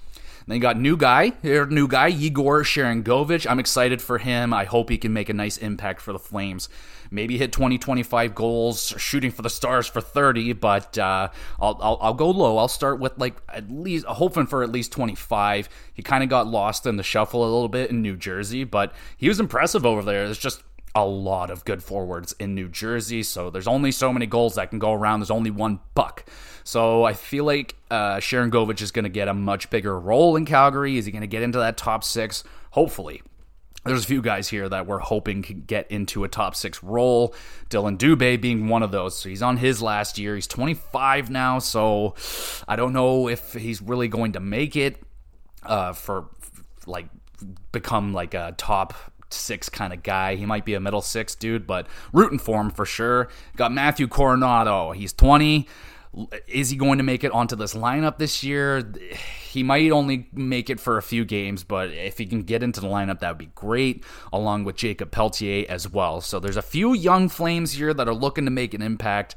Then 0.48 0.56
you 0.56 0.62
got 0.62 0.80
new 0.80 0.96
guy, 0.96 1.34
new 1.44 1.88
guy, 1.88 2.08
Yegor 2.08 2.64
Sharangovich. 2.64 3.50
I'm 3.50 3.60
excited 3.60 4.00
for 4.02 4.20
him. 4.20 4.54
I 4.54 4.66
hope 4.66 4.90
he 4.90 4.98
can 4.98 5.12
make 5.12 5.30
a 5.30 5.34
nice 5.34 5.58
impact 5.58 6.02
for 6.02 6.14
the 6.14 6.20
Flames. 6.20 6.70
Maybe 7.10 7.38
hit 7.38 7.52
20, 7.52 7.78
25 7.78 8.36
goals, 8.36 8.94
shooting 8.98 9.32
for 9.32 9.42
the 9.42 9.50
Stars 9.50 9.88
for 9.88 10.02
30, 10.02 10.54
but 10.54 10.98
uh, 10.98 11.30
I'll, 11.60 11.80
I'll, 11.82 11.98
I'll 12.00 12.14
go 12.14 12.30
low. 12.30 12.58
I'll 12.58 12.68
start 12.68 13.00
with 13.00 13.18
like 13.18 13.36
at 13.50 13.72
least 13.72 14.06
hoping 14.06 14.46
for 14.46 14.62
at 14.62 14.72
least 14.72 14.92
25. 14.92 15.68
He 15.94 16.04
kind 16.04 16.24
of 16.24 16.30
got 16.30 16.46
lost 16.46 16.86
in 16.86 16.98
the 16.98 17.04
shuffle 17.04 17.44
a 17.44 17.50
little 17.52 17.70
bit 17.70 17.90
in 17.90 18.02
New 18.04 18.16
Jersey, 18.16 18.64
but 18.64 18.94
he 19.18 19.28
was 19.28 19.40
impressive 19.40 19.86
over 19.86 20.04
there. 20.04 20.26
It's 20.26 20.40
just 20.40 20.62
a 20.96 21.06
lot 21.06 21.52
of 21.52 21.66
good 21.66 21.84
forwards 21.84 22.34
in 22.40 22.56
New 22.56 22.70
Jersey, 22.70 23.22
so 23.22 23.50
there's 23.50 23.68
only 23.68 23.92
so 23.92 24.14
many 24.14 24.26
goals 24.26 24.56
that 24.56 24.70
can 24.70 24.80
go 24.80 24.94
around. 24.94 25.20
There's 25.20 25.32
only 25.32 25.52
one 25.52 25.80
buck. 25.94 26.24
So 26.66 27.04
I 27.04 27.14
feel 27.14 27.46
like 27.46 27.76
uh, 27.92 28.16
Sharangovich 28.16 28.82
is 28.82 28.92
going 28.92 29.04
to 29.04 29.10
get 29.10 29.28
a 29.28 29.36
much 29.36 29.70
bigger 29.70 29.98
role 29.98 30.36
in 30.36 30.46
Calgary. 30.46 30.98
Is 30.98 31.06
he 31.06 31.12
going 31.12 31.22
to 31.22 31.28
get 31.28 31.44
into 31.44 31.60
that 31.60 31.78
top 31.78 32.04
six? 32.04 32.44
Hopefully. 32.72 33.22
There's 33.86 34.04
a 34.04 34.08
few 34.08 34.24
guys 34.24 34.50
here 34.50 34.68
that 34.68 34.88
we're 34.88 34.98
hoping 34.98 35.44
can 35.44 35.62
get 35.62 35.92
into 35.92 36.24
a 36.24 36.28
top 36.28 36.56
six 36.56 36.82
role. 36.82 37.36
Dylan 37.70 38.00
Dubé 38.00 38.42
being 38.42 38.68
one 38.68 38.82
of 38.82 38.90
those. 38.90 39.16
So 39.16 39.30
he's 39.30 39.44
on 39.44 39.58
his 39.58 39.80
last 39.80 40.18
year. 40.18 40.34
He's 40.34 40.48
25 40.48 41.30
now, 41.30 41.60
so 41.60 42.16
I 42.68 42.76
don't 42.76 42.94
know 42.94 43.30
if 43.30 43.54
he's 43.54 43.84
really 43.84 44.08
going 44.08 44.32
to 44.32 44.40
make 44.40 44.76
it 44.76 45.00
uh, 45.62 45.94
for 45.94 46.32
like 46.88 47.06
become 47.72 48.12
like 48.12 48.34
a 48.34 48.56
top 48.58 48.96
six 49.30 49.70
kind 49.70 49.94
of 49.94 50.02
guy. 50.02 50.34
He 50.34 50.48
might 50.48 50.66
be 50.66 50.74
a 50.74 50.80
middle 50.80 51.04
six 51.04 51.36
dude, 51.36 51.68
but 51.68 51.86
rooting 52.12 52.40
for 52.40 52.60
him 52.60 52.72
for 52.72 52.88
sure. 52.88 53.30
Got 53.56 53.72
Matthew 53.72 54.08
Coronato. 54.08 54.96
He's 54.96 55.14
20. 55.14 55.68
Is 56.48 56.70
he 56.70 56.78
going 56.78 56.98
to 57.00 57.04
make 57.04 57.24
it 57.24 57.32
onto 57.32 57.56
this 57.56 57.74
lineup 57.74 58.18
this 58.18 58.44
year? 58.44 58.90
He 59.50 59.64
might 59.64 59.92
only 59.92 60.30
make 60.34 60.70
it 60.70 60.80
for 60.80 60.98
a 60.98 61.02
few 61.02 61.26
games, 61.26 61.64
but 61.64 61.92
if 61.92 62.18
he 62.18 62.26
can 62.26 62.44
get 62.44 62.64
into 62.64 62.80
the 62.80 62.88
lineup, 62.88 63.20
that 63.20 63.32
would 63.32 63.38
be 63.38 63.52
great, 63.54 64.04
along 64.32 64.64
with 64.64 64.78
Jacob 64.78 65.12
Pelletier 65.12 65.66
as 65.68 65.92
well. 65.92 66.22
So 66.22 66.40
there's 66.40 66.58
a 66.58 66.62
few 66.62 66.94
young 66.94 67.28
Flames 67.28 67.74
here 67.74 67.94
that 67.94 68.08
are 68.08 68.14
looking 68.14 68.46
to 68.46 68.52
make 68.52 68.74
an 68.74 68.82
impact 68.82 69.36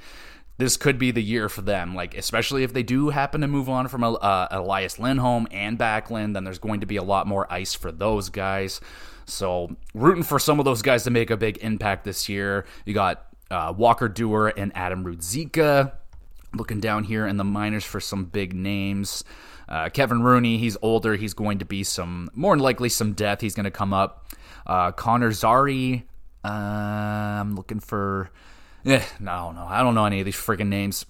this 0.58 0.76
could 0.76 0.98
be 0.98 1.12
the 1.12 1.22
year 1.22 1.48
for 1.48 1.62
them. 1.62 1.94
Like, 1.94 2.16
especially 2.16 2.64
if 2.64 2.72
they 2.72 2.82
do 2.82 3.10
happen 3.10 3.40
to 3.40 3.48
move 3.48 3.68
on 3.68 3.88
from 3.88 4.02
uh, 4.04 4.48
Elias 4.50 4.98
Lindholm 4.98 5.46
and 5.50 5.78
Backlund, 5.78 6.34
then 6.34 6.44
there's 6.44 6.58
going 6.58 6.80
to 6.80 6.86
be 6.86 6.96
a 6.96 7.02
lot 7.02 7.26
more 7.26 7.50
ice 7.50 7.74
for 7.74 7.90
those 7.90 8.28
guys. 8.28 8.80
So, 9.24 9.76
rooting 9.94 10.24
for 10.24 10.38
some 10.38 10.58
of 10.58 10.64
those 10.64 10.82
guys 10.82 11.04
to 11.04 11.10
make 11.10 11.30
a 11.30 11.36
big 11.36 11.58
impact 11.58 12.04
this 12.04 12.28
year. 12.28 12.64
You 12.84 12.94
got 12.94 13.24
uh, 13.50 13.72
Walker 13.76 14.08
Duehr 14.08 14.52
and 14.56 14.72
Adam 14.74 15.04
Ruzicka. 15.04 15.92
Looking 16.54 16.80
down 16.80 17.04
here 17.04 17.26
in 17.26 17.36
the 17.36 17.44
minors 17.44 17.84
for 17.84 18.00
some 18.00 18.24
big 18.24 18.54
names. 18.54 19.22
Uh, 19.68 19.90
Kevin 19.90 20.22
Rooney, 20.22 20.56
he's 20.58 20.76
older. 20.80 21.14
He's 21.14 21.34
going 21.34 21.58
to 21.58 21.64
be 21.64 21.84
some, 21.84 22.30
more 22.34 22.54
than 22.56 22.62
likely, 22.62 22.88
some 22.88 23.12
death. 23.12 23.40
He's 23.40 23.54
going 23.54 23.64
to 23.64 23.70
come 23.70 23.92
up. 23.92 24.32
Uh, 24.66 24.92
Connor 24.92 25.32
Zary, 25.32 26.06
uh, 26.44 26.48
I'm 26.48 27.54
looking 27.54 27.80
for. 27.80 28.30
Eh, 28.86 29.02
no, 29.20 29.52
no, 29.52 29.66
I 29.68 29.82
don't 29.82 29.94
know 29.94 30.06
any 30.06 30.20
of 30.20 30.24
these 30.24 30.36
freaking 30.36 30.68
names. 30.68 31.04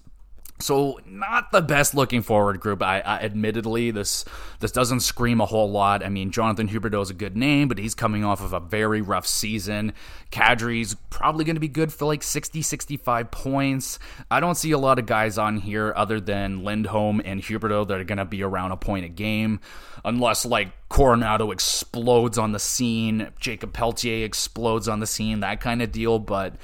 So 0.61 0.99
not 1.05 1.53
the 1.53 1.61
best 1.61 1.95
looking 1.95 2.21
forward 2.21 2.59
group. 2.59 2.83
I, 2.83 2.99
I, 2.99 3.19
admittedly 3.21 3.91
this 3.91 4.25
this 4.59 4.73
doesn't 4.73 4.99
scream 4.99 5.39
a 5.39 5.45
whole 5.45 5.71
lot. 5.71 6.03
I 6.03 6.09
mean, 6.09 6.31
Jonathan 6.31 6.67
Huberdeau 6.67 7.01
is 7.01 7.09
a 7.09 7.13
good 7.13 7.37
name, 7.37 7.69
but 7.69 7.77
he's 7.77 7.95
coming 7.95 8.25
off 8.25 8.41
of 8.41 8.51
a 8.51 8.59
very 8.59 9.01
rough 9.01 9.25
season. 9.25 9.93
Kadri's 10.31 10.95
probably 11.09 11.45
going 11.45 11.55
to 11.55 11.61
be 11.61 11.69
good 11.69 11.93
for 11.93 12.05
like 12.05 12.23
60 12.23 12.61
65 12.61 13.31
points. 13.31 13.99
I 14.29 14.41
don't 14.41 14.55
see 14.55 14.71
a 14.71 14.77
lot 14.77 14.99
of 14.99 15.05
guys 15.05 15.37
on 15.37 15.59
here 15.59 15.93
other 15.95 16.19
than 16.19 16.65
Lindholm 16.65 17.21
and 17.23 17.41
Huberdeau 17.41 17.87
that 17.87 18.01
are 18.01 18.03
going 18.03 18.17
to 18.17 18.25
be 18.25 18.43
around 18.43 18.73
a 18.73 18.77
point 18.77 19.05
a 19.05 19.09
game 19.09 19.61
unless 20.03 20.45
like 20.45 20.73
Coronato 20.89 21.53
explodes 21.53 22.37
on 22.37 22.51
the 22.51 22.59
scene, 22.59 23.29
Jacob 23.39 23.71
Pelletier 23.71 24.25
explodes 24.25 24.89
on 24.89 24.99
the 24.99 25.07
scene, 25.07 25.39
that 25.39 25.61
kind 25.61 25.81
of 25.81 25.93
deal, 25.93 26.19
but 26.19 26.55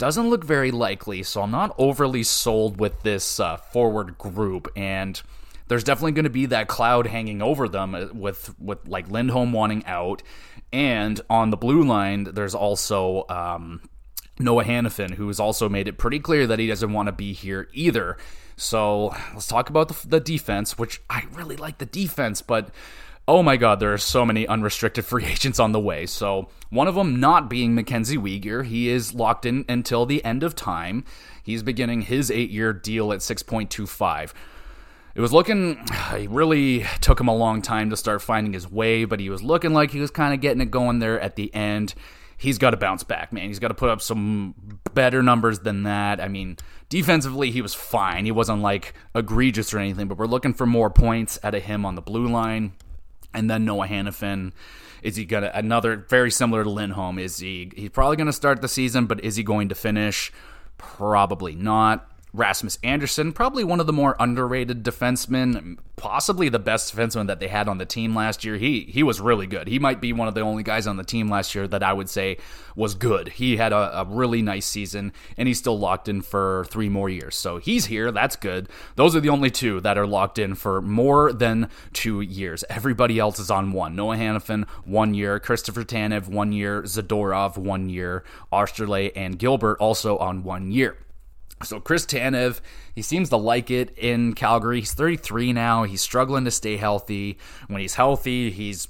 doesn't 0.00 0.28
look 0.28 0.42
very 0.42 0.72
likely, 0.72 1.22
so 1.22 1.42
I'm 1.42 1.50
not 1.52 1.74
overly 1.78 2.24
sold 2.24 2.80
with 2.80 3.02
this 3.02 3.38
uh, 3.38 3.58
forward 3.58 4.18
group. 4.18 4.72
And 4.74 5.20
there's 5.68 5.84
definitely 5.84 6.12
going 6.12 6.24
to 6.24 6.30
be 6.30 6.46
that 6.46 6.66
cloud 6.66 7.06
hanging 7.06 7.40
over 7.40 7.68
them 7.68 7.94
uh, 7.94 8.06
with 8.12 8.58
with 8.58 8.88
like 8.88 9.08
Lindholm 9.08 9.52
wanting 9.52 9.84
out, 9.86 10.22
and 10.72 11.20
on 11.30 11.50
the 11.50 11.56
blue 11.56 11.84
line 11.84 12.24
there's 12.24 12.56
also 12.56 13.24
um, 13.28 13.82
Noah 14.40 14.64
Hanifin, 14.64 15.14
who 15.14 15.28
has 15.28 15.38
also 15.38 15.68
made 15.68 15.86
it 15.86 15.98
pretty 15.98 16.18
clear 16.18 16.46
that 16.48 16.58
he 16.58 16.66
doesn't 16.66 16.92
want 16.92 17.06
to 17.06 17.12
be 17.12 17.32
here 17.32 17.68
either. 17.72 18.16
So 18.56 19.14
let's 19.32 19.46
talk 19.46 19.70
about 19.70 19.88
the, 19.88 20.08
the 20.08 20.20
defense, 20.20 20.76
which 20.76 21.00
I 21.08 21.24
really 21.32 21.56
like 21.56 21.78
the 21.78 21.86
defense, 21.86 22.42
but 22.42 22.70
oh 23.30 23.44
my 23.44 23.56
god, 23.56 23.78
there 23.78 23.92
are 23.92 23.98
so 23.98 24.26
many 24.26 24.44
unrestricted 24.48 25.04
free 25.04 25.24
agents 25.26 25.60
on 25.60 25.70
the 25.70 25.78
way. 25.78 26.04
So, 26.04 26.48
one 26.70 26.88
of 26.88 26.96
them 26.96 27.20
not 27.20 27.48
being 27.48 27.76
Mackenzie 27.76 28.18
Weegar. 28.18 28.66
He 28.66 28.88
is 28.88 29.14
locked 29.14 29.46
in 29.46 29.64
until 29.68 30.04
the 30.04 30.22
end 30.24 30.42
of 30.42 30.56
time. 30.56 31.04
He's 31.40 31.62
beginning 31.62 32.02
his 32.02 32.30
eight 32.30 32.50
year 32.50 32.72
deal 32.72 33.12
at 33.12 33.20
6.25. 33.20 34.32
It 35.14 35.20
was 35.20 35.32
looking, 35.32 35.78
it 36.12 36.28
really 36.28 36.84
took 37.00 37.20
him 37.20 37.28
a 37.28 37.34
long 37.34 37.62
time 37.62 37.90
to 37.90 37.96
start 37.96 38.20
finding 38.20 38.52
his 38.52 38.68
way, 38.68 39.04
but 39.04 39.20
he 39.20 39.30
was 39.30 39.44
looking 39.44 39.72
like 39.72 39.92
he 39.92 40.00
was 40.00 40.10
kind 40.10 40.34
of 40.34 40.40
getting 40.40 40.60
it 40.60 40.72
going 40.72 40.98
there 40.98 41.20
at 41.20 41.36
the 41.36 41.54
end. 41.54 41.94
He's 42.36 42.58
got 42.58 42.70
to 42.70 42.78
bounce 42.78 43.04
back, 43.04 43.32
man. 43.32 43.46
He's 43.46 43.60
got 43.60 43.68
to 43.68 43.74
put 43.74 43.90
up 43.90 44.02
some 44.02 44.54
better 44.92 45.22
numbers 45.22 45.60
than 45.60 45.84
that. 45.84 46.20
I 46.20 46.26
mean, 46.26 46.56
defensively, 46.88 47.52
he 47.52 47.62
was 47.62 47.74
fine. 47.74 48.24
He 48.24 48.32
wasn't 48.32 48.62
like 48.62 48.94
egregious 49.14 49.72
or 49.72 49.78
anything, 49.78 50.08
but 50.08 50.18
we're 50.18 50.26
looking 50.26 50.54
for 50.54 50.66
more 50.66 50.90
points 50.90 51.38
out 51.44 51.54
of 51.54 51.62
him 51.62 51.86
on 51.86 51.94
the 51.94 52.02
blue 52.02 52.26
line. 52.26 52.72
And 53.32 53.50
then 53.50 53.64
Noah 53.64 53.86
Hanifin. 53.86 54.52
Is 55.02 55.16
he 55.16 55.24
gonna 55.24 55.50
another 55.54 56.04
very 56.08 56.30
similar 56.30 56.64
to 56.64 56.70
Lindholm? 56.70 57.18
Is 57.18 57.38
he 57.38 57.72
he's 57.74 57.90
probably 57.90 58.16
gonna 58.16 58.32
start 58.32 58.60
the 58.60 58.68
season, 58.68 59.06
but 59.06 59.22
is 59.24 59.36
he 59.36 59.42
going 59.42 59.68
to 59.68 59.74
finish? 59.74 60.32
Probably 60.76 61.54
not. 61.54 62.09
Rasmus 62.32 62.78
Andersson, 62.82 63.32
probably 63.32 63.64
one 63.64 63.80
of 63.80 63.86
the 63.86 63.92
more 63.92 64.14
underrated 64.20 64.84
defensemen, 64.84 65.78
possibly 65.96 66.48
the 66.48 66.60
best 66.60 66.94
defenseman 66.94 67.26
that 67.26 67.40
they 67.40 67.48
had 67.48 67.68
on 67.68 67.78
the 67.78 67.84
team 67.84 68.14
last 68.14 68.44
year. 68.44 68.56
He 68.56 68.82
he 68.82 69.02
was 69.02 69.20
really 69.20 69.46
good. 69.46 69.66
He 69.66 69.78
might 69.78 70.00
be 70.00 70.12
one 70.12 70.28
of 70.28 70.34
the 70.34 70.40
only 70.42 70.62
guys 70.62 70.86
on 70.86 70.96
the 70.96 71.04
team 71.04 71.28
last 71.28 71.54
year 71.54 71.66
that 71.68 71.82
I 71.82 71.92
would 71.92 72.08
say 72.08 72.36
was 72.76 72.94
good. 72.94 73.28
He 73.28 73.56
had 73.56 73.72
a, 73.72 74.00
a 74.00 74.04
really 74.04 74.42
nice 74.42 74.66
season, 74.66 75.12
and 75.36 75.48
he's 75.48 75.58
still 75.58 75.78
locked 75.78 76.08
in 76.08 76.22
for 76.22 76.66
three 76.68 76.88
more 76.88 77.08
years. 77.08 77.34
So 77.34 77.58
he's 77.58 77.86
here. 77.86 78.12
That's 78.12 78.36
good. 78.36 78.68
Those 78.94 79.16
are 79.16 79.20
the 79.20 79.28
only 79.28 79.50
two 79.50 79.80
that 79.80 79.98
are 79.98 80.06
locked 80.06 80.38
in 80.38 80.54
for 80.54 80.80
more 80.80 81.32
than 81.32 81.68
two 81.92 82.20
years. 82.20 82.64
Everybody 82.70 83.18
else 83.18 83.40
is 83.40 83.50
on 83.50 83.72
one. 83.72 83.96
Noah 83.96 84.16
Hanifin, 84.16 84.68
one 84.84 85.14
year. 85.14 85.40
Christopher 85.40 85.82
Tanev, 85.82 86.28
one 86.28 86.52
year. 86.52 86.82
Zadorov, 86.82 87.56
one 87.56 87.88
year. 87.88 88.22
Oesterle 88.52 89.10
and 89.16 89.38
Gilbert 89.38 89.78
also 89.80 90.16
on 90.18 90.44
one 90.44 90.70
year. 90.70 90.96
So 91.62 91.78
Chris 91.78 92.06
Tanev, 92.06 92.60
he 92.94 93.02
seems 93.02 93.28
to 93.28 93.36
like 93.36 93.70
it 93.70 93.96
in 93.98 94.34
Calgary. 94.34 94.80
He's 94.80 94.94
33 94.94 95.52
now. 95.52 95.82
He's 95.84 96.00
struggling 96.00 96.44
to 96.46 96.50
stay 96.50 96.76
healthy. 96.76 97.38
When 97.68 97.80
he's 97.80 97.94
healthy, 97.94 98.50
he's 98.50 98.88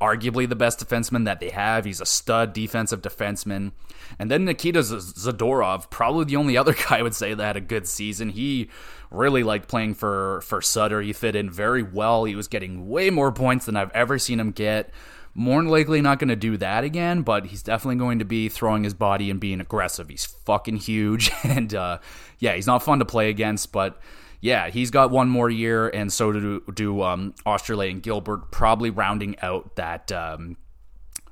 arguably 0.00 0.48
the 0.48 0.56
best 0.56 0.78
defenseman 0.78 1.24
that 1.24 1.40
they 1.40 1.50
have. 1.50 1.84
He's 1.84 2.00
a 2.00 2.06
stud 2.06 2.52
defensive 2.52 3.02
defenseman. 3.02 3.72
And 4.18 4.30
then 4.30 4.44
Nikita 4.44 4.80
Zadorov, 4.80 5.90
probably 5.90 6.24
the 6.24 6.36
only 6.36 6.56
other 6.58 6.74
guy 6.74 6.98
I 6.98 7.02
would 7.02 7.14
say 7.14 7.34
that 7.34 7.44
had 7.44 7.56
a 7.56 7.60
good 7.60 7.86
season. 7.86 8.30
He 8.30 8.70
really 9.10 9.42
liked 9.42 9.68
playing 9.68 9.94
for 9.94 10.40
for 10.42 10.60
Sutter. 10.60 11.00
He 11.00 11.12
fit 11.12 11.36
in 11.36 11.50
very 11.50 11.82
well. 11.82 12.24
He 12.24 12.34
was 12.34 12.48
getting 12.48 12.88
way 12.88 13.10
more 13.10 13.32
points 13.32 13.66
than 13.66 13.76
I've 13.76 13.92
ever 13.92 14.18
seen 14.18 14.40
him 14.40 14.50
get 14.50 14.90
More 15.34 15.62
likely 15.64 16.00
not 16.00 16.20
going 16.20 16.28
to 16.28 16.36
do 16.36 16.56
that 16.58 16.84
again, 16.84 17.22
but 17.22 17.46
he's 17.46 17.62
definitely 17.62 17.96
going 17.96 18.20
to 18.20 18.24
be 18.24 18.48
throwing 18.48 18.84
his 18.84 18.94
body 18.94 19.30
and 19.30 19.40
being 19.40 19.60
aggressive. 19.60 20.08
He's 20.08 20.24
fucking 20.24 20.76
huge, 20.76 21.30
and 21.44 21.74
uh, 21.74 21.98
yeah, 22.38 22.54
he's 22.54 22.66
not 22.66 22.82
fun 22.82 23.00
to 23.00 23.04
play 23.04 23.30
against, 23.30 23.72
but 23.72 24.00
yeah, 24.40 24.68
he's 24.68 24.90
got 24.90 25.10
one 25.10 25.28
more 25.28 25.50
year, 25.50 25.88
and 25.88 26.12
so 26.12 26.30
do 26.30 26.62
do 26.72 27.02
um, 27.02 27.34
and 27.46 28.02
Gilbert, 28.02 28.52
probably 28.52 28.90
rounding 28.90 29.36
out 29.40 29.74
that 29.76 30.12
um, 30.12 30.56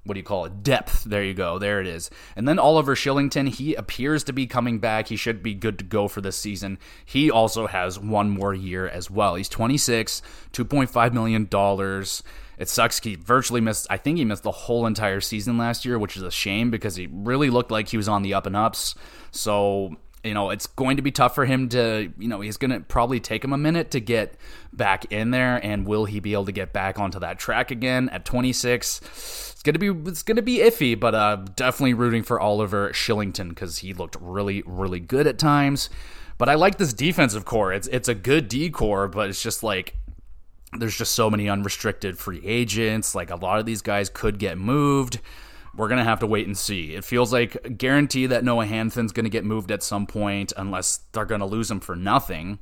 what 0.05 0.15
do 0.15 0.19
you 0.19 0.25
call 0.25 0.47
it? 0.47 0.63
Depth. 0.65 1.05
There 1.05 1.23
you 1.23 1.35
go. 1.35 1.59
There 1.59 1.81
it 1.81 1.87
is. 1.87 2.11
And 2.35 2.49
then 2.49 2.59
Oliver 2.59 2.97
Kylington, 2.97 3.49
he 3.49 3.75
appears 3.75 4.25
to 4.25 4.33
be 4.33 4.47
coming 4.47 4.81
back. 4.81 5.09
He 5.09 5.17
should 5.17 5.43
be 5.43 5.55
good 5.55 5.79
to 5.79 5.85
go 5.85 6.09
for 6.09 6.21
this 6.21 6.37
season. 6.37 6.79
He 7.05 7.31
also 7.31 7.69
has 7.69 8.01
one 8.01 8.29
more 8.29 8.53
year 8.53 8.89
as 8.89 9.11
well. 9.11 9.37
He's 9.37 9.49
26, 9.49 10.23
$2.5 10.53 11.13
million. 11.13 11.47
It 12.59 12.69
sucks. 12.69 13.01
He 13.01 13.15
virtually 13.15 13.61
missed, 13.61 13.87
I 13.91 13.97
think 13.97 14.19
he 14.19 14.25
missed 14.25 14.43
the 14.43 14.53
whole 14.53 14.87
entire 14.87 15.21
season 15.21 15.59
last 15.59 15.85
year, 15.85 15.99
which 15.99 16.17
is 16.17 16.23
a 16.23 16.31
shame 16.31 16.71
because 16.71 16.97
he 16.97 17.09
really 17.11 17.51
looked 17.51 17.71
like 17.71 17.89
he 17.89 17.97
was 17.97 18.09
on 18.09 18.23
the 18.23 18.35
up 18.35 18.47
and 18.47 18.57
ups. 18.57 18.95
So 19.31 19.97
you 20.25 20.35
know, 20.35 20.51
it's 20.51 20.67
going 20.67 20.97
to 20.97 21.03
be 21.03 21.11
tough 21.11 21.35
for 21.35 21.45
him 21.45 21.69
to, 21.71 22.13
you 22.17 22.29
know, 22.29 22.41
he's 22.41 22.57
going 22.57 22.71
to 22.71 22.81
probably 22.81 23.19
take 23.19 23.43
him 23.43 23.53
a 23.53 23.59
minute 23.59 23.91
to 23.91 24.01
get 24.01 24.37
back 24.73 25.05
in 25.11 25.33
there. 25.33 25.57
And 25.65 25.87
will 25.87 26.05
he 26.05 26.21
be 26.21 26.33
able 26.33 26.45
to 26.45 26.53
get 26.53 26.73
back 26.73 26.99
onto 26.99 27.19
that 27.21 27.39
track 27.39 27.71
again 27.71 28.09
at 28.11 28.25
26? 28.25 29.01
It's 29.53 29.63
going 29.63 29.75
to 29.75 29.79
be, 29.79 30.11
it's 30.11 30.23
going 30.23 30.37
to 30.37 30.43
be 30.43 30.59
iffy, 30.59 30.99
but 30.99 31.15
uh, 31.15 31.37
definitely 31.57 31.95
rooting 31.95 32.23
for 32.23 32.39
Oliver 32.41 32.91
Kylington 32.91 33.49
because 33.49 33.79
he 33.79 33.93
looked 33.93 34.17
really, 34.21 34.63
really 34.65 35.01
good 35.01 35.27
at 35.27 35.39
times. 35.39 35.91
But 36.39 36.49
I 36.49 36.55
like 36.55 36.79
this 36.79 36.93
defensive 36.93 37.45
core. 37.45 37.73
It's, 37.73 37.89
it's 37.89 38.09
a 38.09 38.15
good 38.15 38.49
D 38.49 38.71
core, 38.71 39.09
but 39.09 39.29
it's 39.29 39.43
just 39.43 39.63
like, 39.63 39.97
there's 40.79 40.97
just 40.97 41.14
so 41.14 41.31
many 41.31 41.49
unrestricted 41.49 42.18
free 42.18 42.41
agents. 42.45 43.14
Like 43.14 43.31
a 43.31 43.37
lot 43.37 43.59
of 43.59 43.66
these 43.66 43.83
guys 43.83 44.09
could 44.09 44.39
get 44.39 44.59
moved 44.59 45.20
we're 45.75 45.89
going 45.89 45.99
to 45.99 46.05
have 46.05 46.20
to 46.20 46.27
wait 46.27 46.47
and 46.47 46.57
see. 46.57 46.95
It 46.95 47.05
feels 47.05 47.33
like 47.33 47.79
guarantee 47.79 48.27
that 48.27 48.45
Noah 48.45 48.66
Hanifin's 48.66 49.12
going 49.12 49.25
to 49.25 49.31
get 49.31 49.45
moved 49.45 49.70
at 49.70 49.83
some 49.83 50.07
point 50.07 50.53
unless 50.57 50.99
they're 51.12 51.25
going 51.25 51.41
to 51.41 51.47
lose 51.47 51.70
him 51.70 51.81
for 51.81 51.97
nothing. 51.97 52.59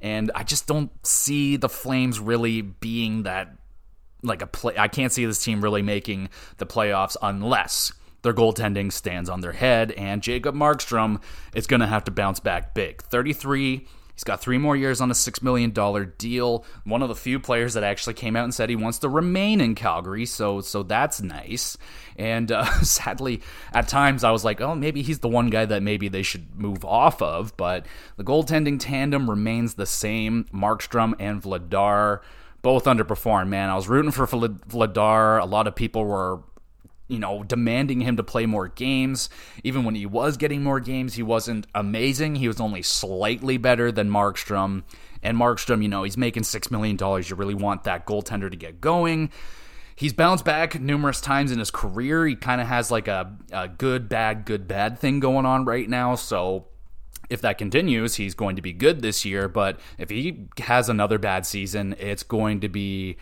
And 0.00 0.30
I 0.34 0.44
just 0.44 0.66
don't 0.66 0.90
see 1.06 1.56
the 1.56 1.68
Flames 1.68 2.20
really 2.20 2.62
being 2.62 3.24
that 3.24 3.56
like 4.22 4.42
a 4.42 4.46
play. 4.46 4.74
I 4.78 4.86
can't 4.86 5.12
see 5.12 5.26
this 5.26 5.42
team 5.42 5.62
really 5.62 5.82
making 5.82 6.28
the 6.58 6.66
playoffs 6.66 7.16
unless 7.20 7.92
their 8.22 8.32
goaltending 8.32 8.92
stands 8.92 9.28
on 9.28 9.40
their 9.40 9.52
head 9.52 9.90
and 9.92 10.22
Jacob 10.22 10.54
Markstrom 10.54 11.20
is 11.56 11.66
going 11.66 11.80
to 11.80 11.88
have 11.88 12.04
to 12.04 12.12
bounce 12.12 12.38
back 12.38 12.72
big. 12.74 13.02
33 13.02 13.88
He's 14.22 14.28
got 14.28 14.40
three 14.40 14.58
more 14.58 14.76
years 14.76 15.00
on 15.00 15.10
a 15.10 15.14
$6 15.14 15.42
million 15.42 15.72
deal. 16.16 16.64
One 16.84 17.02
of 17.02 17.08
the 17.08 17.16
few 17.16 17.40
players 17.40 17.74
that 17.74 17.82
actually 17.82 18.14
came 18.14 18.36
out 18.36 18.44
and 18.44 18.54
said 18.54 18.70
he 18.70 18.76
wants 18.76 18.98
to 19.00 19.08
remain 19.08 19.60
in 19.60 19.74
Calgary, 19.74 20.26
so 20.26 20.60
so 20.60 20.84
that's 20.84 21.20
nice. 21.20 21.76
And 22.16 22.52
uh, 22.52 22.70
sadly, 22.82 23.42
at 23.72 23.88
times 23.88 24.22
I 24.22 24.30
was 24.30 24.44
like, 24.44 24.60
oh, 24.60 24.76
maybe 24.76 25.02
he's 25.02 25.18
the 25.18 25.28
one 25.28 25.50
guy 25.50 25.64
that 25.64 25.82
maybe 25.82 26.06
they 26.06 26.22
should 26.22 26.54
move 26.54 26.84
off 26.84 27.20
of. 27.20 27.56
But 27.56 27.84
the 28.16 28.22
goaltending 28.22 28.78
tandem 28.78 29.28
remains 29.28 29.74
the 29.74 29.86
same. 29.86 30.44
Markstrom 30.54 31.14
and 31.18 31.42
Vladar 31.42 32.20
both 32.62 32.84
underperformed, 32.84 33.48
man. 33.48 33.70
I 33.70 33.74
was 33.74 33.88
rooting 33.88 34.12
for 34.12 34.28
Vladar. 34.28 35.42
A 35.42 35.46
lot 35.46 35.66
of 35.66 35.74
people 35.74 36.04
were 36.04 36.42
you 37.08 37.18
know, 37.18 37.42
demanding 37.42 38.00
him 38.00 38.16
to 38.16 38.22
play 38.22 38.46
more 38.46 38.68
games. 38.68 39.28
Even 39.64 39.84
when 39.84 39.94
he 39.94 40.06
was 40.06 40.36
getting 40.36 40.62
more 40.62 40.80
games, 40.80 41.14
he 41.14 41.22
wasn't 41.22 41.66
amazing. 41.74 42.36
He 42.36 42.48
was 42.48 42.60
only 42.60 42.82
slightly 42.82 43.58
better 43.58 43.92
than 43.92 44.08
Markstrom. 44.08 44.84
And 45.22 45.36
Markstrom, 45.36 45.82
you 45.82 45.88
know, 45.88 46.02
he's 46.02 46.16
making 46.16 46.42
$6 46.42 46.70
million. 46.70 46.96
You 46.98 47.36
really 47.36 47.54
want 47.54 47.84
that 47.84 48.06
goaltender 48.06 48.50
to 48.50 48.56
get 48.56 48.80
going. 48.80 49.30
He's 49.94 50.12
bounced 50.12 50.44
back 50.44 50.80
numerous 50.80 51.20
times 51.20 51.52
in 51.52 51.58
his 51.58 51.70
career. 51.70 52.26
He 52.26 52.34
kind 52.34 52.60
of 52.60 52.66
has 52.66 52.90
like 52.90 53.08
a, 53.08 53.36
a 53.52 53.68
good, 53.68 54.08
bad, 54.08 54.44
good, 54.44 54.66
bad 54.66 54.98
thing 54.98 55.20
going 55.20 55.46
on 55.46 55.64
right 55.64 55.88
now. 55.88 56.14
So 56.14 56.66
if 57.32 57.40
that 57.40 57.56
continues, 57.56 58.16
he's 58.16 58.34
going 58.34 58.56
to 58.56 58.62
be 58.62 58.72
good 58.72 59.00
this 59.00 59.24
year. 59.24 59.48
But 59.48 59.80
if 59.98 60.10
he 60.10 60.46
has 60.58 60.88
another 60.88 61.18
bad 61.18 61.46
season, 61.46 61.96
it's 61.98 62.22
going 62.22 62.60
to 62.60 62.68
be 62.68 63.16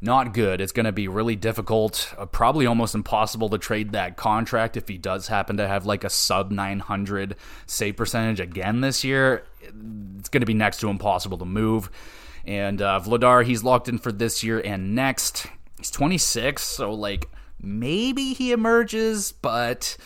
not 0.00 0.32
good. 0.32 0.60
It's 0.60 0.72
going 0.72 0.86
to 0.86 0.92
be 0.92 1.08
really 1.08 1.36
difficult, 1.36 2.14
uh, 2.16 2.26
probably 2.26 2.66
almost 2.66 2.94
impossible 2.94 3.48
to 3.48 3.58
trade 3.58 3.92
that 3.92 4.16
contract 4.16 4.76
if 4.76 4.88
he 4.88 4.98
does 4.98 5.28
happen 5.28 5.56
to 5.56 5.66
have 5.66 5.84
like 5.84 6.04
a 6.04 6.10
sub 6.10 6.50
900 6.50 7.34
save 7.66 7.96
percentage 7.96 8.38
again 8.38 8.82
this 8.82 9.02
year. 9.02 9.44
It's 9.62 10.28
going 10.28 10.42
to 10.42 10.46
be 10.46 10.54
next 10.54 10.78
to 10.80 10.88
impossible 10.88 11.38
to 11.38 11.44
move. 11.44 11.90
And 12.44 12.80
uh, 12.80 13.00
Vladar, 13.02 13.44
he's 13.44 13.64
locked 13.64 13.88
in 13.88 13.98
for 13.98 14.12
this 14.12 14.44
year 14.44 14.60
and 14.60 14.94
next. 14.94 15.46
He's 15.78 15.90
26, 15.90 16.62
so 16.62 16.92
like 16.92 17.28
maybe 17.60 18.32
he 18.32 18.52
emerges, 18.52 19.32
but 19.32 19.96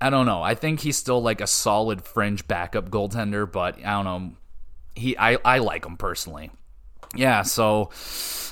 I 0.00 0.10
don't 0.10 0.26
know. 0.26 0.42
I 0.42 0.54
think 0.54 0.80
he's 0.80 0.96
still 0.96 1.22
like 1.22 1.40
a 1.40 1.46
solid 1.46 2.02
fringe 2.02 2.46
backup 2.48 2.88
goaltender, 2.90 3.50
but 3.50 3.78
I 3.84 4.02
don't 4.02 4.04
know. 4.04 4.32
He 4.94 5.16
I, 5.18 5.38
I 5.44 5.58
like 5.58 5.84
him 5.84 5.96
personally 5.96 6.50
yeah, 7.16 7.42
so 7.42 7.90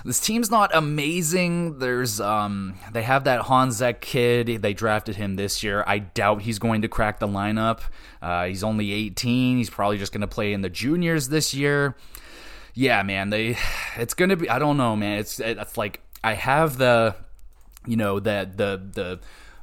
this 0.04 0.20
team's 0.20 0.50
not 0.50 0.74
amazing. 0.74 1.78
There's 1.78 2.20
um 2.20 2.74
they 2.92 3.02
have 3.02 3.24
that 3.24 3.42
Honzek 3.42 4.00
kid. 4.00 4.62
They 4.62 4.74
drafted 4.74 5.16
him 5.16 5.36
this 5.36 5.62
year. 5.62 5.84
I 5.86 5.98
doubt 6.00 6.42
he's 6.42 6.58
going 6.58 6.82
to 6.82 6.88
crack 6.88 7.20
the 7.20 7.28
lineup. 7.28 7.82
Uh, 8.20 8.46
he's 8.46 8.64
only 8.64 8.90
18. 8.92 9.58
He's 9.58 9.70
probably 9.70 9.98
just 9.98 10.12
going 10.12 10.22
to 10.22 10.26
play 10.26 10.52
in 10.52 10.62
the 10.62 10.68
juniors 10.68 11.28
this 11.28 11.54
year. 11.54 11.96
Yeah, 12.74 13.02
man, 13.04 13.30
they 13.30 13.56
it's 13.96 14.14
going 14.14 14.30
to 14.30 14.36
be 14.36 14.50
I 14.50 14.58
don't 14.58 14.76
know, 14.76 14.96
man. 14.96 15.18
It's 15.18 15.38
it's 15.38 15.76
like 15.76 16.00
I 16.24 16.34
have 16.34 16.78
the 16.78 17.14
you 17.86 17.96
know, 17.96 18.18
the 18.18 18.50
the 18.54 18.82
the 18.92 19.20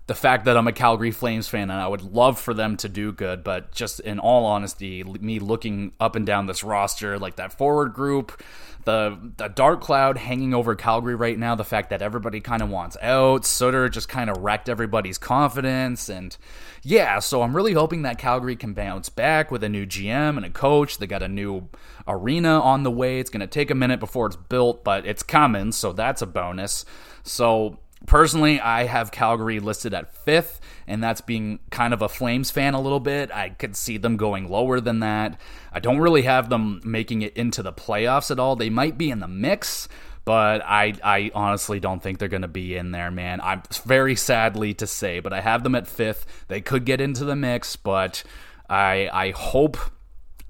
the 0.08 0.16
fact 0.16 0.46
that 0.46 0.56
I'm 0.56 0.68
a 0.68 0.72
Calgary 0.72 1.12
Flames 1.12 1.48
fan 1.48 1.72
and 1.72 1.82
I 1.82 1.88
would 1.88 2.04
love 2.04 2.40
for 2.40 2.54
them 2.54 2.78
to 2.78 2.90
do 2.90 3.12
good, 3.12 3.44
but 3.44 3.72
just 3.72 4.00
in 4.02 4.20
all 4.20 4.46
honesty, 4.46 5.04
me 5.04 5.40
looking 5.40 5.94
up 6.00 6.16
and 6.16 6.26
down 6.26 6.46
this 6.46 6.64
roster, 6.64 7.18
like 7.18 7.38
that 7.38 7.54
forward 7.54 7.94
group, 7.94 8.40
the 8.84 9.18
the 9.38 9.48
dark 9.48 9.82
cloud 9.82 10.18
hanging 10.18 10.54
over 10.54 10.76
Calgary 10.76 11.16
right 11.16 11.40
now, 11.40 11.56
the 11.56 11.64
fact 11.64 11.90
that 11.90 12.04
everybody 12.04 12.40
kind 12.40 12.62
of 12.62 12.70
wants 12.70 12.96
out, 13.02 13.46
Sutter 13.46 13.90
just 13.90 14.08
kind 14.08 14.30
of 14.30 14.38
wrecked 14.38 14.70
everybody's 14.70 15.18
confidence 15.18 16.08
and 16.08 16.38
yeah, 16.84 17.18
so 17.18 17.42
I'm 17.42 17.56
really 17.56 17.74
hoping 17.74 18.04
that 18.04 18.20
Calgary 18.20 18.56
can 18.56 18.74
bounce 18.74 19.10
back 19.10 19.50
with 19.50 19.64
a 19.64 19.70
new 19.70 19.88
GM 19.88 20.38
and 20.38 20.46
a 20.46 20.52
coach. 20.52 21.00
They 21.00 21.08
got 21.08 21.24
a 21.24 21.28
new 21.28 21.68
arena 22.08 22.62
on 22.62 22.84
the 22.84 22.92
way. 22.92 23.20
It's 23.20 23.32
going 23.32 23.40
to 23.40 23.48
take 23.48 23.72
a 23.72 23.76
minute 23.76 24.00
before 24.00 24.28
it's 24.28 24.36
built, 24.36 24.84
but 24.84 25.04
it's 25.08 25.24
coming, 25.24 25.72
so 25.72 25.94
that's 25.94 26.22
a 26.22 26.28
bonus. 26.28 26.86
So 27.24 27.80
Personally, 28.06 28.60
I 28.60 28.86
have 28.86 29.12
Calgary 29.12 29.60
listed 29.60 29.94
at 29.94 30.14
fifth, 30.14 30.60
and 30.88 31.04
that's 31.04 31.22
being 31.22 31.60
kind 31.72 31.94
of 31.94 32.02
a 32.02 32.10
Flames 32.10 32.52
fan 32.52 32.74
a 32.74 32.82
little 32.82 33.00
bit. 33.00 33.32
I 33.32 33.50
could 33.50 33.76
see 33.76 33.98
them 33.98 34.18
going 34.18 34.50
lower 34.50 34.80
than 34.80 35.00
that. 35.00 35.40
I 35.72 35.80
don't 35.80 36.00
really 36.00 36.24
have 36.24 36.50
them 36.50 36.82
making 36.84 37.22
it 37.22 37.36
into 37.36 37.64
the 37.64 37.74
playoffs 37.74 38.32
at 38.32 38.40
all. 38.40 38.56
They 38.56 38.70
might 38.70 38.98
be 38.98 39.10
in 39.10 39.20
the 39.20 39.28
mix, 39.28 39.88
but 40.24 40.62
I, 40.66 40.94
I 41.04 41.32
honestly 41.34 41.80
don't 41.80 42.02
think 42.02 42.20
they're 42.20 42.28
going 42.28 42.42
to 42.42 42.48
be 42.48 42.76
in 42.76 42.92
there, 42.92 43.12
man. 43.12 43.40
I'm 43.42 43.64
very 43.84 44.16
sadly 44.16 44.74
to 44.76 44.88
say, 44.88 45.20
but 45.20 45.34
I 45.34 45.42
have 45.42 45.64
them 45.64 45.76
at 45.76 45.88
fifth. 45.88 46.46
They 46.48 46.62
could 46.62 46.86
get 46.86 47.02
into 47.02 47.26
the 47.26 47.36
mix, 47.36 47.76
but 47.76 48.24
I, 48.70 49.10
I 49.12 49.32
hope 49.32 49.78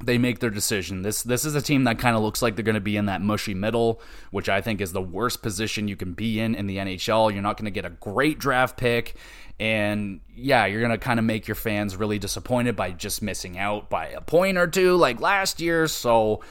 they 0.04 0.18
make 0.18 0.40
their 0.40 0.50
decision. 0.50 1.04
This 1.04 1.24
this 1.24 1.46
is 1.46 1.56
a 1.56 1.62
team 1.62 1.86
that 1.86 2.00
kind 2.00 2.16
of 2.16 2.22
looks 2.22 2.42
like 2.42 2.56
they're 2.56 2.64
going 2.64 2.76
to 2.76 2.82
be 2.82 2.98
in 2.98 3.06
that 3.06 3.22
mushy 3.22 3.54
middle, 3.54 4.02
which 4.32 4.50
I 4.50 4.62
think 4.62 4.82
is 4.82 4.92
the 4.92 5.02
worst 5.02 5.42
position 5.42 5.88
you 5.88 5.96
can 5.96 6.14
be 6.14 6.40
in 6.40 6.54
in 6.54 6.68
the 6.68 6.78
NHL. 6.78 7.32
You're 7.32 7.42
not 7.42 7.58
going 7.58 7.66
to 7.66 7.72
get 7.72 7.86
a 7.86 7.90
great 7.90 8.38
draft 8.38 8.78
pick, 8.78 9.16
and 9.60 10.20
yeah, 10.36 10.66
you're 10.66 10.82
going 10.82 10.92
to 10.92 10.98
kind 10.98 11.20
of 11.20 11.26
make 11.26 11.48
your 11.48 11.56
fans 11.56 11.96
really 11.96 12.20
disappointed 12.20 12.76
by 12.76 12.92
just 12.92 13.22
missing 13.22 13.58
out 13.58 13.90
by 13.90 14.08
a 14.08 14.22
point 14.22 14.58
or 14.58 14.68
two 14.68 14.96
like 14.96 15.22
last 15.22 15.62
year. 15.62 15.88
So, 15.88 16.42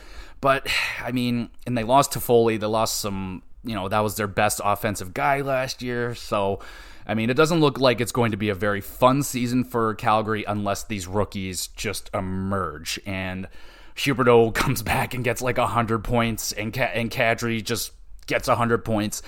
but 0.40 0.66
I 1.02 1.12
mean, 1.12 1.50
and 1.66 1.76
they 1.76 1.84
lost 1.84 2.12
Toffoli, 2.12 2.58
They 2.58 2.66
lost 2.66 3.00
some. 3.00 3.42
You 3.66 3.74
know, 3.74 3.88
that 3.88 4.00
was 4.00 4.16
their 4.16 4.26
best 4.26 4.60
offensive 4.62 5.14
guy 5.14 5.40
last 5.40 5.80
year. 5.80 6.14
So 6.14 6.60
I 7.06 7.14
mean, 7.14 7.30
it 7.30 7.34
doesn't 7.34 7.60
look 7.60 7.78
like 7.78 8.00
it's 8.00 8.12
going 8.12 8.30
to 8.30 8.36
be 8.36 8.48
a 8.48 8.54
very 8.54 8.80
fun 8.80 9.22
season 9.22 9.64
for 9.64 9.94
Calgary 9.94 10.44
unless 10.46 10.84
these 10.84 11.06
rookies 11.06 11.68
just 11.68 12.10
emerge 12.14 12.98
and 13.04 13.48
Huberdeau 13.96 14.54
comes 14.54 14.82
back 14.82 15.14
and 15.14 15.24
gets 15.24 15.42
like 15.42 15.58
100 15.58 16.04
points 16.04 16.52
and, 16.52 16.72
Ka- 16.72 16.90
and 16.94 17.10
Kadri 17.10 17.62
just 17.62 17.92
gets 18.26 18.48
100 18.48 18.84
points. 18.84 19.22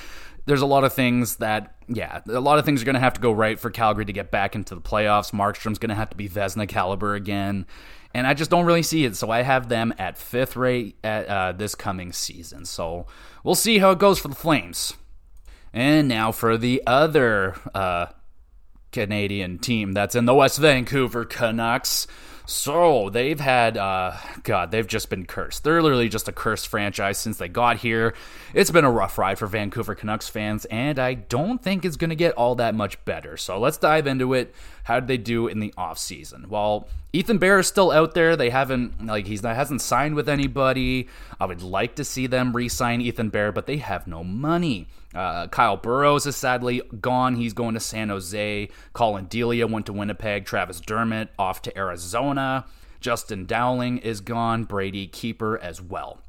There's 0.47 0.63
a 0.63 0.67
lot 0.67 0.85
of 0.85 0.93
things 0.93 1.37
that, 1.37 1.75
yeah, 1.89 2.21
a 2.29 2.41
lot 2.41 2.59
of 2.59 2.65
things 2.65 2.81
are 2.81 2.85
going 2.85 2.95
to 2.95 3.01
have 3.01 3.15
to 3.15 3.21
go 3.21 3.33
right 3.33 3.59
for 3.59 3.69
Calgary 3.69 4.05
to 4.05 4.13
get 4.13 4.31
back 4.31 4.55
into 4.55 4.77
the 4.77 4.81
playoffs. 4.81 5.33
Markstrom's 5.33 5.79
going 5.79 5.89
to 5.89 5.97
have 5.97 6.11
to 6.11 6.17
be 6.17 6.29
Vezina 6.29 6.69
caliber 6.69 7.15
again. 7.15 7.67
And 8.15 8.27
I 8.27 8.33
just 8.33 8.51
don't 8.51 8.65
really 8.65 8.85
see 8.85 9.05
it. 9.05 9.17
So 9.17 9.31
I 9.31 9.43
have 9.43 9.69
them 9.69 9.93
at 9.99 10.17
fifth 10.17 10.57
rate 10.57 10.97
at 11.03 11.27
uh, 11.27 11.53
this 11.53 11.75
coming 11.75 12.13
season. 12.13 12.65
So 12.65 13.07
we'll 13.43 13.57
see 13.57 13.79
how 13.79 13.91
it 13.91 13.99
goes 13.99 14.21
for 14.21 14.29
the 14.29 14.37
Flames. 14.37 14.95
And 15.77 16.09
now 16.09 16.33
for 16.33 16.57
the 16.57 16.83
other 16.87 17.55
uh, 17.75 18.07
Canadian 18.93 19.59
team 19.59 19.93
that's 19.93 20.15
in 20.15 20.25
the 20.25 20.35
West 20.35 20.59
Vancouver 20.59 21.27
Canucks. 21.27 22.07
So 22.47 23.11
they've 23.11 23.39
had, 23.39 23.77
uh, 23.77 24.17
God, 24.43 24.71
they've 24.71 24.87
just 24.87 25.11
been 25.11 25.27
cursed. 25.27 25.65
They're 25.65 25.83
literally 25.83 26.09
just 26.09 26.29
a 26.29 26.33
cursed 26.33 26.69
franchise 26.69 27.19
since 27.19 27.37
they 27.37 27.49
got 27.49 27.77
here. 27.77 28.15
It's 28.55 28.71
been 28.71 28.87
a 28.87 28.91
rough 28.91 29.19
ride 29.19 29.39
for 29.39 29.47
Vancouver 29.49 29.95
Canucks 29.95 30.31
fans, 30.31 30.65
and 30.67 30.99
I 30.99 31.13
don't 31.13 31.63
think 31.63 31.85
it's 31.85 31.97
going 31.97 32.09
to 32.11 32.17
get 32.17 32.35
all 32.37 32.55
that 32.55 32.75
much 32.75 33.05
better. 33.05 33.37
So 33.37 33.59
let's 33.59 33.77
dive 33.77 34.07
into 34.07 34.33
it. 34.33 34.55
How 34.85 35.01
did 35.01 35.09
they 35.09 35.19
do 35.19 35.47
in 35.47 35.59
the 35.59 35.75
offseason? 35.77 36.47
Well, 36.47 36.89
Ethan 37.13 37.37
Bear 37.37 37.59
is 37.59 37.67
still 37.67 37.91
out 37.91 38.15
there. 38.15 38.35
They 38.35 38.51
haven't, 38.51 39.05
like, 39.05 39.27
he's 39.27 39.43
not, 39.43 39.57
hasn't 39.57 39.83
signed 39.83 40.15
with 40.15 40.29
anybody. 40.29 41.09
I 41.39 41.45
would 41.45 41.63
like 41.63 41.97
to 41.97 42.05
see 42.05 42.29
them 42.29 42.57
re 42.57 42.69
sign 42.69 43.03
Ethan 43.03 43.29
Bear, 43.29 43.53
but 43.53 43.67
they 43.67 43.77
have 43.79 44.07
no 44.07 44.25
money. 44.25 44.87
Uh, 45.17 45.49
Kyle 45.49 45.79
Burroughs 45.79 46.27
is 46.27 46.37
sadly 46.37 46.83
gone. 47.01 47.37
He's 47.37 47.55
going 47.55 47.75
to 47.75 47.81
San 47.81 48.11
Jose. 48.11 48.69
Collin 48.93 49.27
Delia 49.27 49.67
went 49.67 49.87
to 49.87 49.93
Winnipeg. 49.95 50.45
Travis 50.45 50.81
Dermott 50.81 51.31
off 51.39 51.63
to 51.63 51.77
Arizona. 51.77 52.67
Justin 53.01 53.47
Dowling 53.47 53.99
is 53.99 54.21
gone. 54.21 54.65
Brady 54.65 55.07
Keeper 55.07 55.59
as 55.59 55.81
well. 55.81 56.21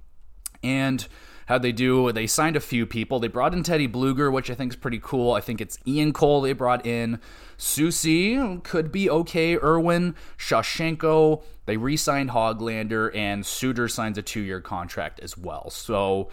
And 0.63 1.05
how'd 1.47 1.63
they 1.63 1.73
do, 1.73 2.11
they 2.13 2.27
signed 2.27 2.55
a 2.55 2.61
few 2.61 2.85
people. 2.85 3.19
They 3.19 3.27
brought 3.27 3.53
in 3.53 3.63
Teddy 3.63 3.87
Blueger, 3.87 4.31
which 4.31 4.49
I 4.49 4.53
think 4.53 4.71
is 4.71 4.77
pretty 4.77 4.99
cool. 5.01 5.33
I 5.33 5.41
think 5.41 5.59
it's 5.59 5.77
Ian 5.85 6.13
Cole 6.13 6.41
they 6.41 6.53
brought 6.53 6.85
in. 6.85 7.19
Soucy 7.57 8.63
could 8.63 8.91
be 8.91 9.09
okay. 9.09 9.57
Irwin, 9.57 10.15
Shashenko. 10.37 11.43
They 11.65 11.75
re 11.75 11.97
signed 11.97 12.29
Hoglander, 12.29 13.13
and 13.13 13.45
Suter 13.45 13.87
signs 13.87 14.17
a 14.17 14.21
two 14.21 14.41
year 14.41 14.61
contract 14.61 15.19
as 15.19 15.37
well. 15.37 15.69
So 15.69 16.29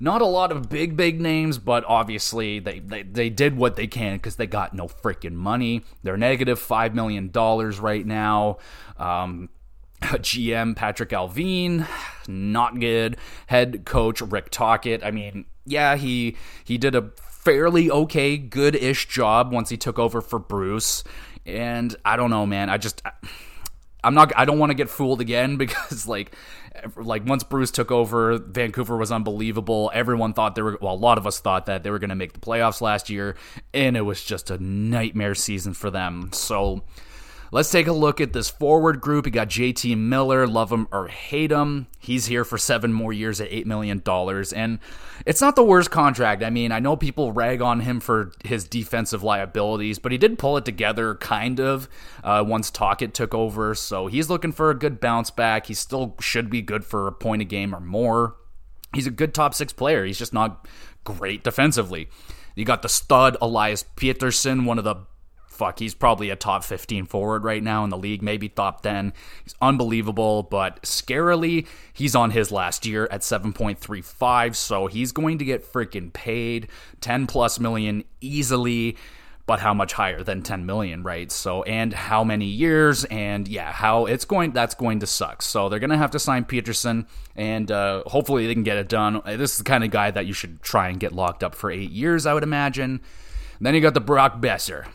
not 0.00 0.22
a 0.22 0.26
lot 0.26 0.52
of 0.52 0.68
big, 0.68 0.96
big 0.96 1.20
names, 1.20 1.58
but 1.58 1.84
obviously 1.86 2.58
they, 2.58 2.80
they, 2.80 3.02
they 3.02 3.30
did 3.30 3.56
what 3.56 3.76
they 3.76 3.86
can 3.86 4.16
because 4.16 4.36
they 4.36 4.46
got 4.46 4.74
no 4.74 4.88
freaking 4.88 5.34
money. 5.34 5.84
They're 6.02 6.16
negative 6.16 6.60
$5 6.60 6.94
million 6.94 7.30
right 7.32 8.06
now. 8.06 8.58
Um, 8.96 9.48
GM 10.04 10.76
Patrick 10.76 11.10
Allvin, 11.10 11.86
not 12.28 12.78
good. 12.78 13.16
Head 13.46 13.84
coach 13.84 14.20
Rick 14.20 14.50
Tocchet. 14.50 15.04
I 15.04 15.10
mean, 15.10 15.46
yeah, 15.64 15.96
he 15.96 16.36
he 16.62 16.76
did 16.76 16.94
a 16.94 17.10
fairly 17.16 17.90
okay, 17.90 18.36
good-ish 18.36 19.08
job 19.08 19.52
once 19.52 19.70
he 19.70 19.76
took 19.76 19.98
over 19.98 20.20
for 20.20 20.38
Bruce. 20.38 21.04
And 21.46 21.94
I 22.04 22.16
don't 22.16 22.30
know, 22.30 22.46
man. 22.46 22.68
I 22.68 22.76
just 22.76 23.02
I'm 24.04 24.14
not 24.14 24.32
I 24.36 24.44
don't 24.44 24.58
want 24.58 24.70
to 24.70 24.74
get 24.74 24.90
fooled 24.90 25.20
again 25.20 25.56
because 25.58 26.06
like 26.06 26.34
like 26.96 27.26
once 27.26 27.42
Bruce 27.44 27.70
took 27.70 27.90
over, 27.90 28.38
Vancouver 28.38 28.96
was 28.96 29.12
unbelievable. 29.12 29.90
Everyone 29.94 30.32
thought 30.32 30.54
they 30.54 30.62
were 30.62 30.78
well, 30.80 30.94
a 30.94 30.96
lot 30.96 31.18
of 31.18 31.26
us 31.26 31.40
thought 31.40 31.66
that 31.66 31.82
they 31.82 31.90
were 31.90 31.98
going 31.98 32.10
to 32.10 32.16
make 32.16 32.32
the 32.32 32.40
playoffs 32.40 32.80
last 32.80 33.10
year, 33.10 33.36
and 33.72 33.96
it 33.96 34.02
was 34.02 34.22
just 34.22 34.50
a 34.50 34.58
nightmare 34.58 35.34
season 35.34 35.74
for 35.74 35.90
them. 35.90 36.30
So 36.32 36.82
Let's 37.54 37.70
take 37.70 37.86
a 37.86 37.92
look 37.92 38.20
at 38.20 38.32
this 38.32 38.50
forward 38.50 39.00
group. 39.00 39.26
You 39.26 39.30
got 39.30 39.48
JT 39.48 39.96
Miller, 39.96 40.44
love 40.44 40.72
him 40.72 40.88
or 40.90 41.06
hate 41.06 41.52
him. 41.52 41.86
He's 42.00 42.26
here 42.26 42.44
for 42.44 42.58
seven 42.58 42.92
more 42.92 43.12
years 43.12 43.40
at 43.40 43.48
$8 43.48 43.64
million. 43.64 44.02
And 44.56 44.80
it's 45.24 45.40
not 45.40 45.54
the 45.54 45.62
worst 45.62 45.92
contract. 45.92 46.42
I 46.42 46.50
mean, 46.50 46.72
I 46.72 46.80
know 46.80 46.96
people 46.96 47.30
rag 47.30 47.62
on 47.62 47.78
him 47.78 48.00
for 48.00 48.32
his 48.44 48.64
defensive 48.64 49.22
liabilities, 49.22 50.00
but 50.00 50.10
he 50.10 50.18
did 50.18 50.36
pull 50.36 50.56
it 50.56 50.64
together 50.64 51.14
kind 51.14 51.60
of 51.60 51.88
uh, 52.24 52.42
once 52.44 52.72
Tocchet 52.72 53.14
took 53.14 53.32
over. 53.32 53.76
So 53.76 54.08
he's 54.08 54.28
looking 54.28 54.50
for 54.50 54.70
a 54.70 54.74
good 54.76 54.98
bounce 54.98 55.30
back. 55.30 55.66
He 55.66 55.74
still 55.74 56.16
should 56.20 56.50
be 56.50 56.60
good 56.60 56.84
for 56.84 57.06
a 57.06 57.12
point 57.12 57.42
a 57.42 57.44
game 57.44 57.72
or 57.72 57.78
more. 57.78 58.34
He's 58.92 59.06
a 59.06 59.12
good 59.12 59.32
top 59.32 59.54
six 59.54 59.72
player. 59.72 60.04
He's 60.04 60.18
just 60.18 60.32
not 60.32 60.66
great 61.04 61.44
defensively. 61.44 62.08
You 62.56 62.64
got 62.64 62.82
the 62.82 62.88
stud 62.88 63.36
Elias 63.40 63.84
Pettersson, 63.96 64.64
one 64.64 64.78
of 64.78 64.84
the 64.84 65.06
fuck, 65.54 65.78
he's 65.78 65.94
probably 65.94 66.30
a 66.30 66.36
top 66.36 66.64
15 66.64 67.06
forward 67.06 67.44
right 67.44 67.62
now 67.62 67.84
in 67.84 67.90
the 67.90 67.98
league, 67.98 68.22
maybe 68.22 68.48
top 68.48 68.82
10. 68.82 69.12
He's 69.44 69.54
unbelievable, 69.60 70.42
but 70.42 70.82
scarily, 70.82 71.66
he's 71.92 72.14
on 72.14 72.30
his 72.30 72.50
last 72.50 72.86
year 72.86 73.08
at 73.10 73.20
7.35, 73.20 74.54
so 74.54 74.86
he's 74.86 75.12
going 75.12 75.38
to 75.38 75.44
get 75.44 75.70
freaking 75.70 76.12
paid 76.12 76.68
10 77.00 77.26
plus 77.26 77.58
million 77.58 78.04
easily. 78.20 78.96
But 79.46 79.60
how 79.60 79.74
much 79.74 79.92
higher 79.92 80.22
than 80.22 80.40
10 80.40 80.64
million, 80.64 81.02
right? 81.02 81.30
So, 81.30 81.64
and 81.64 81.92
how 81.92 82.24
many 82.24 82.46
years, 82.46 83.04
and 83.04 83.46
yeah, 83.46 83.72
how 83.72 84.06
it's 84.06 84.24
going, 84.24 84.52
that's 84.52 84.74
going 84.74 85.00
to 85.00 85.06
suck. 85.06 85.42
So, 85.42 85.68
they're 85.68 85.78
going 85.78 85.90
to 85.90 85.98
have 85.98 86.12
to 86.12 86.18
sign 86.18 86.46
Pettersson, 86.46 87.06
and 87.36 87.70
uh, 87.70 88.04
hopefully 88.06 88.46
they 88.46 88.54
can 88.54 88.62
get 88.62 88.78
it 88.78 88.88
done. 88.88 89.20
This 89.26 89.52
is 89.52 89.58
the 89.58 89.64
kind 89.64 89.84
of 89.84 89.90
guy 89.90 90.10
that 90.10 90.24
you 90.24 90.32
should 90.32 90.62
try 90.62 90.88
and 90.88 90.98
get 90.98 91.12
locked 91.12 91.44
up 91.44 91.54
for 91.54 91.70
eight 91.70 91.90
years, 91.90 92.24
I 92.24 92.32
would 92.32 92.42
imagine. 92.42 93.02
And 93.58 93.66
then 93.66 93.74
you 93.74 93.80
got 93.80 93.94
the 93.94 94.00
Brock 94.00 94.40
Boeser. 94.40 94.86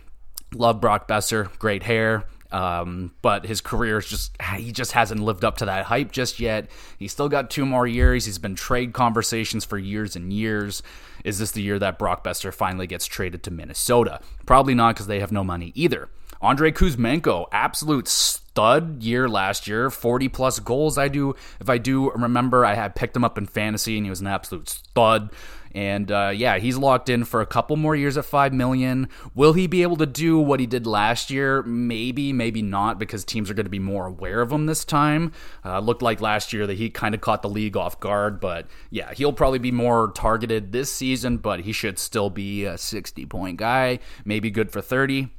Love 0.54 0.82
Brock 0.82 1.08
Boeser, 1.08 1.58
great 1.60 1.84
hair. 1.84 2.26
Um, 2.52 3.14
but 3.22 3.46
his 3.46 3.62
career 3.62 4.00
is 4.00 4.08
just 4.08 4.36
he 4.56 4.72
just 4.72 4.94
hasn't 4.94 5.22
lived 5.22 5.46
up 5.46 5.58
to 5.58 5.66
that 5.66 5.86
hype 5.86 6.12
just 6.12 6.40
yet. 6.40 6.70
He's 6.98 7.12
still 7.12 7.30
got 7.30 7.52
two 7.52 7.66
more 7.66 7.86
years. 7.86 8.26
He's 8.26 8.40
been 8.40 8.56
trade 8.56 8.92
conversations 8.92 9.66
for 9.66 9.78
years 9.78 10.16
and 10.16 10.34
years. 10.34 10.82
Is 11.24 11.38
this 11.38 11.52
the 11.52 11.62
year 11.62 11.78
that 11.78 12.00
Brock 12.00 12.24
Boeser 12.24 12.52
finally 12.52 12.88
gets 12.88 13.06
traded 13.06 13.44
to 13.44 13.52
Minnesota? 13.52 14.20
Probably 14.48 14.74
not 14.74 14.96
because 14.96 15.06
they 15.08 15.20
have 15.20 15.32
no 15.32 15.44
money 15.44 15.72
either. 15.76 16.10
Andrei 16.42 16.72
Kuzmenko, 16.72 17.48
absolute 17.52 18.08
stud 18.08 19.04
year 19.04 19.28
last 19.28 19.68
year, 19.68 19.90
40 19.90 20.30
plus 20.30 20.60
goals. 20.60 20.98
I 20.98 21.10
do, 21.10 21.36
if 21.60 21.70
I 21.70 21.78
do 21.78 22.12
remember, 22.12 22.66
I 22.66 22.76
had 22.76 22.96
picked 22.96 23.16
him 23.16 23.26
up 23.26 23.38
in 23.38 23.46
fantasy 23.46 23.98
and 23.98 24.06
he 24.06 24.10
was 24.10 24.22
an 24.22 24.28
absolute 24.28 24.70
stud. 24.70 25.32
And 25.76 26.12
uh, 26.12 26.32
yeah, 26.34 26.58
he's 26.58 26.78
locked 26.78 27.10
in 27.10 27.26
for 27.26 27.42
a 27.42 27.46
couple 27.46 27.76
more 27.76 27.96
years 27.96 28.18
at 28.18 28.26
five 28.26 28.54
million. 28.54 29.10
Will 29.36 29.54
he 29.54 29.68
be 29.68 29.84
able 29.84 29.98
to 29.98 30.06
do 30.06 30.40
what 30.40 30.60
he 30.60 30.66
did 30.66 30.88
last 30.88 31.30
year? 31.30 31.62
Maybe, 31.64 32.34
maybe 32.34 32.62
not, 32.62 32.98
because 32.98 33.24
teams 33.24 33.52
are 33.52 33.54
going 33.54 33.66
to 33.66 33.70
be 33.70 33.80
more 33.80 34.08
aware 34.08 34.42
of 34.42 34.52
him 34.52 34.66
this 34.66 34.84
time. 34.84 35.32
Uh, 35.64 35.80
looked 35.80 36.02
like 36.02 36.22
last 36.22 36.54
year 36.54 36.66
that 36.66 36.78
he 36.78 36.90
kind 36.90 37.14
of 37.14 37.22
caught 37.22 37.42
the 37.42 37.50
league 37.50 37.78
off 37.78 38.00
guard, 38.00 38.40
but 38.40 38.66
yeah, 38.90 39.14
he'll 39.14 39.34
probably 39.34 39.60
be 39.60 39.72
more 39.72 40.12
targeted 40.16 40.72
this 40.72 40.92
season. 40.92 41.38
But 41.38 41.62
he 41.62 41.72
should 41.72 42.00
still 42.00 42.30
be 42.30 42.66
a 42.66 42.78
60 42.78 43.26
point 43.28 43.58
guy, 43.58 44.00
maybe 44.26 44.50
good 44.50 44.72
for 44.72 44.82
30. 44.82 45.30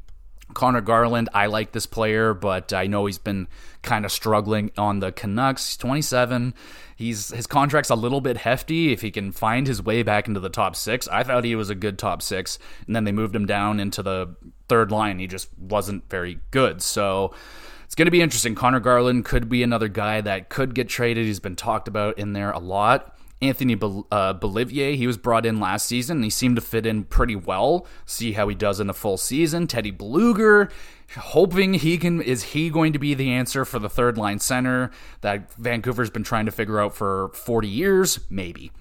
Conor 0.54 0.80
Garland, 0.80 1.28
I 1.34 1.46
like 1.46 1.72
this 1.72 1.86
player, 1.86 2.34
but 2.34 2.72
I 2.72 2.86
know 2.86 3.06
he's 3.06 3.18
been 3.18 3.48
kind 3.82 4.04
of 4.04 4.12
struggling 4.12 4.70
on 4.76 5.00
the 5.00 5.12
Canucks. 5.12 5.68
He's 5.68 5.76
27. 5.76 6.54
He's 6.96 7.30
his 7.30 7.46
contract's 7.46 7.90
a 7.90 7.94
little 7.94 8.20
bit 8.20 8.36
hefty. 8.36 8.92
If 8.92 9.00
he 9.00 9.10
can 9.10 9.32
find 9.32 9.66
his 9.66 9.82
way 9.82 10.02
back 10.02 10.28
into 10.28 10.40
the 10.40 10.50
top 10.50 10.76
six, 10.76 11.08
I 11.08 11.22
thought 11.22 11.44
he 11.44 11.54
was 11.54 11.70
a 11.70 11.74
good 11.74 11.98
top 11.98 12.20
six, 12.20 12.58
and 12.86 12.94
then 12.94 13.04
they 13.04 13.12
moved 13.12 13.34
him 13.34 13.46
down 13.46 13.80
into 13.80 14.02
the 14.02 14.36
third 14.68 14.92
line. 14.92 15.18
He 15.18 15.26
just 15.26 15.48
wasn't 15.58 16.08
very 16.10 16.40
good. 16.50 16.82
So 16.82 17.32
it's 17.84 17.94
going 17.94 18.06
to 18.06 18.12
be 18.12 18.20
interesting. 18.20 18.54
Conor 18.54 18.80
Garland 18.80 19.24
could 19.24 19.48
be 19.48 19.62
another 19.62 19.88
guy 19.88 20.20
that 20.20 20.48
could 20.48 20.74
get 20.74 20.88
traded. 20.88 21.26
He's 21.26 21.40
been 21.40 21.56
talked 21.56 21.88
about 21.88 22.18
in 22.18 22.34
there 22.34 22.50
a 22.50 22.58
lot. 22.58 23.16
Anthony 23.42 23.74
uh, 23.74 24.34
Beauvillier, 24.34 24.96
he 24.96 25.06
was 25.06 25.16
brought 25.16 25.46
in 25.46 25.60
last 25.60 25.86
season 25.86 26.18
and 26.18 26.24
he 26.24 26.30
seemed 26.30 26.56
to 26.56 26.62
fit 26.62 26.84
in 26.84 27.04
pretty 27.04 27.36
well. 27.36 27.86
See 28.04 28.32
how 28.32 28.48
he 28.48 28.54
does 28.54 28.80
in 28.80 28.90
a 28.90 28.94
full 28.94 29.16
season. 29.16 29.66
Teddy 29.66 29.92
Blueger, 29.92 30.70
hoping 31.16 31.74
he 31.74 31.96
can 31.96 32.20
is 32.20 32.42
he 32.42 32.68
going 32.68 32.92
to 32.92 32.98
be 32.98 33.14
the 33.14 33.32
answer 33.32 33.64
for 33.64 33.78
the 33.78 33.88
third 33.88 34.18
line 34.18 34.40
center 34.40 34.90
that 35.22 35.52
Vancouver's 35.54 36.10
been 36.10 36.24
trying 36.24 36.46
to 36.46 36.52
figure 36.52 36.80
out 36.80 36.94
for 36.94 37.30
40 37.30 37.66
years? 37.66 38.20
Maybe. 38.28 38.72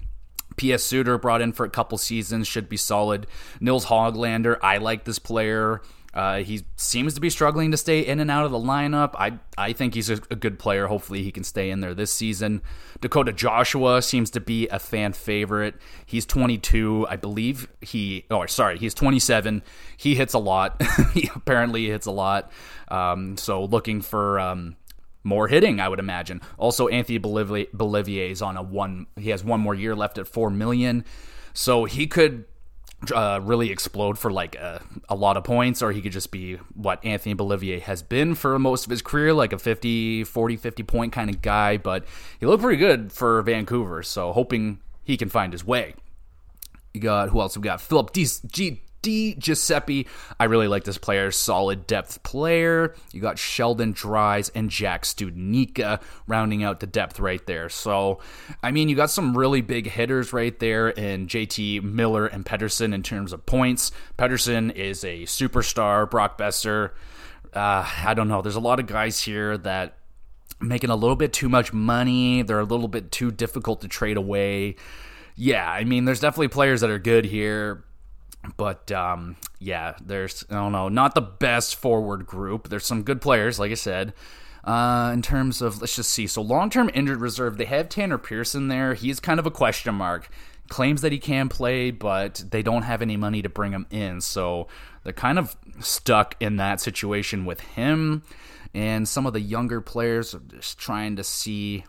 Pius 0.56 0.84
Suter 0.84 1.16
brought 1.16 1.40
in 1.40 1.52
for 1.52 1.64
a 1.64 1.70
couple 1.70 1.96
seasons 1.96 2.46
should 2.46 2.68
be 2.68 2.76
solid. 2.76 3.26
Nils 3.60 3.86
Hoglander, 3.86 4.58
I 4.62 4.76
like 4.76 5.04
this 5.04 5.18
player. 5.18 5.80
Uh, 6.12 6.38
he 6.38 6.64
seems 6.76 7.14
to 7.14 7.20
be 7.20 7.30
struggling 7.30 7.70
to 7.70 7.76
stay 7.76 8.00
in 8.00 8.18
and 8.18 8.30
out 8.30 8.44
of 8.44 8.50
the 8.50 8.58
lineup. 8.58 9.14
I 9.14 9.38
I 9.56 9.72
think 9.72 9.94
he's 9.94 10.10
a, 10.10 10.14
a, 10.30 10.34
good 10.34 10.58
player. 10.58 10.88
Hopefully, 10.88 11.22
he 11.22 11.30
can 11.30 11.44
stay 11.44 11.70
in 11.70 11.80
there 11.80 11.94
this 11.94 12.12
season. 12.12 12.62
Dakota 13.00 13.32
Joshua 13.32 14.02
seems 14.02 14.28
to 14.30 14.40
be 14.40 14.66
a 14.68 14.80
fan 14.80 15.12
favorite. 15.12 15.76
He's 16.04 16.26
22, 16.26 17.06
I 17.08 17.14
believe. 17.14 17.68
He 17.80 18.26
oh 18.28 18.44
sorry, 18.46 18.76
he's 18.78 18.92
27. 18.92 19.62
He 19.96 20.16
hits 20.16 20.34
a 20.34 20.38
lot. 20.38 20.82
he 21.14 21.30
apparently 21.34 21.86
hits 21.86 22.06
a 22.06 22.12
lot. 22.12 22.50
Um, 22.88 23.36
so 23.36 23.64
looking 23.64 24.00
for 24.00 24.40
um, 24.40 24.76
more 25.22 25.46
hitting, 25.46 25.78
I 25.78 25.88
would 25.88 26.00
imagine. 26.00 26.40
Also, 26.58 26.88
Anthony 26.88 27.20
Beauvillier 27.20 28.30
is 28.30 28.42
on 28.42 28.56
a 28.56 28.62
one. 28.62 29.06
He 29.16 29.30
has 29.30 29.44
one 29.44 29.60
more 29.60 29.76
year 29.76 29.94
left 29.94 30.18
at 30.18 30.26
four 30.26 30.50
million, 30.50 31.04
so 31.54 31.84
he 31.84 32.08
could 32.08 32.46
uh, 33.12 33.40
really 33.42 33.70
explode 33.70 34.18
for 34.18 34.30
like 34.30 34.56
a, 34.56 34.82
a, 35.08 35.14
lot 35.14 35.36
of 35.36 35.44
points, 35.44 35.82
or 35.82 35.92
he 35.92 36.02
could 36.02 36.12
just 36.12 36.30
be 36.30 36.56
what 36.74 37.04
Anthony 37.04 37.34
Beauvillier 37.34 37.80
has 37.80 38.02
been 38.02 38.34
for 38.34 38.58
most 38.58 38.84
of 38.84 38.90
his 38.90 39.02
career, 39.02 39.32
like 39.32 39.52
a 39.52 39.58
50, 39.58 40.24
40, 40.24 40.56
50 40.56 40.82
point 40.82 41.12
kind 41.12 41.30
of 41.30 41.40
guy. 41.40 41.76
But 41.76 42.04
he 42.38 42.46
looked 42.46 42.62
pretty 42.62 42.78
good 42.78 43.12
for 43.12 43.40
Vancouver, 43.42 44.02
so 44.02 44.32
hoping 44.32 44.80
he 45.02 45.16
can 45.16 45.28
find 45.28 45.52
his 45.52 45.64
way. 45.64 45.94
You 46.92 47.00
got 47.00 47.30
who 47.30 47.40
else? 47.40 47.56
We 47.56 47.62
got 47.62 47.80
Philip. 47.80 48.12
Di 49.02 49.34
Giuseppe. 49.34 50.06
I 50.38 50.44
really 50.44 50.68
like 50.68 50.84
this 50.84 50.98
player. 50.98 51.30
Solid 51.30 51.86
depth 51.86 52.22
player. 52.22 52.94
You 53.12 53.20
got 53.20 53.38
Sheldon 53.38 53.92
Dries 53.92 54.48
and 54.50 54.70
Jack 54.70 55.04
Studnicka 55.04 56.02
rounding 56.26 56.62
out 56.62 56.80
the 56.80 56.86
depth 56.86 57.18
right 57.20 57.44
there. 57.46 57.68
So, 57.68 58.20
I 58.62 58.70
mean, 58.70 58.88
you 58.88 58.96
got 58.96 59.10
some 59.10 59.36
really 59.36 59.60
big 59.60 59.88
hitters 59.88 60.32
right 60.32 60.58
there 60.58 60.90
in 60.90 61.26
JT 61.26 61.82
Miller 61.82 62.26
and 62.26 62.44
Pettersson 62.44 62.94
in 62.94 63.02
terms 63.02 63.32
of 63.32 63.46
points. 63.46 63.92
Pettersson 64.18 64.74
is 64.74 65.04
a 65.04 65.22
superstar. 65.22 66.08
Brock 66.10 66.38
Boeser. 66.38 66.90
Uh, 67.54 67.88
I 68.04 68.14
don't 68.14 68.28
know. 68.28 68.42
There's 68.42 68.56
a 68.56 68.60
lot 68.60 68.80
of 68.80 68.86
guys 68.86 69.20
here 69.22 69.58
that 69.58 69.96
making 70.60 70.90
a 70.90 70.96
little 70.96 71.16
bit 71.16 71.32
too 71.32 71.48
much 71.48 71.72
money. 71.72 72.42
They're 72.42 72.60
a 72.60 72.64
little 72.64 72.88
bit 72.88 73.10
too 73.10 73.30
difficult 73.30 73.80
to 73.80 73.88
trade 73.88 74.16
away. 74.16 74.76
Yeah, 75.36 75.68
I 75.68 75.84
mean, 75.84 76.04
there's 76.04 76.20
definitely 76.20 76.48
players 76.48 76.82
that 76.82 76.90
are 76.90 76.98
good 76.98 77.24
here. 77.24 77.84
But 78.56 78.90
um, 78.90 79.36
yeah, 79.58 79.94
there's 80.00 80.44
I 80.50 80.54
don't 80.54 80.72
know, 80.72 80.88
not 80.88 81.14
the 81.14 81.20
best 81.20 81.76
forward 81.76 82.26
group. 82.26 82.68
There's 82.68 82.86
some 82.86 83.02
good 83.02 83.20
players, 83.20 83.58
like 83.58 83.70
I 83.70 83.74
said. 83.74 84.14
Uh, 84.64 85.10
in 85.14 85.22
terms 85.22 85.62
of 85.62 85.80
let's 85.80 85.96
just 85.96 86.10
see. 86.10 86.26
So 86.26 86.42
long 86.42 86.70
term 86.70 86.90
injured 86.94 87.20
reserve, 87.20 87.56
they 87.56 87.64
have 87.66 87.88
Tanner 87.88 88.18
Pearson 88.18 88.68
there. 88.68 88.94
He's 88.94 89.20
kind 89.20 89.40
of 89.40 89.46
a 89.46 89.50
question 89.50 89.94
mark. 89.94 90.28
Claims 90.68 91.00
that 91.02 91.12
he 91.12 91.18
can 91.18 91.48
play, 91.48 91.90
but 91.90 92.44
they 92.50 92.62
don't 92.62 92.82
have 92.82 93.02
any 93.02 93.16
money 93.16 93.42
to 93.42 93.48
bring 93.48 93.72
him 93.72 93.86
in. 93.90 94.20
So 94.20 94.68
they're 95.02 95.12
kind 95.12 95.38
of 95.38 95.56
stuck 95.80 96.36
in 96.40 96.56
that 96.56 96.80
situation 96.80 97.44
with 97.44 97.60
him. 97.60 98.22
And 98.72 99.08
some 99.08 99.26
of 99.26 99.32
the 99.32 99.40
younger 99.40 99.80
players 99.80 100.34
are 100.34 100.40
just 100.40 100.78
trying 100.78 101.16
to 101.16 101.24
see 101.24 101.84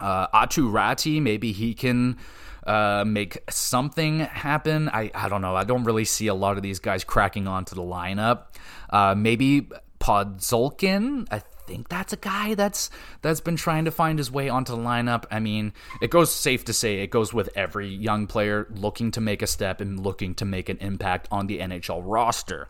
uh, 0.00 0.28
Aatu 0.28 0.70
Räty. 0.70 1.20
Maybe 1.20 1.52
he 1.52 1.74
can 1.74 2.18
uh, 2.66 3.04
make 3.06 3.38
something 3.50 4.20
happen. 4.20 4.88
I, 4.88 5.10
I 5.14 5.28
don't 5.28 5.42
know. 5.42 5.56
I 5.56 5.64
don't 5.64 5.84
really 5.84 6.04
see 6.04 6.26
a 6.26 6.34
lot 6.34 6.56
of 6.56 6.62
these 6.62 6.78
guys 6.78 7.04
cracking 7.04 7.46
onto 7.46 7.74
the 7.74 7.82
lineup. 7.82 8.46
Uh, 8.90 9.14
maybe 9.16 9.68
Podkolzin. 10.00 11.26
I 11.30 11.42
think 11.66 11.88
that's 11.88 12.12
a 12.12 12.16
guy 12.16 12.54
that's 12.54 12.90
that's 13.22 13.40
been 13.40 13.56
trying 13.56 13.84
to 13.84 13.90
find 13.90 14.18
his 14.18 14.30
way 14.30 14.48
onto 14.48 14.74
the 14.74 14.82
lineup. 14.82 15.24
I 15.30 15.40
mean, 15.40 15.72
it 16.00 16.10
goes 16.10 16.34
safe 16.34 16.64
to 16.64 16.72
say 16.72 17.00
it 17.00 17.10
goes 17.10 17.32
with 17.32 17.48
every 17.54 17.88
young 17.88 18.26
player 18.26 18.66
looking 18.74 19.10
to 19.12 19.20
make 19.20 19.42
a 19.42 19.46
step 19.46 19.80
and 19.80 20.00
looking 20.00 20.34
to 20.36 20.44
make 20.44 20.68
an 20.68 20.78
impact 20.78 21.28
on 21.30 21.46
the 21.46 21.58
NHL 21.60 22.02
roster. 22.04 22.68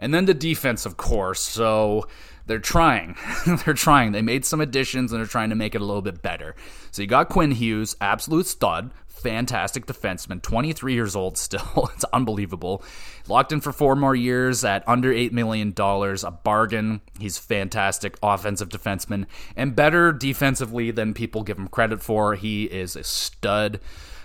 And 0.00 0.14
then 0.14 0.26
the 0.26 0.34
defense, 0.34 0.86
of 0.86 0.96
course. 0.96 1.40
So 1.40 2.06
they're 2.48 2.58
trying. 2.58 3.16
they're 3.64 3.74
trying. 3.74 4.12
They 4.12 4.22
made 4.22 4.44
some 4.44 4.60
additions 4.60 5.12
and 5.12 5.20
they're 5.20 5.26
trying 5.26 5.50
to 5.50 5.56
make 5.56 5.74
it 5.74 5.80
a 5.80 5.84
little 5.84 6.02
bit 6.02 6.22
better. 6.22 6.56
So 6.90 7.02
you 7.02 7.08
got 7.08 7.28
Quinn 7.28 7.52
Hughes, 7.52 7.94
absolute 8.00 8.46
stud, 8.46 8.90
fantastic 9.06 9.86
defenseman, 9.86 10.42
23 10.42 10.94
years 10.94 11.14
old 11.14 11.38
still. 11.38 11.90
it's 11.94 12.04
unbelievable. 12.12 12.82
Locked 13.28 13.52
in 13.52 13.60
for 13.60 13.72
four 13.72 13.94
more 13.94 14.14
years 14.14 14.64
at 14.64 14.88
under 14.88 15.12
$8 15.12 15.32
million, 15.32 15.74
a 15.76 16.30
bargain. 16.30 17.00
He's 17.18 17.38
fantastic 17.38 18.18
offensive 18.22 18.70
defenseman 18.70 19.26
and 19.54 19.76
better 19.76 20.12
defensively 20.12 20.90
than 20.90 21.14
people 21.14 21.42
give 21.42 21.58
him 21.58 21.68
credit 21.68 22.02
for. 22.02 22.34
He 22.34 22.64
is 22.64 22.96
a 22.96 23.04
stud. 23.04 23.80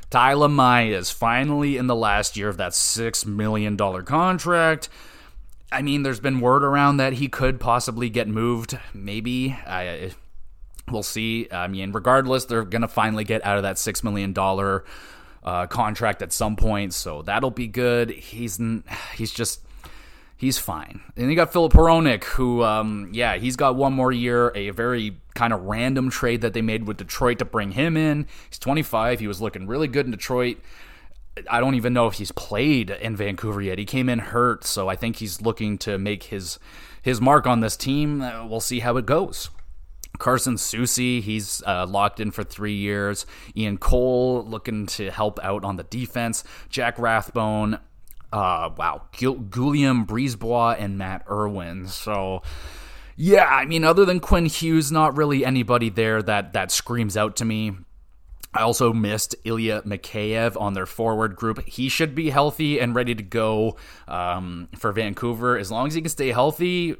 Tyler 0.09 0.47
Myers 0.47 1.07
is 1.07 1.11
finally 1.11 1.76
in 1.76 1.88
the 1.88 1.95
last 1.95 2.38
year 2.38 2.47
of 2.47 2.57
that 2.57 2.74
$6 2.74 3.26
million 3.26 3.76
contract. 3.76 4.88
I 5.74 5.82
mean, 5.82 6.03
there's 6.03 6.19
been 6.19 6.39
word 6.39 6.63
around 6.63 6.97
that 6.97 7.13
he 7.13 7.28
could 7.28 7.59
possibly 7.59 8.09
get 8.09 8.28
moved. 8.28 8.78
Maybe. 8.93 9.57
I, 9.65 10.11
we'll 10.89 11.03
see. 11.03 11.47
I 11.51 11.67
mean, 11.67 11.91
regardless, 11.91 12.45
they're 12.45 12.63
to 12.63 12.88
finally 12.88 13.24
get 13.24 13.43
out 13.45 13.57
of 13.57 13.63
that 13.63 13.78
$6 13.78 14.03
million 14.03 14.34
uh, 15.43 15.67
contract 15.67 16.21
at 16.21 16.32
some 16.32 16.55
point, 16.55 16.93
so 16.93 17.21
that'll 17.24 17.51
be 17.51 17.67
good. 17.67 18.11
He's, 18.11 18.59
he's 19.15 19.32
just. 19.32 19.61
He's 20.36 20.57
fine. 20.57 20.99
And 21.15 21.30
you 21.30 21.38
got 21.38 21.53
Filip 21.53 21.71
Hronek, 21.71 22.26
who, 22.26 22.63
um, 22.63 23.11
yeah, 23.13 23.38
he's 23.38 23.55
got 23.55 23.78
one 23.78 23.93
more 23.93 24.11
year, 24.11 24.51
a 24.55 24.71
very 24.71 25.15
kind 25.36 25.53
of 25.53 25.61
random 25.61 26.09
trade 26.09 26.41
that 26.41 26.51
they 26.51 26.61
made 26.61 26.86
with 26.86 26.97
Detroit 26.97 27.39
to 27.39 27.45
bring 27.45 27.71
him 27.71 27.95
in. 27.95 28.28
He's 28.49 28.59
25. 28.59 29.21
He 29.21 29.28
was 29.28 29.39
looking 29.39 29.67
really 29.67 29.88
good 29.88 30.05
in 30.05 30.11
Detroit. 30.11 30.57
I 31.49 31.59
don't 31.59 31.75
even 31.75 31.93
know 31.93 32.07
if 32.07 32.15
he's 32.15 32.31
played 32.31 32.89
in 32.91 33.15
Vancouver 33.15 33.61
yet. 33.61 33.79
He 33.79 33.86
came 33.86 34.07
in 34.09 34.19
hurt, 34.19 34.63
so 34.63 34.88
I 34.88 34.95
think 34.95 35.17
he's 35.17 35.41
looking 35.41 35.77
to 35.79 35.97
make 35.97 36.23
his 36.23 36.59
his 37.01 37.19
mark 37.19 37.47
on 37.47 37.59
this 37.59 37.75
team. 37.75 38.21
Uh, 38.21 38.45
we'll 38.45 38.59
see 38.59 38.79
how 38.79 38.97
it 38.97 39.05
goes. 39.05 39.49
Carson 40.19 40.55
Soucy, 40.55 41.21
he's 41.21 41.63
uh, 41.65 41.86
locked 41.88 42.19
in 42.19 42.31
for 42.31 42.43
three 42.43 42.75
years. 42.75 43.25
Ian 43.57 43.77
Cole 43.77 44.45
looking 44.45 44.86
to 44.86 45.09
help 45.09 45.39
out 45.43 45.63
on 45.63 45.75
the 45.75 45.84
defense. 45.84 46.43
Jack 46.69 46.99
Rathbone, 46.99 47.79
uh, 48.31 48.69
wow, 48.77 49.03
Guillaume 49.11 50.05
Brisebois 50.05 50.75
and 50.79 50.97
Matt 50.97 51.25
Irwin. 51.29 51.88
So, 51.88 52.43
yeah, 53.15 53.45
I 53.45 53.65
mean, 53.65 53.84
other 53.84 54.05
than 54.05 54.19
Quinn 54.19 54.45
Hughes, 54.45 54.91
not 54.91 55.17
really 55.17 55.43
anybody 55.43 55.89
there 55.89 56.21
that 56.21 56.53
that 56.53 56.71
screams 56.71 57.17
out 57.17 57.36
to 57.38 57.45
me. 57.45 57.73
I 58.54 58.62
also 58.62 58.93
missed 58.93 59.36
Ilya 59.43 59.82
Mikheyev 59.82 60.60
on 60.60 60.74
their 60.74 60.86
forward 60.86 61.36
group. 61.36 61.66
He 61.68 61.89
should 61.89 62.14
be 62.14 62.30
healthy 62.30 62.80
and 62.80 62.93
ready 62.93 63.16
to 63.16 63.24
go 63.24 63.78
um, 64.08 64.70
for 64.78 64.91
Vancouver. 64.91 65.58
As 65.58 65.72
long 65.72 65.88
as 65.88 65.95
he 65.95 66.01
can 66.01 66.10
stay 66.10 66.32
healthy, 66.32 66.95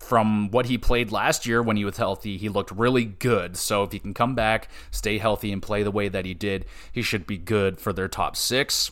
from 0.00 0.50
what 0.50 0.66
he 0.66 0.78
played 0.78 1.10
last 1.12 1.46
year 1.46 1.62
when 1.62 1.76
he 1.76 1.84
was 1.84 1.96
healthy, 1.96 2.36
he 2.36 2.48
looked 2.48 2.70
really 2.70 3.04
good. 3.04 3.56
So 3.56 3.82
if 3.82 3.92
he 3.92 3.98
can 3.98 4.14
come 4.14 4.34
back, 4.34 4.68
stay 4.90 5.18
healthy, 5.18 5.52
and 5.52 5.62
play 5.62 5.82
the 5.82 5.90
way 5.90 6.08
that 6.08 6.24
he 6.24 6.34
did, 6.34 6.64
he 6.92 7.02
should 7.02 7.26
be 7.26 7.36
good 7.36 7.80
for 7.80 7.92
their 7.92 8.08
top 8.08 8.36
six. 8.36 8.90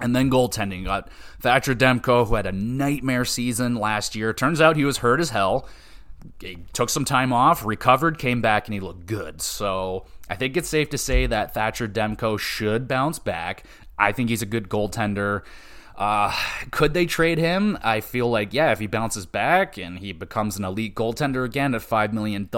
And 0.00 0.16
then 0.16 0.30
goaltending 0.30 0.84
got 0.84 1.08
Thatcher 1.40 1.74
Demko, 1.74 2.26
who 2.26 2.34
had 2.34 2.46
a 2.46 2.52
nightmare 2.52 3.24
season 3.24 3.76
last 3.76 4.16
year. 4.16 4.32
Turns 4.32 4.60
out 4.60 4.76
he 4.76 4.84
was 4.84 4.98
hurt 4.98 5.20
as 5.20 5.30
hell. 5.30 5.68
He 6.40 6.58
took 6.72 6.88
some 6.88 7.04
time 7.04 7.32
off, 7.32 7.64
recovered, 7.64 8.18
came 8.18 8.40
back, 8.40 8.66
and 8.66 8.74
he 8.74 8.80
looked 8.80 9.06
good. 9.06 9.40
So 9.40 10.06
I 10.32 10.34
think 10.34 10.56
it's 10.56 10.70
safe 10.70 10.88
to 10.88 10.96
say 10.96 11.26
that 11.26 11.52
Thatcher 11.52 11.86
Demko 11.86 12.38
should 12.38 12.88
bounce 12.88 13.18
back. 13.18 13.64
I 13.98 14.12
think 14.12 14.30
he's 14.30 14.40
a 14.40 14.46
good 14.46 14.70
goaltender. 14.70 15.42
Uh, 15.94 16.34
could 16.70 16.94
they 16.94 17.04
trade 17.04 17.36
him? 17.36 17.76
I 17.82 18.00
feel 18.00 18.30
like, 18.30 18.54
yeah, 18.54 18.72
if 18.72 18.78
he 18.78 18.86
bounces 18.86 19.26
back 19.26 19.76
and 19.76 19.98
he 19.98 20.12
becomes 20.12 20.56
an 20.56 20.64
elite 20.64 20.94
goaltender 20.94 21.44
again 21.44 21.74
at 21.74 21.82
$5 21.82 22.14
million, 22.14 22.48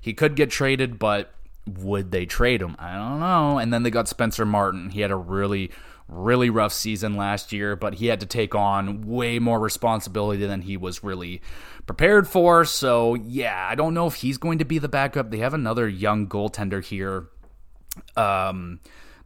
he 0.00 0.14
could 0.14 0.34
get 0.34 0.50
traded, 0.50 0.98
but 0.98 1.34
would 1.66 2.10
they 2.10 2.24
trade 2.24 2.62
him? 2.62 2.74
I 2.78 2.94
don't 2.94 3.20
know. 3.20 3.58
And 3.58 3.70
then 3.70 3.82
they 3.82 3.90
got 3.90 4.08
Spencer 4.08 4.46
Martin. 4.46 4.88
He 4.88 5.02
had 5.02 5.10
a 5.10 5.16
really, 5.16 5.70
really 6.08 6.48
rough 6.48 6.72
season 6.72 7.18
last 7.18 7.52
year, 7.52 7.76
but 7.76 7.96
he 7.96 8.06
had 8.06 8.20
to 8.20 8.26
take 8.26 8.54
on 8.54 9.06
way 9.06 9.38
more 9.38 9.60
responsibility 9.60 10.46
than 10.46 10.62
he 10.62 10.78
was 10.78 11.04
really 11.04 11.42
prepared 11.88 12.28
for. 12.28 12.64
So, 12.64 13.14
yeah, 13.14 13.66
I 13.68 13.74
don't 13.74 13.94
know 13.94 14.06
if 14.06 14.16
he's 14.16 14.38
going 14.38 14.58
to 14.58 14.64
be 14.64 14.78
the 14.78 14.88
backup. 14.88 15.30
They 15.30 15.38
have 15.38 15.54
another 15.54 15.88
young 15.88 16.28
goaltender 16.28 16.84
here. 16.84 17.28
Um, 18.16 18.78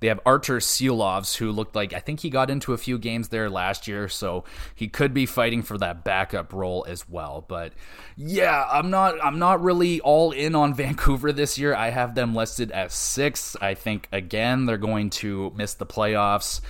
they 0.03 0.09
have 0.09 0.21
Arturs 0.27 0.67
Silovs, 0.67 1.37
who 1.37 1.53
looked 1.53 1.77
like 1.77 1.93
I 1.93 2.01
think 2.01 2.21
he 2.21 2.31
got 2.31 2.51
into 2.51 2.73
a 2.73 2.79
few 2.79 2.99
games 2.99 3.29
there 3.29 3.49
last 3.49 3.87
year, 3.87 4.09
so 4.09 4.43
he 4.75 4.89
could 4.89 5.15
be 5.15 5.27
fighting 5.27 5.63
for 5.63 5.79
that 5.79 6.03
backup 6.03 6.53
role 6.53 6.85
as 6.89 7.09
well. 7.09 7.45
But 7.47 7.73
yeah, 8.17 8.67
I'm 8.69 8.91
not 8.91 9.15
I'm 9.23 9.39
not 9.39 9.63
really 9.63 10.01
all 10.01 10.33
in 10.33 10.57
on 10.57 10.75
Vancouver 10.83 11.33
this 11.33 11.57
year. 11.57 11.73
I 11.73 11.91
have 11.91 12.17
them 12.17 12.35
listed 12.35 12.73
as 12.73 12.95
six. 12.95 13.55
I 13.61 13.75
think 13.75 14.09
again 14.11 14.67
they're 14.67 14.77
going 14.77 15.11
to 15.11 15.53
miss 15.55 15.75
the 15.75 15.87
playoffs, 15.87 16.61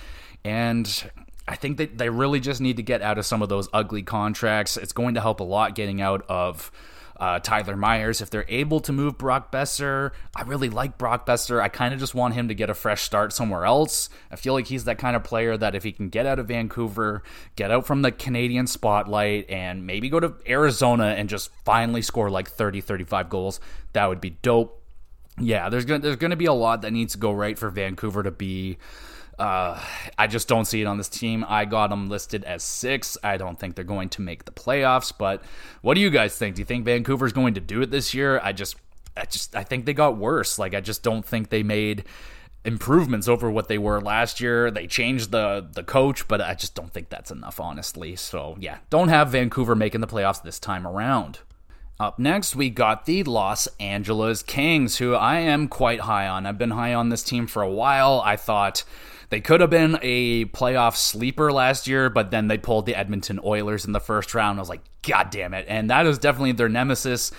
and 0.45 1.09
I 1.47 1.55
think 1.55 1.77
that 1.77 1.97
they 1.97 2.09
really 2.09 2.39
just 2.39 2.61
need 2.61 2.77
to 2.77 2.83
get 2.83 3.01
out 3.01 3.17
of 3.17 3.25
some 3.25 3.41
of 3.41 3.49
those 3.49 3.67
ugly 3.73 4.03
contracts. 4.03 4.77
It's 4.77 4.93
going 4.93 5.15
to 5.15 5.21
help 5.21 5.39
a 5.39 5.43
lot 5.43 5.75
getting 5.75 6.01
out 6.01 6.25
of 6.29 6.71
uh, 7.19 7.39
Tyler 7.39 7.75
Myers. 7.75 8.21
If 8.21 8.29
they're 8.29 8.45
able 8.47 8.79
to 8.81 8.91
move 8.91 9.17
Brock 9.17 9.51
Boeser, 9.51 10.11
I 10.35 10.43
really 10.43 10.69
like 10.69 10.97
Brock 10.97 11.25
Boeser. 11.25 11.61
I 11.61 11.67
kind 11.67 11.93
of 11.93 11.99
just 11.99 12.15
want 12.15 12.33
him 12.33 12.47
to 12.47 12.55
get 12.55 12.69
a 12.69 12.73
fresh 12.73 13.01
start 13.01 13.33
somewhere 13.33 13.65
else. 13.65 14.09
I 14.31 14.35
feel 14.35 14.53
like 14.53 14.67
he's 14.67 14.85
that 14.85 14.97
kind 14.97 15.15
of 15.15 15.23
player 15.23 15.57
that 15.57 15.75
if 15.75 15.83
he 15.83 15.91
can 15.91 16.09
get 16.09 16.25
out 16.25 16.39
of 16.39 16.47
Vancouver, 16.47 17.23
get 17.55 17.71
out 17.71 17.85
from 17.85 18.01
the 18.01 18.11
Canadian 18.11 18.67
spotlight, 18.67 19.49
and 19.49 19.85
maybe 19.85 20.09
go 20.09 20.19
to 20.19 20.33
Arizona 20.47 21.07
and 21.17 21.29
just 21.29 21.49
finally 21.65 22.01
score 22.01 22.29
like 22.29 22.49
30, 22.49 22.81
35 22.81 23.29
goals, 23.29 23.59
that 23.93 24.07
would 24.07 24.21
be 24.21 24.31
dope. 24.31 24.81
Yeah, 25.39 25.69
there's 25.69 25.85
gonna 25.85 25.99
there's 25.99 26.17
gonna 26.17 26.35
be 26.35 26.45
a 26.45 26.53
lot 26.53 26.83
that 26.83 26.91
needs 26.91 27.13
to 27.13 27.19
go 27.19 27.31
right 27.31 27.57
for 27.57 27.69
Vancouver 27.69 28.21
to 28.21 28.29
be 28.31 28.77
uh, 29.39 29.79
I 30.17 30.27
just 30.27 30.47
don't 30.47 30.65
see 30.65 30.81
it 30.81 30.85
on 30.85 30.97
this 30.97 31.09
team. 31.09 31.45
I 31.47 31.65
got 31.65 31.89
them 31.89 32.09
listed 32.09 32.43
as 32.43 32.63
six. 32.63 33.17
I 33.23 33.37
don't 33.37 33.59
think 33.59 33.75
they're 33.75 33.83
going 33.83 34.09
to 34.09 34.21
make 34.21 34.45
the 34.45 34.51
playoffs. 34.51 35.11
But 35.17 35.43
what 35.81 35.95
do 35.95 36.01
you 36.01 36.09
guys 36.09 36.37
think? 36.37 36.55
Do 36.55 36.61
you 36.61 36.65
think 36.65 36.85
Vancouver's 36.85 37.33
going 37.33 37.55
to 37.55 37.61
do 37.61 37.81
it 37.81 37.91
this 37.91 38.13
year? 38.13 38.39
I 38.43 38.51
just, 38.51 38.75
I 39.17 39.25
just, 39.25 39.55
I 39.55 39.63
think 39.63 39.85
they 39.85 39.93
got 39.93 40.17
worse. 40.17 40.59
Like 40.59 40.73
I 40.73 40.81
just 40.81 41.03
don't 41.03 41.25
think 41.25 41.49
they 41.49 41.63
made 41.63 42.05
improvements 42.65 43.27
over 43.27 43.51
what 43.51 43.67
they 43.67 43.77
were 43.77 43.99
last 44.01 44.39
year. 44.39 44.71
They 44.71 44.87
changed 44.87 45.31
the 45.31 45.67
the 45.71 45.83
coach, 45.83 46.27
but 46.27 46.41
I 46.41 46.55
just 46.55 46.75
don't 46.75 46.91
think 46.91 47.09
that's 47.09 47.31
enough, 47.31 47.59
honestly. 47.59 48.15
So 48.15 48.55
yeah, 48.59 48.77
don't 48.89 49.09
have 49.09 49.29
Vancouver 49.29 49.75
making 49.75 50.01
the 50.01 50.07
playoffs 50.07 50.41
this 50.41 50.59
time 50.59 50.87
around. 50.87 51.39
Up 51.99 52.17
next, 52.17 52.55
we 52.55 52.69
got 52.69 53.05
the 53.05 53.23
Los 53.23 53.67
Angeles 53.79 54.41
Kings, 54.41 54.97
who 54.97 55.13
I 55.13 55.39
am 55.39 55.67
quite 55.67 56.01
high 56.01 56.27
on. 56.27 56.45
I've 56.45 56.57
been 56.57 56.71
high 56.71 56.93
on 56.93 57.09
this 57.09 57.23
team 57.23 57.45
for 57.45 57.61
a 57.61 57.69
while. 57.69 58.21
I 58.25 58.35
thought 58.35 58.83
they 59.33 59.41
could 59.41 59.61
have 59.61 59.71
been 59.71 59.97
a 60.03 60.45
playoff 60.45 60.95
sleeper 60.95 61.51
last 61.51 61.87
year, 61.87 62.07
but 62.11 62.29
then 62.29 62.47
they 62.47 62.59
pulled 62.59 62.85
the 62.85 62.93
Edmonton 62.93 63.39
Oilers 63.43 63.83
in 63.83 63.91
the 63.91 63.99
first 63.99 64.35
round. 64.35 64.59
I 64.59 64.61
was 64.61 64.69
like, 64.69 64.83
God 65.01 65.31
damn 65.31 65.55
it. 65.55 65.65
And 65.67 65.89
that 65.89 66.05
is 66.05 66.19
definitely 66.19 66.51
their 66.51 66.69
nemesis. 66.69 67.31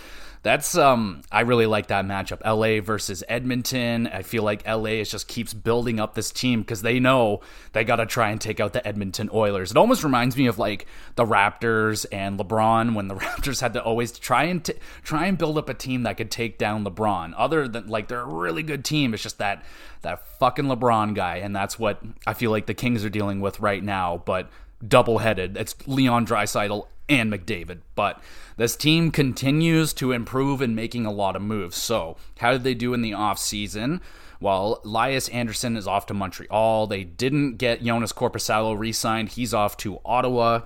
That's 0.45 0.77
um 0.77 1.23
I 1.33 1.41
really 1.41 1.65
like 1.65 1.87
that 1.87 2.05
matchup. 2.05 2.45
LA 2.45 2.83
versus 2.85 3.25
Edmonton. 3.29 4.07
I 4.07 4.21
feel 4.21 4.43
like 4.43 4.65
LA 4.69 5.01
is 5.01 5.11
just 5.11 5.27
keeps 5.27 5.55
building 5.55 5.99
up 5.99 6.15
this 6.15 6.31
team 6.31 6.61
because 6.61 6.83
they 6.83 7.01
know 7.01 7.41
they 7.73 7.83
got 7.83 7.97
to 7.97 8.07
try 8.07 8.29
and 8.29 8.39
take 8.39 8.61
out 8.61 8.75
the 8.75 8.87
Edmonton 8.87 9.31
Oilers. 9.33 9.71
It 9.71 9.79
almost 9.79 10.05
reminds 10.05 10.37
me 10.37 10.47
of 10.47 10.59
like 10.59 10.87
the 11.15 11.25
Raptors 11.25 12.05
and 12.13 12.39
LeBron 12.39 12.95
when 12.95 13.09
the 13.09 13.15
Raptors 13.25 13.63
had 13.63 13.73
to 13.73 13.83
always 13.83 14.13
try 14.13 14.45
and 14.45 14.63
t- 14.63 14.75
try 15.03 15.25
and 15.27 15.39
build 15.39 15.57
up 15.57 15.71
a 15.71 15.75
team 15.75 16.03
that 16.03 16.19
could 16.19 16.31
take 16.31 16.59
down 16.59 16.85
LeBron. 16.85 17.33
Other 17.39 17.67
than 17.67 17.89
like 17.89 18.09
they're 18.09 18.21
a 18.21 18.27
really 18.27 18.63
good 18.63 18.85
team, 18.85 19.15
it's 19.15 19.23
just 19.23 19.39
that 19.39 19.65
that 20.03 20.29
fucking 20.39 20.67
LeBron 20.67 21.15
guy, 21.15 21.37
and 21.39 21.57
that's 21.57 21.79
what 21.79 22.03
I 22.27 22.35
feel 22.35 22.51
like 22.51 22.67
the 22.67 22.75
Kings 22.75 23.03
are 23.03 23.11
dealing 23.11 23.41
with 23.41 23.61
right 23.61 23.83
now. 23.83 24.23
But 24.27 24.51
double 24.87 25.19
headed. 25.19 25.57
It's 25.57 25.75
Leon 25.87 26.27
Draisaitl 26.27 26.87
and 27.09 27.33
McDavid. 27.33 27.81
But 27.95 28.23
this 28.57 28.77
team 28.77 29.11
continues 29.11 29.93
to 29.95 30.13
improve 30.13 30.61
and 30.61 30.75
making 30.77 31.07
a 31.07 31.13
lot 31.13 31.37
of 31.37 31.43
moves. 31.43 31.77
So, 31.77 32.17
how 32.39 32.53
did 32.53 32.65
they 32.65 32.75
do 32.75 32.95
in 32.95 33.03
the 33.03 33.13
offseason? 33.13 34.01
Well, 34.41 34.81
Lias 34.85 35.29
Andersson 35.29 35.77
is 35.77 35.87
off 35.87 36.07
to 36.07 36.15
Montreal. 36.15 36.87
They 36.87 37.05
didn't 37.05 37.57
get 37.57 37.83
Jonas 37.83 38.13
Korpisalo 38.13 38.79
re 38.79 38.93
signed. 38.93 39.31
He's 39.31 39.55
off 39.55 39.77
to 39.79 40.01
Ottawa. 40.05 40.63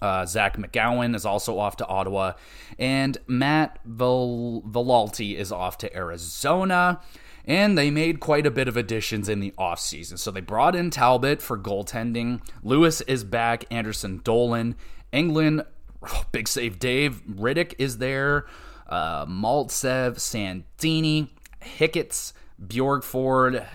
Uh, 0.00 0.26
Zack 0.26 0.56
MacEwen 0.58 1.14
is 1.14 1.24
also 1.24 1.58
off 1.58 1.76
to 1.78 1.86
Ottawa. 1.86 2.32
And 2.78 3.18
Matt 3.26 3.78
Vel- 3.84 4.62
is 5.18 5.52
off 5.52 5.78
to 5.78 5.96
Arizona. 5.96 7.00
And 7.46 7.76
they 7.76 7.90
made 7.90 8.20
quite 8.20 8.46
a 8.46 8.50
bit 8.50 8.68
of 8.68 8.76
additions 8.76 9.28
in 9.28 9.40
the 9.40 9.52
offseason. 9.58 10.18
So 10.18 10.30
they 10.30 10.40
brought 10.40 10.74
in 10.74 10.90
Talbot 10.90 11.42
for 11.42 11.58
goaltending. 11.58 12.40
Lewis 12.62 13.02
is 13.02 13.22
back. 13.22 13.64
Anderson 13.70 14.20
Dolan. 14.24 14.76
Engelland, 15.14 15.64
oh, 16.02 16.24
big 16.32 16.48
save 16.48 16.78
Dave. 16.78 17.22
Riddick 17.26 17.74
is 17.78 17.98
there. 17.98 18.46
Uh, 18.86 19.24
Maltsev, 19.26 20.20
Santini, 20.20 21.32
Hicketts, 21.62 22.34
Bjorkford, 22.62 23.66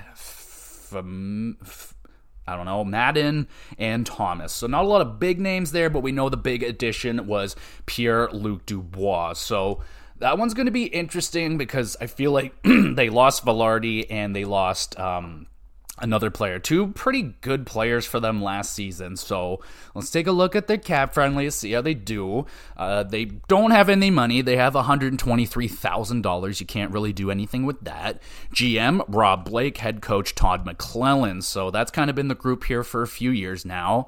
I 2.50 2.56
don't 2.56 2.66
know, 2.66 2.84
Madden, 2.84 3.48
and 3.78 4.06
Thomas. 4.06 4.54
So 4.54 4.68
not 4.68 4.84
a 4.84 4.88
lot 4.88 5.02
of 5.02 5.20
big 5.20 5.40
names 5.40 5.72
there, 5.72 5.90
but 5.90 6.02
we 6.02 6.12
know 6.12 6.30
the 6.30 6.38
big 6.38 6.64
addition 6.64 7.28
was 7.28 7.56
Pierre 7.86 8.30
Luc 8.32 8.66
Dubois. 8.66 9.34
So 9.34 9.82
that 10.20 10.38
one's 10.38 10.54
going 10.54 10.66
to 10.66 10.72
be 10.72 10.86
interesting 10.86 11.58
because 11.58 11.98
I 12.00 12.08
feel 12.08 12.32
like 12.32 12.54
they 12.64 13.10
lost 13.10 13.46
Vilardi 13.46 14.06
and 14.10 14.36
they 14.36 14.46
lost 14.46 15.00
um, 15.00 15.48
another 16.02 16.30
player. 16.30 16.60
Two 16.60 16.88
pretty 16.88 17.36
good 17.42 17.66
players 17.66 18.06
for 18.06 18.20
them 18.20 18.42
last 18.42 18.74
season. 18.74 19.18
So 19.18 19.62
let's 19.94 20.10
take 20.10 20.28
a 20.28 20.32
look 20.32 20.56
at 20.56 20.68
their 20.68 20.78
cap 20.78 21.14
friendly, 21.14 21.50
see 21.50 21.72
how 21.72 21.82
they 21.82 21.94
do. 21.94 22.46
Uh, 22.78 23.04
they 23.04 23.26
don't 23.26 23.72
have 23.72 23.90
any 23.90 24.10
money. 24.10 24.42
They 24.42 24.58
have 24.58 24.74
$123,000. 24.74 26.60
You 26.60 26.66
can't 26.66 26.92
really 26.92 27.14
do 27.14 27.32
anything 27.32 27.66
with 27.66 27.82
that. 27.82 28.22
GM 28.54 29.04
Rob 29.08 29.46
Blake, 29.46 29.78
head 29.78 30.02
coach 30.02 30.36
Todd 30.36 30.66
McLellan. 30.66 31.44
So 31.44 31.72
that's 31.72 31.92
kind 31.92 32.10
of 32.10 32.16
been 32.16 32.28
the 32.28 32.36
group 32.36 32.66
here 32.66 32.84
for 32.84 33.02
a 33.02 33.08
few 33.08 33.32
years 33.32 33.66
now. 33.66 34.08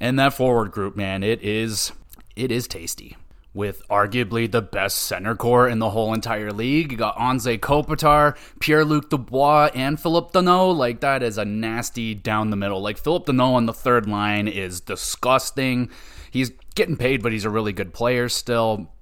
And 0.00 0.18
that 0.18 0.34
forward 0.34 0.72
group, 0.72 0.96
man, 0.96 1.22
it 1.22 1.42
is 1.42 1.92
it 2.34 2.52
is 2.52 2.68
tasty 2.68 3.16
with 3.56 3.82
arguably 3.88 4.48
the 4.48 4.60
best 4.60 4.98
center 4.98 5.34
core 5.34 5.66
in 5.66 5.78
the 5.78 5.90
whole 5.90 6.12
entire 6.12 6.52
league. 6.52 6.92
You 6.92 6.98
got 6.98 7.16
Anze 7.16 7.58
Kopitar, 7.58 8.36
Pierre 8.60 8.84
Luc 8.84 9.08
Dubois, 9.08 9.70
and 9.74 9.98
Phillip 9.98 10.32
Danault. 10.32 10.76
Like, 10.76 11.00
that 11.00 11.22
is 11.22 11.38
a 11.38 11.44
nasty 11.44 12.14
down 12.14 12.50
the 12.50 12.56
middle. 12.56 12.82
Like, 12.82 12.98
Phillip 12.98 13.24
Danault 13.24 13.54
on 13.54 13.66
the 13.66 13.72
third 13.72 14.06
line 14.06 14.46
is 14.46 14.80
disgusting. 14.80 15.90
He's 16.30 16.52
getting 16.74 16.98
paid, 16.98 17.22
but 17.22 17.32
he's 17.32 17.46
a 17.46 17.50
really 17.50 17.72
good 17.72 17.94
player 17.94 18.28
still. 18.28 18.92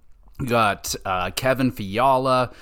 You 0.40 0.46
got 0.46 0.94
uh, 1.04 1.32
Kevin 1.32 1.72
Fiala, 1.72 2.52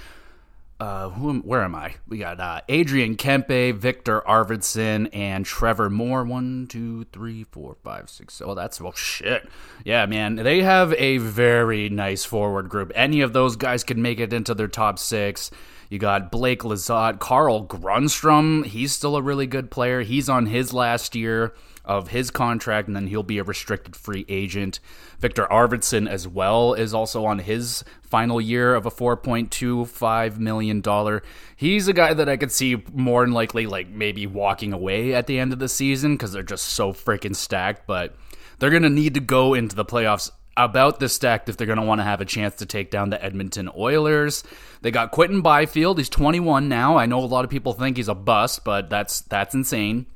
uh, 0.83 1.11
who, 1.11 1.39
where 1.41 1.63
am 1.63 1.77
I? 1.77 1.95
We 2.09 2.19
got 2.19 2.41
uh, 2.41 2.61
Adrian 2.69 3.17
Kempe, 3.17 3.73
Viktor 3.73 4.21
Arvidsson, 4.23 5.09
and 5.13 5.47
Trevor 5.47 5.89
Moore. 5.89 6.25
One, 6.25 6.67
two, 6.69 7.05
three, 7.13 7.45
four, 7.45 7.77
five, 7.85 8.11
six. 8.11 8.43
Oh, 8.45 8.57
that's 8.57 8.81
well, 8.81 8.93
shit. 8.93 9.49
Yeah, 9.85 10.07
man, 10.07 10.35
they 10.35 10.63
have 10.63 10.93
a 10.95 11.19
very 11.19 11.89
nice 11.89 12.25
forward 12.25 12.69
group. 12.69 12.91
Any 12.97 13.21
of 13.21 13.33
those 13.33 13.55
guys 13.55 13.85
could 13.85 13.97
make 13.97 14.19
it 14.19 14.33
into 14.33 14.55
their 14.55 14.67
top 14.67 14.99
six. 14.99 15.53
You 15.89 16.01
got 16.01 16.33
Blake 16.33 16.63
Lizotte, 16.63 17.21
Carl 17.21 17.65
Grundstrom. 17.65 18.67
He's 18.67 18.91
still 18.91 19.15
a 19.15 19.23
really 19.23 19.47
good 19.47 19.71
player. 19.71 20.01
He's 20.03 20.29
on 20.29 20.47
his 20.47 20.73
last 20.73 21.15
year 21.15 21.55
of 21.85 22.09
his 22.09 22.31
contract, 22.31 22.87
and 22.87 22.97
then 22.97 23.09
he'll 23.09 23.23
be 23.23 23.39
a 23.39 23.45
restricted 23.45 23.97
free 23.97 24.25
agent. 24.29 24.81
Viktor 25.19 25.47
Arvidsson, 25.51 26.09
as 26.09 26.29
well, 26.29 26.75
is 26.75 26.95
also 26.95 27.25
on 27.25 27.41
his 27.41 27.85
final 28.03 28.41
year 28.41 28.75
of 28.75 28.87
a 28.87 28.91
$4.25 28.91 30.39
million. 30.39 31.21
He's 31.57 31.89
a 31.89 31.93
guy 31.93 32.15
that 32.15 32.29
I 32.29 32.37
could 32.37 32.53
see 32.53 32.83
more 32.93 33.25
than 33.25 33.33
likely, 33.33 33.67
like 33.67 33.89
maybe 33.89 34.27
walking 34.27 34.73
away 34.73 35.15
at 35.15 35.27
the 35.27 35.39
end 35.39 35.53
of 35.53 35.59
the 35.59 35.69
season 35.69 36.15
because 36.15 36.33
they're 36.33 36.43
just 36.43 36.67
so 36.67 36.93
freaking 36.93 37.35
stacked, 37.35 37.87
but 37.87 38.15
they're 38.59 38.71
going 38.71 38.83
to 38.83 38.91
need 38.91 39.15
to 39.15 39.21
go 39.21 39.55
into 39.55 39.75
the 39.75 39.85
playoffs 39.85 40.31
about 40.57 41.01
this 41.01 41.15
stacked 41.15 41.49
if 41.49 41.57
they're 41.57 41.67
going 41.67 41.79
to 41.79 41.85
want 41.85 41.99
to 41.99 42.05
have 42.05 42.21
a 42.21 42.27
chance 42.27 42.57
to 42.57 42.67
take 42.67 42.91
down 42.91 43.11
the 43.11 43.25
Edmonton 43.25 43.71
Oilers. 43.77 44.45
They 44.83 44.91
got 44.91 45.11
Quinton 45.11 45.41
Byfield. 45.41 45.99
He's 45.99 46.11
21 46.11 46.69
now. 46.69 46.99
I 46.99 47.07
know 47.07 47.21
a 47.21 47.25
lot 47.25 47.45
of 47.45 47.51
people 47.51 47.73
think 47.73 47.97
he's 47.97 48.09
a 48.09 48.15
bust, 48.15 48.63
but 48.65 48.91
that's 48.91 49.23
that's 49.23 49.55
insane 49.55 50.07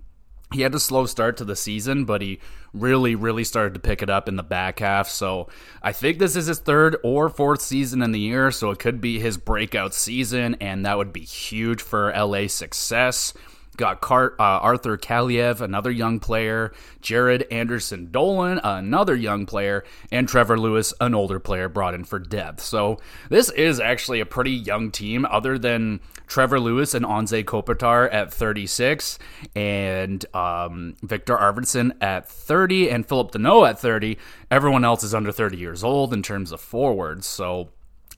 he 0.53 0.63
had 0.63 0.75
a 0.75 0.81
slow 0.81 1.07
start 1.07 1.37
to 1.39 1.45
the 1.45 1.57
season, 1.57 2.05
but 2.05 2.23
he 2.23 2.39
really, 2.73 3.15
really 3.15 3.45
started 3.45 3.75
to 3.75 3.81
pick 3.81 4.03
it 4.03 4.11
up 4.11 4.29
in 4.29 4.37
the 4.37 4.43
back 4.43 4.79
half. 4.79 5.09
So 5.09 5.49
I 5.83 5.93
think 5.93 6.19
this 6.19 6.37
is 6.37 6.47
his 6.47 6.59
third 6.59 6.97
or 7.03 7.29
fourth 7.29 7.63
season 7.63 8.03
in 8.03 8.13
the 8.13 8.21
year, 8.21 8.51
so 8.51 8.71
it 8.71 8.79
could 8.79 9.01
be 9.01 9.19
his 9.19 9.39
breakout 9.39 9.93
season, 9.93 10.57
and 10.61 10.87
that 10.87 10.99
would 10.99 11.13
be 11.13 11.21
huge 11.21 11.83
for 11.83 12.13
LA 12.13 12.47
success. 12.47 13.33
Got 13.77 14.11
uh, 14.11 14.35
Arthur 14.39 14.97
Kaliyev, 14.97 15.61
another 15.61 15.91
young 15.91 16.19
player, 16.19 16.73
Jaret 17.03 17.47
Anderson 17.51 18.11
Dolan, 18.11 18.59
another 18.65 19.15
young 19.15 19.47
player, 19.47 19.85
and 20.11 20.29
Trevor 20.29 20.59
Lewis, 20.59 20.95
an 21.01 21.15
older 21.15 21.39
player 21.39 21.69
brought 21.69 21.95
in 21.95 22.05
for 22.05 22.19
depth. 22.19 22.63
So 22.63 22.99
this 23.29 23.51
is 23.51 23.79
actually 23.79 24.21
a 24.21 24.27
pretty 24.27 24.53
young 24.53 24.91
team, 24.91 25.27
other 25.27 25.59
than 25.59 26.01
Trevor 26.27 26.59
Lewis 26.59 26.95
and 26.95 27.05
Anze 27.05 27.45
Kopitar 27.45 28.13
at 28.13 28.33
36, 28.33 29.19
and 29.55 30.25
um, 30.35 30.95
Viktor 31.03 31.37
Arvidsson 31.37 31.93
at 32.01 32.29
30, 32.29 32.91
and 32.91 33.07
Phillip 33.07 33.33
Danault 33.33 33.69
at 33.69 33.79
30. 33.79 34.19
Everyone 34.51 34.85
else 34.85 35.05
is 35.05 35.15
under 35.15 35.33
30 35.33 35.57
years 35.57 35.85
old 35.85 36.13
in 36.13 36.23
terms 36.23 36.51
of 36.51 36.61
forwards. 36.61 37.27
So 37.27 37.71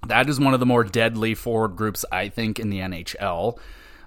that 0.06 0.28
is 0.28 0.38
one 0.38 0.54
of 0.54 0.61
the 0.61 0.66
more 0.66 0.84
deadly 0.84 1.34
forward 1.34 1.76
groups, 1.76 2.04
I 2.12 2.28
think, 2.28 2.59
in 2.59 2.70
the 2.70 2.78
NHL. 2.78 3.59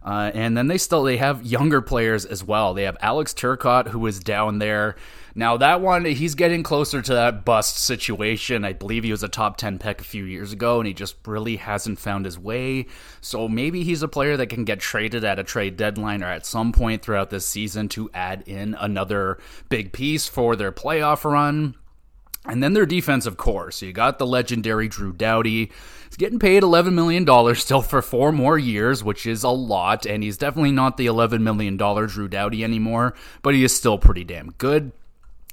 Uh, 0.04 0.32
and 0.34 0.58
then 0.58 0.68
they 0.68 0.78
still 0.78 1.04
they 1.04 1.18
have 1.18 1.46
younger 1.46 1.82
players 1.82 2.26
as 2.26 2.44
well. 2.44 2.74
They 2.74 2.84
have 2.84 2.98
Alex 3.02 3.34
Turcotte 3.34 3.90
who 3.90 4.06
is 4.08 4.20
down 4.20 4.58
there. 4.58 4.96
Now 5.36 5.58
that 5.58 5.80
one 5.80 6.06
he's 6.06 6.34
getting 6.34 6.64
closer 6.64 7.02
to 7.02 7.14
that 7.14 7.46
bust 7.46 7.78
situation. 7.78 8.66
I 8.66 8.74
believe 8.74 9.04
he 9.04 9.12
was 9.12 9.22
a 9.22 9.28
top 9.28 9.58
10 9.58 9.78
pick 9.78 10.02
a 10.02 10.04
few 10.04 10.24
years 10.24 10.52
ago 10.52 10.80
and 10.80 10.88
he 10.88 10.94
just 10.94 11.16
really 11.28 11.58
hasn't 11.58 12.00
found 12.00 12.26
his 12.26 12.40
way. 12.40 12.88
So 13.22 13.48
maybe 13.48 13.84
he's 13.84 14.02
a 14.02 14.08
player 14.08 14.36
that 14.38 14.48
can 14.48 14.66
get 14.66 14.80
traded 14.80 15.24
at 15.24 15.40
a 15.40 15.44
trade 15.44 15.78
deadline 15.78 16.24
or 16.24 16.28
at 16.28 16.48
some 16.48 16.72
point 16.72 17.04
throughout 17.04 17.30
this 17.30 17.46
season 17.46 17.88
to 17.90 18.10
add 18.14 18.44
in 18.48 18.76
another 18.80 19.38
big 19.70 19.94
piece 19.94 20.28
for 20.28 20.56
their 20.56 20.72
playoff 20.72 21.24
run. 21.30 21.76
And 22.44 22.64
then 22.64 22.74
their 22.74 22.88
defensive 22.88 23.38
core. 23.38 23.70
So 23.70 23.86
you 23.86 23.94
got 23.94 24.18
the 24.18 24.26
legendary 24.26 24.88
Drew 24.88 25.14
Doughty. 25.14 25.72
He's 26.12 26.18
getting 26.18 26.40
paid 26.40 26.62
$11 26.62 26.92
million 26.92 27.56
still 27.56 27.82
for 27.82 28.02
four 28.02 28.34
more 28.34 28.58
years, 28.58 29.02
which 29.02 29.26
is 29.26 29.46
a 29.46 29.50
lot. 29.50 30.06
And 30.06 30.22
he's 30.22 30.38
definitely 30.38 30.74
not 30.74 30.98
the 30.98 31.06
$11 31.06 31.40
million 31.40 31.78
Drew 31.78 32.28
Doughty 32.28 32.66
anymore, 32.66 33.14
but 33.42 33.54
he 33.54 33.64
is 33.64 33.74
still 33.74 33.98
pretty 33.98 34.26
damn 34.26 34.52
good. 34.58 34.92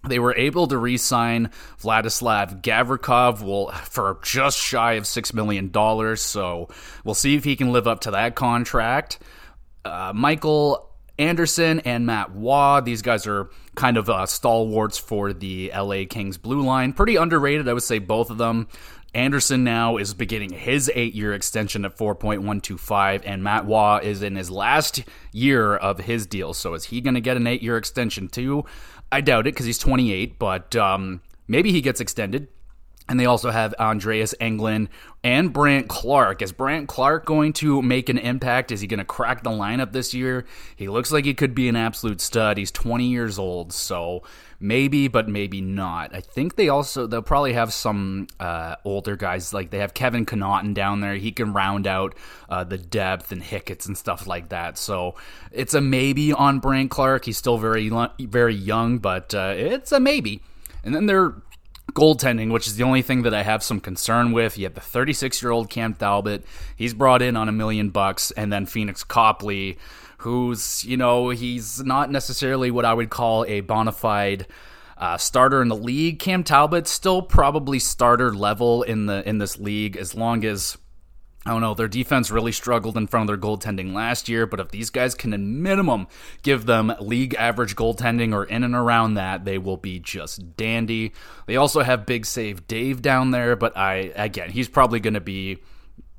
They 0.09 0.19
were 0.19 0.35
able 0.35 0.67
to 0.67 0.77
re 0.77 0.97
sign 0.97 1.51
Vladislav 1.81 2.61
Gavrikov 2.61 3.73
for 3.85 4.19
just 4.25 4.59
shy 4.59 4.95
of 4.95 5.05
$6 5.05 5.33
million. 5.33 6.17
So 6.17 6.69
we'll 7.05 7.15
see 7.15 7.37
if 7.37 7.45
he 7.45 7.55
can 7.55 7.71
live 7.71 7.87
up 7.87 8.01
to 8.01 8.11
that 8.11 8.35
contract. 8.35 9.21
Uh, 9.85 10.11
Michael 10.13 10.91
Anderson 11.21 11.81
and 11.81 12.07
Matt 12.07 12.31
Roy. 12.35 12.81
These 12.81 13.03
guys 13.03 13.29
are 13.29 13.51
kind 13.75 13.97
of 13.97 14.09
uh, 14.11 14.27
stalwarts 14.27 14.99
for 14.99 15.33
the 15.33 15.73
LA 15.77 16.05
Kings 16.09 16.37
blue 16.37 16.63
line. 16.63 16.93
Pretty 16.93 17.17
underrated, 17.17 17.69
I 17.69 17.73
would 17.73 17.83
say, 17.83 17.99
both 17.99 18.31
of 18.31 18.39
them. 18.39 18.69
Anderson 19.15 19.65
now 19.65 19.97
is 19.97 20.13
beginning 20.13 20.51
his 20.51 20.91
eight 20.95 21.15
year 21.15 21.33
extension 21.33 21.85
at 21.85 21.97
4.125, 21.97 23.23
and 23.25 23.43
Matt 23.43 23.67
Roy 23.67 24.01
is 24.03 24.23
in 24.23 24.37
his 24.37 24.51
last 24.51 25.03
year 25.33 25.77
of 25.77 26.01
his 26.01 26.27
deal. 26.27 26.53
So 26.53 26.75
is 26.75 26.85
he 26.85 27.01
going 27.01 27.15
to 27.15 27.21
get 27.21 27.37
an 27.37 27.47
eight 27.47 27.63
year 27.63 27.77
extension 27.77 28.29
too? 28.29 28.65
I 29.11 29.21
doubt 29.23 29.47
it 29.47 29.55
because 29.55 29.67
he's 29.67 29.79
28, 29.79 30.39
but 30.39 30.77
um, 30.77 31.23
maybe 31.47 31.73
he 31.73 31.81
gets 31.81 32.01
extended. 32.01 32.49
And 33.09 33.19
they 33.19 33.25
also 33.25 33.51
have 33.51 33.75
Andreas 33.79 34.35
Englund 34.41 34.89
and 35.25 35.53
Brandt 35.53 35.89
Clarke. 35.89 36.43
Is 36.43 36.53
Brandt 36.53 36.89
Clarke 36.89 37.25
going 37.25 37.53
to 37.55 37.81
make 37.81 38.09
an 38.09 38.19
impact? 38.19 38.71
Is 38.71 38.83
he 38.83 38.87
going 38.87 38.99
to 38.99 39.05
crack 39.05 39.43
the 39.43 39.51
lineup 39.51 39.93
this 39.93 40.13
year? 40.13 40.45
He 40.77 40.89
looks 40.89 41.11
like 41.11 41.25
he 41.25 41.35
could 41.35 41.55
be 41.55 41.69
an 41.69 41.77
absolute 41.77 42.21
stud. 42.21 42.59
He's 42.59 42.71
20 42.71 43.07
years 43.07 43.39
old, 43.39 43.73
so 43.73 44.23
maybe, 44.61 45.09
but 45.09 45.29
maybe 45.29 45.61
not. 45.61 46.15
I 46.15 46.21
think 46.21 46.57
they 46.57 46.69
also 46.69 47.07
they'll 47.07 47.23
probably 47.23 47.55
have 47.55 47.73
some 47.73 48.27
uh, 48.39 48.77
older 48.85 49.17
guys 49.17 49.53
like 49.53 49.71
they 49.71 49.79
have 49.79 49.95
Kevin 49.95 50.27
Connauton 50.27 50.75
down 50.75 51.01
there. 51.01 51.15
He 51.15 51.33
can 51.33 51.53
round 51.53 51.87
out 51.87 52.15
uh, 52.49 52.65
the 52.65 52.79
depth 52.79 53.33
and 53.33 53.43
Hicketts 53.43 53.87
and 53.87 53.97
stuff 53.97 54.27
like 54.27 54.51
that. 54.51 54.79
So 54.79 55.15
it's 55.51 55.75
a 55.75 55.81
maybe 55.81 56.33
on 56.33 56.59
Brandt 56.59 56.91
Clarke. 56.91 57.25
He's 57.25 57.39
still 57.39 57.59
very 57.59 57.91
very 58.21 58.55
young, 58.55 58.99
but 58.99 59.35
uh, 59.35 59.55
it's 59.57 59.93
a 59.93 60.01
maybe. 60.01 60.43
And 60.85 60.95
then 60.95 61.07
they're 61.07 61.35
goaltending, 61.93 62.53
which 62.53 62.67
is 62.67 62.77
the 62.77 62.85
only 62.85 63.03
thing 63.03 63.23
that 63.23 63.35
I 63.35 63.43
have 63.43 63.63
some 63.63 63.81
concern 63.81 64.33
with. 64.33 64.59
You 64.59 64.65
have 64.65 64.75
the 64.75 64.81
36 64.81 65.43
year 65.43 65.51
old 65.51 65.71
Cam 65.71 65.95
Talbot. 65.95 66.45
He's 66.77 66.95
brought 66.95 67.23
in 67.23 67.37
on 67.37 67.49
a 67.49 67.53
million 67.53 67.91
bucks, 67.91 68.31
and 68.33 68.53
then 68.53 68.67
Pheonix 68.67 69.07
Copley, 69.07 69.79
who's 70.19 70.85
you 70.85 70.97
know 70.97 71.31
he's 71.31 71.83
not 71.83 72.11
necessarily 72.11 72.71
what 72.71 72.85
I 72.85 72.95
would 72.95 73.11
call 73.11 73.45
a 73.47 73.61
bona 73.61 73.93
fide. 73.93 74.47
Uh, 74.97 75.17
starter 75.17 75.63
in 75.63 75.69
the 75.69 75.77
league, 75.77 76.19
Cam 76.19 76.43
Talbot 76.43 76.89
still 76.89 77.23
probably 77.23 77.79
starter 77.79 78.35
level 78.35 78.83
in 78.83 79.07
the 79.07 79.27
in 79.29 79.39
this 79.39 79.59
league 79.59 79.97
as 79.97 80.15
long 80.15 80.45
as 80.45 80.77
I 81.49 81.53
don't 81.53 81.63
know. 81.63 81.73
Their 81.73 81.89
defense 81.89 82.31
really 82.31 82.53
struggled 82.53 82.99
in 82.99 83.07
front 83.07 83.23
of 83.23 83.41
their 83.41 83.51
goaltending 83.51 83.95
last 83.95 84.29
year, 84.29 84.45
but 84.45 84.61
if 84.61 84.69
these 84.69 84.91
guys 84.91 85.15
can, 85.15 85.33
at 85.33 85.41
minimum, 85.41 86.07
give 86.43 86.67
them 86.67 86.93
league 87.01 87.35
average 87.37 87.75
goaltending 87.75 88.35
or 88.35 88.45
in 88.45 88.65
and 88.65 88.75
around 88.75 89.15
that, 89.15 89.47
they 89.47 89.57
will 89.57 89.79
be 89.79 89.99
just 89.99 90.59
dandy. 90.59 91.15
They 91.47 91.57
also 91.57 91.81
have 91.81 92.05
Big 92.05 92.27
Save 92.27 92.69
Dave 92.69 93.01
down 93.01 93.31
there, 93.31 93.57
but 93.57 93.75
I, 93.79 94.13
again, 94.15 94.51
he's 94.51 94.69
probably 94.69 95.01
going 95.01 95.15
to 95.15 95.21
be 95.21 95.63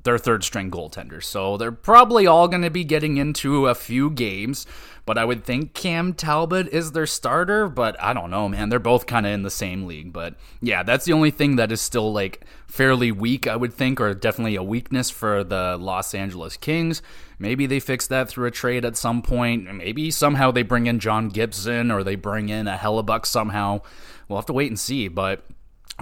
their 0.02 0.18
third 0.18 0.44
string 0.44 0.70
goaltender. 0.70 1.22
So 1.22 1.56
they're 1.56 1.72
probably 1.72 2.26
all 2.26 2.48
going 2.48 2.62
to 2.62 2.70
be 2.70 2.84
getting 2.84 3.16
into 3.16 3.66
a 3.66 3.74
few 3.74 4.10
games, 4.10 4.66
but 5.04 5.18
I 5.18 5.24
would 5.24 5.44
think 5.44 5.74
Cam 5.74 6.14
Talbot 6.14 6.68
is 6.68 6.92
their 6.92 7.06
starter, 7.06 7.68
but 7.68 8.00
I 8.00 8.12
don't 8.12 8.30
know, 8.30 8.48
man. 8.48 8.68
They're 8.68 8.78
both 8.78 9.06
kind 9.06 9.26
of 9.26 9.32
in 9.32 9.42
the 9.42 9.50
same 9.50 9.86
league, 9.86 10.12
but 10.12 10.34
yeah, 10.60 10.82
that's 10.82 11.04
the 11.04 11.12
only 11.12 11.30
thing 11.30 11.56
that 11.56 11.72
is 11.72 11.80
still 11.80 12.12
like 12.12 12.44
fairly 12.66 13.12
weak, 13.12 13.46
I 13.46 13.56
would 13.56 13.74
think, 13.74 14.00
or 14.00 14.14
definitely 14.14 14.56
a 14.56 14.62
weakness 14.62 15.10
for 15.10 15.44
the 15.44 15.76
Los 15.78 16.14
Angeles 16.14 16.56
Kings. 16.56 17.02
Maybe 17.38 17.66
they 17.66 17.80
fix 17.80 18.06
that 18.06 18.28
through 18.28 18.46
a 18.46 18.50
trade 18.50 18.84
at 18.84 18.96
some 18.96 19.22
point. 19.22 19.72
Maybe 19.74 20.10
somehow 20.10 20.50
they 20.50 20.62
bring 20.62 20.86
in 20.86 21.00
John 21.00 21.28
Gibson 21.28 21.90
or 21.90 22.04
they 22.04 22.14
bring 22.14 22.48
in 22.48 22.68
a 22.68 22.76
Hellebuyck 22.76 23.26
somehow. 23.26 23.80
We'll 24.28 24.38
have 24.38 24.46
to 24.46 24.52
wait 24.52 24.68
and 24.68 24.78
see, 24.78 25.08
but 25.08 25.44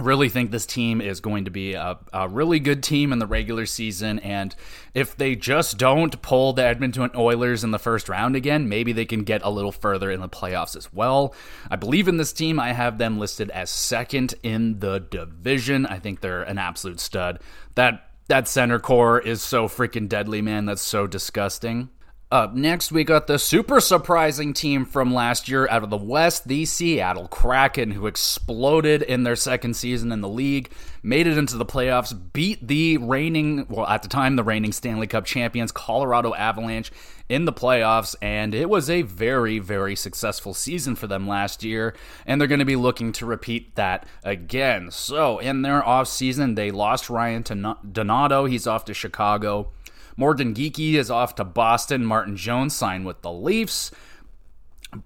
really 0.01 0.29
think 0.29 0.51
this 0.51 0.65
team 0.65 1.01
is 1.01 1.19
going 1.21 1.45
to 1.45 1.51
be 1.51 1.73
a, 1.73 1.97
a, 2.13 2.27
really 2.27 2.59
good 2.59 2.83
team 2.83 3.11
in 3.11 3.19
the 3.19 3.27
regular 3.27 3.65
season. 3.65 4.19
And 4.19 4.55
if 4.93 5.15
they 5.15 5.35
just 5.35 5.77
don't 5.77 6.21
pull 6.21 6.53
the 6.53 6.63
Edmonton 6.63 7.11
Oilers 7.15 7.63
in 7.63 7.71
the 7.71 7.79
first 7.79 8.09
round 8.09 8.35
again, 8.35 8.69
maybe 8.69 8.93
they 8.93 9.05
can 9.05 9.23
get 9.23 9.43
a 9.43 9.49
little 9.49 9.71
further 9.71 10.11
in 10.11 10.21
the 10.21 10.29
playoffs 10.29 10.75
as 10.75 10.91
well. 10.93 11.33
I 11.69 11.75
believe 11.75 12.07
in 12.07 12.17
this 12.17 12.33
team. 12.33 12.59
I 12.59 12.73
have 12.73 12.97
them 12.97 13.19
listed 13.19 13.49
as 13.51 13.69
second 13.69 14.35
in 14.43 14.79
the 14.79 14.99
division. 14.99 15.85
I 15.85 15.99
think 15.99 16.21
they're 16.21 16.43
an 16.43 16.57
absolute 16.57 16.99
stud. 16.99 17.39
That 17.75 18.05
that 18.27 18.47
center 18.47 18.79
core 18.79 19.19
is 19.19 19.41
so 19.41 19.67
freaking 19.67 20.07
deadly, 20.07 20.41
man. 20.41 20.65
That's 20.65 20.83
so 20.83 21.07
disgusting. 21.07 21.89
Up 22.31 22.53
next, 22.53 22.91
we 22.91 23.03
got 23.03 23.25
the 23.25 23.39
super 23.39 23.79
surprising 23.79 24.53
team 24.53 24.85
from 24.85 25.11
last 25.11 25.49
year 25.49 25.67
out 25.67 25.83
of 25.83 25.89
the 25.89 25.97
West, 25.97 26.47
the 26.47 26.63
Seattle 26.63 27.27
Kraken, 27.27 27.89
who 27.89 28.05
exploded 28.05 29.01
in 29.01 29.23
their 29.23 29.35
second 29.35 29.73
season 29.73 30.11
in 30.11 30.21
the 30.21 30.29
league, 30.29 30.71
made 31.01 31.25
it 31.25 31.39
into 31.39 31.57
the 31.57 31.65
playoffs, 31.65 32.15
beat 32.31 32.67
the 32.67 32.97
reigning, 32.97 33.65
well, 33.67 33.87
at 33.87 34.03
the 34.03 34.07
time, 34.07 34.35
the 34.35 34.43
reigning 34.43 34.71
Stanley 34.71 35.07
Cup 35.07 35.25
champions, 35.25 35.71
Colorado 35.71 36.35
Avalanche, 36.35 36.91
in 37.29 37.45
the 37.45 37.53
playoffs, 37.53 38.15
and 38.21 38.53
it 38.53 38.69
was 38.69 38.91
a 38.91 39.01
very, 39.01 39.57
very 39.57 39.95
successful 39.95 40.53
season 40.53 40.95
for 40.95 41.07
them 41.07 41.27
last 41.27 41.63
year, 41.63 41.95
and 42.27 42.39
they're 42.39 42.47
going 42.47 42.59
to 42.59 42.65
be 42.65 42.75
looking 42.75 43.11
to 43.13 43.25
repeat 43.25 43.73
that 43.73 44.05
again. 44.23 44.91
So, 44.91 45.39
in 45.39 45.63
their 45.63 45.81
offseason, 45.81 46.55
they 46.55 46.69
lost 46.69 47.09
Ryan 47.09 47.41
to 47.45 47.77
Donato, 47.91 48.45
he's 48.45 48.67
off 48.67 48.85
to 48.85 48.93
Chicago. 48.93 49.71
Morgan 50.19 50.53
Geekie 50.53 50.95
is 50.95 51.09
off 51.09 51.35
to 51.35 51.45
Boston. 51.45 52.05
Martin 52.05 52.35
Jones 52.35 52.75
signed 52.75 53.05
with 53.05 53.21
the 53.21 53.31
Leafs. 53.31 53.89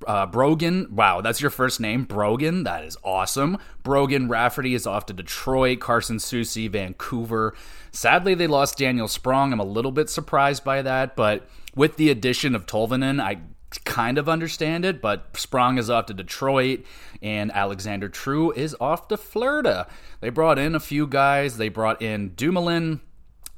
Uh, 0.08 0.26
Brogan, 0.26 0.88
wow, 0.90 1.22
that's 1.22 1.40
your 1.40 1.52
first 1.52 1.80
name, 1.80 2.06
Brogan. 2.06 2.64
That 2.64 2.84
is 2.84 2.98
awesome. 3.04 3.60
Brogan 3.84 4.28
Rafferty 4.28 4.74
is 4.74 4.88
off 4.88 5.06
to 5.06 5.14
Detroit. 5.14 5.80
Carson 5.80 6.18
Soucy, 6.18 6.68
Vancouver. 6.68 7.54
Sadly, 7.92 8.34
they 8.34 8.48
lost 8.48 8.80
Daniel 8.80 9.08
Sprong. 9.08 9.54
I'm 9.54 9.60
a 9.60 9.64
little 9.64 9.92
bit 9.92 10.10
surprised 10.10 10.64
by 10.64 10.82
that, 10.82 11.16
but 11.16 11.48
with 11.76 11.98
the 11.98 12.10
addition 12.10 12.56
of 12.56 12.66
Tolvanen, 12.66 13.22
I 13.22 13.42
kind 13.86 14.18
of 14.18 14.28
understand 14.28 14.84
it. 14.84 15.00
But 15.00 15.38
Sprong 15.38 15.78
is 15.78 15.92
off 15.92 16.08
to 16.08 16.16
Detroit, 16.16 16.86
and 17.22 17.52
Alexander 17.52 18.10
True 18.10 18.52
is 18.54 18.76
off 18.82 19.10
to 19.10 19.18
Florida. 19.18 19.86
They 20.22 20.30
brought 20.30 20.58
in 20.58 20.74
a 20.74 20.80
few 20.80 21.06
guys. 21.06 21.58
They 21.58 21.70
brought 21.70 22.02
in 22.02 22.34
Dumoulin. 22.34 23.02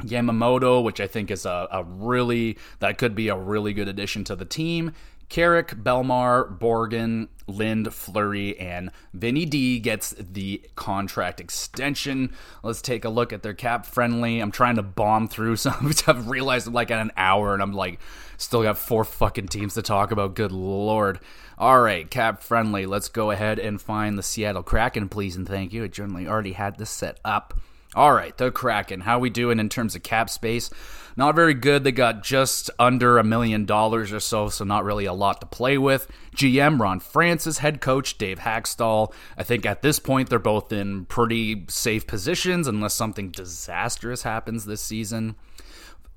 Yamamoto, 0.03 0.83
which 0.83 0.99
I 0.99 1.07
think 1.07 1.31
is 1.31 1.45
a, 1.45 1.67
a 1.71 1.83
really 1.83 2.57
that 2.79 2.97
could 2.97 3.15
be 3.15 3.29
a 3.29 3.35
really 3.35 3.73
good 3.73 3.87
addition 3.87 4.23
to 4.25 4.35
the 4.35 4.45
team. 4.45 4.93
Carrick, 5.27 5.69
Belmar, 5.69 6.57
Borgen, 6.59 7.29
Lind, 7.47 7.91
Fleury, 7.93 8.57
and 8.59 8.91
Vinny 9.13 9.45
D 9.45 9.79
gets 9.79 10.11
the 10.19 10.61
contract 10.75 11.39
extension. 11.39 12.33
Let's 12.63 12.81
take 12.81 13.05
a 13.05 13.09
look 13.09 13.33
at 13.33 13.41
their 13.41 13.53
cap 13.53 13.85
friendly. 13.85 14.39
I'm 14.39 14.51
trying 14.51 14.75
to 14.75 14.83
bomb 14.83 15.27
through 15.27 15.55
some. 15.57 15.91
I've 16.07 16.29
realized 16.29 16.67
I'm 16.67 16.73
like 16.73 16.91
at 16.91 16.99
an 16.99 17.11
hour 17.17 17.53
and 17.53 17.63
I'm 17.63 17.73
like 17.73 17.99
still 18.37 18.63
got 18.63 18.77
four 18.77 19.03
fucking 19.03 19.47
teams 19.47 19.73
to 19.75 19.81
talk 19.81 20.11
about. 20.11 20.35
Good 20.35 20.51
lord. 20.51 21.19
All 21.57 21.81
right, 21.81 22.09
cap 22.09 22.41
friendly. 22.41 22.85
Let's 22.85 23.09
go 23.09 23.31
ahead 23.31 23.59
and 23.59 23.81
find 23.81 24.17
the 24.17 24.23
Seattle 24.23 24.63
Kraken, 24.63 25.09
please 25.09 25.35
and 25.35 25.47
thank 25.47 25.73
you. 25.73 25.85
I 25.85 25.87
generally 25.87 26.27
already 26.27 26.53
had 26.53 26.77
this 26.77 26.89
set 26.89 27.19
up. 27.25 27.53
All 27.95 28.11
right, 28.11 28.37
the 28.37 28.51
Kraken. 28.51 29.01
How 29.01 29.19
we 29.19 29.29
doing 29.29 29.57
in 29.57 29.69
terms 29.69 29.95
of 29.95 30.03
cap 30.03 30.29
space? 30.29 30.69
Not 31.15 31.33
very 31.33 31.53
good. 31.53 31.85
They 31.85 31.93
got 31.93 32.23
just 32.23 32.69
under 32.77 33.17
a 33.17 33.23
million 33.23 33.63
dollars 33.63 34.11
or 34.11 34.19
so, 34.19 34.49
so 34.49 34.65
not 34.65 34.83
really 34.83 35.05
a 35.05 35.13
lot 35.13 35.39
to 35.39 35.47
play 35.47 35.77
with. 35.77 36.11
GM 36.35 36.77
Ron 36.77 36.99
Francis, 36.99 37.59
head 37.59 37.79
coach 37.79 38.17
Dave 38.17 38.39
Hakstol. 38.39 39.13
I 39.37 39.43
think 39.43 39.65
at 39.65 39.81
this 39.81 39.99
point 39.99 40.29
they're 40.29 40.39
both 40.39 40.73
in 40.73 41.05
pretty 41.05 41.65
safe 41.69 42.05
positions 42.05 42.67
unless 42.67 42.93
something 42.93 43.31
disastrous 43.31 44.23
happens 44.23 44.65
this 44.65 44.81
season. 44.81 45.35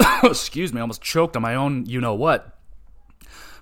Excuse 0.25 0.73
me, 0.73 0.81
I 0.81 0.83
almost 0.83 1.03
choked 1.03 1.37
on 1.37 1.43
my 1.43 1.55
own 1.55 1.87
you 1.87 2.01
know 2.01 2.15
what. 2.15 2.59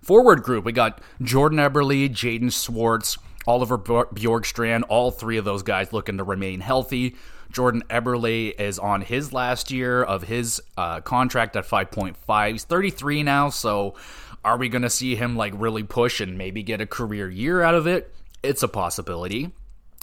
Forward 0.00 0.42
group, 0.42 0.64
we 0.64 0.72
got 0.72 1.02
Jordan 1.20 1.58
Eberle, 1.58 2.08
Jaden 2.08 2.52
Schwartz, 2.52 3.18
Oliver 3.46 3.78
Bjorkstrand, 3.78 4.82
all 4.88 5.10
three 5.10 5.36
of 5.36 5.44
those 5.44 5.62
guys 5.62 5.92
looking 5.92 6.18
to 6.18 6.24
remain 6.24 6.60
healthy. 6.60 7.16
Jordan 7.50 7.82
Eberle 7.88 8.58
is 8.58 8.78
on 8.78 9.02
his 9.02 9.32
last 9.32 9.70
year 9.70 10.02
of 10.02 10.24
his 10.24 10.60
uh, 10.76 11.00
contract 11.00 11.56
at 11.56 11.64
5.5. 11.64 12.50
He's 12.50 12.64
33 12.64 13.22
now, 13.22 13.50
so 13.50 13.94
are 14.44 14.56
we 14.56 14.68
going 14.68 14.82
to 14.82 14.90
see 14.90 15.14
him 15.14 15.36
like 15.36 15.52
really 15.56 15.84
push 15.84 16.20
and 16.20 16.36
maybe 16.36 16.62
get 16.62 16.80
a 16.80 16.86
career 16.86 17.30
year 17.30 17.62
out 17.62 17.74
of 17.74 17.86
it? 17.86 18.12
It's 18.42 18.62
a 18.62 18.68
possibility. 18.68 19.52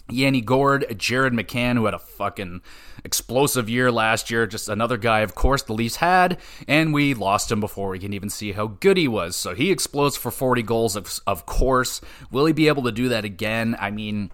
Yanni 0.09 0.41
Gourde, 0.41 0.97
Jared 0.97 1.33
McCann, 1.33 1.75
who 1.75 1.85
had 1.85 1.93
a 1.93 1.99
fucking 1.99 2.61
explosive 3.03 3.69
year 3.69 3.91
last 3.91 4.29
year, 4.29 4.45
just 4.45 4.69
another 4.69 4.97
guy, 4.97 5.21
of 5.21 5.33
course, 5.35 5.63
the 5.63 5.73
Leafs 5.73 5.97
had, 5.97 6.37
and 6.67 6.93
we 6.93 7.13
lost 7.13 7.51
him 7.51 7.59
before 7.59 7.89
we 7.89 7.99
can 7.99 8.13
even 8.13 8.29
see 8.29 8.51
how 8.51 8.67
good 8.67 8.97
he 8.97 9.07
was. 9.07 9.35
So 9.35 9.55
he 9.55 9.71
explodes 9.71 10.17
for 10.17 10.31
40 10.31 10.61
goals, 10.63 10.95
of, 10.95 11.19
of 11.25 11.45
course. 11.45 12.01
Will 12.31 12.45
he 12.45 12.53
be 12.53 12.67
able 12.67 12.83
to 12.83 12.91
do 12.91 13.09
that 13.09 13.25
again? 13.25 13.75
I 13.79 13.91
mean, 13.91 14.29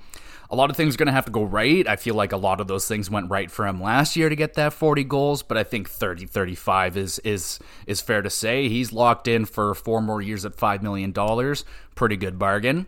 a 0.49 0.55
lot 0.55 0.71
of 0.71 0.75
things 0.75 0.95
are 0.95 0.97
going 0.97 1.07
to 1.07 1.13
have 1.13 1.25
to 1.25 1.31
go 1.31 1.43
right. 1.43 1.87
I 1.87 1.95
feel 1.95 2.15
like 2.15 2.31
a 2.31 2.37
lot 2.37 2.59
of 2.59 2.67
those 2.67 2.87
things 2.87 3.09
went 3.09 3.29
right 3.29 3.51
for 3.51 3.67
him 3.67 3.81
last 3.81 4.15
year 4.15 4.29
to 4.29 4.35
get 4.35 4.55
that 4.55 4.73
40 4.73 5.03
goals, 5.03 5.43
but 5.43 5.57
I 5.57 5.63
think 5.63 5.87
30 5.87 6.25
35 6.25 6.97
is 6.97 7.19
is 7.19 7.59
is 7.85 8.01
fair 8.01 8.23
to 8.23 8.29
say. 8.29 8.67
He's 8.67 8.91
locked 8.91 9.27
in 9.27 9.45
for 9.45 9.75
four 9.75 10.01
more 10.01 10.21
years 10.21 10.45
at 10.45 10.55
5 10.55 10.81
million 10.81 11.11
dollars. 11.11 11.65
Pretty 11.93 12.17
good 12.17 12.39
bargain. 12.39 12.87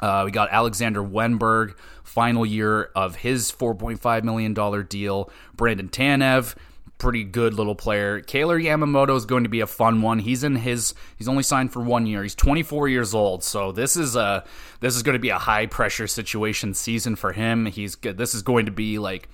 Uh, 0.00 0.22
we 0.24 0.30
got 0.30 0.48
Alexander 0.50 1.02
Wennberg, 1.02 1.74
final 2.02 2.44
year 2.44 2.90
of 2.94 3.16
his 3.16 3.52
$4.5 3.52 4.24
million 4.24 4.86
deal. 4.86 5.30
Brandon 5.54 5.88
Tanev, 5.88 6.54
pretty 6.98 7.24
good 7.24 7.54
little 7.54 7.74
player. 7.74 8.20
Kailer 8.20 8.58
Yamamoto 8.58 9.16
is 9.16 9.26
going 9.26 9.44
to 9.44 9.48
be 9.48 9.60
a 9.60 9.66
fun 9.66 10.02
one. 10.02 10.20
He's 10.20 10.44
in 10.44 10.56
his 10.56 10.94
he's 11.16 11.28
only 11.28 11.42
signed 11.42 11.72
for 11.72 11.80
one 11.80 12.06
year. 12.06 12.22
He's 12.22 12.34
24 12.34 12.88
years 12.88 13.14
old, 13.14 13.42
so 13.42 13.72
this 13.72 13.96
is 13.96 14.16
a 14.16 14.44
this 14.80 14.96
is 14.96 15.02
going 15.02 15.14
to 15.14 15.20
be 15.20 15.30
a 15.30 15.38
high 15.38 15.66
pressure 15.66 16.06
situation 16.06 16.74
season 16.74 17.16
for 17.16 17.32
him. 17.32 17.66
He's 17.66 17.96
this 17.96 18.34
is 18.34 18.42
going 18.42 18.66
to 18.66 18.72
be 18.72 18.98
like 18.98 19.28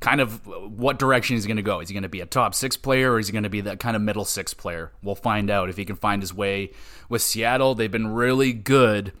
kind 0.00 0.20
of 0.20 0.46
what 0.46 0.98
direction 0.98 1.36
he's 1.36 1.46
going 1.46 1.56
to 1.56 1.62
go. 1.62 1.80
Is 1.80 1.88
he 1.88 1.94
going 1.94 2.02
to 2.02 2.08
be 2.08 2.20
a 2.20 2.26
top 2.26 2.54
six 2.54 2.76
player 2.76 3.12
or 3.12 3.18
is 3.18 3.28
he 3.28 3.32
going 3.32 3.44
to 3.44 3.50
be 3.50 3.62
that 3.62 3.80
kind 3.80 3.96
of 3.96 4.02
middle 4.02 4.24
six 4.24 4.52
player? 4.52 4.92
We'll 5.02 5.14
find 5.14 5.50
out 5.50 5.70
if 5.70 5.76
he 5.76 5.84
can 5.84 5.96
find 5.96 6.20
his 6.20 6.34
way 6.34 6.72
with 7.08 7.22
Seattle. 7.22 7.74
They've 7.74 7.90
been 7.90 8.08
really 8.08 8.52
good 8.52 9.12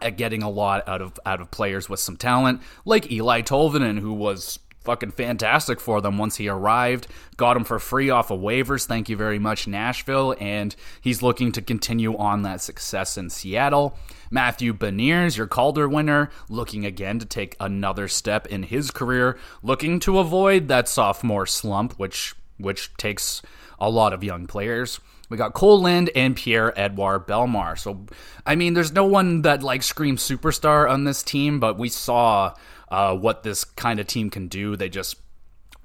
at 0.00 0.16
getting 0.16 0.42
a 0.42 0.50
lot 0.50 0.88
out 0.88 1.02
of 1.02 1.18
out 1.26 1.40
of 1.40 1.50
players 1.50 1.88
with 1.88 2.00
some 2.00 2.16
talent, 2.16 2.60
like 2.84 3.04
Eeli 3.04 3.44
Tolvanen, 3.44 3.98
who 3.98 4.12
was 4.12 4.58
fucking 4.84 5.12
fantastic 5.12 5.80
for 5.80 6.00
them 6.00 6.18
once 6.18 6.36
he 6.36 6.48
arrived. 6.48 7.06
Got 7.36 7.56
him 7.56 7.64
for 7.64 7.78
free 7.78 8.10
off 8.10 8.30
of 8.30 8.40
waivers. 8.40 8.86
Thank 8.86 9.08
you 9.08 9.16
very 9.16 9.38
much, 9.38 9.66
Nashville. 9.66 10.34
And 10.40 10.74
he's 11.00 11.22
looking 11.22 11.52
to 11.52 11.62
continue 11.62 12.16
on 12.16 12.42
that 12.42 12.60
success 12.60 13.16
in 13.16 13.30
Seattle. 13.30 13.96
Matthew 14.30 14.72
Beniers, 14.72 15.36
your 15.36 15.46
Calder 15.46 15.88
winner, 15.88 16.30
looking 16.48 16.86
again 16.86 17.18
to 17.18 17.26
take 17.26 17.56
another 17.60 18.08
step 18.08 18.46
in 18.46 18.64
his 18.64 18.90
career, 18.90 19.38
looking 19.62 20.00
to 20.00 20.18
avoid 20.18 20.68
that 20.68 20.88
sophomore 20.88 21.46
slump, 21.46 21.94
which 21.98 22.34
which 22.58 22.94
takes 22.96 23.42
a 23.78 23.90
lot 23.90 24.12
of 24.12 24.22
young 24.22 24.46
players. 24.46 25.00
We 25.32 25.38
got 25.38 25.54
Cole 25.54 25.80
Lind 25.80 26.10
and 26.14 26.36
Pierre 26.36 26.78
Edouard 26.78 27.26
Belmar. 27.26 27.78
So, 27.78 28.04
I 28.44 28.54
mean, 28.54 28.74
there's 28.74 28.92
no 28.92 29.06
one 29.06 29.40
that 29.42 29.62
like 29.62 29.82
screams 29.82 30.22
superstar 30.22 30.86
on 30.90 31.04
this 31.04 31.22
team, 31.22 31.58
but 31.58 31.78
we 31.78 31.88
saw 31.88 32.54
uh, 32.90 33.16
what 33.16 33.42
this 33.42 33.64
kind 33.64 33.98
of 33.98 34.06
team 34.06 34.28
can 34.28 34.48
do. 34.48 34.76
They 34.76 34.90
just 34.90 35.16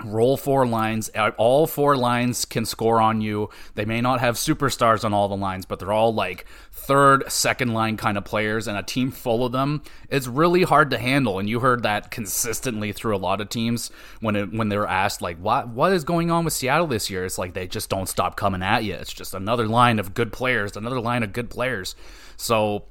roll 0.03 0.37
four 0.37 0.67
lines. 0.67 1.09
Uh, 1.15 1.31
all 1.37 1.65
four 1.65 1.97
lines 1.97 2.45
can 2.45 2.65
score 2.65 3.01
on 3.01 3.21
you. 3.21 3.49
They 3.75 3.85
may 3.85 4.01
not 4.01 4.19
have 4.19 4.35
superstars 4.35 5.03
on 5.03 5.13
all 5.13 5.27
the 5.27 5.37
lines, 5.37 5.65
but 5.65 5.79
they're 5.79 5.91
all 5.91 6.13
like 6.13 6.45
third, 6.71 7.29
second 7.31 7.73
line 7.73 7.97
kind 7.97 8.17
of 8.17 8.23
players, 8.23 8.67
and 8.67 8.77
a 8.77 8.83
team 8.83 9.11
full 9.11 9.45
of 9.45 9.51
them 9.51 9.81
it's 10.09 10.27
really 10.27 10.63
hard 10.63 10.91
to 10.91 10.97
handle. 10.97 11.39
And 11.39 11.49
you 11.49 11.59
heard 11.59 11.83
that 11.83 12.11
consistently 12.11 12.91
through 12.91 13.15
a 13.15 13.17
lot 13.17 13.41
of 13.41 13.49
teams 13.49 13.91
when 14.21 14.35
it, 14.35 14.53
when 14.53 14.69
they 14.69 14.77
were 14.77 14.87
asked 14.87 15.21
like, 15.21 15.37
"What 15.37 15.69
what 15.69 15.91
is 15.93 16.03
going 16.03 16.31
on 16.31 16.45
with 16.45 16.53
Seattle 16.53 16.87
this 16.87 17.09
year?" 17.09 17.25
It's 17.25 17.37
like 17.37 17.53
they 17.53 17.67
just 17.67 17.89
don't 17.89 18.07
stop 18.07 18.35
coming 18.35 18.63
at 18.63 18.83
you. 18.83 18.93
It's 18.93 19.13
just 19.13 19.33
another 19.33 19.67
line 19.67 19.99
of 19.99 20.13
good 20.13 20.31
players, 20.31 20.77
another 20.77 20.99
line 20.99 21.23
of 21.23 21.33
good 21.33 21.49
players. 21.49 21.95
So 22.37 22.85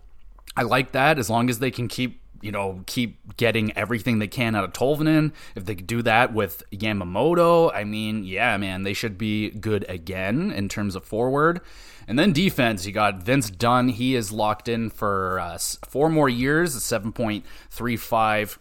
I 0.57 0.63
like 0.63 0.93
that 0.93 1.19
as 1.19 1.31
long 1.31 1.51
as 1.51 1.59
they 1.59 1.71
can 1.71 1.89
keep 1.89 2.21
you 2.43 2.53
know, 2.53 2.83
keep 2.87 3.37
getting 3.37 3.77
everything 3.77 4.19
they 4.19 4.29
can 4.29 4.55
out 4.55 4.65
of 4.65 4.73
Tolvanen. 4.73 5.33
If 5.55 5.65
they 5.65 5.75
could 5.75 5.87
do 5.87 6.03
that 6.03 6.33
with 6.33 6.63
Yamamoto, 6.71 7.71
I 7.75 7.85
mean, 7.85 8.25
yeah, 8.25 8.57
man, 8.57 8.83
they 8.83 8.93
should 8.93 9.19
be 9.19 9.51
good 9.51 9.85
again 9.89 10.51
in 10.51 10.69
terms 10.69 10.95
of 10.95 11.05
forward. 11.05 11.61
And 12.09 12.19
then 12.19 12.33
defense, 12.33 12.87
you 12.87 12.93
got 12.93 13.23
Vince 13.23 13.51
Dunn. 13.51 13.89
He 13.89 14.15
is 14.15 14.31
locked 14.31 14.69
in 14.69 14.91
for 14.91 15.41
uh, 15.41 15.59
four 15.89 16.09
more 16.09 16.29
years, 16.29 16.77
7.35. 16.77 18.59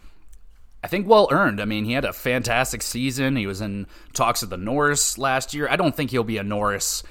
I 0.82 0.88
think 0.88 1.08
well 1.08 1.28
earned. 1.30 1.60
I 1.60 1.64
mean, 1.64 1.84
he 1.84 1.92
had 1.92 2.04
a 2.04 2.12
fantastic 2.12 2.82
season. 2.82 3.36
He 3.36 3.46
was 3.46 3.60
in 3.60 3.86
talks 4.12 4.42
of 4.42 4.50
the 4.50 4.56
Norris 4.56 5.18
last 5.18 5.54
year. 5.54 5.68
I 5.68 5.76
don't 5.76 5.96
think 5.96 6.10
he'll 6.10 6.24
be 6.24 6.38
a 6.38 6.44
Norris 6.44 7.02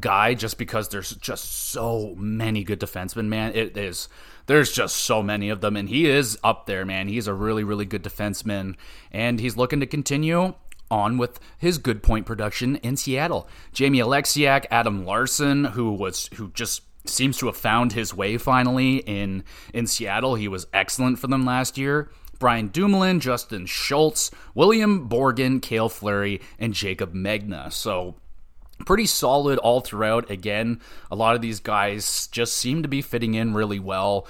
guy 0.00 0.34
just 0.34 0.58
because 0.58 0.88
there's 0.88 1.14
just 1.16 1.70
so 1.70 2.14
many 2.16 2.64
good 2.64 2.80
defensemen, 2.80 3.26
man. 3.26 3.54
It 3.54 3.76
is 3.76 4.08
there's 4.46 4.72
just 4.72 4.96
so 4.96 5.22
many 5.22 5.48
of 5.48 5.60
them, 5.60 5.76
and 5.76 5.88
he 5.88 6.08
is 6.08 6.38
up 6.42 6.66
there, 6.66 6.84
man. 6.84 7.08
He's 7.08 7.26
a 7.26 7.34
really, 7.34 7.64
really 7.64 7.84
good 7.84 8.02
defenseman, 8.02 8.76
and 9.10 9.40
he's 9.40 9.56
looking 9.56 9.80
to 9.80 9.86
continue 9.86 10.54
on 10.90 11.18
with 11.18 11.40
his 11.58 11.78
good 11.78 12.02
point 12.02 12.26
production 12.26 12.76
in 12.76 12.96
Seattle. 12.96 13.48
Jamie 13.72 13.98
Oleksiak, 13.98 14.66
Adam 14.70 15.04
Larsson, 15.04 15.64
who 15.64 15.92
was 15.92 16.28
who 16.34 16.50
just 16.50 16.82
seems 17.08 17.38
to 17.38 17.46
have 17.46 17.56
found 17.56 17.92
his 17.92 18.14
way 18.14 18.38
finally 18.38 18.98
in 18.98 19.44
in 19.74 19.86
Seattle. 19.86 20.36
He 20.36 20.48
was 20.48 20.66
excellent 20.72 21.18
for 21.18 21.26
them 21.26 21.44
last 21.44 21.76
year. 21.76 22.10
Brian 22.38 22.68
Dumoulin, 22.68 23.20
Justin 23.20 23.64
Schultz, 23.64 24.30
William 24.54 25.08
Borgen, 25.08 25.60
Cale 25.62 25.88
Fleury, 25.88 26.40
and 26.58 26.74
Jaycob 26.74 27.14
Megna. 27.14 27.72
So 27.72 28.16
pretty 28.84 29.06
solid 29.06 29.58
all 29.58 29.80
throughout. 29.80 30.30
Again, 30.30 30.80
a 31.10 31.16
lot 31.16 31.34
of 31.34 31.42
these 31.42 31.60
guys 31.60 32.28
just 32.28 32.54
seem 32.54 32.82
to 32.82 32.88
be 32.88 33.02
fitting 33.02 33.34
in 33.34 33.54
really 33.54 33.78
well. 33.78 34.26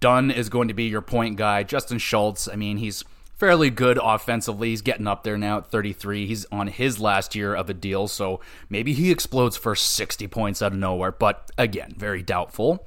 Dunn 0.00 0.30
is 0.30 0.48
going 0.48 0.68
to 0.68 0.74
be 0.74 0.84
your 0.84 1.02
point 1.02 1.36
guy. 1.36 1.62
Justin 1.62 1.98
Schultz, 1.98 2.48
I 2.48 2.56
mean, 2.56 2.78
he's 2.78 3.04
fairly 3.36 3.70
good 3.70 3.98
offensively. 4.02 4.70
He's 4.70 4.82
getting 4.82 5.06
up 5.06 5.22
there 5.22 5.38
now 5.38 5.58
at 5.58 5.70
33. 5.70 6.26
He's 6.26 6.44
on 6.46 6.66
his 6.66 6.98
last 6.98 7.34
year 7.34 7.54
of 7.54 7.70
a 7.70 7.74
deal, 7.74 8.08
so 8.08 8.40
maybe 8.68 8.92
he 8.92 9.10
explodes 9.10 9.56
for 9.56 9.74
60 9.74 10.26
points 10.28 10.60
out 10.60 10.72
of 10.72 10.78
nowhere, 10.78 11.12
but 11.12 11.50
again, 11.56 11.94
very 11.96 12.22
doubtful. 12.22 12.86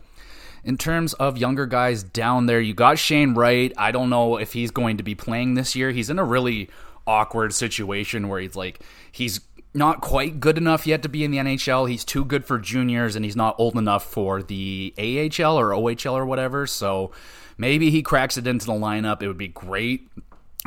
In 0.63 0.77
terms 0.77 1.13
of 1.13 1.37
younger 1.37 1.65
guys 1.65 2.03
down 2.03 2.45
there, 2.45 2.61
you 2.61 2.73
got 2.75 2.99
Shane 2.99 3.33
Wright. 3.33 3.73
I 3.77 3.91
don't 3.91 4.11
know 4.11 4.37
if 4.37 4.53
he's 4.53 4.69
going 4.69 4.97
to 4.97 5.03
be 5.03 5.15
playing 5.15 5.55
this 5.55 5.75
year. 5.75 5.89
He's 5.91 6.09
in 6.09 6.19
a 6.19 6.23
really 6.23 6.69
awkward 7.07 7.51
situation 7.51 8.27
where 8.27 8.39
he's 8.39 8.55
like 8.55 8.79
he's 9.11 9.39
not 9.73 10.01
quite 10.01 10.39
good 10.39 10.57
enough 10.57 10.85
yet 10.85 11.01
to 11.03 11.09
be 11.09 11.23
in 11.23 11.31
the 11.31 11.37
NHL. 11.37 11.89
He's 11.89 12.03
too 12.03 12.25
good 12.25 12.45
for 12.45 12.59
juniors, 12.59 13.15
and 13.15 13.23
he's 13.23 13.35
not 13.35 13.55
old 13.57 13.77
enough 13.77 14.03
for 14.03 14.43
the 14.43 14.93
AHL 14.97 15.57
or 15.57 15.69
OHL 15.69 16.13
or 16.13 16.25
whatever. 16.25 16.67
So 16.67 17.11
maybe 17.57 17.89
he 17.89 18.01
cracks 18.01 18.37
it 18.37 18.47
into 18.47 18.65
the 18.65 18.73
lineup. 18.73 19.21
It 19.21 19.27
would 19.27 19.37
be 19.37 19.47
great 19.47 20.09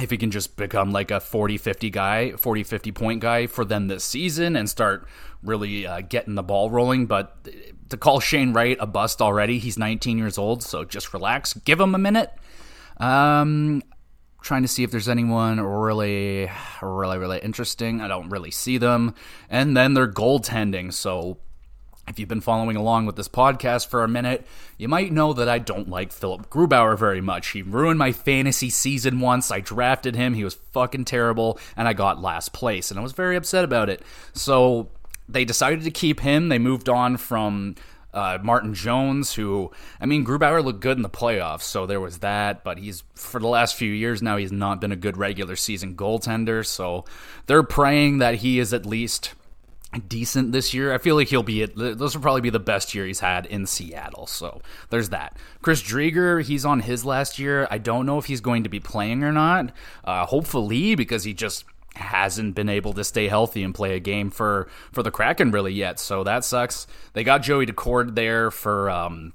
if 0.00 0.10
he 0.10 0.16
can 0.16 0.30
just 0.30 0.56
become 0.56 0.90
like 0.90 1.10
a 1.10 1.20
40 1.20 1.58
50 1.58 1.90
guy, 1.90 2.32
40 2.32 2.64
50 2.64 2.92
point 2.92 3.20
guy 3.20 3.46
for 3.46 3.64
them 3.64 3.88
this 3.88 4.04
season 4.04 4.56
and 4.56 4.68
start 4.68 5.06
really 5.42 5.86
uh, 5.86 6.00
getting 6.00 6.34
the 6.34 6.42
ball 6.42 6.70
rolling. 6.70 7.06
But 7.06 7.48
to 7.90 7.96
call 7.96 8.20
Shane 8.20 8.52
Wright 8.52 8.76
a 8.80 8.86
bust 8.86 9.20
already, 9.20 9.58
he's 9.58 9.78
19 9.78 10.18
years 10.18 10.38
old, 10.38 10.62
so 10.62 10.84
just 10.84 11.12
relax. 11.12 11.52
Give 11.52 11.78
him 11.78 11.94
a 11.94 11.98
minute. 11.98 12.32
Um, 12.96 13.82
trying 14.44 14.62
to 14.62 14.68
see 14.68 14.84
if 14.84 14.90
there's 14.90 15.08
anyone 15.08 15.58
really, 15.58 16.50
really, 16.82 17.18
really 17.18 17.38
interesting. 17.38 18.02
I 18.02 18.08
don't 18.08 18.28
really 18.28 18.50
see 18.50 18.76
them. 18.76 19.14
And 19.48 19.74
then 19.74 19.94
they're 19.94 20.06
goaltending. 20.06 20.92
So 20.92 21.38
if 22.06 22.18
you've 22.18 22.28
been 22.28 22.42
following 22.42 22.76
along 22.76 23.06
with 23.06 23.16
this 23.16 23.26
podcast 23.26 23.88
for 23.88 24.04
a 24.04 24.08
minute, 24.08 24.46
you 24.76 24.86
might 24.86 25.10
know 25.10 25.32
that 25.32 25.48
I 25.48 25.58
don't 25.58 25.88
like 25.88 26.12
Philipp 26.12 26.50
Grubauer 26.50 26.98
very 26.98 27.22
much. 27.22 27.48
He 27.48 27.62
ruined 27.62 27.98
my 27.98 28.12
fantasy 28.12 28.68
season 28.68 29.20
once. 29.20 29.50
I 29.50 29.60
drafted 29.60 30.14
him. 30.14 30.34
He 30.34 30.44
was 30.44 30.58
fucking 30.72 31.06
terrible, 31.06 31.58
and 31.74 31.88
I 31.88 31.94
got 31.94 32.20
last 32.20 32.52
place, 32.52 32.90
and 32.90 33.00
I 33.00 33.02
was 33.02 33.12
very 33.12 33.36
upset 33.36 33.64
about 33.64 33.88
it. 33.88 34.02
So 34.34 34.90
they 35.26 35.46
decided 35.46 35.84
to 35.84 35.90
keep 35.90 36.20
him. 36.20 36.50
They 36.50 36.58
moved 36.58 36.90
on 36.90 37.16
from 37.16 37.76
uh, 38.14 38.38
Martin 38.42 38.72
Jones, 38.72 39.34
who, 39.34 39.70
I 40.00 40.06
mean, 40.06 40.24
Grubauer 40.24 40.64
looked 40.64 40.80
good 40.80 40.96
in 40.96 41.02
the 41.02 41.10
playoffs, 41.10 41.62
so 41.62 41.84
there 41.84 42.00
was 42.00 42.18
that, 42.18 42.64
but 42.64 42.78
he's, 42.78 43.02
for 43.14 43.40
the 43.40 43.48
last 43.48 43.74
few 43.74 43.90
years 43.92 44.22
now, 44.22 44.36
he's 44.36 44.52
not 44.52 44.80
been 44.80 44.92
a 44.92 44.96
good 44.96 45.16
regular 45.16 45.56
season 45.56 45.96
goaltender, 45.96 46.64
so 46.64 47.04
they're 47.46 47.62
praying 47.62 48.18
that 48.18 48.36
he 48.36 48.58
is 48.58 48.72
at 48.72 48.86
least 48.86 49.34
decent 50.08 50.52
this 50.52 50.74
year. 50.74 50.92
I 50.92 50.98
feel 50.98 51.14
like 51.14 51.28
he'll 51.28 51.42
be, 51.42 51.64
those 51.66 52.14
will 52.14 52.22
probably 52.22 52.40
be 52.40 52.50
the 52.50 52.58
best 52.58 52.94
year 52.94 53.06
he's 53.06 53.20
had 53.20 53.46
in 53.46 53.66
Seattle, 53.66 54.26
so 54.26 54.60
there's 54.90 55.10
that. 55.10 55.36
Chris 55.62 55.82
Driedger, 55.82 56.42
he's 56.42 56.64
on 56.64 56.80
his 56.80 57.04
last 57.04 57.38
year. 57.38 57.66
I 57.70 57.78
don't 57.78 58.06
know 58.06 58.18
if 58.18 58.26
he's 58.26 58.40
going 58.40 58.64
to 58.64 58.68
be 58.68 58.80
playing 58.80 59.22
or 59.22 59.32
not. 59.32 59.72
Uh, 60.04 60.26
hopefully, 60.26 60.94
because 60.94 61.24
he 61.24 61.34
just 61.34 61.64
hasn't 61.96 62.54
been 62.54 62.68
able 62.68 62.92
to 62.94 63.04
stay 63.04 63.28
healthy 63.28 63.62
and 63.62 63.74
play 63.74 63.94
a 63.94 64.00
game 64.00 64.30
for 64.30 64.68
for 64.92 65.02
the 65.02 65.10
Kraken 65.10 65.50
really 65.50 65.72
yet. 65.72 65.98
So 66.00 66.24
that 66.24 66.44
sucks. 66.44 66.86
They 67.12 67.24
got 67.24 67.42
Joey 67.42 67.66
Daccord 67.66 68.14
there 68.14 68.50
for 68.50 68.90
um, 68.90 69.32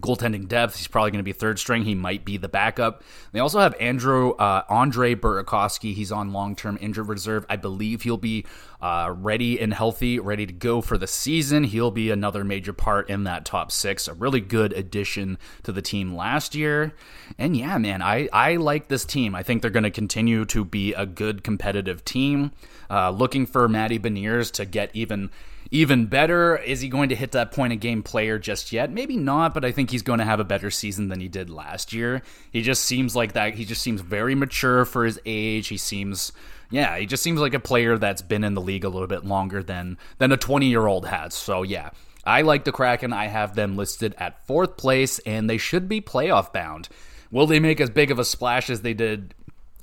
goaltending 0.00 0.48
depth. 0.48 0.76
He's 0.76 0.88
probably 0.88 1.10
going 1.12 1.20
to 1.20 1.24
be 1.24 1.32
third 1.32 1.58
string. 1.58 1.84
He 1.84 1.94
might 1.94 2.24
be 2.24 2.36
the 2.36 2.48
backup. 2.48 3.02
They 3.32 3.40
also 3.40 3.60
have 3.60 3.74
Andrew 3.80 4.32
uh, 4.32 4.64
Andre 4.68 5.14
Burakovsky. 5.14 5.94
He's 5.94 6.10
on 6.10 6.32
long 6.32 6.56
term 6.56 6.78
injured 6.80 7.08
reserve. 7.08 7.46
I 7.48 7.56
believe 7.56 8.02
he'll 8.02 8.16
be 8.16 8.44
uh, 8.80 9.14
ready 9.16 9.60
and 9.60 9.72
healthy, 9.72 10.18
ready 10.18 10.46
to 10.46 10.52
go 10.52 10.80
for 10.80 10.98
the 10.98 11.06
season. 11.06 11.64
He'll 11.64 11.90
be 11.90 12.10
another 12.10 12.44
major 12.44 12.72
part 12.72 13.08
in 13.08 13.24
that 13.24 13.44
top 13.44 13.70
six. 13.70 14.08
A 14.08 14.14
really 14.14 14.40
good 14.40 14.72
addition 14.72 15.38
to 15.62 15.72
the 15.72 15.82
team 15.82 16.14
last 16.14 16.54
year. 16.54 16.92
And 17.38 17.56
yeah, 17.56 17.78
man, 17.78 18.02
I 18.02 18.28
I 18.32 18.56
like 18.56 18.88
this 18.88 19.04
team. 19.04 19.34
I 19.34 19.42
think 19.42 19.62
they're 19.62 19.70
going 19.70 19.84
to 19.84 19.90
continue 19.90 20.44
to 20.46 20.64
be 20.64 20.92
a 20.92 21.06
good 21.06 21.44
competitive 21.44 22.04
team. 22.04 22.52
Uh, 22.90 23.10
looking 23.10 23.46
for 23.46 23.68
Matty 23.68 23.98
Beniers 23.98 24.50
to 24.52 24.64
get 24.64 24.90
even 24.92 25.30
even 25.74 26.06
better. 26.06 26.56
Is 26.56 26.80
he 26.80 26.88
going 26.88 27.08
to 27.08 27.16
hit 27.16 27.32
that 27.32 27.50
point 27.50 27.72
of 27.72 27.80
game 27.80 28.04
player 28.04 28.38
just 28.38 28.70
yet? 28.70 28.92
Maybe 28.92 29.16
not, 29.16 29.52
but 29.52 29.64
I 29.64 29.72
think 29.72 29.90
he's 29.90 30.02
going 30.02 30.20
to 30.20 30.24
have 30.24 30.38
a 30.38 30.44
better 30.44 30.70
season 30.70 31.08
than 31.08 31.18
he 31.18 31.26
did 31.26 31.50
last 31.50 31.92
year. 31.92 32.22
He 32.52 32.62
just 32.62 32.84
seems 32.84 33.16
like 33.16 33.32
that. 33.32 33.54
He 33.54 33.64
just 33.64 33.82
seems 33.82 34.00
very 34.00 34.36
mature 34.36 34.84
for 34.84 35.04
his 35.04 35.20
age. 35.26 35.66
He 35.66 35.76
seems, 35.76 36.30
yeah, 36.70 36.96
he 36.96 37.06
just 37.06 37.24
seems 37.24 37.40
like 37.40 37.54
a 37.54 37.60
player 37.60 37.98
that's 37.98 38.22
been 38.22 38.44
in 38.44 38.54
the 38.54 38.60
league 38.60 38.84
a 38.84 38.88
little 38.88 39.08
bit 39.08 39.24
longer 39.24 39.64
than 39.64 39.98
than 40.18 40.30
a 40.30 40.36
20 40.36 40.66
year 40.66 40.86
old 40.86 41.06
has. 41.06 41.34
So 41.34 41.64
yeah. 41.64 41.90
I 42.24 42.40
like 42.40 42.64
the 42.64 42.72
Kraken. 42.72 43.12
I 43.12 43.26
have 43.26 43.54
them 43.54 43.76
listed 43.76 44.14
at 44.16 44.46
fourth 44.46 44.78
place, 44.78 45.18
and 45.26 45.50
they 45.50 45.58
should 45.58 45.90
be 45.90 46.00
playoff 46.00 46.54
bound. 46.54 46.88
Will 47.30 47.46
they 47.46 47.60
make 47.60 47.82
as 47.82 47.90
big 47.90 48.10
of 48.10 48.18
a 48.18 48.24
splash 48.24 48.70
as 48.70 48.80
they 48.80 48.94
did 48.94 49.34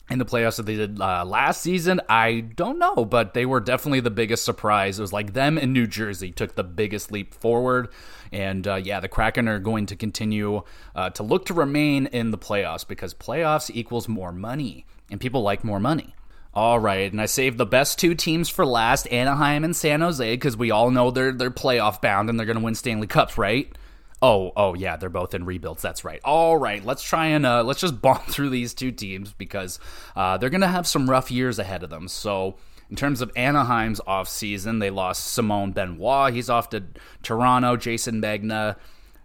in 0.09 0.19
the 0.19 0.25
playoffs 0.25 0.57
that 0.57 0.65
they 0.65 0.75
did 0.75 0.99
uh, 0.99 1.23
last 1.23 1.61
season, 1.61 2.01
I 2.09 2.41
don't 2.41 2.77
know, 2.79 3.05
but 3.05 3.33
they 3.33 3.45
were 3.45 3.59
definitely 3.59 4.01
the 4.01 4.09
biggest 4.09 4.43
surprise. 4.43 4.99
It 4.99 5.01
was 5.01 5.13
like 5.13 5.33
them 5.33 5.57
and 5.57 5.71
New 5.71 5.87
Jersey 5.87 6.31
took 6.31 6.55
the 6.55 6.63
biggest 6.63 7.11
leap 7.11 7.33
forward. 7.33 7.89
And 8.31 8.67
uh, 8.67 8.75
yeah, 8.75 8.99
the 8.99 9.07
Kraken 9.07 9.47
are 9.47 9.59
going 9.59 9.85
to 9.87 9.95
continue 9.95 10.63
uh, 10.95 11.09
to 11.11 11.23
look 11.23 11.45
to 11.45 11.53
remain 11.53 12.07
in 12.07 12.31
the 12.31 12.37
playoffs 12.37 12.87
because 12.87 13.13
playoffs 13.13 13.69
equals 13.73 14.07
more 14.07 14.31
money, 14.31 14.85
and 15.09 15.19
people 15.19 15.41
like 15.41 15.63
more 15.63 15.79
money. 15.79 16.15
All 16.53 16.79
right, 16.79 17.09
and 17.09 17.21
I 17.21 17.27
saved 17.27 17.57
the 17.57 17.65
best 17.65 17.97
two 17.97 18.13
teams 18.13 18.49
for 18.49 18.65
last, 18.65 19.07
Anaheim 19.07 19.63
and 19.63 19.73
San 19.73 20.01
Jose, 20.01 20.33
because 20.33 20.57
we 20.57 20.69
all 20.69 20.91
know 20.91 21.09
they're 21.09 21.31
they're 21.31 21.49
playoff 21.49 22.01
bound 22.01 22.29
and 22.29 22.37
they're 22.37 22.45
going 22.45 22.57
to 22.57 22.63
win 22.63 22.75
Stanley 22.75 23.07
Cups, 23.07 23.37
right? 23.37 23.73
Oh, 24.22 24.52
oh 24.56 24.76
yeah, 24.76 24.98
they're 24.98 25.10
both 25.10 25.34
in 25.34 25.45
rebuilds. 25.45 25.81
That's 25.81 26.06
right. 26.06 26.22
All 26.23 26.57
right, 26.57 26.85
let's 26.85 27.03
try 27.03 27.27
and 27.27 27.45
uh, 27.45 27.64
let's 27.64 27.81
just 27.81 28.02
bomb 28.02 28.19
through 28.27 28.49
these 28.49 28.73
two 28.73 28.91
teams 28.91 29.34
because 29.34 29.80
uh, 30.15 30.38
they're 30.38 30.49
gonna 30.49 30.68
have 30.68 30.88
some 30.88 31.10
rough 31.10 31.31
years 31.31 31.60
ahead 31.60 31.84
of 31.84 31.89
them. 31.89 32.07
So. 32.07 32.56
In 32.89 32.98
terms 32.98 33.22
of 33.22 33.31
Anaheim's 33.38 34.02
offseason, 34.02 34.81
they 34.81 34.89
lost 34.89 35.23
Simon 35.27 35.72
Benoit. 35.72 36.34
He's 36.34 36.49
off 36.49 36.72
to 36.72 36.84
Toronto. 37.23 37.77
Jayson 37.77 38.22
Megna, 38.22 38.76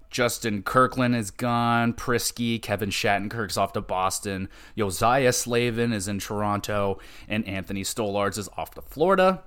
Justin 0.08 0.62
Kirkland 0.62 1.16
is 1.16 1.30
gone. 1.32 1.92
Prisky, 1.92 2.62
Kevin 2.62 2.90
Shattenkirk's 2.90 3.56
off 3.56 3.72
to 3.72 3.80
Boston. 3.80 4.48
Josiah 4.78 5.32
Slavin 5.32 5.92
is 5.92 6.06
in 6.06 6.20
Toronto. 6.20 6.98
And 7.28 7.46
Anthony 7.48 7.82
Stolarz 7.82 8.38
is 8.38 8.48
off 8.56 8.70
to 8.74 8.82
Florida. 8.82 9.42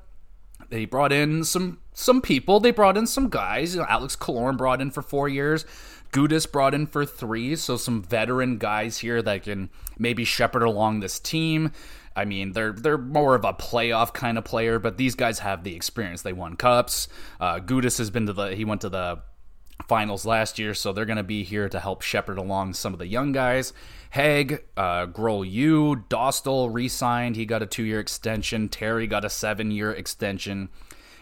They 0.70 0.86
brought 0.86 1.12
in 1.12 1.44
some 1.44 1.80
some 1.94 2.22
people. 2.22 2.60
They 2.60 2.72
brought 2.72 2.98
in 2.98 3.08
some 3.08 3.30
guys. 3.30 3.76
You 3.76 3.82
know, 3.82 3.88
Alex 3.90 4.16
Killorn 4.16 4.58
brought 4.58 4.82
in 4.82 4.92
for 4.92 5.02
four 5.02 5.28
years. 5.28 5.66
Gudas 6.12 6.52
brought 6.52 6.74
in 6.74 6.88
for 6.88 7.06
three. 7.06 7.56
So 7.56 7.78
some 7.78 8.02
veteran 8.02 8.58
guys 8.58 9.00
here 9.00 9.22
that 9.22 9.44
can 9.44 9.70
maybe 9.98 10.26
shepherd 10.26 10.64
along 10.64 11.00
this 11.00 11.20
team. 11.20 11.72
I 12.16 12.26
mean, 12.26 12.54
they're 12.54 12.74
they're 12.74 12.98
more 12.98 13.36
of 13.36 13.46
a 13.46 13.54
playoff 13.54 14.14
kind 14.14 14.38
of 14.38 14.44
player, 14.44 14.80
but 14.80 14.98
these 14.98 15.16
guys 15.16 15.40
have 15.40 15.64
the 15.64 15.76
experience. 15.76 16.22
They 16.22 16.34
won 16.34 16.56
cups. 16.56 17.08
Uh, 17.40 17.60
Gudas 17.60 17.98
has 17.98 18.10
been 18.10 18.26
to 18.26 18.34
the 18.34 18.56
he 18.56 18.66
went 18.66 18.82
to 18.82 18.90
the 18.90 19.20
finals 19.88 20.26
last 20.26 20.60
year, 20.60 20.74
so 20.74 20.92
they're 20.92 21.06
going 21.06 21.18
to 21.18 21.24
be 21.24 21.44
here 21.44 21.70
to 21.70 21.80
help 21.80 22.02
shepherd 22.02 22.38
along 22.38 22.74
some 22.74 22.94
of 22.94 23.00
the 23.00 23.08
young 23.08 23.32
guys. 23.32 23.74
Hague, 24.12 24.64
uh, 24.76 25.08
U, 25.16 26.04
Dostal 26.10 26.74
re-signed. 26.74 27.36
He 27.36 27.46
got 27.46 27.62
a 27.62 27.68
two-year 27.68 28.00
extension. 28.00 28.70
Terry 28.70 29.08
got 29.08 29.26
a 29.26 29.30
seven-year 29.30 29.92
extension. 29.92 30.70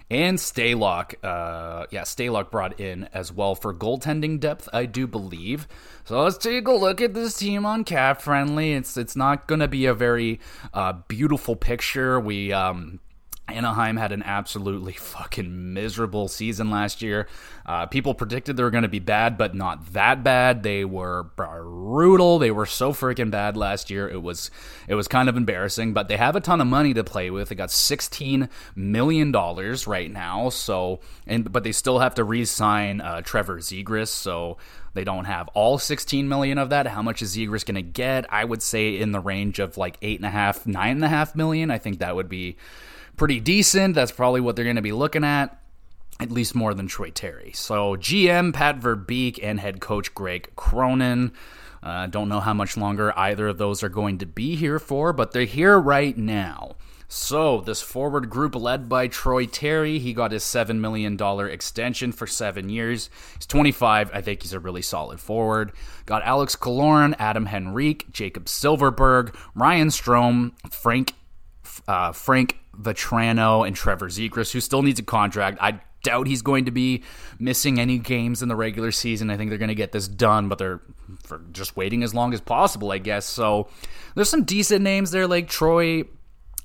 And 0.09 0.38
Stalock, 0.38 1.15
uh, 1.21 1.85
yeah, 1.91 2.03
Stalock 2.03 2.49
brought 2.49 2.79
in 2.79 3.09
as 3.11 3.34
well 3.34 3.55
for 3.55 3.73
goaltending 3.73 4.39
depth, 4.39 4.69
I 4.71 4.85
do 4.85 5.05
believe. 5.05 5.67
So 6.05 6.23
let's 6.23 6.38
take 6.38 6.65
a 6.65 6.71
look 6.71 7.01
at 7.01 7.13
this 7.13 7.38
team 7.38 7.65
on 7.65 7.84
Cap 7.84 8.21
Friendly. 8.21 8.71
It's 8.71 8.95
it's 8.95 9.17
not 9.17 9.47
going 9.47 9.59
to 9.59 9.67
be 9.67 9.85
a 9.85 9.93
very 9.93 10.39
uh, 10.73 10.93
beautiful 11.09 11.57
picture. 11.57 12.21
We 12.21 12.53
um, 12.53 13.01
Anaheim 13.48 13.98
had 13.98 14.11
an 14.11 14.24
absolutely 14.24 14.94
fucking 14.98 15.74
miserable 15.74 16.28
season 16.28 16.69
last 16.69 17.02
year. 17.02 17.28
Uh, 17.65 17.86
people 17.86 18.14
predicted 18.14 18.56
they 18.56 18.64
were 18.64 18.69
going 18.69 18.84
to 18.84 18.88
be 18.88 18.99
bad, 18.99 19.38
but 19.38 19.53
not 19.53 19.94
that 19.94 20.24
bad. 20.24 20.64
They 20.64 20.86
were 20.86 21.24
brutal. 21.24 22.40
They 22.40 22.52
were 22.52 22.65
so 22.65 22.94
freaking 22.94 23.30
bad 23.30 23.57
last 23.57 23.90
year. 23.90 24.10
It 24.10 24.22
was 24.22 24.49
it 24.88 24.95
was 24.95 25.07
kind 25.07 25.28
of 25.28 25.36
embarrassing. 25.36 25.94
But 25.94 26.07
they 26.07 26.18
have 26.18 26.36
a 26.36 26.41
ton 26.41 26.61
of 26.61 26.68
money 26.68 26.94
to 26.94 27.03
play 27.03 27.30
with. 27.30 27.49
They 27.49 27.56
got 27.56 27.72
sixteen 27.72 28.49
million 28.76 29.32
dollars 29.32 29.86
right 29.86 30.11
now. 30.11 30.49
So 30.49 31.02
and 31.26 31.52
but 31.52 31.64
they 31.64 31.74
still 31.74 31.99
have 31.99 32.15
to 32.15 32.24
re-sign 32.24 33.02
uh, 33.02 33.22
Trevor 33.22 33.57
Zegras. 33.57 34.07
So 34.07 34.57
they 34.98 35.03
don't 35.03 35.26
have 35.26 35.48
all 35.49 35.78
16 35.78 36.28
million 36.28 36.57
of 36.57 36.72
that. 36.72 36.88
How 36.88 37.03
much 37.03 37.22
is 37.22 37.38
Zegras 37.38 37.64
going 37.64 37.76
to 37.76 37.84
get? 37.84 38.26
I 38.34 38.44
would 38.44 38.64
say 38.64 38.98
in 38.98 39.11
the 39.11 39.19
range 39.19 39.60
of 39.60 39.78
like 39.78 39.95
eight 40.02 40.18
and 40.18 40.26
a 40.26 40.32
half, 40.32 40.65
nine 40.65 40.95
and 40.95 41.06
a 41.06 41.07
half 41.07 41.36
million. 41.36 41.69
I 41.69 41.78
think 41.78 41.99
that 41.99 42.15
would 42.15 42.30
be 42.30 42.57
pretty 43.18 43.39
decent. 43.39 43.95
That's 43.95 44.11
probably 44.11 44.41
what 44.41 44.56
they're 44.56 44.65
going 44.65 44.77
to 44.77 44.81
be 44.81 44.94
looking 44.94 45.23
at. 45.23 45.60
At 46.19 46.31
least 46.31 46.56
more 46.56 46.73
than 46.73 46.88
Troy 46.88 47.11
Terry. 47.11 47.52
So 47.53 47.95
GM 47.95 48.53
Pat 48.53 48.80
Verbeek 48.80 49.39
and 49.44 49.60
head 49.60 49.81
coach 49.81 50.14
Greg 50.15 50.49
Cronin. 50.56 51.31
Uh, 51.84 52.07
don't 52.07 52.30
know 52.30 52.39
how 52.39 52.53
much 52.53 52.76
longer 52.76 53.18
either 53.18 53.48
of 53.48 53.57
those 53.57 53.84
are 53.84 53.89
going 53.89 54.18
to 54.18 54.26
be 54.26 54.56
here 54.56 54.80
for, 54.80 55.14
but 55.14 55.31
they're 55.31 55.45
here 55.45 55.80
right 55.80 56.18
now. 56.18 56.76
So, 57.10 57.61
this 57.61 57.81
forward 57.81 58.30
group 58.30 58.53
led 58.53 58.89
by 58.89 59.07
Troy 59.07 59.45
Terry, 59.45 59.98
he 59.98 60.14
got 60.14 60.34
his 60.34 60.44
$7 60.44 60.80
million 60.80 61.18
extension 61.49 62.11
for 62.11 62.27
seven 62.27 62.68
years. 62.68 63.10
He's 63.35 63.45
25. 63.45 64.11
I 64.14 64.19
think 64.19 64.41
he's 64.41 64.52
a 64.52 64.60
really 64.60 64.81
solid 64.81 65.22
forward. 65.22 65.72
Got 66.06 66.23
Alex 66.23 66.57
Killorn, 66.57 67.15
Adam 67.18 67.48
Henrique, 67.48 68.11
Jakob 68.11 68.45
Silfverberg, 68.45 69.34
Ryan 69.56 69.88
Strome, 69.88 70.52
Frank 70.69 71.14
uh, 71.88 72.11
Frank 72.11 72.57
Vatrano 72.80 73.66
and 73.66 73.76
Trevor 73.76 74.08
Zegras, 74.10 74.52
who 74.52 74.62
still 74.62 74.82
needs 74.82 74.99
a 74.99 75.04
contract. 75.04 75.58
I 75.62 75.82
doubt 76.04 76.28
he's 76.28 76.41
going 76.41 76.66
to 76.66 76.72
be 76.72 77.04
missing 77.40 77.80
any 77.80 77.98
games 77.98 78.41
in 78.41 78.49
the 78.49 78.56
regular 78.56 78.91
season. 78.91 79.30
I 79.30 79.38
think 79.38 79.49
they're 79.49 79.58
going 79.58 79.70
to 79.70 79.76
get 79.76 79.91
this 79.91 80.08
done, 80.08 80.48
but 80.48 80.58
they're 80.58 80.82
for 81.24 81.41
just 81.52 81.76
waiting 81.76 82.04
as 82.04 82.14
long 82.14 82.34
as 82.34 82.41
possible, 82.41 82.91
I 82.91 82.98
guess. 82.98 83.26
So 83.26 83.70
there's 84.16 84.30
some 84.30 84.44
decent 84.44 84.82
names 84.82 85.12
there, 85.12 85.28
like 85.28 85.49
Troy, 85.49 86.04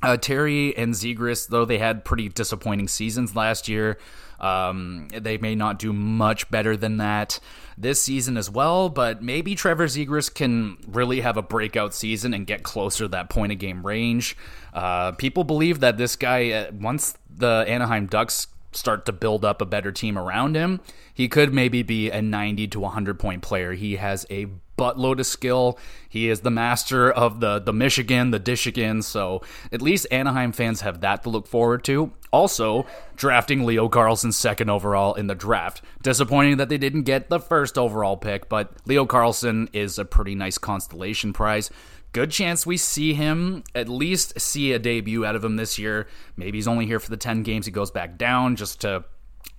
uh, 0.02 0.16
Terry, 0.16 0.76
and 0.76 0.94
Zegras, 0.94 1.48
though 1.48 1.64
they 1.64 1.78
had 1.78 2.04
pretty 2.04 2.28
disappointing 2.28 2.88
seasons 2.88 3.34
last 3.34 3.68
year. 3.68 3.98
Um, 4.38 5.08
they 5.08 5.38
may 5.38 5.54
not 5.54 5.78
do 5.78 5.92
much 5.92 6.50
better 6.50 6.76
than 6.76 6.96
that 6.96 7.38
this 7.82 8.00
season 8.00 8.36
as 8.36 8.48
well, 8.48 8.88
but 8.88 9.22
maybe 9.22 9.54
Trevor 9.54 9.86
Zegras 9.86 10.32
can 10.32 10.78
really 10.86 11.20
have 11.20 11.36
a 11.36 11.42
breakout 11.42 11.92
season 11.92 12.32
and 12.32 12.46
get 12.46 12.62
closer 12.62 13.04
to 13.04 13.08
that 13.08 13.28
point 13.28 13.52
of 13.52 13.58
game 13.58 13.84
range. 13.84 14.36
Uh, 14.72 15.12
people 15.12 15.42
believe 15.44 15.80
that 15.80 15.98
this 15.98 16.14
guy, 16.16 16.50
uh, 16.50 16.70
once 16.72 17.18
the 17.28 17.64
Anaheim 17.66 18.06
Ducks 18.06 18.46
start 18.70 19.04
to 19.06 19.12
build 19.12 19.44
up 19.44 19.60
a 19.60 19.66
better 19.66 19.90
team 19.92 20.16
around 20.16 20.54
him, 20.54 20.80
he 21.12 21.28
could 21.28 21.52
maybe 21.52 21.82
be 21.82 22.08
a 22.10 22.22
90 22.22 22.68
to 22.68 22.80
100 22.80 23.18
point 23.18 23.42
player. 23.42 23.72
He 23.72 23.96
has 23.96 24.24
a 24.30 24.46
buttload 24.76 25.18
of 25.20 25.26
skill. 25.26 25.78
He 26.08 26.28
is 26.28 26.40
the 26.40 26.50
master 26.50 27.10
of 27.10 27.40
the 27.40 27.58
the 27.58 27.72
Michigan, 27.72 28.30
the 28.30 28.38
Dishigan. 28.38 29.02
So 29.02 29.42
at 29.70 29.82
least 29.82 30.06
Anaheim 30.10 30.52
fans 30.52 30.80
have 30.82 31.00
that 31.00 31.22
to 31.22 31.30
look 31.30 31.46
forward 31.46 31.84
to. 31.84 32.12
Also, 32.32 32.86
drafting 33.14 33.64
Leo 33.64 33.88
Carlsson 33.88 34.32
second 34.32 34.70
overall 34.70 35.14
in 35.14 35.26
the 35.26 35.34
draft. 35.34 35.82
Disappointing 36.02 36.56
that 36.56 36.68
they 36.68 36.78
didn't 36.78 37.02
get 37.02 37.28
the 37.28 37.38
first 37.38 37.76
overall 37.76 38.16
pick, 38.16 38.48
but 38.48 38.72
Leo 38.86 39.04
Carlsson 39.04 39.68
is 39.72 39.98
a 39.98 40.04
pretty 40.04 40.34
nice 40.34 40.56
constellation 40.56 41.32
prize. 41.32 41.70
Good 42.12 42.30
chance 42.30 42.66
we 42.66 42.76
see 42.76 43.14
him, 43.14 43.64
at 43.74 43.88
least 43.88 44.38
see 44.38 44.72
a 44.72 44.78
debut 44.78 45.24
out 45.24 45.34
of 45.34 45.42
him 45.42 45.56
this 45.56 45.78
year. 45.78 46.06
Maybe 46.36 46.58
he's 46.58 46.68
only 46.68 46.84
here 46.84 47.00
for 47.00 47.08
the 47.08 47.16
10 47.16 47.42
games. 47.42 47.64
He 47.64 47.72
goes 47.72 47.90
back 47.90 48.18
down 48.18 48.56
just 48.56 48.82
to 48.82 49.04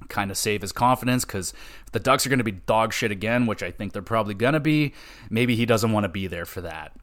kind 0.09 0.31
of 0.31 0.37
save 0.37 0.61
his 0.61 0.71
confidence 0.71 1.25
because 1.25 1.53
the 1.91 1.99
Ducks 1.99 2.25
are 2.25 2.29
going 2.29 2.39
to 2.39 2.43
be 2.43 2.51
dog 2.51 2.93
shit 2.93 3.11
again, 3.11 3.45
which 3.45 3.63
I 3.63 3.71
think 3.71 3.93
they're 3.93 4.01
probably 4.01 4.33
going 4.33 4.53
to 4.53 4.59
be, 4.59 4.93
maybe 5.29 5.55
he 5.55 5.65
doesn't 5.65 5.91
want 5.91 6.03
to 6.03 6.09
be 6.09 6.27
there 6.27 6.45
for 6.45 6.61
that. 6.61 6.93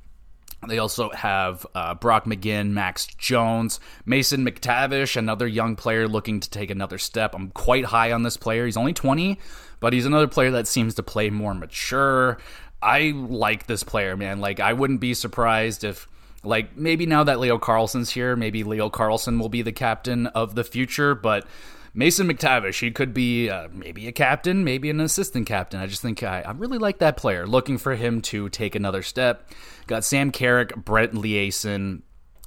They 0.69 0.79
also 0.79 1.09
have 1.11 1.67
uh, 1.75 1.95
Brock 1.95 2.27
McGinn, 2.27 2.71
Max 2.71 3.07
Jones, 3.07 3.81
Mason 4.05 4.45
McTavish, 4.45 5.17
another 5.17 5.47
young 5.47 5.75
player 5.75 6.07
looking 6.07 6.39
to 6.41 6.51
take 6.51 6.71
another 6.71 6.99
step. 6.99 7.35
I'm 7.35 7.51
quite 7.51 7.87
high 7.87 8.13
on 8.13 8.25
this 8.25 8.37
player. 8.37 8.67
He's 8.67 8.77
only 8.77 8.93
20, 8.93 9.39
but 9.81 9.95
he's 9.95 10.05
another 10.05 10.29
player 10.29 10.51
that 10.51 10.69
seems 10.69 10.95
to 10.97 11.03
play 11.03 11.31
more 11.31 11.55
mature. 11.55 12.39
I 12.83 13.13
like 13.15 13.67
this 13.67 13.83
player, 13.83 14.19
man. 14.19 14.41
Like, 14.41 14.61
I 14.61 14.75
wouldn't 14.75 15.01
be 15.01 15.15
surprised 15.15 15.83
if 15.83 16.07
like 16.43 16.77
maybe 16.77 17.07
now 17.07 17.25
that 17.25 17.39
Leo 17.39 17.59
Carlsson's 17.59 18.11
here, 18.11 18.35
maybe 18.37 18.65
Leo 18.65 18.89
Carlsson 18.89 19.39
will 19.39 19.49
be 19.49 19.63
the 19.63 19.73
captain 19.73 20.27
of 20.29 20.55
the 20.55 20.65
future, 20.65 21.15
but 21.15 21.47
Mason 21.93 22.29
McTavish, 22.29 22.81
he 22.81 22.91
could 22.91 23.12
be 23.12 23.51
uh, 23.51 23.69
maybe 23.73 24.07
a 24.07 24.12
captain, 24.12 24.62
maybe 24.62 24.91
an 24.91 25.01
assistant 25.01 25.47
captain. 25.47 25.81
I 25.81 25.87
just 25.87 26.03
think 26.03 26.23
I, 26.23 26.43
I, 26.43 26.53
really 26.53 26.79
like 26.79 26.99
that 26.99 27.17
player. 27.17 27.47
Looking 27.47 27.79
for 27.79 27.97
him 27.97 28.21
to 28.23 28.49
take 28.49 28.75
another 28.77 29.03
step. 29.03 29.51
Got 29.89 30.05
Sam 30.05 30.31
Carrick, 30.31 30.77
Brett 30.77 31.15
Leason, 31.15 32.03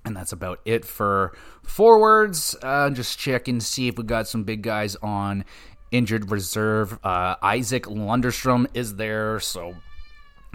and 0.05 0.15
that's 0.15 0.31
about 0.31 0.61
it 0.63 0.85
for 0.85 1.35
forwards. 1.61 2.55
Uh, 2.61 2.89
just 2.91 3.19
checking 3.19 3.59
to 3.59 3.65
see 3.65 3.89
if 3.89 3.97
we 3.97 4.05
got 4.05 4.27
some 4.27 4.45
big 4.45 4.61
guys 4.61 4.95
on 4.97 5.43
injured 5.91 6.31
reserve. 6.31 6.97
Uh, 7.03 7.35
Isac 7.43 7.83
Lundeström 7.83 8.67
is 8.73 8.95
there, 8.95 9.41
so 9.41 9.75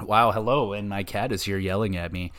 wow, 0.02 0.32
hello, 0.32 0.72
and 0.72 0.88
my 0.88 1.02
cat 1.02 1.32
is 1.32 1.42
here 1.42 1.58
yelling 1.58 1.96
at 1.96 2.12
me. 2.12 2.32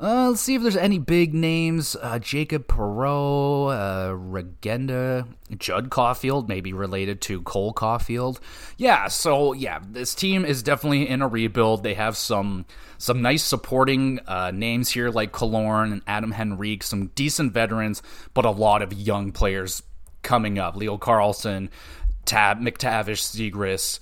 Uh, 0.00 0.28
let's 0.30 0.40
see 0.40 0.56
if 0.56 0.62
there's 0.62 0.76
any 0.76 0.98
big 0.98 1.32
names. 1.32 1.96
Uh, 2.00 2.18
Jacob 2.18 2.66
Perreault, 2.66 3.72
uh, 3.72 4.12
Regenda, 4.12 5.26
Judd 5.56 5.88
Caulfield, 5.88 6.48
maybe 6.48 6.72
related 6.72 7.20
to 7.22 7.42
Cole 7.42 7.72
Caufield. 7.72 8.40
Yeah, 8.76 9.06
so 9.06 9.52
yeah, 9.52 9.78
this 9.88 10.14
team 10.14 10.44
is 10.44 10.62
definitely 10.62 11.08
in 11.08 11.22
a 11.22 11.28
rebuild. 11.28 11.82
They 11.82 11.94
have 11.94 12.16
some 12.16 12.66
some 12.98 13.22
nice 13.22 13.44
supporting 13.44 14.18
uh, 14.26 14.50
names 14.50 14.90
here 14.90 15.10
like 15.10 15.32
Killorn 15.32 15.92
and 15.92 16.02
Adam 16.06 16.32
Henrique, 16.32 16.82
some 16.82 17.08
decent 17.14 17.52
veterans, 17.52 18.02
but 18.34 18.44
a 18.44 18.50
lot 18.50 18.82
of 18.82 18.92
young 18.92 19.30
players 19.30 19.82
coming 20.22 20.58
up. 20.58 20.74
Leo 20.74 20.98
Carlsson, 20.98 21.68
Tab, 22.24 22.60
McTavish, 22.60 23.52
Zegras, 23.52 24.00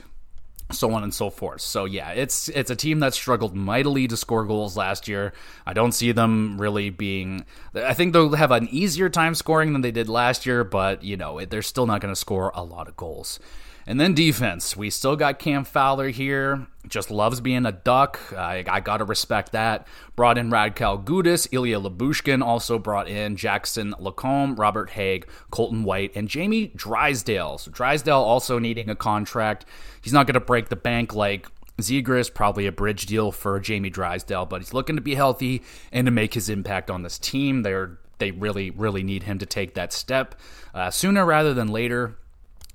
so 0.70 0.92
on 0.92 1.02
and 1.02 1.12
so 1.12 1.30
forth. 1.30 1.60
So 1.60 1.84
yeah, 1.84 2.10
it's 2.10 2.48
it's 2.48 2.70
a 2.70 2.76
team 2.76 3.00
that 3.00 3.14
struggled 3.14 3.54
mightily 3.54 4.08
to 4.08 4.16
score 4.16 4.44
goals 4.44 4.76
last 4.76 5.08
year. 5.08 5.32
I 5.66 5.72
don't 5.72 5.92
see 5.92 6.12
them 6.12 6.60
really 6.60 6.90
being. 6.90 7.44
I 7.74 7.94
think 7.94 8.12
they'll 8.12 8.34
have 8.34 8.50
an 8.50 8.68
easier 8.70 9.08
time 9.08 9.34
scoring 9.34 9.72
than 9.72 9.82
they 9.82 9.90
did 9.90 10.08
last 10.08 10.46
year, 10.46 10.64
but 10.64 11.02
you 11.02 11.16
know 11.16 11.44
they're 11.44 11.62
still 11.62 11.86
not 11.86 12.00
going 12.00 12.12
to 12.12 12.18
score 12.18 12.52
a 12.54 12.62
lot 12.62 12.88
of 12.88 12.96
goals. 12.96 13.38
And 13.86 14.00
then 14.00 14.14
defense. 14.14 14.76
We 14.76 14.90
still 14.90 15.16
got 15.16 15.38
Cam 15.38 15.64
Fowler 15.64 16.08
here. 16.08 16.66
Just 16.86 17.10
loves 17.10 17.40
being 17.40 17.66
a 17.66 17.72
duck. 17.72 18.20
I, 18.36 18.64
I 18.68 18.80
got 18.80 18.98
to 18.98 19.04
respect 19.04 19.52
that. 19.52 19.86
Brought 20.14 20.38
in 20.38 20.50
Radko 20.50 21.02
Gudas, 21.04 21.48
Ilya 21.52 21.80
Lyubushkin 21.80 22.44
Also 22.44 22.78
brought 22.78 23.08
in 23.08 23.36
Jackson 23.36 23.94
Lacombe, 23.98 24.56
Robert 24.56 24.90
Haig, 24.90 25.26
Colton 25.50 25.84
White, 25.84 26.12
and 26.14 26.28
Jamie 26.28 26.72
Drysdale. 26.76 27.58
So 27.58 27.70
Drysdale 27.70 28.20
also 28.20 28.58
needing 28.58 28.88
a 28.88 28.96
contract. 28.96 29.64
He's 30.00 30.12
not 30.12 30.26
going 30.26 30.34
to 30.34 30.40
break 30.40 30.68
the 30.68 30.76
bank 30.76 31.14
like 31.14 31.48
Zegras, 31.78 32.32
probably 32.32 32.66
a 32.66 32.72
bridge 32.72 33.06
deal 33.06 33.32
for 33.32 33.58
Jamie 33.58 33.90
Drysdale, 33.90 34.46
but 34.46 34.60
he's 34.60 34.74
looking 34.74 34.96
to 34.96 35.02
be 35.02 35.14
healthy 35.14 35.62
and 35.90 36.06
to 36.06 36.10
make 36.10 36.34
his 36.34 36.48
impact 36.48 36.90
on 36.90 37.02
this 37.02 37.18
team. 37.18 37.62
They're 37.62 37.98
they 38.18 38.30
really, 38.30 38.70
really 38.70 39.02
need 39.02 39.24
him 39.24 39.38
to 39.40 39.46
take 39.46 39.74
that 39.74 39.92
step 39.92 40.36
uh, 40.74 40.90
sooner 40.90 41.24
rather 41.26 41.52
than 41.54 41.66
later. 41.66 42.16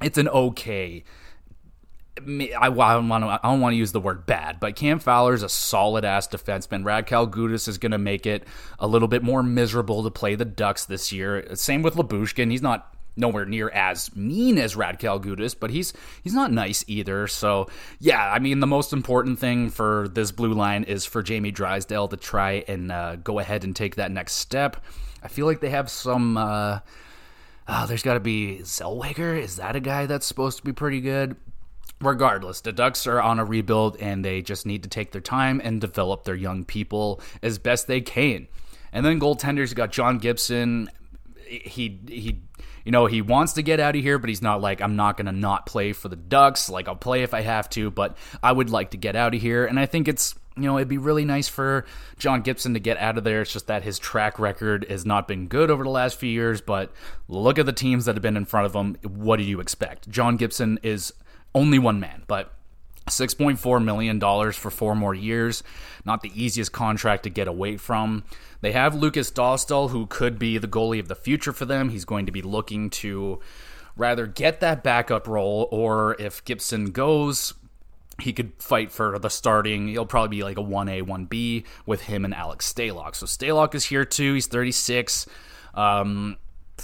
It's 0.02 0.18
an 0.18 0.28
okay. 0.28 1.03
I, 2.19 2.69
don't 2.69 3.10
want 3.10 3.24
to. 3.24 3.30
I 3.30 3.40
don't 3.44 3.61
want 3.61 3.74
to 3.74 3.78
use 3.78 3.91
the 3.91 3.99
word 3.99 4.26
bad, 4.26 4.60
but 4.60 4.76
Cam 4.76 4.99
Fowler 4.99 5.34
is 5.34 5.44
a 5.44 5.49
solid 5.49 6.03
ass 6.03 6.28
defenseman. 6.28 6.84
Radko 6.84 7.30
Gudas 7.30 7.68
is 7.68 7.78
going 7.78 7.91
to 7.91 7.98
make 7.98 8.26
it 8.26 8.44
a 8.80 8.88
little 8.88 9.07
bit 9.07 9.22
more 9.24 9.44
miserable 9.44 10.03
to 10.03 10.10
play 10.10 10.36
the 10.36 10.45
Ducks 10.45 10.86
this 10.86 11.11
year. 11.11 11.56
Same 11.56 11.84
with 11.84 11.95
Lyubushkin. 11.95 12.49
He's 12.49 12.61
not 12.61 12.95
nowhere 13.18 13.45
near 13.45 13.69
as 13.69 14.15
mean 14.15 14.57
as 14.57 14.76
Radko 14.76 15.22
Gudas, 15.22 15.56
but 15.60 15.69
he's 15.69 15.94
he's 16.24 16.34
not 16.34 16.52
nice 16.52 16.84
either. 16.88 17.28
So 17.28 17.68
yeah, 17.99 18.32
I 18.32 18.40
mean 18.40 18.60
the 18.60 18.68
most 18.68 18.94
important 18.94 19.40
thing 19.40 19.69
for 19.69 20.07
this 20.11 20.32
blue 20.32 20.53
line 20.53 20.84
is 20.84 21.06
for 21.06 21.24
Jamie 21.24 21.52
Drysdale 21.52 22.07
to 22.10 22.18
try 22.18 22.64
and 22.68 22.91
uh, 22.91 23.15
go 23.18 23.40
ahead 23.40 23.64
and 23.64 23.76
take 23.76 23.95
that 23.95 24.11
next 24.11 24.34
step. 24.34 24.84
I 25.24 25.28
feel 25.28 25.45
like 25.45 25.60
they 25.60 25.69
have 25.69 25.90
some. 25.90 26.38
Uh, 26.38 26.80
oh, 27.68 27.85
there's 27.88 28.03
got 28.03 28.15
to 28.15 28.19
be 28.19 28.60
Zellweger. 28.64 29.39
Is 29.39 29.57
that 29.57 29.76
a 29.76 29.80
guy 29.80 30.06
that's 30.06 30.26
supposed 30.26 30.57
to 30.57 30.64
be 30.64 30.73
pretty 30.73 31.02
good? 31.02 31.35
Regardless, 31.99 32.61
the 32.61 32.72
Ducks 32.72 33.07
are 33.07 33.22
on 33.22 33.39
a 33.39 33.45
rebuild 33.45 33.98
and 33.98 34.23
they 34.23 34.41
just 34.41 34.65
need 34.65 34.84
to 34.84 34.89
take 34.89 35.11
their 35.11 35.22
time 35.22 35.60
and 35.64 35.81
develop 35.81 36.26
their 36.26 36.35
young 36.35 36.64
people 36.64 37.22
as 37.41 37.57
best 37.57 37.88
they 37.88 38.02
can. 38.02 38.48
And 38.94 39.06
then 39.06 39.19
goaltenders 39.19 39.73
got 39.73 39.91
John 39.91 40.19
Gibson. 40.19 40.89
He 41.48 41.99
he 42.07 42.41
you 42.88 42.91
know, 42.91 43.06
he 43.06 43.22
wants 43.22 43.52
to 43.53 43.61
get 43.61 43.81
out 43.81 43.98
of 43.98 44.02
here, 44.02 44.18
but 44.18 44.30
he's 44.30 44.41
not 44.41 44.61
like, 44.61 44.81
I'm 44.81 44.95
not 44.95 45.18
going 45.18 45.26
to 45.26 45.34
not 45.34 45.65
play 45.65 45.91
for 45.91 46.07
the 46.07 46.15
Ducks. 46.15 46.69
Like, 46.69 46.88
I'll 46.88 46.95
play 46.95 47.22
if 47.23 47.34
I 47.34 47.41
have 47.41 47.69
to, 47.72 47.91
but 47.91 48.15
I 48.41 48.53
would 48.53 48.69
like 48.69 48.91
to 48.91 48.98
get 48.98 49.14
out 49.14 49.35
of 49.35 49.41
here. 49.41 49.65
And 49.65 49.77
I 49.77 49.85
think 49.85 50.07
it's, 50.07 50.35
you 50.58 50.64
know, 50.64 50.78
it'd 50.78 50.88
be 50.88 50.98
really 50.98 51.26
nice 51.26 51.48
for 51.48 51.86
John 52.18 52.42
Gibson 52.42 52.74
to 52.74 52.80
get 52.80 52.98
out 52.98 53.18
of 53.18 53.24
there. 53.24 53.42
It's 53.42 53.54
just 53.54 53.68
that 53.68 53.84
his 53.84 54.00
track 54.00 54.40
record 54.40 54.86
has 54.90 55.06
not 55.06 55.28
been 55.28 55.48
good 55.48 55.70
over 55.70 55.84
the 55.84 55.90
last 55.90 56.20
few 56.20 56.30
years, 56.30 56.62
but 56.62 56.92
look 57.28 57.60
at 57.60 57.66
the 57.66 57.74
teams 57.74 58.06
that 58.06 58.16
have 58.16 58.22
been 58.22 58.38
in 58.38 58.46
front 58.46 58.66
of 58.66 58.74
him. 58.74 58.98
What 59.04 59.38
do 59.38 59.44
you 59.44 59.60
expect? 59.60 60.10
John 60.10 60.38
Gibson 60.38 60.80
is 60.84 61.14
only 61.54 61.80
one 61.80 62.00
man, 62.00 62.24
but 62.28 62.54
$6.4 63.08 63.84
million 63.84 64.20
for 64.52 64.72
four 64.72 64.96
more 64.96 65.14
years. 65.14 65.64
Not 66.06 66.22
the 66.22 66.32
easiest 66.34 66.72
contract 66.72 67.24
to 67.24 67.30
get 67.30 67.48
away 67.48 67.78
from. 67.78 68.24
They 68.62 68.72
have 68.72 68.96
Lukas 68.96 69.32
Dostal, 69.32 69.92
who 69.92 70.08
could 70.08 70.40
be 70.40 70.58
the 70.58 70.68
goalie 70.68 71.00
of 71.00 71.08
the 71.08 71.16
future 71.16 71.54
for 71.54 71.66
them. 71.66 71.90
He's 71.90 72.06
going 72.06 72.26
to 72.26 72.32
be 72.32 72.42
looking 72.42 72.90
to 72.92 73.40
rather 73.96 74.28
get 74.28 74.60
that 74.60 74.84
backup 74.84 75.28
role, 75.28 75.68
or 75.72 76.16
if 76.20 76.44
Gibson 76.46 76.92
goes, 76.92 77.54
he 78.19 78.34
could 78.34 78.53
fight 78.60 78.91
for 78.91 79.19
the 79.19 79.30
starting. 79.30 79.88
He'll 79.89 80.06
probably 80.06 80.38
be 80.38 80.44
like 80.44 80.57
a 80.57 80.64
1A, 80.64 81.03
1B 81.03 81.65
with 81.85 82.02
him 82.02 82.26
and 82.26 82.34
Alex 82.34 82.72
Stalock. 82.72 83.15
So 83.15 83.26
Stalock 83.26 83.76
is 83.76 83.85
here 83.85 84.06
too. 84.06 84.34
He's 84.34 84.48
36. 84.48 85.27
Um, 85.73 86.38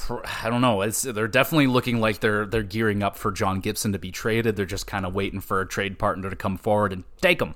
I 0.10 0.50
don't 0.50 0.62
know. 0.62 0.82
It's, 0.82 1.04
they're 1.04 1.28
definitely 1.28 1.68
looking 1.68 2.00
like 2.00 2.20
they're 2.20 2.46
they're 2.46 2.64
gearing 2.64 3.04
up 3.04 3.16
for 3.16 3.32
John 3.32 3.60
Gibson 3.60 3.92
to 3.94 4.00
be 4.00 4.12
traded. 4.12 4.56
They're 4.56 4.66
just 4.66 4.88
kind 4.88 5.06
of 5.06 5.14
waiting 5.14 5.40
for 5.40 5.62
a 5.62 5.68
trade 5.68 6.00
partner 6.00 6.30
to 6.30 6.36
come 6.36 6.58
forward 6.58 6.94
and 6.94 7.04
take 7.22 7.42
him. 7.42 7.56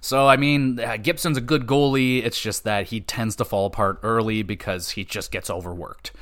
So 0.00 0.26
I 0.26 0.36
mean, 0.36 0.78
uh, 0.80 0.96
Gibson's 0.98 1.36
a 1.36 1.42
good 1.42 1.66
goalie. 1.66 2.24
It's 2.24 2.40
just 2.40 2.64
that 2.64 2.88
he 2.88 3.00
tends 3.00 3.36
to 3.36 3.44
fall 3.44 3.66
apart 3.66 3.98
early 4.02 4.42
because 4.42 4.90
he 4.90 5.04
just 5.04 5.30
gets 5.30 5.50
overworked. 5.50 6.12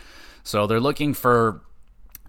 So 0.45 0.67
they're 0.67 0.81
looking 0.81 1.13
for 1.13 1.61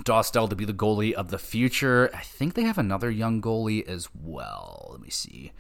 Dostal 0.04 0.50
to 0.50 0.56
be 0.56 0.66
the 0.66 0.74
goalie 0.74 1.14
of 1.14 1.30
the 1.30 1.38
future. 1.38 2.10
I 2.14 2.22
think 2.22 2.54
they 2.54 2.64
have 2.64 2.78
another 2.78 3.10
young 3.10 3.42
goalie 3.42 3.88
as 3.88 4.08
well. 4.14 4.90
Let 4.92 5.02
me 5.02 5.10
see. 5.10 5.52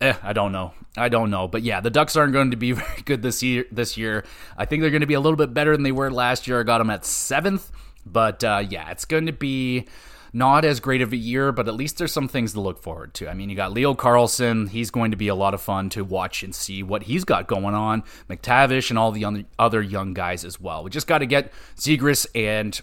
Eh, 0.00 0.14
I 0.22 0.32
don't 0.32 0.52
know. 0.52 0.74
I 0.96 1.08
don't 1.08 1.30
know. 1.30 1.46
But 1.46 1.62
yeah, 1.62 1.80
the 1.80 1.90
Ducks 1.90 2.16
aren't 2.16 2.32
going 2.32 2.50
to 2.50 2.56
be 2.56 2.72
very 2.72 3.02
good 3.04 3.22
this 3.22 3.42
year. 3.42 3.66
This 3.70 3.96
year, 3.96 4.24
I 4.56 4.64
think 4.64 4.82
they're 4.82 4.90
going 4.90 5.02
to 5.02 5.06
be 5.06 5.14
a 5.14 5.20
little 5.20 5.36
bit 5.36 5.54
better 5.54 5.72
than 5.72 5.84
they 5.84 5.92
were 5.92 6.10
last 6.10 6.46
year. 6.46 6.60
I 6.60 6.62
got 6.64 6.78
them 6.78 6.90
at 6.90 7.04
seventh, 7.04 7.70
but 8.04 8.42
uh, 8.42 8.64
yeah, 8.68 8.90
it's 8.90 9.04
going 9.04 9.26
to 9.26 9.32
be 9.32 9.86
not 10.32 10.64
as 10.64 10.80
great 10.80 11.02
of 11.02 11.12
a 11.12 11.16
year, 11.16 11.52
but 11.52 11.68
at 11.68 11.74
least 11.74 11.98
there's 11.98 12.12
some 12.12 12.26
things 12.26 12.54
to 12.54 12.60
look 12.60 12.82
forward 12.82 13.12
to. 13.14 13.28
I 13.28 13.34
mean, 13.34 13.50
you 13.50 13.56
got 13.56 13.72
Leo 13.72 13.94
Carlsson. 13.94 14.68
He's 14.70 14.90
going 14.90 15.10
to 15.10 15.16
be 15.16 15.28
a 15.28 15.34
lot 15.34 15.52
of 15.54 15.60
fun 15.60 15.90
to 15.90 16.04
watch 16.04 16.42
and 16.42 16.54
see 16.54 16.82
what 16.82 17.04
he's 17.04 17.24
got 17.24 17.46
going 17.46 17.74
on. 17.74 18.02
McTavish 18.30 18.90
and 18.90 18.98
all 18.98 19.12
the 19.12 19.44
other 19.58 19.82
young 19.82 20.14
guys 20.14 20.44
as 20.44 20.60
well. 20.60 20.82
We 20.84 20.90
just 20.90 21.06
got 21.06 21.18
to 21.18 21.26
get 21.26 21.52
Zegras 21.76 22.26
and 22.34 22.80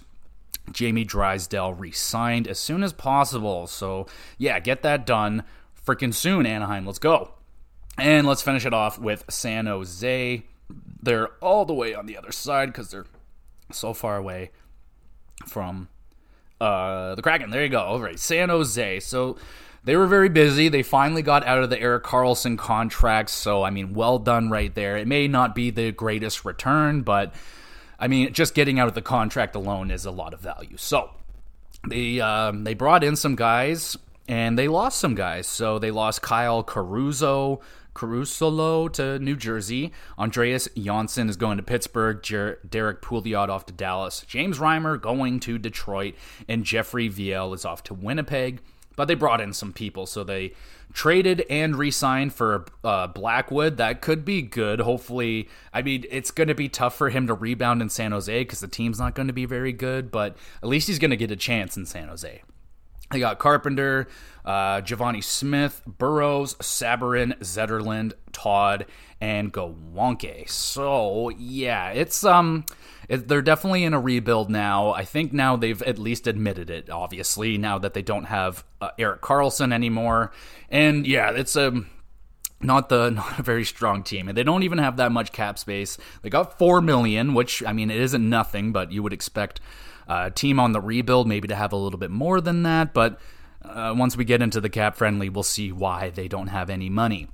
Jamie 0.71 1.03
Drysdale 1.03 1.73
re 1.73 1.91
signed 1.91 2.47
as 2.47 2.59
soon 2.59 2.83
as 2.83 2.93
possible. 2.93 3.67
So, 3.67 4.07
yeah, 4.37 4.59
get 4.59 4.81
that 4.83 5.05
done 5.05 5.43
freaking 5.85 6.13
soon, 6.13 6.45
Anaheim. 6.45 6.85
Let's 6.85 6.99
go. 6.99 7.31
And 7.97 8.27
let's 8.27 8.41
finish 8.41 8.65
it 8.65 8.73
off 8.73 8.97
with 8.97 9.25
San 9.29 9.65
Jose. 9.65 10.43
They're 11.01 11.29
all 11.41 11.65
the 11.65 11.73
way 11.73 11.93
on 11.93 12.05
the 12.05 12.17
other 12.17 12.31
side 12.31 12.67
because 12.67 12.91
they're 12.91 13.07
so 13.71 13.93
far 13.93 14.17
away 14.17 14.51
from 15.45 15.89
uh, 16.61 17.15
the 17.15 17.21
Kraken. 17.21 17.49
There 17.49 17.63
you 17.63 17.69
go. 17.69 17.81
All 17.81 17.99
right, 17.99 18.19
San 18.19 18.49
Jose. 18.49 18.99
So 19.01 19.37
they 19.83 19.95
were 19.95 20.07
very 20.07 20.29
busy. 20.29 20.69
They 20.69 20.83
finally 20.83 21.21
got 21.21 21.45
out 21.45 21.63
of 21.63 21.69
the 21.69 21.79
Erik 21.79 22.03
Karlsson 22.03 22.57
contract. 22.57 23.29
So, 23.29 23.63
I 23.63 23.69
mean, 23.69 23.93
well 23.93 24.19
done 24.19 24.49
right 24.49 24.73
there. 24.73 24.97
It 24.97 25.07
may 25.07 25.27
not 25.27 25.55
be 25.55 25.69
the 25.71 25.91
greatest 25.91 26.45
return, 26.45 27.01
but 27.01 27.33
I 27.99 28.07
mean, 28.07 28.33
just 28.33 28.53
getting 28.55 28.79
out 28.79 28.87
of 28.87 28.93
the 28.93 29.01
contract 29.01 29.55
alone 29.55 29.91
is 29.91 30.05
a 30.05 30.11
lot 30.11 30.33
of 30.33 30.39
value. 30.39 30.77
So 30.77 31.11
they 31.87 32.19
um, 32.21 32.63
they 32.63 32.73
brought 32.73 33.03
in 33.03 33.15
some 33.15 33.35
guys 33.35 33.97
and 34.27 34.57
they 34.57 34.67
lost 34.67 34.99
some 34.99 35.15
guys. 35.15 35.47
So 35.47 35.79
they 35.79 35.91
lost 35.91 36.21
Kyle 36.21 36.63
Caruso, 36.63 37.61
Caruso 37.93 38.87
to 38.87 39.19
New 39.19 39.35
Jersey. 39.35 39.91
Andreas 40.17 40.69
Johnsson 40.77 41.27
is 41.29 41.35
going 41.35 41.57
to 41.57 41.63
Pittsburgh. 41.63 42.23
Jer- 42.23 42.59
Derek 42.67 43.01
Pouliot 43.01 43.49
off 43.49 43.65
to 43.65 43.73
Dallas. 43.73 44.23
James 44.27 44.59
Reimer 44.59 45.01
going 45.01 45.39
to 45.41 45.57
Detroit. 45.57 46.15
And 46.47 46.63
Jeffrey 46.63 47.09
Viel 47.09 47.53
is 47.53 47.65
off 47.65 47.83
to 47.83 47.93
Winnipeg. 47.93 48.61
But 48.95 49.05
they 49.05 49.15
brought 49.15 49.41
in 49.41 49.51
some 49.51 49.73
people. 49.73 50.05
So 50.05 50.23
they 50.23 50.53
traded 50.93 51.45
and 51.49 51.75
re 51.75 51.91
signed 51.91 52.33
for 52.33 52.65
uh, 52.83 53.07
Blackwood. 53.07 53.77
That 53.77 54.01
could 54.01 54.25
be 54.25 54.41
good. 54.41 54.79
Hopefully, 54.79 55.49
I 55.73 55.81
mean, 55.81 56.05
it's 56.09 56.31
going 56.31 56.47
to 56.47 56.55
be 56.55 56.69
tough 56.69 56.95
for 56.95 57.09
him 57.09 57.27
to 57.27 57.33
rebound 57.33 57.81
in 57.81 57.89
San 57.89 58.11
Jose 58.11 58.41
because 58.41 58.59
the 58.59 58.67
team's 58.67 58.99
not 58.99 59.15
going 59.15 59.27
to 59.27 59.33
be 59.33 59.45
very 59.45 59.73
good. 59.73 60.11
But 60.11 60.37
at 60.61 60.69
least 60.69 60.87
he's 60.87 60.99
going 60.99 61.11
to 61.11 61.17
get 61.17 61.31
a 61.31 61.35
chance 61.35 61.77
in 61.77 61.85
San 61.85 62.07
Jose. 62.07 62.41
They 63.11 63.19
got 63.19 63.39
Carpenter, 63.39 64.07
uh, 64.45 64.81
Givani 64.81 65.23
Smith, 65.23 65.81
Burrows, 65.85 66.55
Sabourin, 66.55 67.37
Zetterlund, 67.39 68.13
Todd, 68.31 68.85
and 69.19 69.51
Gawanke. 69.51 70.47
So 70.49 71.29
yeah, 71.29 71.89
it's 71.89 72.23
um, 72.23 72.65
it, 73.07 73.27
they're 73.27 73.41
definitely 73.41 73.83
in 73.83 73.93
a 73.93 73.99
rebuild 73.99 74.49
now. 74.49 74.91
I 74.93 75.05
think 75.05 75.33
now 75.33 75.55
they've 75.55 75.81
at 75.83 75.97
least 75.97 76.27
admitted 76.27 76.69
it. 76.69 76.89
Obviously, 76.89 77.57
now 77.57 77.79
that 77.79 77.93
they 77.93 78.03
don't 78.03 78.25
have 78.25 78.63
uh, 78.79 78.91
Erik 78.99 79.21
Karlsson 79.21 79.73
anymore, 79.73 80.31
and 80.69 81.07
yeah, 81.07 81.31
it's 81.31 81.55
a. 81.55 81.69
Um, 81.69 81.89
not 82.61 82.89
the 82.89 83.09
not 83.15 83.39
a 83.39 83.41
very 83.41 83.63
strong 83.63 84.03
team 84.03 84.27
and 84.27 84.37
they 84.37 84.43
don't 84.43 84.63
even 84.63 84.79
have 84.79 84.97
that 84.97 85.13
much 85.13 85.31
cap 85.31 85.57
space 85.57 85.97
they 86.23 86.29
got 86.29 86.59
4 86.59 86.81
million 86.81 87.33
which 87.33 87.63
i 87.65 87.71
mean 87.71 87.89
it 87.89 88.01
isn't 88.01 88.27
nothing 88.29 88.73
but 88.73 88.91
you 88.91 89.01
would 89.01 89.13
expect 89.13 89.61
uh, 90.09 90.29
team 90.31 90.59
on 90.59 90.73
the 90.73 90.81
rebuild 90.81 91.27
maybe 91.27 91.47
to 91.47 91.55
have 91.55 91.71
a 91.71 91.77
little 91.77 91.99
bit 91.99 92.11
more 92.11 92.41
than 92.41 92.63
that, 92.63 92.93
but 92.93 93.19
uh, 93.63 93.93
once 93.95 94.17
we 94.17 94.25
get 94.25 94.41
into 94.41 94.59
the 94.59 94.69
cap 94.69 94.97
friendly, 94.97 95.29
we'll 95.29 95.43
see 95.43 95.71
why 95.71 96.09
they 96.09 96.27
don't 96.27 96.47
have 96.47 96.69
any 96.69 96.89
money. 96.89 97.27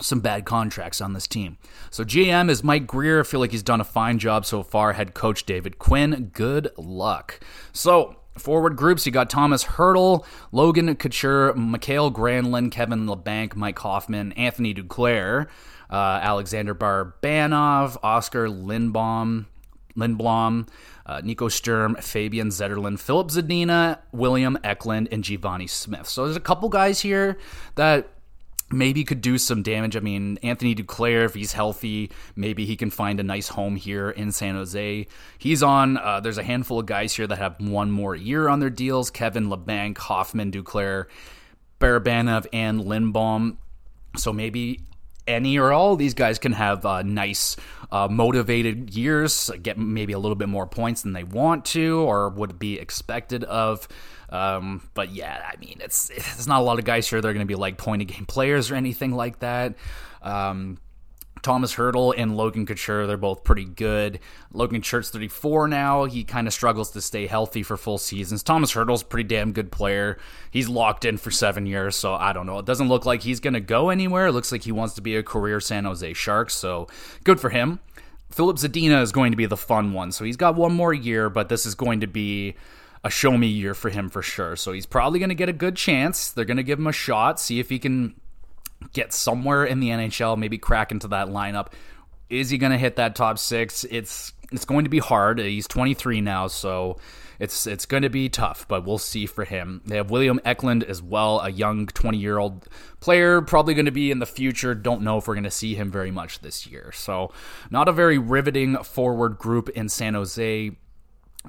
Some 0.00 0.20
bad 0.20 0.44
contracts 0.44 1.00
on 1.00 1.12
this 1.12 1.26
team. 1.26 1.56
So 1.90 2.04
GM 2.04 2.50
is 2.50 2.62
Mike 2.64 2.86
Grier. 2.86 3.20
I 3.20 3.22
feel 3.22 3.40
like 3.40 3.52
he's 3.52 3.62
done 3.62 3.80
a 3.80 3.84
fine 3.84 4.18
job 4.18 4.44
so 4.44 4.62
far. 4.62 4.92
Head 4.92 5.14
coach 5.14 5.46
David 5.46 5.78
Quinn. 5.78 6.30
Good 6.34 6.70
luck. 6.76 7.40
So 7.72 8.16
Forward 8.38 8.76
groups, 8.76 9.06
you 9.06 9.12
got 9.12 9.30
Thomas 9.30 9.64
Hertl, 9.64 10.24
Logan 10.52 10.94
Couture, 10.96 11.54
Mikael 11.54 12.12
Granlund, 12.12 12.70
Kevin 12.70 13.06
Labanc, 13.06 13.56
Mike 13.56 13.78
Hoffman, 13.78 14.32
Anthony 14.32 14.74
Duclair, 14.74 15.46
uh, 15.88 16.20
Alexander 16.22 16.74
Barabanov, 16.74 17.96
Oskar 18.02 18.48
Lindblom, 18.48 19.46
Lindblom, 19.96 20.68
uh, 21.06 21.20
Nico 21.24 21.48
Sturm, 21.48 21.94
Fabian 21.96 22.48
Zetterlund, 22.48 22.98
Philip 22.98 23.28
Zadina, 23.28 23.98
William 24.12 24.58
Eklund, 24.64 25.08
and 25.10 25.22
Givani 25.22 25.70
Smith. 25.70 26.08
So 26.08 26.24
there's 26.24 26.36
a 26.36 26.40
couple 26.40 26.68
guys 26.68 27.00
here 27.00 27.38
that 27.76 28.08
maybe 28.70 29.04
could 29.04 29.20
do 29.20 29.38
some 29.38 29.62
damage. 29.62 29.96
I 29.96 30.00
mean, 30.00 30.38
Anthony 30.42 30.74
Duclair, 30.74 31.24
if 31.24 31.34
he's 31.34 31.52
healthy, 31.52 32.10
maybe 32.34 32.66
he 32.66 32.76
can 32.76 32.90
find 32.90 33.20
a 33.20 33.22
nice 33.22 33.48
home 33.48 33.76
here 33.76 34.10
in 34.10 34.32
San 34.32 34.56
Jose. 34.56 35.06
He's 35.38 35.62
on, 35.62 35.96
uh, 35.98 36.20
there's 36.20 36.38
a 36.38 36.42
handful 36.42 36.80
of 36.80 36.86
guys 36.86 37.14
here 37.14 37.28
that 37.28 37.38
have 37.38 37.60
one 37.60 37.92
more 37.92 38.16
year 38.16 38.48
on 38.48 38.58
their 38.58 38.70
deals 38.70 39.10
Kevin 39.10 39.46
Labanc, 39.46 39.96
Hoffman, 39.98 40.50
Duclair, 40.50 41.06
Barabanov, 41.80 42.46
and 42.52 42.80
Lindblom. 42.80 43.58
So 44.16 44.32
maybe 44.32 44.80
any 45.26 45.58
or 45.58 45.72
all 45.72 45.96
these 45.96 46.14
guys 46.14 46.38
can 46.38 46.52
have 46.52 46.84
uh, 46.86 47.02
nice, 47.02 47.56
uh, 47.90 48.08
motivated 48.08 48.94
years, 48.94 49.50
get 49.62 49.78
maybe 49.78 50.12
a 50.12 50.18
little 50.18 50.36
bit 50.36 50.48
more 50.48 50.66
points 50.66 51.02
than 51.02 51.12
they 51.12 51.24
want 51.24 51.64
to 51.66 52.00
or 52.00 52.28
would 52.30 52.58
be 52.58 52.78
expected 52.78 53.44
of. 53.44 53.88
Um, 54.28 54.88
but 54.94 55.10
yeah, 55.10 55.50
I 55.52 55.56
mean, 55.58 55.78
it's 55.80 56.10
it's 56.10 56.46
not 56.46 56.60
a 56.60 56.64
lot 56.64 56.78
of 56.78 56.84
guys 56.84 57.08
here. 57.08 57.20
They're 57.20 57.32
going 57.32 57.46
to 57.46 57.46
be 57.46 57.54
like 57.54 57.78
point 57.78 58.06
game 58.06 58.26
players 58.26 58.70
or 58.70 58.74
anything 58.74 59.12
like 59.12 59.38
that. 59.40 59.74
Um, 60.22 60.78
Thomas 61.42 61.74
Hertl 61.74 62.14
and 62.16 62.36
Logan 62.36 62.66
Couture, 62.66 63.06
they're 63.06 63.16
both 63.16 63.44
pretty 63.44 63.64
good. 63.64 64.18
Logan 64.52 64.80
Couture's 64.80 65.10
34 65.10 65.68
now. 65.68 66.04
He 66.04 66.24
kind 66.24 66.46
of 66.46 66.52
struggles 66.52 66.90
to 66.92 67.00
stay 67.00 67.26
healthy 67.26 67.62
for 67.62 67.76
full 67.76 67.98
seasons. 67.98 68.42
Thomas 68.42 68.74
a 68.74 68.84
pretty 69.04 69.28
damn 69.28 69.52
good 69.52 69.70
player. 69.70 70.18
He's 70.50 70.68
locked 70.68 71.04
in 71.04 71.18
for 71.18 71.30
seven 71.30 71.66
years, 71.66 71.94
so 71.94 72.14
I 72.14 72.32
don't 72.32 72.46
know. 72.46 72.58
It 72.58 72.66
doesn't 72.66 72.88
look 72.88 73.06
like 73.06 73.22
he's 73.22 73.40
going 73.40 73.54
to 73.54 73.60
go 73.60 73.90
anywhere. 73.90 74.28
It 74.28 74.32
looks 74.32 74.50
like 74.50 74.64
he 74.64 74.72
wants 74.72 74.94
to 74.94 75.02
be 75.02 75.16
a 75.16 75.22
career 75.22 75.60
San 75.60 75.84
Jose 75.84 76.12
Shark, 76.14 76.50
so 76.50 76.88
good 77.24 77.38
for 77.38 77.50
him. 77.50 77.80
Philip 78.30 78.56
Zadina 78.56 79.02
is 79.02 79.12
going 79.12 79.32
to 79.32 79.36
be 79.36 79.46
the 79.46 79.56
fun 79.56 79.92
one. 79.92 80.12
So 80.12 80.24
he's 80.24 80.36
got 80.36 80.56
one 80.56 80.72
more 80.72 80.92
year, 80.92 81.30
but 81.30 81.48
this 81.48 81.64
is 81.64 81.74
going 81.74 82.00
to 82.00 82.06
be 82.06 82.54
a 83.04 83.10
show 83.10 83.38
me 83.38 83.46
year 83.46 83.72
for 83.72 83.88
him 83.88 84.08
for 84.08 84.22
sure. 84.22 84.56
So 84.56 84.72
he's 84.72 84.86
probably 84.86 85.20
going 85.20 85.28
to 85.28 85.34
get 85.34 85.48
a 85.48 85.52
good 85.52 85.76
chance. 85.76 86.30
They're 86.30 86.44
going 86.44 86.56
to 86.56 86.62
give 86.62 86.78
him 86.78 86.88
a 86.88 86.92
shot, 86.92 87.38
see 87.38 87.60
if 87.60 87.68
he 87.68 87.78
can 87.78 88.14
get 88.96 89.12
somewhere 89.12 89.64
in 89.64 89.80
the 89.80 89.90
NHL, 89.90 90.38
maybe 90.38 90.58
crack 90.58 90.90
into 90.90 91.08
that 91.08 91.28
lineup. 91.28 91.68
Is 92.28 92.50
he 92.50 92.58
going 92.58 92.72
to 92.72 92.78
hit 92.78 92.96
that 92.96 93.14
top 93.14 93.38
6? 93.38 93.84
It's 93.84 94.32
it's 94.52 94.64
going 94.64 94.84
to 94.84 94.90
be 94.90 94.98
hard. 94.98 95.38
He's 95.38 95.68
23 95.68 96.20
now, 96.20 96.46
so 96.46 96.98
it's 97.38 97.66
it's 97.66 97.84
going 97.86 98.02
to 98.02 98.08
be 98.08 98.28
tough, 98.28 98.66
but 98.68 98.84
we'll 98.84 98.98
see 98.98 99.26
for 99.26 99.44
him. 99.44 99.82
They 99.84 99.96
have 99.96 100.10
William 100.10 100.40
Eklund 100.44 100.82
as 100.84 101.02
well, 101.02 101.40
a 101.40 101.50
young 101.50 101.86
20 101.86 102.16
year 102.16 102.38
old 102.38 102.66
player, 103.00 103.42
probably 103.42 103.74
going 103.74 103.86
to 103.86 103.92
be 103.92 104.10
in 104.10 104.18
the 104.18 104.26
future. 104.26 104.74
Don't 104.74 105.02
know 105.02 105.18
if 105.18 105.28
we're 105.28 105.34
going 105.34 105.44
to 105.44 105.50
see 105.50 105.74
him 105.74 105.90
very 105.90 106.10
much 106.10 106.40
this 106.40 106.66
year. 106.66 106.90
So, 106.92 107.32
not 107.70 107.88
a 107.88 107.92
very 107.92 108.18
riveting 108.18 108.76
forward 108.78 109.38
group 109.38 109.68
in 109.70 109.88
San 109.88 110.14
Jose 110.14 110.72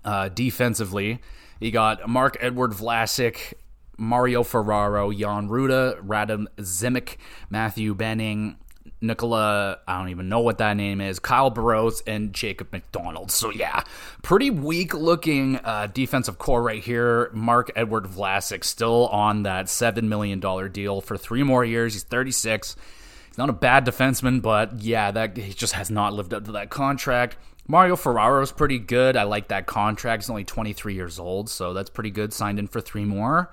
uh, 0.03 0.29
defensively. 0.29 1.21
You 1.59 1.71
got 1.71 2.07
Mark 2.07 2.37
Edward 2.39 2.71
Vlasic, 2.71 3.53
Mario 3.97 4.43
Ferraro, 4.43 5.11
Jan 5.11 5.49
Rutta, 5.49 5.99
Radim 6.05 6.47
Simek, 6.57 7.17
Matthew 7.49 7.95
Benning, 7.95 8.57
Nicola, 8.99 9.79
I 9.87 9.99
don't 9.99 10.09
even 10.09 10.27
know 10.27 10.39
what 10.39 10.57
that 10.57 10.75
name 10.75 11.01
is, 11.01 11.19
Kyle 11.19 11.49
Burroughs, 11.49 12.01
and 12.07 12.33
Jacob 12.33 12.71
MacDonald. 12.71 13.31
So, 13.31 13.51
yeah, 13.51 13.83
pretty 14.23 14.49
weak 14.49 14.93
looking 14.93 15.57
uh, 15.57 15.87
defensive 15.93 16.39
core 16.39 16.63
right 16.63 16.83
here. 16.83 17.29
Mark 17.33 17.71
Edward 17.75 18.05
Vlasic 18.05 18.63
still 18.63 19.07
on 19.07 19.43
that 19.43 19.65
$7 19.65 20.03
million 20.03 20.39
deal 20.71 21.01
for 21.01 21.17
three 21.17 21.43
more 21.43 21.63
years. 21.63 21.93
He's 21.93 22.03
36. 22.03 22.75
He's 23.27 23.37
not 23.37 23.49
a 23.49 23.53
bad 23.53 23.85
defenseman, 23.85 24.41
but 24.41 24.81
yeah, 24.81 25.11
that 25.11 25.37
he 25.37 25.53
just 25.53 25.73
has 25.73 25.91
not 25.91 26.13
lived 26.13 26.33
up 26.33 26.45
to 26.45 26.53
that 26.53 26.71
contract. 26.71 27.37
Mario 27.67 27.95
Ferraro 27.95 28.41
is 28.41 28.51
pretty 28.51 28.79
good. 28.79 29.15
I 29.15 29.23
like 29.23 29.49
that 29.49 29.67
contract. 29.67 30.23
He's 30.23 30.29
only 30.29 30.45
23 30.45 30.95
years 30.95 31.19
old, 31.19 31.49
so 31.49 31.73
that's 31.73 31.89
pretty 31.89 32.11
good. 32.11 32.33
Signed 32.33 32.57
in 32.57 32.67
for 32.67 32.81
three 32.81 33.05
more. 33.05 33.51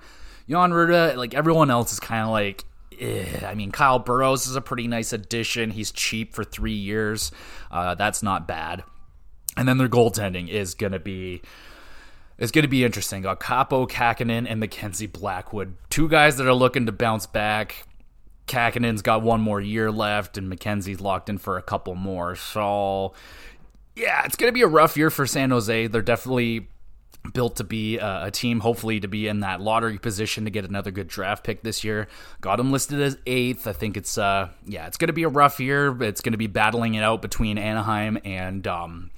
Jan 0.49 0.71
Rutta, 0.71 1.15
like 1.15 1.33
everyone 1.33 1.71
else, 1.71 1.91
is 1.91 1.99
kind 1.99 2.23
of 2.23 2.29
like, 2.29 2.63
eh. 2.99 3.45
I 3.45 3.55
mean, 3.55 3.71
Kyle 3.71 3.99
Burroughs 3.99 4.47
is 4.47 4.55
a 4.55 4.61
pretty 4.61 4.87
nice 4.87 5.13
addition. 5.13 5.71
He's 5.71 5.91
cheap 5.91 6.33
for 6.33 6.43
three 6.43 6.73
years. 6.73 7.31
Uh, 7.71 7.95
that's 7.95 8.21
not 8.21 8.47
bad. 8.47 8.83
And 9.57 9.67
then 9.67 9.77
their 9.77 9.89
goaltending 9.89 10.49
is 10.49 10.75
to 10.91 10.99
be 10.99 11.41
is 12.37 12.51
to 12.63 12.69
be 12.69 12.83
interesting. 12.83 13.21
Got 13.21 13.39
Kaapo 13.39 13.89
Kahkonen 13.89 14.45
and 14.49 14.59
Mackenzie 14.59 15.07
Blackwood, 15.07 15.75
two 15.89 16.09
guys 16.09 16.37
that 16.37 16.47
are 16.47 16.53
looking 16.53 16.85
to 16.85 16.91
bounce 16.91 17.25
back. 17.25 17.85
Kahkonen's 18.47 19.01
got 19.01 19.23
one 19.23 19.41
more 19.41 19.59
year 19.59 19.91
left, 19.91 20.37
and 20.37 20.49
Mackenzie's 20.49 21.01
locked 21.01 21.29
in 21.29 21.37
for 21.37 21.57
a 21.57 21.61
couple 21.61 21.95
more. 21.95 22.35
So, 22.35 23.13
yeah, 23.95 24.23
it's 24.25 24.35
to 24.35 24.51
be 24.51 24.61
a 24.61 24.67
rough 24.67 24.97
year 24.97 25.09
for 25.09 25.25
San 25.25 25.49
Jose. 25.49 25.87
They're 25.87 26.01
definitely 26.01 26.67
built 27.33 27.57
to 27.57 27.63
be 27.63 27.97
a, 27.97 28.31
team, 28.31 28.59
hopefully 28.59 28.99
to 28.99 29.07
be 29.07 29.27
in 29.27 29.41
that 29.41 29.61
lottery 29.61 29.97
position 29.97 30.45
to 30.45 30.51
get 30.51 30.65
another 30.65 30.91
good 30.91 31.07
draft 31.07 31.43
pick 31.43 31.63
this 31.63 31.83
year. 31.83 32.07
Got 32.41 32.57
them 32.57 32.71
listed 32.71 33.01
as 33.01 33.17
eighth. 33.25 33.67
I 33.67 33.73
think 33.73 33.97
it's 33.97 34.17
uh 34.17 34.49
yeah, 34.65 34.87
it's 34.87 34.97
to 35.07 35.13
be 35.13 35.23
a 35.23 35.29
rough 35.29 35.59
year. 35.59 36.01
It's 36.03 36.21
to 36.33 36.37
be 36.37 36.47
battling 36.47 36.95
it 36.95 37.03
out 37.03 37.21
between 37.21 37.57
Anaheim 37.57 38.17
and 38.23 38.65
um 38.67 39.11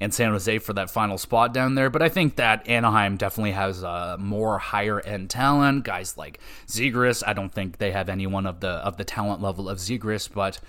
and 0.00 0.12
San 0.12 0.30
Jose 0.32 0.58
for 0.58 0.72
that 0.74 0.90
final 0.90 1.18
spot 1.18 1.52
down 1.52 1.74
there. 1.74 1.90
But 1.90 2.02
I 2.02 2.08
think 2.08 2.36
that 2.36 2.68
Anaheim 2.68 3.16
definitely 3.16 3.52
has 3.52 3.82
a 3.82 4.16
more 4.18 4.58
higher 4.58 5.00
end 5.00 5.30
talent. 5.30 5.84
Guys 5.84 6.16
like 6.16 6.38
Zegras, 6.66 7.22
I 7.26 7.32
don't 7.32 7.52
think 7.52 7.78
they 7.78 7.92
have 7.92 8.08
anyone 8.08 8.46
of 8.46 8.60
the 8.60 8.68
of 8.68 8.96
the 8.96 9.04
talent 9.04 9.42
level 9.42 9.68
of 9.68 9.78
Zegras. 9.78 10.32
But 10.32 10.60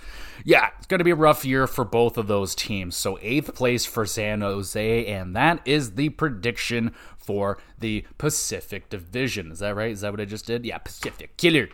yeah, 0.44 0.70
it's 0.78 0.88
going 0.88 1.00
to 1.00 1.04
be 1.04 1.12
a 1.12 1.16
rough 1.16 1.46
year 1.46 1.68
for 1.68 1.86
both 1.86 2.18
of 2.18 2.28
those 2.28 2.56
teams. 2.56 2.96
So 2.96 3.18
eighth 3.22 3.56
place 3.56 3.86
for 3.86 4.06
San 4.06 4.42
Jose, 4.42 5.06
and 5.06 5.36
that 5.36 5.62
is 5.66 5.96
the 5.96 6.10
prediction 6.10 6.94
for 7.18 7.58
the 7.80 8.06
Pacific 8.18 8.90
Division. 8.90 9.52
Is 9.52 9.60
that 9.60 9.76
right? 9.76 9.92
Is 9.92 10.02
that 10.02 10.12
what 10.12 10.22
I 10.22 10.26
just 10.26 10.46
did? 10.46 10.66
Yeah, 10.66 10.78
Pacific 10.78 11.38
Killer. 11.38 11.70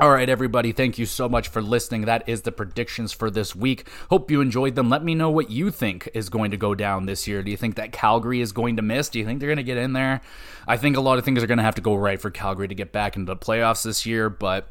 All 0.00 0.10
right, 0.10 0.28
everybody, 0.28 0.70
thank 0.70 0.96
you 0.96 1.06
so 1.06 1.28
much 1.28 1.48
for 1.48 1.60
listening. 1.60 2.02
That 2.02 2.28
is 2.28 2.42
the 2.42 2.52
predictions 2.52 3.12
for 3.12 3.32
this 3.32 3.56
week. 3.56 3.88
Hope 4.10 4.30
you 4.30 4.40
enjoyed 4.40 4.76
them. 4.76 4.88
Let 4.88 5.02
me 5.02 5.16
know 5.16 5.28
what 5.28 5.50
you 5.50 5.72
think 5.72 6.08
is 6.14 6.28
going 6.28 6.52
to 6.52 6.56
go 6.56 6.72
down 6.76 7.06
this 7.06 7.26
year. 7.26 7.42
Do 7.42 7.50
you 7.50 7.56
think 7.56 7.74
that 7.74 7.90
Calgary 7.90 8.40
is 8.40 8.52
going 8.52 8.76
to 8.76 8.82
miss? 8.82 9.08
Do 9.08 9.18
you 9.18 9.24
think 9.24 9.40
they're 9.40 9.48
going 9.48 9.56
to 9.56 9.64
get 9.64 9.76
in 9.76 9.94
there? 9.94 10.20
I 10.68 10.76
think 10.76 10.96
a 10.96 11.00
lot 11.00 11.18
of 11.18 11.24
things 11.24 11.42
are 11.42 11.48
going 11.48 11.58
to 11.58 11.64
have 11.64 11.74
to 11.74 11.80
go 11.82 11.96
right 11.96 12.20
for 12.20 12.30
Calgary 12.30 12.68
to 12.68 12.76
get 12.76 12.92
back 12.92 13.16
into 13.16 13.26
the 13.26 13.36
playoffs 13.36 13.82
this 13.82 14.06
year, 14.06 14.30
but 14.30 14.68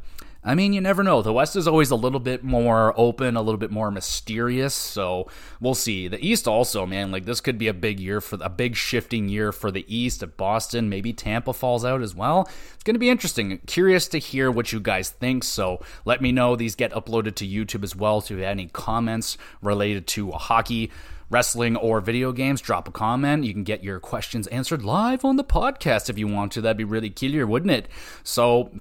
I 0.48 0.56
mean, 0.56 0.72
you 0.72 0.80
never 0.80 1.04
know. 1.04 1.22
The 1.22 1.34
West 1.34 1.58
is 1.58 1.68
always 1.68 1.92
a 1.92 1.96
little 1.96 2.22
bit 2.22 2.42
more 2.42 2.98
open, 2.98 3.36
a 3.36 3.42
little 3.42 3.58
bit 3.60 3.70
more 3.70 3.92
mysterious. 3.92 4.74
So 4.74 5.30
we'll 5.60 5.76
see. 5.76 6.08
The 6.08 6.26
East 6.26 6.48
also, 6.48 6.86
man, 6.86 7.12
like 7.12 7.26
this 7.26 7.42
could 7.42 7.58
be 7.58 7.68
a 7.68 7.74
big 7.74 8.00
year 8.00 8.22
for 8.22 8.38
a 8.42 8.50
big 8.50 8.78
shifting 8.78 9.28
year 9.28 9.52
for 9.52 9.72
the 9.72 9.86
East. 9.94 10.24
Of 10.24 10.38
Boston, 10.38 10.88
maybe 10.88 11.12
Tampa 11.12 11.52
falls 11.52 11.84
out 11.84 12.02
as 12.02 12.16
well. 12.16 12.50
It's 12.74 12.84
going 12.86 12.96
to 12.96 13.00
be 13.00 13.10
interesting. 13.10 13.58
Curious 13.68 14.08
to 14.08 14.20
hear 14.20 14.50
what 14.50 14.72
you 14.72 14.80
guys 14.80 15.10
think. 15.10 15.44
So 15.44 15.84
let 16.06 16.22
me 16.22 16.32
know. 16.32 16.56
These 16.56 16.76
get 16.76 16.94
uploaded 16.94 17.36
to 17.36 17.46
YouTube 17.46 17.84
as 17.84 17.94
well. 17.94 18.22
So 18.22 18.34
if 18.34 18.40
you 18.40 18.46
have 18.46 18.52
any 18.52 18.68
comments 18.68 19.38
related 19.62 20.08
to 20.08 20.32
hockey 20.32 20.92
wrestling, 21.30 21.76
or 21.76 22.00
video 22.00 22.32
games, 22.32 22.62
drop 22.62 22.88
a 22.88 22.92
comment. 22.92 23.44
You 23.44 23.54
can 23.54 23.64
get 23.64 23.84
your 23.84 24.00
questions 24.00 24.48
answered 24.48 24.84
live 24.84 25.26
on 25.26 25.36
the 25.36 25.44
podcast 25.44 26.10
if 26.10 26.18
you 26.18 26.26
want 26.26 26.54
to. 26.54 26.62
That'd 26.62 26.78
be 26.78 26.84
really 26.86 27.10
killer, 27.10 27.46
wouldn't 27.46 27.72
it? 27.72 27.90
So 28.24 28.72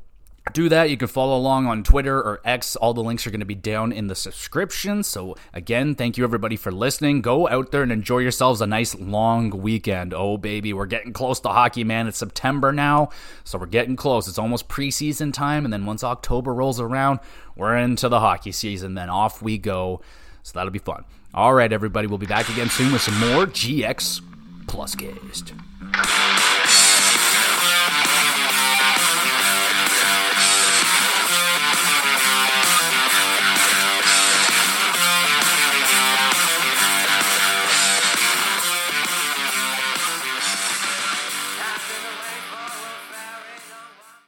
do 0.53 0.69
that. 0.69 0.91
You 0.91 0.97
can 0.97 1.09
follow 1.09 1.37
along 1.37 1.67
on 1.67 1.83
Twitter 1.83 2.19
or 2.19 2.41
X. 2.45 2.77
All 2.77 2.95
the 2.95 3.03
links 3.03 3.27
are 3.27 3.31
going 3.31 3.41
to 3.41 3.47
be 3.47 3.55
down 3.55 3.93
in 3.93 4.07
the 4.07 4.15
subscription. 4.15 5.03
So, 5.03 5.37
again, 5.53 5.95
thank 5.95 6.17
you 6.17 6.25
everybody 6.25 6.57
for 6.57 6.71
listening. 6.71 7.21
Go 7.21 7.49
out 7.49 7.73
there 7.73 7.83
and 7.83 7.93
enjoy 7.93 8.19
yourselves 8.19 8.61
a 8.61 8.67
nice 8.67 8.95
long 8.95 9.51
weekend. 9.51 10.15
Oh, 10.15 10.37
baby, 10.37 10.73
we're 10.73 10.87
getting 10.87 11.13
close 11.13 11.41
to 11.41 11.49
hockey, 11.49 11.85
man. 11.85 12.07
It's 12.07 12.19
September 12.19 12.73
now, 12.73 13.11
so 13.45 13.59
we're 13.59 13.67
getting 13.67 13.97
close. 13.97 14.29
It's 14.29 14.39
almost 14.39 14.69
preseason 14.69 15.33
time. 15.33 15.65
And 15.65 15.73
then 15.73 15.85
once 15.85 16.05
October 16.05 16.55
rolls 16.55 16.81
around, 16.81 17.21
we're 17.57 17.77
into 17.77 18.09
the 18.09 18.21
hockey 18.21 18.53
season. 18.53 18.95
Then 18.95 19.11
off 19.11 19.43
we 19.43 19.59
go. 19.59 20.01
So, 20.43 20.53
that'll 20.55 20.71
be 20.71 20.79
fun. 20.79 21.05
All 21.35 21.53
right, 21.53 21.73
everybody, 21.73 22.07
we'll 22.07 22.19
be 22.19 22.27
back 22.27 22.49
again 22.49 22.71
soon 22.71 22.93
with 22.93 23.03
some 23.03 23.19
more 23.19 23.47
GX 23.47 24.23
Plus 24.67 24.95
Cast. 24.95 25.53